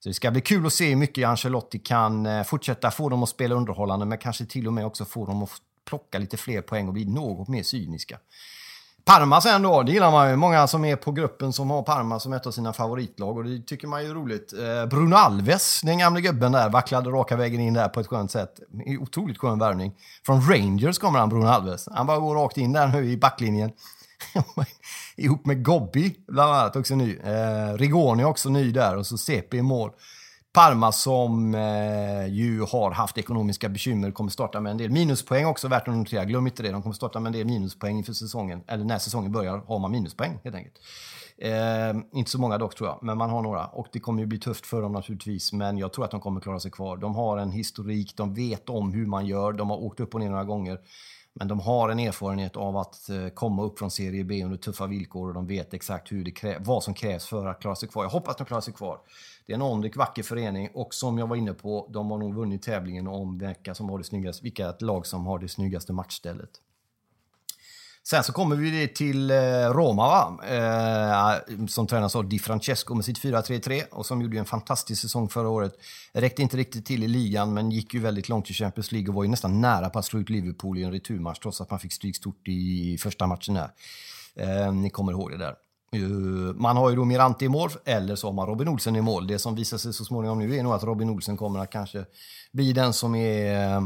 Så 0.00 0.08
det 0.08 0.14
ska 0.14 0.30
bli 0.30 0.40
kul 0.40 0.66
att 0.66 0.72
se 0.72 0.88
hur 0.88 0.96
mycket 0.96 1.28
Ancelotti 1.28 1.78
kan 1.78 2.26
eh, 2.26 2.42
fortsätta 2.42 2.90
få 2.90 3.08
dem 3.08 3.22
att 3.22 3.28
spela 3.28 3.54
underhållande 3.54 4.06
men 4.06 4.18
kanske 4.18 4.46
till 4.46 4.66
och 4.66 4.72
med 4.72 4.86
också 4.86 5.04
få 5.04 5.26
dem 5.26 5.42
att 5.42 5.50
plocka 5.84 6.18
lite 6.18 6.36
fler 6.36 6.62
poäng 6.62 6.86
och 6.86 6.94
bli 6.94 7.04
något 7.04 7.48
mer 7.48 7.62
cyniska. 7.62 8.18
Parma 9.08 9.40
sen 9.40 9.62
då, 9.62 9.82
det 9.82 9.92
gillar 9.92 10.10
man 10.10 10.30
ju. 10.30 10.36
Många 10.36 10.66
som 10.66 10.84
är 10.84 10.96
på 10.96 11.12
gruppen 11.12 11.52
som 11.52 11.70
har 11.70 11.82
Parma 11.82 12.20
som 12.20 12.32
ett 12.32 12.46
av 12.46 12.50
sina 12.50 12.72
favoritlag 12.72 13.36
och 13.36 13.44
det 13.44 13.66
tycker 13.66 13.86
man 13.88 14.04
ju 14.04 14.10
är 14.10 14.14
roligt. 14.14 14.52
Eh, 14.52 14.86
Bruno 14.86 15.14
Alves, 15.14 15.80
den 15.80 15.98
gamle 15.98 16.20
gubben 16.20 16.52
där, 16.52 16.68
vacklade 16.68 17.10
raka 17.10 17.36
vägen 17.36 17.60
in 17.60 17.74
där 17.74 17.88
på 17.88 18.00
ett 18.00 18.06
skönt 18.06 18.30
sätt. 18.30 18.60
Otroligt 19.00 19.38
skön 19.38 19.58
värvning. 19.58 19.92
Från 20.26 20.40
Rangers 20.50 20.98
kommer 20.98 21.18
han, 21.18 21.28
Bruno 21.28 21.46
Alves. 21.46 21.88
Han 21.92 22.06
bara 22.06 22.18
går 22.18 22.34
rakt 22.34 22.56
in 22.56 22.72
där 22.72 22.86
nu 22.86 23.10
i 23.10 23.16
backlinjen. 23.16 23.70
Ihop 25.16 25.46
med 25.46 25.64
Gobbi, 25.64 26.16
bland 26.26 26.52
annat, 26.52 26.76
också 26.76 26.94
ny. 26.94 27.16
Eh, 27.16 27.74
Rigoni 27.76 28.24
också 28.24 28.48
ny 28.48 28.72
där 28.72 28.96
och 28.96 29.06
så 29.06 29.18
CP 29.18 29.56
i 29.56 29.62
mål. 29.62 29.90
Parma 30.58 30.92
som 30.92 31.54
eh, 31.54 32.26
ju 32.26 32.60
har 32.60 32.90
haft 32.90 33.18
ekonomiska 33.18 33.68
bekymmer 33.68 34.10
kommer 34.10 34.30
starta 34.30 34.60
med 34.60 34.70
en 34.70 34.76
del 34.76 34.90
minuspoäng 34.90 35.46
också, 35.46 35.68
värt 35.68 35.88
att 35.88 35.94
notera. 35.94 36.24
Glöm 36.24 36.46
inte 36.46 36.62
det, 36.62 36.70
de 36.70 36.82
kommer 36.82 36.94
starta 36.94 37.20
med 37.20 37.26
en 37.26 37.32
del 37.32 37.46
minuspoäng 37.46 37.98
inför 37.98 38.12
säsongen. 38.12 38.62
Eller 38.66 38.84
när 38.84 38.98
säsongen 38.98 39.32
börjar 39.32 39.62
har 39.66 39.78
man 39.78 39.90
minuspoäng 39.90 40.38
helt 40.44 40.56
enkelt. 40.56 40.74
Eh, 41.38 42.18
inte 42.18 42.30
så 42.30 42.40
många 42.40 42.58
dock 42.58 42.74
tror 42.74 42.88
jag, 42.88 42.98
men 43.02 43.18
man 43.18 43.30
har 43.30 43.42
några. 43.42 43.66
Och 43.66 43.86
det 43.92 44.00
kommer 44.00 44.20
ju 44.20 44.26
bli 44.26 44.38
tufft 44.38 44.66
för 44.66 44.82
dem 44.82 44.92
naturligtvis, 44.92 45.52
men 45.52 45.78
jag 45.78 45.92
tror 45.92 46.04
att 46.04 46.10
de 46.10 46.20
kommer 46.20 46.40
klara 46.40 46.60
sig 46.60 46.70
kvar. 46.70 46.96
De 46.96 47.14
har 47.14 47.38
en 47.38 47.50
historik, 47.50 48.16
de 48.16 48.34
vet 48.34 48.68
om 48.68 48.92
hur 48.92 49.06
man 49.06 49.26
gör, 49.26 49.52
de 49.52 49.70
har 49.70 49.76
åkt 49.76 50.00
upp 50.00 50.14
och 50.14 50.20
ner 50.20 50.30
några 50.30 50.44
gånger. 50.44 50.78
Men 51.38 51.48
de 51.48 51.60
har 51.60 51.88
en 51.88 51.98
erfarenhet 51.98 52.56
av 52.56 52.76
att 52.76 53.08
eh, 53.08 53.28
komma 53.28 53.62
upp 53.62 53.78
från 53.78 53.90
Serie 53.90 54.24
B 54.24 54.44
under 54.44 54.56
tuffa 54.56 54.86
villkor 54.86 55.28
och 55.28 55.34
de 55.34 55.46
vet 55.46 55.74
exakt 55.74 56.12
hur 56.12 56.24
det 56.24 56.58
vad 56.60 56.82
som 56.82 56.94
krävs 56.94 57.26
för 57.26 57.46
att 57.46 57.60
klara 57.60 57.76
sig 57.76 57.88
kvar. 57.88 58.04
Jag 58.04 58.10
hoppas 58.10 58.36
de 58.36 58.46
klarar 58.46 58.60
sig 58.60 58.74
kvar. 58.74 58.98
Det 59.46 59.52
är 59.52 59.54
en 59.54 59.62
anrik, 59.62 59.96
vacker 59.96 60.22
förening 60.22 60.70
och 60.74 60.94
som 60.94 61.18
jag 61.18 61.26
var 61.26 61.36
inne 61.36 61.52
på, 61.52 61.88
de 61.90 62.10
har 62.10 62.18
nog 62.18 62.34
vunnit 62.34 62.62
tävlingen 62.62 63.06
om 63.06 63.38
vilka, 63.38 63.74
som 63.74 63.88
har 63.88 63.98
det 63.98 64.04
snyggaste, 64.04 64.42
vilka 64.42 64.74
lag 64.80 65.06
som 65.06 65.26
har 65.26 65.38
det 65.38 65.48
snyggaste 65.48 65.92
matchstället. 65.92 66.50
Sen 68.10 68.24
så 68.24 68.32
kommer 68.32 68.56
vi 68.56 68.88
till 68.88 69.30
eh, 69.30 69.36
Roma, 69.72 70.08
va? 70.08 70.38
Eh, 70.48 71.66
som 71.66 71.86
tränas 71.86 72.16
av 72.16 72.28
Di 72.28 72.38
Francesco 72.38 72.94
med 72.94 73.04
sitt 73.04 73.18
4-3-3 73.18 73.82
och 73.90 74.06
som 74.06 74.22
gjorde 74.22 74.38
en 74.38 74.44
fantastisk 74.44 75.02
säsong 75.02 75.28
förra 75.28 75.48
året. 75.48 75.74
Räckte 76.12 76.42
inte 76.42 76.56
riktigt 76.56 76.86
till 76.86 77.04
i 77.04 77.08
ligan, 77.08 77.54
men 77.54 77.70
gick 77.70 77.94
ju 77.94 78.00
väldigt 78.00 78.28
långt 78.28 78.50
i 78.50 78.54
Champions 78.54 78.92
League 78.92 79.08
och 79.08 79.14
var 79.14 79.22
ju 79.22 79.28
nästan 79.28 79.60
nära 79.60 79.90
på 79.90 79.98
att 79.98 80.04
slå 80.04 80.20
ut 80.20 80.30
Liverpool 80.30 80.78
i 80.78 80.82
en 80.82 80.92
returmatch, 80.92 81.38
trots 81.38 81.60
att 81.60 81.70
man 81.70 81.80
fick 81.80 81.92
stryk 81.92 82.16
stort 82.16 82.48
i 82.48 82.98
första 82.98 83.26
matchen 83.26 83.54
där. 83.54 83.70
Eh, 84.36 84.72
ni 84.72 84.90
kommer 84.90 85.12
ihåg 85.12 85.30
det 85.30 85.38
där. 85.38 85.54
Eh, 85.92 86.54
man 86.54 86.76
har 86.76 86.90
ju 86.90 86.96
då 86.96 87.04
Mirante 87.04 87.44
i 87.44 87.48
mål, 87.48 87.70
eller 87.84 88.16
så 88.16 88.26
har 88.26 88.34
man 88.34 88.46
Robin 88.46 88.68
Olsen 88.68 88.96
i 88.96 89.00
mål. 89.00 89.26
Det 89.26 89.38
som 89.38 89.54
visar 89.54 89.78
sig 89.78 89.92
så 89.92 90.04
småningom 90.04 90.38
nu 90.38 90.56
är 90.56 90.62
nog 90.62 90.72
att 90.72 90.84
Robin 90.84 91.10
Olsen 91.10 91.36
kommer 91.36 91.60
att 91.60 91.70
kanske 91.70 92.04
bli 92.52 92.72
den 92.72 92.92
som 92.92 93.14
är 93.14 93.76
eh, 93.76 93.82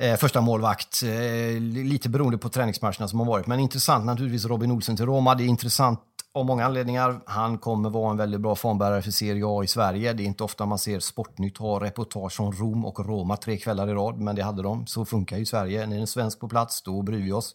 eh, 0.00 0.16
första 0.16 0.40
målvakt. 0.40 1.02
Eh, 1.02 1.60
lite 1.60 2.08
beroende 2.08 2.38
på 2.38 2.48
träningsmatcherna 2.48 3.08
som 3.08 3.18
har 3.18 3.26
varit. 3.26 3.46
Men 3.46 3.60
intressant 3.60 4.04
naturligtvis 4.04 4.44
Robin 4.44 4.70
Olsen 4.70 4.96
till 4.96 5.06
Roma. 5.06 5.34
Det 5.34 5.44
är 5.44 5.46
intressant 5.46 6.00
av 6.34 6.46
många 6.46 6.64
anledningar. 6.64 7.20
Han 7.26 7.58
kommer 7.58 7.90
vara 7.90 8.10
en 8.10 8.16
väldigt 8.16 8.40
bra 8.40 8.54
formbärare 8.54 9.02
för 9.02 9.10
Serie 9.10 9.44
A 9.46 9.64
i 9.64 9.66
Sverige. 9.66 10.12
Det 10.12 10.22
är 10.22 10.24
inte 10.24 10.44
ofta 10.44 10.66
man 10.66 10.78
ser 10.78 11.00
Sportnytt 11.00 11.58
ha 11.58 11.80
reportage 11.80 12.32
från 12.32 12.52
Rom 12.52 12.84
och 12.84 13.06
Roma 13.06 13.36
tre 13.36 13.56
kvällar 13.56 13.88
i 13.88 13.92
rad, 13.92 14.18
men 14.20 14.36
det 14.36 14.42
hade 14.42 14.62
de. 14.62 14.86
Så 14.86 15.04
funkar 15.04 15.36
ju 15.36 15.46
Sverige. 15.46 15.80
När 15.80 15.86
det 15.86 15.96
är 15.96 16.00
en 16.00 16.06
svensk 16.06 16.40
på 16.40 16.48
plats, 16.48 16.82
då 16.82 17.02
bryr 17.02 17.22
vi 17.22 17.32
oss. 17.32 17.54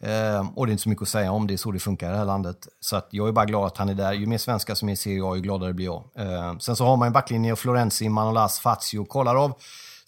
Eh, 0.00 0.48
och 0.54 0.66
det 0.66 0.70
är 0.70 0.72
inte 0.72 0.82
så 0.82 0.88
mycket 0.88 1.02
att 1.02 1.08
säga 1.08 1.32
om, 1.32 1.46
det 1.46 1.54
är 1.54 1.56
så 1.56 1.70
det 1.70 1.78
funkar 1.78 2.08
i 2.08 2.10
det 2.10 2.18
här 2.18 2.24
landet. 2.24 2.68
Så 2.80 2.96
att 2.96 3.08
jag 3.10 3.28
är 3.28 3.32
bara 3.32 3.44
glad 3.44 3.66
att 3.66 3.76
han 3.76 3.88
är 3.88 3.94
där. 3.94 4.12
Ju 4.12 4.26
mer 4.26 4.38
svenskar 4.38 4.74
som 4.74 4.88
är 4.88 4.92
i 4.92 4.96
Serie 4.96 5.24
A, 5.24 5.36
ju 5.36 5.42
gladare 5.42 5.72
blir 5.72 5.86
jag. 5.86 6.04
Eh, 6.18 6.58
sen 6.58 6.76
så 6.76 6.84
har 6.84 6.96
man 6.96 7.06
en 7.06 7.12
backlinje, 7.12 7.56
Florenzi, 7.56 8.08
Manolas, 8.08 8.60
Fazio, 8.60 9.04
Kolarov. 9.04 9.52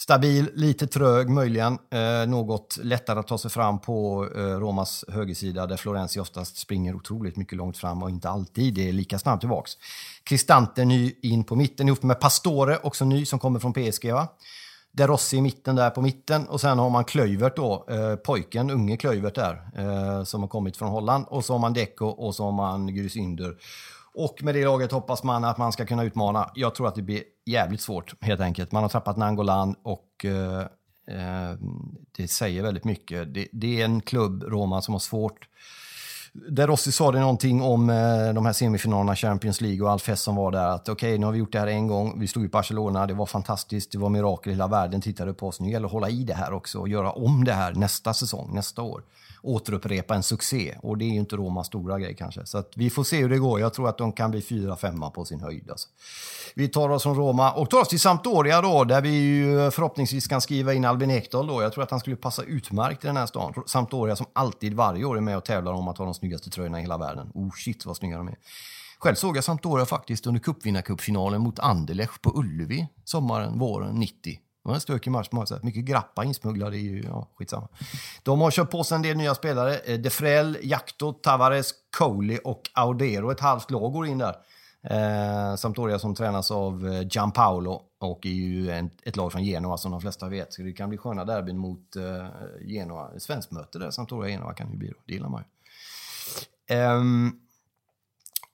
Stabil, 0.03 0.51
lite 0.55 0.87
trög 0.87 1.29
möjligen. 1.29 1.79
Eh, 1.91 2.29
något 2.29 2.79
lättare 2.83 3.19
att 3.19 3.27
ta 3.27 3.39
sig 3.39 3.51
fram 3.51 3.79
på 3.79 4.29
eh, 4.37 4.41
Romas 4.41 5.05
högersida 5.09 5.67
där 5.67 5.77
Florenzi 5.77 6.21
oftast 6.21 6.57
springer 6.57 6.95
otroligt 6.95 7.37
mycket 7.37 7.59
långt 7.59 7.77
fram 7.77 8.03
och 8.03 8.11
inte 8.11 8.29
alltid 8.29 8.79
är 8.79 8.93
lika 8.93 9.19
snabb 9.19 9.41
tillbaks. 9.41 9.73
Cristante 10.25 10.85
ny 10.85 11.15
in 11.23 11.45
på 11.45 11.57
mitten 11.57 11.89
ihop 11.89 12.03
med 12.03 12.21
Pastore, 12.21 12.79
också 12.83 13.05
ny 13.05 13.27
som 13.27 13.39
kommer 13.39 13.61
från 13.61 13.73
PSG. 13.73 14.13
Va? 14.13 14.29
De 14.93 15.07
Rossi 15.07 15.37
i 15.37 15.41
mitten 15.41 15.77
där 15.77 15.91
på 15.91 16.03
mitten 16.03 16.47
och 16.49 16.61
sen 16.61 16.79
har 16.79 16.91
man 16.91 17.05
Klöivert 17.05 17.57
då, 17.57 17.87
eh, 17.91 18.17
pojken, 18.17 18.71
unge 18.71 18.97
Klöivert 18.97 19.35
där, 19.35 19.71
eh, 19.77 20.25
som 20.25 20.41
har 20.41 20.49
kommit 20.49 20.77
från 20.77 20.89
Holland. 20.89 21.25
Och 21.29 21.45
så 21.45 21.55
har 21.55 21.59
man 21.59 21.73
Deco 21.73 22.07
och 22.07 22.35
så 22.35 22.45
har 22.45 22.53
man 22.53 22.95
Grusynder. 22.95 23.57
Och 24.25 24.43
med 24.43 24.55
det 24.55 24.65
laget 24.65 24.93
hoppas 24.93 25.23
man 25.23 25.45
att 25.45 25.59
man 25.59 25.73
ska 25.73 25.87
kunna 25.87 26.05
utmana. 26.05 26.51
Jag 26.55 26.75
tror 26.75 26.89
att 26.89 26.95
det 26.95 27.03
blir 27.03 27.23
jävligt 27.47 27.81
svårt 27.81 28.15
helt 28.21 28.41
enkelt. 28.41 28.73
Man 28.73 28.83
har 28.83 28.91
tappat 28.91 29.17
Nangolan 29.17 29.75
och 29.83 30.25
eh, 30.25 30.61
eh, 31.17 31.57
det 32.17 32.29
säger 32.29 32.63
väldigt 32.63 32.85
mycket. 32.85 33.35
Det, 33.35 33.49
det, 33.53 33.81
är 33.81 33.85
en 33.85 34.01
klubb, 34.01 34.43
Roma, 34.43 34.83
som 34.83 34.95
har 34.95 34.99
svårt 34.99 35.49
där 36.33 36.67
Rossi 36.67 36.93
sa 36.93 37.13
det 37.13 37.21
någonting 37.21 37.63
om 37.63 37.91
eh, 37.91 38.35
de 38.35 38.47
här 38.47 38.53
semifinalerna, 38.53 39.17
Champions 39.17 39.61
League 39.61 39.83
och 39.83 39.91
all 39.91 40.01
fest 40.01 40.23
som 40.23 40.37
var 40.37 40.53
där. 40.53 40.67
Att 40.67 40.89
okej, 40.89 41.09
okay, 41.09 41.19
nu 41.19 41.27
har 41.27 41.33
vi 41.33 41.39
gjort 41.39 41.53
det 41.53 41.59
här 41.59 41.67
en 41.67 41.87
gång. 41.87 42.21
Vi 42.21 42.29
stod 42.29 42.45
i 42.45 42.49
Barcelona, 42.49 43.07
det 43.07 43.15
var 43.15 43.27
fantastiskt, 43.27 43.93
det 43.93 43.99
var 43.99 44.09
mirakel, 44.09 44.53
hela 44.53 44.67
världen 44.67 45.01
tittade 45.01 45.35
på 45.35 45.49
oss. 45.49 45.61
Nu 45.61 45.71
gäller 45.71 45.81
det 45.81 45.87
att 45.87 45.93
hålla 45.93 46.09
i 46.11 46.25
det 46.25 46.35
här 46.35 46.53
också 46.53 46.79
och 46.79 46.89
göra 46.89 47.13
om 47.13 47.45
det 47.45 47.53
här 47.53 47.75
nästa 47.75 48.15
säsong, 48.15 48.55
nästa 48.55 48.83
år 48.83 49.03
återupprepa 49.43 50.15
en 50.15 50.23
succé. 50.23 50.75
Och 50.83 50.99
det 50.99 51.05
är 51.05 51.11
ju 51.11 51.19
inte 51.19 51.37
Romas 51.37 51.67
stora 51.67 51.99
grej 51.99 52.17
kanske. 52.17 52.47
Så 52.47 52.65
vi 52.77 52.91
får 52.91 53.05
se 53.05 53.17
hur 53.17 53.29
det 53.29 53.39
går. 53.39 53.61
Jag 53.61 53.75
tror 53.75 53.89
att 53.89 53.99
de 53.99 54.13
kan 54.13 54.31
bli 54.31 54.43
fyra, 54.43 54.77
femma 54.77 55.11
på 55.11 55.25
sin 55.25 55.41
höjd. 55.41 55.71
Alltså. 55.71 55.89
Vi 56.55 56.69
tar 56.69 56.89
oss 56.89 57.03
från 57.03 57.17
Roma 57.17 57.53
och 57.53 57.71
tar 57.71 57.81
oss 57.81 57.89
till 57.89 58.01
Sampdoria 58.01 58.61
då, 58.61 58.85
där 58.85 59.01
vi 59.01 59.11
ju 59.11 59.71
förhoppningsvis 59.71 60.27
kan 60.27 60.41
skriva 60.41 60.75
in 60.75 60.85
Albin 60.85 61.11
Ekdal 61.11 61.47
då. 61.47 61.63
Jag 61.63 61.73
tror 61.73 61.85
att 61.85 61.91
han 61.91 62.01
skulle 62.01 62.17
passa 62.17 62.43
utmärkt 62.43 63.05
i 63.05 63.07
den 63.07 63.17
här 63.17 63.27
stan. 63.27 63.55
Sampdoria 63.67 64.17
som 64.17 64.27
alltid 64.33 64.75
varje 64.75 65.05
år 65.05 65.17
är 65.17 65.21
med 65.21 65.37
och 65.37 65.45
tävlar 65.45 65.73
om 65.73 65.89
att 65.89 65.99
ha 65.99 66.05
de 66.05 66.15
snyggaste 66.15 66.51
tröjorna 66.51 66.79
i 66.79 66.83
hela 66.83 66.99
världen. 66.99 67.31
Oh 67.35 67.51
shit 67.51 67.87
vad 67.87 67.97
snygga 67.97 68.17
de 68.17 68.29
är. 68.29 68.37
Själv 68.99 69.15
såg 69.15 69.37
jag 69.37 69.45
Sampdoria 69.45 69.87
faktiskt 69.87 70.27
under 70.27 70.41
cupvinnarcupfinalen 70.41 71.41
mot 71.41 71.59
Anderlecht 71.59 72.23
på 72.23 72.39
Ullevi 72.39 72.89
sommaren, 73.05 73.59
våren 73.59 73.95
90. 73.95 74.39
Var 74.71 74.75
en 74.75 74.81
stökig 74.81 75.11
match 75.11 75.29
på 75.29 75.37
många 75.37 75.47
sätt. 75.47 75.63
Mycket 75.63 75.85
grappa 75.85 76.25
insmugglade 76.25 76.77
i 76.77 76.81
ju, 76.81 77.03
ja, 77.03 77.29
skitsamma. 77.35 77.69
De 78.23 78.41
har 78.41 78.51
köpt 78.51 78.73
på 78.73 78.85
sig 78.85 78.97
en 78.97 79.03
del 79.03 79.17
nya 79.17 79.35
spelare. 79.35 79.75
Eh, 79.75 79.81
de 79.85 79.99
Defrell, 79.99 80.59
Jakto, 80.63 81.13
Tavares, 81.13 81.75
Coley 81.99 82.39
och 82.39 82.71
Audero. 82.75 83.31
Ett 83.31 83.41
halvt 83.41 83.71
lag 83.71 83.93
går 83.93 84.07
in 84.07 84.19
där. 84.19 84.37
Eh, 84.83 85.57
Sampdoria 85.57 85.99
som 85.99 86.15
tränas 86.15 86.51
av 86.51 86.89
eh, 86.89 87.07
Gianpaolo 87.11 87.83
och 87.99 88.27
är 88.27 88.31
ju 88.31 88.71
en, 88.71 88.91
ett 89.03 89.17
lag 89.17 89.33
från 89.33 89.45
Genoa 89.45 89.79
som 89.79 89.91
de 89.91 90.01
flesta 90.01 90.29
vet. 90.29 90.53
Så 90.53 90.63
det 90.63 90.73
kan 90.73 90.89
bli 90.89 90.99
sköna 90.99 91.25
derbyn 91.25 91.59
mot 91.59 91.97
eh, 91.97 92.27
Genoa. 92.67 93.11
Svenskt 93.19 93.51
möte 93.51 93.79
där, 93.79 93.91
Sampdoria-Genoa 93.91 94.55
kan 94.55 94.71
ju 94.71 94.77
bli 94.77 94.89
då. 94.89 94.97
Det 95.07 95.13
gillar 95.13 95.29
man 95.29 95.43
ju. 96.69 96.77
Eh, 96.77 97.01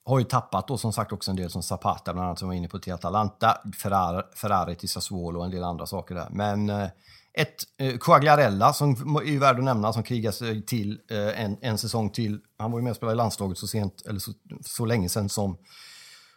har 0.07 0.19
ju 0.19 0.25
tappat 0.25 0.67
då 0.67 0.77
som 0.77 0.93
sagt 0.93 1.11
också 1.11 1.31
en 1.31 1.37
del 1.37 1.49
som 1.49 1.63
Zapata 1.63 2.13
bland 2.13 2.25
annat 2.25 2.39
som 2.39 2.47
var 2.47 2.55
inne 2.55 2.67
på 2.67 2.79
till 2.79 2.93
Atalanta, 2.93 3.57
Ferrari, 3.77 4.23
Ferrari 4.35 4.75
till 4.75 4.89
Sassuolo 4.89 5.39
och 5.39 5.45
en 5.45 5.51
del 5.51 5.63
andra 5.63 5.85
saker 5.85 6.15
där. 6.15 6.27
Men 6.31 6.69
eh, 6.69 6.87
ett 7.33 7.63
eh, 7.77 7.97
Quagliarella 7.97 8.73
som 8.73 9.15
är 9.15 9.21
ju 9.21 9.39
värd 9.39 9.57
att 9.57 9.63
nämna 9.63 9.93
som 9.93 10.03
krigar 10.03 10.31
sig 10.31 10.65
till 10.65 10.99
eh, 11.09 11.41
en, 11.43 11.57
en 11.61 11.77
säsong 11.77 12.09
till. 12.09 12.39
Han 12.57 12.71
var 12.71 12.79
ju 12.79 12.83
med 12.83 12.91
och 12.91 12.95
spelade 12.95 13.15
i 13.15 13.17
landslaget 13.17 13.57
så 13.57 13.67
sent, 13.67 14.03
eller 14.05 14.19
så, 14.19 14.31
så 14.65 14.85
länge 14.85 15.09
sedan 15.09 15.29
som, 15.29 15.57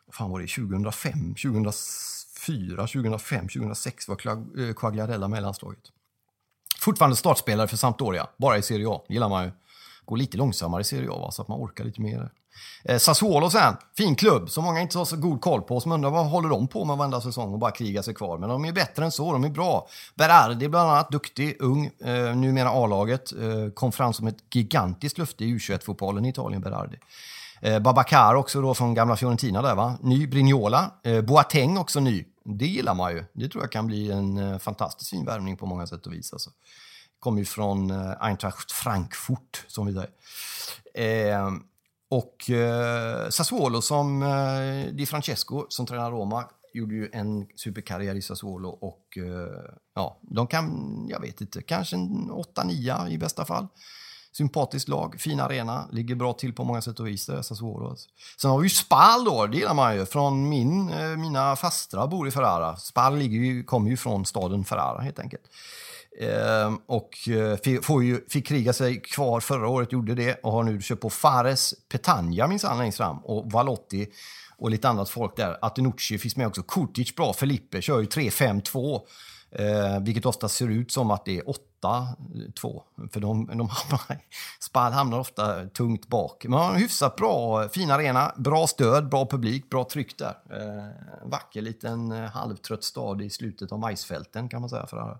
vad 0.06 0.14
fan 0.14 0.30
var 0.30 0.40
det, 0.40 0.46
2005, 0.46 1.34
2004, 1.34 2.86
2005, 2.86 3.48
2006 3.48 4.08
var 4.08 4.16
eh, 4.26 4.74
Quagliarella 4.74 5.28
med 5.28 5.38
i 5.38 5.42
landslaget. 5.42 5.82
Fortfarande 6.80 7.16
startspelare 7.16 7.68
för 7.68 7.76
Sampdoria, 7.76 8.26
bara 8.36 8.58
i 8.58 8.62
Serie 8.62 8.88
A, 8.88 9.02
gillar 9.08 9.28
man 9.28 9.44
ju. 9.44 9.50
Går 10.10 10.16
lite 10.16 10.36
långsammare 10.36 10.80
i 10.80 10.84
Serie 10.84 11.10
A 11.10 11.18
va? 11.18 11.30
så 11.30 11.42
att 11.42 11.48
man 11.48 11.60
orkar 11.60 11.84
lite 11.84 12.00
mer. 12.00 12.30
Eh, 12.84 12.98
Sassuolo 12.98 13.50
sen, 13.50 13.76
fin 13.96 14.14
klubb 14.16 14.50
som 14.50 14.64
många 14.64 14.80
inte 14.80 14.98
har 14.98 15.04
så 15.04 15.16
god 15.16 15.40
koll 15.40 15.62
på. 15.62 15.80
Som 15.80 15.92
undrar 15.92 16.10
vad 16.10 16.26
håller 16.26 16.48
de 16.48 16.68
på 16.68 16.84
med 16.84 16.96
varenda 16.96 17.20
säsong 17.20 17.52
och 17.52 17.58
bara 17.58 17.70
krigar 17.70 18.02
sig 18.02 18.14
kvar. 18.14 18.38
Men 18.38 18.48
de 18.48 18.64
är 18.64 18.72
bättre 18.72 19.04
än 19.04 19.12
så, 19.12 19.32
de 19.32 19.44
är 19.44 19.48
bra. 19.48 19.88
Berardi 20.14 20.68
bland 20.68 20.90
annat, 20.90 21.10
duktig, 21.10 21.56
ung, 21.60 21.86
eh, 21.86 22.36
numera 22.36 22.68
A-laget. 22.70 23.32
Eh, 23.32 23.72
kom 23.74 23.92
fram 23.92 24.12
som 24.12 24.26
ett 24.26 24.54
gigantiskt 24.54 25.18
löfte 25.18 25.44
i 25.44 25.54
U21-fotbollen 25.54 26.24
i 26.24 26.28
Italien, 26.28 26.62
Berardi. 26.62 26.96
Eh, 27.60 27.78
Babacar 27.78 28.34
också 28.34 28.60
då 28.60 28.74
från 28.74 28.94
gamla 28.94 29.16
Fiorentina 29.16 29.62
där 29.62 29.74
va. 29.74 29.98
Ny, 30.00 30.26
Brignola. 30.26 30.90
Eh, 31.04 31.20
Boateng 31.20 31.78
också 31.78 32.00
ny. 32.00 32.24
Det 32.44 32.66
gillar 32.66 32.94
man 32.94 33.12
ju. 33.12 33.24
Det 33.32 33.48
tror 33.48 33.62
jag 33.62 33.72
kan 33.72 33.86
bli 33.86 34.10
en 34.10 34.38
eh, 34.38 34.58
fantastisk 34.58 35.10
fin 35.10 35.24
värvning 35.24 35.56
på 35.56 35.66
många 35.66 35.86
sätt 35.86 36.06
och 36.06 36.12
vis. 36.12 36.32
Alltså. 36.32 36.50
Kommer 37.20 37.38
ju 37.38 37.44
från 37.44 37.90
eh, 37.90 38.12
Eintracht 38.20 38.72
Frankfurt, 38.72 39.64
som 39.66 39.86
vi 39.86 39.92
säger. 39.92 40.10
Eh, 40.94 41.50
och 42.10 42.50
eh, 42.50 43.28
Sassuolo 43.28 43.82
som 43.82 44.22
eh, 44.22 44.94
Di 44.94 45.06
Francesco 45.06 45.66
som 45.68 45.86
tränar 45.86 46.10
Roma 46.10 46.44
gjorde 46.72 46.94
ju 46.94 47.10
en 47.12 47.46
superkarriär 47.56 48.14
i 48.14 48.22
Sassuolo 48.22 48.68
och 48.68 49.18
eh, 49.18 49.72
ja, 49.94 50.20
de 50.22 50.46
kan, 50.46 51.06
jag 51.08 51.20
vet 51.20 51.40
inte, 51.40 51.62
kanske 51.62 51.96
en 51.96 52.30
8-9 52.30 53.08
i 53.08 53.18
bästa 53.18 53.44
fall. 53.44 53.66
Sympatiskt 54.32 54.88
lag, 54.88 55.20
fin 55.20 55.40
arena, 55.40 55.88
ligger 55.92 56.14
bra 56.14 56.32
till 56.32 56.52
på 56.52 56.64
många 56.64 56.82
sätt 56.82 57.00
och 57.00 57.06
vis 57.06 57.26
där, 57.26 57.42
Sassuolo. 57.42 57.96
Sen 58.40 58.50
har 58.50 58.58
vi 58.58 58.64
ju 58.64 58.70
Spal 58.70 59.24
då, 59.24 59.46
det 59.46 59.56
gillar 59.56 59.74
man 59.74 59.96
ju. 59.96 60.06
Från 60.06 60.48
min, 60.48 60.90
eh, 60.90 61.16
mina 61.16 61.56
fastrar 61.56 62.06
bor 62.06 62.28
i 62.28 62.30
Ferrara. 62.30 62.76
Spal 62.76 63.16
ligger 63.16 63.38
ju, 63.38 63.64
kommer 63.64 63.90
ju 63.90 63.96
från 63.96 64.26
staden 64.26 64.64
Ferrara 64.64 65.00
helt 65.00 65.18
enkelt. 65.18 65.42
Ehm, 66.20 66.78
och 66.86 67.28
eh, 67.28 67.80
får 67.82 68.04
ju, 68.04 68.20
fick 68.28 68.46
kriga 68.46 68.72
sig 68.72 69.00
kvar 69.00 69.40
förra 69.40 69.68
året, 69.68 69.92
gjorde 69.92 70.14
det 70.14 70.34
och 70.34 70.52
har 70.52 70.62
nu 70.62 70.80
köpt 70.80 71.02
på 71.02 71.10
Fares 71.10 71.74
Petagna 71.88 72.46
minsann 72.46 72.78
längst 72.78 72.98
fram 72.98 73.18
och 73.18 73.52
Valotti 73.52 74.08
och 74.58 74.70
lite 74.70 74.88
annat 74.88 75.10
folk 75.10 75.36
där. 75.36 75.58
Atenucci 75.62 76.18
finns 76.18 76.36
med 76.36 76.46
också. 76.46 76.62
Kurtic 76.62 77.14
bra. 77.14 77.32
Felipe 77.32 77.82
kör 77.82 78.00
ju 78.00 78.06
3-5-2. 78.06 79.00
Eh, 79.52 80.00
vilket 80.00 80.26
ofta 80.26 80.48
ser 80.48 80.68
ut 80.68 80.92
som 80.92 81.10
att 81.10 81.24
det 81.24 81.38
är 81.38 81.42
8-2. 81.42 82.82
För 83.12 83.20
de, 83.20 83.46
de 83.46 83.68
hamnar, 83.68 84.20
Spal 84.60 84.92
hamnar 84.92 85.18
ofta 85.18 85.66
tungt 85.66 86.08
bak. 86.08 86.44
Men 86.44 86.58
har 86.58 86.74
en 86.74 86.80
hyfsat 86.80 87.16
bra, 87.16 87.68
fin 87.68 87.90
arena, 87.90 88.32
bra 88.36 88.66
stöd, 88.66 89.08
bra 89.08 89.26
publik, 89.26 89.70
bra 89.70 89.84
tryck 89.84 90.18
där. 90.18 90.38
Eh, 90.50 91.28
vacker 91.30 91.62
liten 91.62 92.12
eh, 92.12 92.30
halvtrött 92.30 92.84
stad 92.84 93.22
i 93.22 93.30
slutet 93.30 93.72
av 93.72 93.78
majsfälten 93.78 94.48
kan 94.48 94.60
man 94.60 94.70
säga. 94.70 94.86
För 94.86 95.18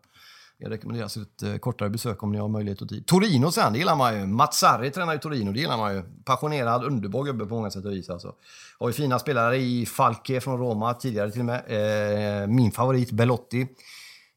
jag 0.62 0.73
rekommenderar 0.73 1.05
alltså 1.05 1.20
ett 1.20 1.43
eh, 1.43 1.57
kortare 1.57 1.91
besök 1.91 2.23
om 2.23 2.32
ni 2.32 2.39
har 2.39 2.49
möjlighet 2.49 2.82
och 2.82 2.89
tid. 2.89 3.07
Torino 3.07 3.51
sen, 3.51 3.73
det 3.73 3.78
gillar 3.78 3.97
man 3.97 4.20
ju. 4.20 4.27
Mazzarri 4.27 4.91
tränar 4.91 5.15
i 5.15 5.19
Torino, 5.19 5.53
det 5.53 5.61
gillar 5.61 5.77
man 5.77 5.95
ju. 5.95 6.03
Passionerad, 6.24 6.85
underbar 6.85 7.24
gubbe 7.24 7.47
på 7.47 7.55
många 7.55 7.70
sätt 7.70 7.85
och 7.85 7.93
vis. 7.93 8.11
Alltså. 8.11 8.35
Har 8.78 8.89
ju 8.89 8.93
fina 8.93 9.19
spelare 9.19 9.57
i 9.57 9.87
Falke 9.87 10.41
från 10.41 10.59
Roma 10.59 10.95
tidigare 10.95 11.31
till 11.31 11.41
och 11.41 11.47
med. 11.47 12.43
Eh, 12.43 12.49
min 12.49 12.73
favorit 12.73 13.11
Belotti. 13.11 13.69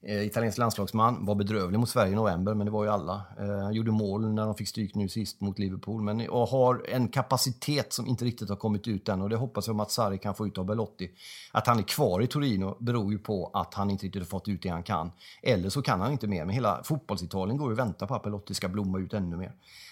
Eh, 0.06 0.24
italiensk 0.24 0.58
landslagsman, 0.58 1.26
var 1.26 1.36
bedrövlig 1.36 1.80
mot 1.80 1.90
Sverige 1.90 2.12
i 2.12 2.16
november, 2.16 2.54
men 2.54 2.66
det 2.66 2.72
var 2.72 2.84
ju 2.84 2.90
alla. 2.90 3.22
Eh, 3.40 3.64
han 3.64 3.74
gjorde 3.74 3.92
mål 3.92 4.34
när 4.34 4.46
de 4.46 4.56
fick 4.56 4.68
stryk 4.68 4.96
nu 4.96 5.10
sist 5.10 5.42
mot 5.42 5.60
Liverpool, 5.60 6.02
men 6.02 6.30
och 6.30 6.48
har 6.48 6.86
en 6.90 7.08
kapacitet 7.08 7.94
som 7.94 8.08
inte 8.08 8.26
riktigt 8.26 8.50
har 8.50 8.56
kommit 8.56 8.88
ut 8.88 9.10
än 9.10 9.22
och 9.22 9.30
det 9.30 9.36
hoppas 9.36 9.68
jag 9.68 9.82
att 9.82 9.92
Sarri 9.92 10.18
kan 10.18 10.36
få 10.36 10.48
ut 10.48 10.58
av 10.58 10.66
Belotti. 10.66 11.12
Att 11.52 11.68
han 11.68 11.80
är 11.80 11.84
kvar 11.84 12.22
i 12.22 12.28
Torino 12.28 12.78
beror 12.80 13.12
ju 13.12 13.20
på 13.20 13.52
att 13.54 13.74
han 13.74 13.90
inte 13.90 14.06
riktigt 14.06 14.22
har 14.22 14.28
fått 14.28 14.48
ut 14.48 14.62
det 14.62 14.70
han 14.70 14.84
kan. 14.84 15.12
Eller 15.42 15.70
så 15.70 15.82
kan 15.82 16.02
han 16.02 16.12
inte 16.12 16.28
mer, 16.28 16.46
men 16.46 16.56
hela 16.56 16.84
fotbollsitalien 16.84 17.58
går 17.58 17.68
ju 17.68 17.74
och 17.74 17.80
väntar 17.80 18.08
på 18.08 18.16
att 18.16 18.24
Belotti 18.24 18.54
ska 18.54 18.70
blomma 18.70 19.00
ut 19.00 19.14
ännu 19.14 19.38
mer. 19.38 19.52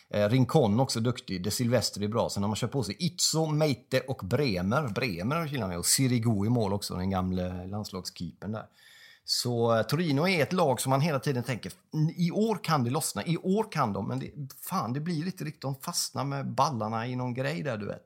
Eh, 0.10 0.30
Rincon 0.30 0.80
också 0.80 1.00
duktig, 1.00 1.44
De 1.44 1.52
Silvestri 1.52 2.06
är 2.06 2.10
bra. 2.10 2.30
Sen 2.30 2.44
har 2.44 2.48
man 2.48 2.56
köpt 2.56 2.74
på 2.74 2.84
sig 2.84 2.96
Itzo, 3.00 3.46
Meite 3.46 4.00
och 4.00 4.22
Bremer. 4.24 4.88
Bremer 4.88 5.46
gillar 5.46 5.68
man 5.68 5.78
och 5.78 5.86
Sirigu 5.86 6.46
i 6.46 6.50
mål 6.50 6.74
också, 6.74 6.96
den 6.96 7.10
gamle 7.10 7.68
landslagskeepern 7.68 8.52
där. 8.52 8.66
Så 9.34 9.84
Torino 9.84 10.28
är 10.28 10.44
ett 10.44 10.54
lag 10.54 10.82
som 10.82 10.90
man 10.90 11.02
hela 11.02 11.20
tiden 11.20 11.44
tänker, 11.44 11.72
i 12.16 12.32
år 12.32 12.64
kan 12.64 12.84
det 12.84 12.90
lossna, 12.90 13.26
i 13.26 13.38
år 13.38 13.72
kan 13.72 13.94
de, 13.94 14.08
men 14.08 14.20
det, 14.20 14.32
fan 14.62 14.94
det 14.94 15.00
blir 15.00 15.26
inte 15.26 15.44
riktigt, 15.44 15.62
de 15.62 15.76
fastnar 15.76 16.24
med 16.24 16.54
ballarna 16.54 17.08
i 17.08 17.16
någon 17.16 17.34
grej 17.34 17.64
där 17.64 17.78
du 17.78 17.86
vet. 17.86 18.04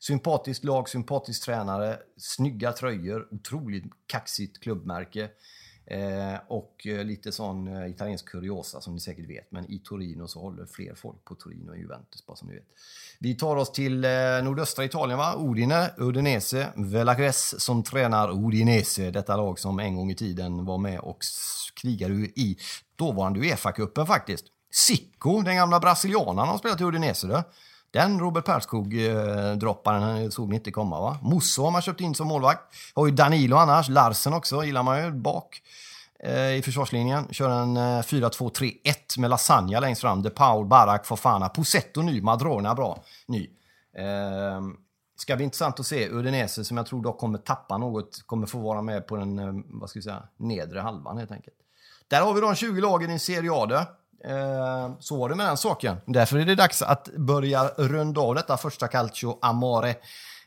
Sympatiskt 0.00 0.64
lag, 0.64 0.88
sympatisk 0.88 1.44
tränare, 1.44 1.98
snygga 2.16 2.72
tröjor, 2.72 3.28
otroligt 3.30 3.84
kaxigt 4.06 4.62
klubbmärke. 4.62 5.30
Eh, 5.86 6.34
och 6.48 6.86
eh, 6.86 7.04
lite 7.04 7.32
sån 7.32 7.68
eh, 7.68 7.90
italiensk 7.90 8.28
kuriosa 8.28 8.80
som 8.80 8.94
ni 8.94 9.00
säkert 9.00 9.30
vet. 9.30 9.52
Men 9.52 9.70
i 9.70 9.78
Torino 9.78 10.28
så 10.28 10.40
håller 10.40 10.66
fler 10.66 10.94
folk 10.94 11.24
på 11.24 11.34
Torino 11.34 11.72
än 11.72 11.80
Juventus, 11.80 12.26
bara 12.26 12.36
som 12.36 12.48
ni 12.48 12.54
vet. 12.54 12.66
Vi 13.18 13.34
tar 13.34 13.56
oss 13.56 13.72
till 13.72 14.04
eh, 14.04 14.10
nordöstra 14.42 14.84
Italien, 14.84 15.18
va? 15.18 15.34
Udine, 15.38 15.90
Udinese, 15.98 16.68
Velagres 16.76 17.60
som 17.64 17.82
tränar 17.82 18.46
Udinese. 18.46 19.10
Detta 19.10 19.36
lag 19.36 19.58
som 19.58 19.78
en 19.80 19.96
gång 19.96 20.10
i 20.10 20.14
tiden 20.14 20.64
var 20.64 20.78
med 20.78 21.00
och 21.00 21.18
krigade 21.74 22.14
i 22.14 22.58
dåvarande 22.96 23.40
Uefa-cupen 23.40 24.06
faktiskt. 24.06 24.44
Sicko, 24.70 25.42
den 25.42 25.56
gamla 25.56 25.80
brasilianaren, 25.80 26.48
har 26.48 26.58
spelat 26.58 26.80
i 26.80 26.84
Udinese. 26.84 27.26
Då. 27.26 27.42
Den 27.94 28.20
Robert 28.20 28.44
Perskog-dropparen 28.44 30.22
eh, 30.22 30.30
såg 30.30 30.48
ni 30.48 30.56
inte 30.56 30.70
komma 30.70 31.00
va? 31.00 31.18
Musso 31.22 31.62
har 31.62 31.70
man 31.70 31.82
köpt 31.82 32.00
in 32.00 32.14
som 32.14 32.28
målvakt. 32.28 32.74
Har 32.94 33.06
ju 33.06 33.12
Danilo 33.12 33.56
annars. 33.56 33.88
Larsen 33.88 34.32
också 34.32 34.64
gillar 34.64 34.82
man 34.82 35.04
ju 35.04 35.10
bak 35.10 35.62
eh, 36.18 36.56
i 36.56 36.62
försvarslinjen. 36.64 37.28
Kör 37.30 37.50
en 37.50 37.76
eh, 37.76 37.80
4-2-3-1 37.80 39.18
med 39.18 39.30
Lasagna 39.30 39.80
längst 39.80 40.00
fram. 40.00 40.22
De 40.22 40.30
Paul, 40.30 40.66
Barak, 40.66 41.06
Fofana. 41.06 41.48
Posetto 41.48 42.02
ny, 42.02 42.22
Madrona 42.22 42.74
bra 42.74 43.02
ny. 43.26 43.50
Eh, 43.98 44.60
ska 45.16 45.36
bli 45.36 45.44
intressant 45.44 45.80
att 45.80 45.86
se 45.86 46.08
Udinese 46.08 46.64
som 46.64 46.76
jag 46.76 46.86
tror 46.86 47.02
dock 47.02 47.18
kommer 47.18 47.38
tappa 47.38 47.78
något. 47.78 48.22
Kommer 48.26 48.46
få 48.46 48.58
vara 48.58 48.82
med 48.82 49.06
på 49.06 49.16
den 49.16 49.64
vad 49.80 49.90
ska 49.90 49.98
vi 49.98 50.02
säga, 50.02 50.22
nedre 50.36 50.80
halvan 50.80 51.18
helt 51.18 51.32
enkelt. 51.32 51.56
Där 52.08 52.20
har 52.20 52.34
vi 52.34 52.40
de 52.40 52.54
20 52.54 52.80
lagen 52.80 53.10
i 53.10 53.18
Serie 53.18 53.50
A. 53.52 53.86
Eh, 54.28 54.92
så 55.00 55.16
var 55.16 55.28
det 55.28 55.34
med 55.34 55.46
den 55.46 55.56
saken. 55.56 55.96
Därför 56.06 56.38
är 56.38 56.44
det 56.44 56.54
dags 56.54 56.82
att 56.82 57.08
börja 57.16 57.68
runda 57.68 58.20
av 58.20 58.34
detta 58.34 58.56
första 58.56 58.88
Calcio 58.88 59.38
Amare. 59.42 59.94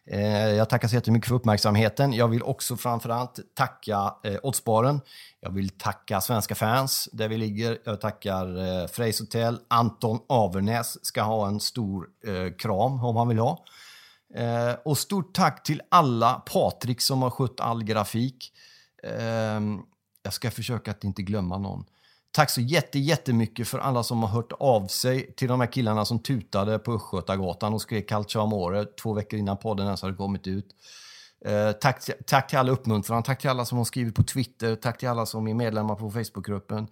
Eh, 0.10 0.50
jag 0.50 0.70
tackar 0.70 0.88
så 0.88 0.96
jättemycket 0.96 1.28
för 1.28 1.36
uppmärksamheten. 1.36 2.14
Jag 2.14 2.28
vill 2.28 2.44
också 2.44 2.78
framförallt 2.78 3.40
tacka 3.56 4.16
eh, 4.24 4.36
Oddsbaren. 4.44 5.02
Jag 5.40 5.52
vill 5.52 5.70
tacka 5.70 6.22
svenska 6.22 6.56
fans 6.56 7.10
där 7.12 7.28
vi 7.28 7.38
ligger. 7.38 7.78
Jag 7.84 8.02
tackar 8.02 8.58
eh, 8.58 8.88
Frejs 8.88 9.20
Hotel. 9.20 9.60
Anton 9.68 10.20
Avernäs 10.30 11.06
ska 11.06 11.22
ha 11.22 11.48
en 11.48 11.60
stor 11.60 12.08
eh, 12.28 12.54
kram 12.58 13.04
om 13.04 13.16
han 13.16 13.28
vill 13.28 13.40
ha. 13.40 13.64
Eh, 14.36 14.76
och 14.86 14.98
stort 14.98 15.34
tack 15.34 15.64
till 15.64 15.82
alla. 15.90 16.34
Patrik 16.34 17.02
som 17.02 17.22
har 17.22 17.30
skött 17.30 17.60
all 17.60 17.84
grafik. 17.84 18.52
Eh, 19.04 19.62
jag 20.24 20.34
ska 20.34 20.52
försöka 20.52 20.92
att 20.92 21.04
inte 21.04 21.22
glömma 21.22 21.58
någon. 21.58 21.86
Tack 22.38 22.50
så 22.50 22.62
jätte, 22.62 23.00
jättemycket 23.00 23.68
för 23.68 23.80
alla 23.80 24.04
som 24.04 24.24
har 24.24 24.30
hört 24.30 24.52
av 24.60 24.88
sig 24.88 25.34
till 25.34 25.48
de 25.48 25.60
här 25.60 25.72
killarna 25.72 26.06
som 26.06 26.20
tutade 26.20 26.80
på 26.80 26.94
Östgötagatan 26.94 27.74
och 27.74 27.82
skrek 27.82 28.10
Calcio 28.10 28.40
Amore 28.40 28.86
två 28.86 29.14
veckor 29.14 29.40
innan 29.40 29.58
podden 29.58 29.86
ens 29.86 30.02
hade 30.02 30.14
kommit 30.14 30.48
ut. 30.48 30.66
Eh, 31.46 31.72
tack, 31.72 32.10
tack 32.28 32.48
till 32.50 32.58
alla 32.58 32.72
uppmuntran, 32.72 33.24
tack 33.24 33.42
till 33.42 33.50
alla 33.50 33.66
som 33.66 33.78
har 33.78 33.86
skrivit 33.86 34.16
på 34.16 34.24
Twitter, 34.24 34.76
tack 34.76 34.98
till 34.98 35.10
alla 35.10 35.26
som 35.26 35.48
är 35.48 35.54
medlemmar 35.54 35.96
på 35.96 36.12
Facebookgruppen. 36.12 36.88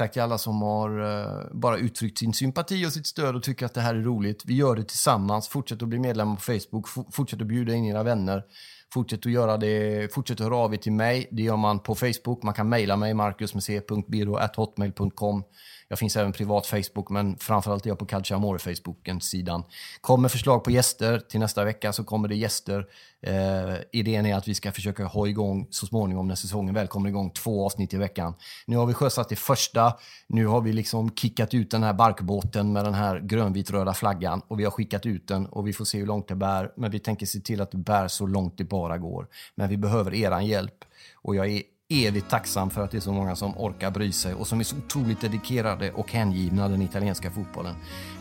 Tack 0.00 0.12
till 0.12 0.22
alla 0.22 0.38
som 0.38 0.62
har 0.62 1.00
eh, 1.00 1.26
bara 1.52 1.78
uttryckt 1.78 2.18
sin 2.18 2.32
sympati 2.32 2.86
och 2.86 2.92
sitt 2.92 3.06
stöd 3.06 3.36
och 3.36 3.42
tycker 3.42 3.66
att 3.66 3.74
det 3.74 3.80
här 3.80 3.94
är 3.94 4.02
roligt. 4.02 4.42
Vi 4.46 4.54
gör 4.54 4.76
det 4.76 4.84
tillsammans. 4.84 5.48
Fortsätt 5.48 5.82
att 5.82 5.88
bli 5.88 5.98
medlem 5.98 6.36
på 6.36 6.42
Facebook. 6.42 6.88
fortsätt 7.12 7.40
att 7.40 7.46
bjuda 7.46 7.74
in 7.74 7.84
era 7.84 8.02
vänner. 8.02 8.44
Fortsätt 8.92 9.26
att 9.26 9.32
göra 9.32 9.56
det. 9.56 10.14
Fortsätt 10.14 10.40
att 10.40 10.46
höra 10.46 10.56
av 10.56 10.74
er 10.74 10.78
till 10.78 10.92
mig. 10.92 11.28
Det 11.30 11.42
gör 11.42 11.56
man 11.56 11.78
på 11.78 11.94
Facebook. 11.94 12.42
Man 12.42 12.54
kan 12.54 12.68
mejla 12.68 12.96
mig, 12.96 13.14
marcusmc.biro.hotmail.com. 13.14 15.44
Jag 15.90 15.98
finns 15.98 16.16
även 16.16 16.32
privat 16.32 16.66
Facebook, 16.66 17.10
men 17.10 17.36
framförallt 17.36 17.86
är 17.86 17.90
jag 17.90 17.98
på 17.98 18.06
Calciamore 18.06 18.58
Facebooken-sidan. 18.58 19.62
Kommer 20.00 20.28
förslag 20.28 20.64
på 20.64 20.70
gäster 20.70 21.18
till 21.18 21.40
nästa 21.40 21.64
vecka 21.64 21.92
så 21.92 22.04
kommer 22.04 22.28
det 22.28 22.34
gäster. 22.34 22.86
Eh, 23.22 23.74
idén 23.92 24.26
är 24.26 24.36
att 24.36 24.48
vi 24.48 24.54
ska 24.54 24.72
försöka 24.72 25.04
ha 25.04 25.26
igång 25.26 25.66
så 25.70 25.86
småningom 25.86 26.28
när 26.28 26.34
säsongen 26.34 26.74
väl 26.74 26.86
kommer 26.86 27.08
igång 27.08 27.30
två 27.30 27.66
avsnitt 27.66 27.94
i 27.94 27.96
veckan. 27.96 28.34
Nu 28.66 28.76
har 28.76 28.86
vi 28.86 28.94
sjösatt 28.94 29.28
det 29.28 29.36
första. 29.36 29.96
Nu 30.26 30.46
har 30.46 30.60
vi 30.60 30.72
liksom 30.72 31.14
kickat 31.14 31.54
ut 31.54 31.70
den 31.70 31.82
här 31.82 31.92
barkbåten 31.92 32.72
med 32.72 32.84
den 32.84 32.94
här 32.94 33.20
grönvitröda 33.20 33.94
flaggan 33.94 34.42
och 34.48 34.60
vi 34.60 34.64
har 34.64 34.70
skickat 34.70 35.06
ut 35.06 35.28
den 35.28 35.46
och 35.46 35.68
vi 35.68 35.72
får 35.72 35.84
se 35.84 35.98
hur 35.98 36.06
långt 36.06 36.28
det 36.28 36.34
bär. 36.34 36.72
Men 36.76 36.90
vi 36.90 36.98
tänker 36.98 37.26
se 37.26 37.40
till 37.40 37.60
att 37.60 37.70
det 37.70 37.78
bär 37.78 38.08
så 38.08 38.26
långt 38.26 38.58
det 38.58 38.64
bara 38.64 38.98
går. 38.98 39.26
Men 39.54 39.68
vi 39.68 39.76
behöver 39.76 40.14
eran 40.14 40.46
hjälp 40.46 40.84
och 41.14 41.36
jag 41.36 41.48
är 41.48 41.62
evigt 41.90 42.30
tacksam 42.30 42.70
för 42.70 42.84
att 42.84 42.90
det 42.90 42.96
är 42.96 43.00
så 43.00 43.12
många 43.12 43.36
som 43.36 43.58
orkar 43.58 43.90
bry 43.90 44.12
sig 44.12 44.34
och 44.34 44.46
som 44.46 44.60
är 44.60 44.64
så 44.64 44.76
otroligt 44.76 45.20
dedikerade 45.20 45.92
och 45.92 46.12
hängivna 46.12 46.68
den 46.68 46.82
italienska 46.82 47.30
fotbollen. 47.30 47.74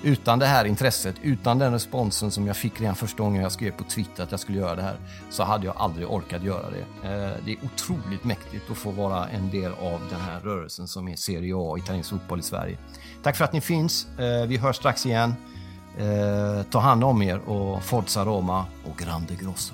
Utan 0.03 0.39
det 0.39 0.45
här 0.45 0.65
intresset, 0.65 1.15
utan 1.21 1.59
den 1.59 1.73
responsen 1.73 2.31
som 2.31 2.47
jag 2.47 2.57
fick 2.57 2.81
redan 2.81 2.95
första 2.95 3.23
gången 3.23 3.41
jag 3.41 3.51
skrev 3.51 3.71
på 3.71 3.83
Twitter 3.83 4.23
att 4.23 4.31
jag 4.31 4.39
skulle 4.39 4.57
göra 4.57 4.75
det 4.75 4.81
här, 4.81 4.95
så 5.29 5.43
hade 5.43 5.65
jag 5.65 5.77
aldrig 5.77 6.11
orkat 6.11 6.43
göra 6.43 6.65
det. 6.69 7.07
Eh, 7.07 7.31
det 7.45 7.51
är 7.51 7.57
otroligt 7.63 8.23
mäktigt 8.23 8.71
att 8.71 8.77
få 8.77 8.91
vara 8.91 9.27
en 9.27 9.49
del 9.49 9.71
av 9.71 10.01
den 10.09 10.19
här 10.19 10.39
rörelsen 10.39 10.87
som 10.87 11.07
är 11.07 11.15
Serie 11.15 11.53
A, 11.57 11.77
italiensk 11.77 12.09
fotboll 12.09 12.39
i 12.39 12.43
Sverige. 12.43 12.77
Tack 13.23 13.35
för 13.35 13.45
att 13.45 13.53
ni 13.53 13.61
finns. 13.61 14.07
Eh, 14.19 14.47
vi 14.47 14.57
hörs 14.57 14.75
strax 14.75 15.05
igen. 15.05 15.35
Eh, 15.97 16.63
ta 16.63 16.79
hand 16.79 17.03
om 17.03 17.21
er 17.21 17.37
och 17.37 17.83
Forza 17.83 18.25
Roma 18.25 18.65
och 18.85 18.97
Grande 18.97 19.35
Grosso. 19.35 19.73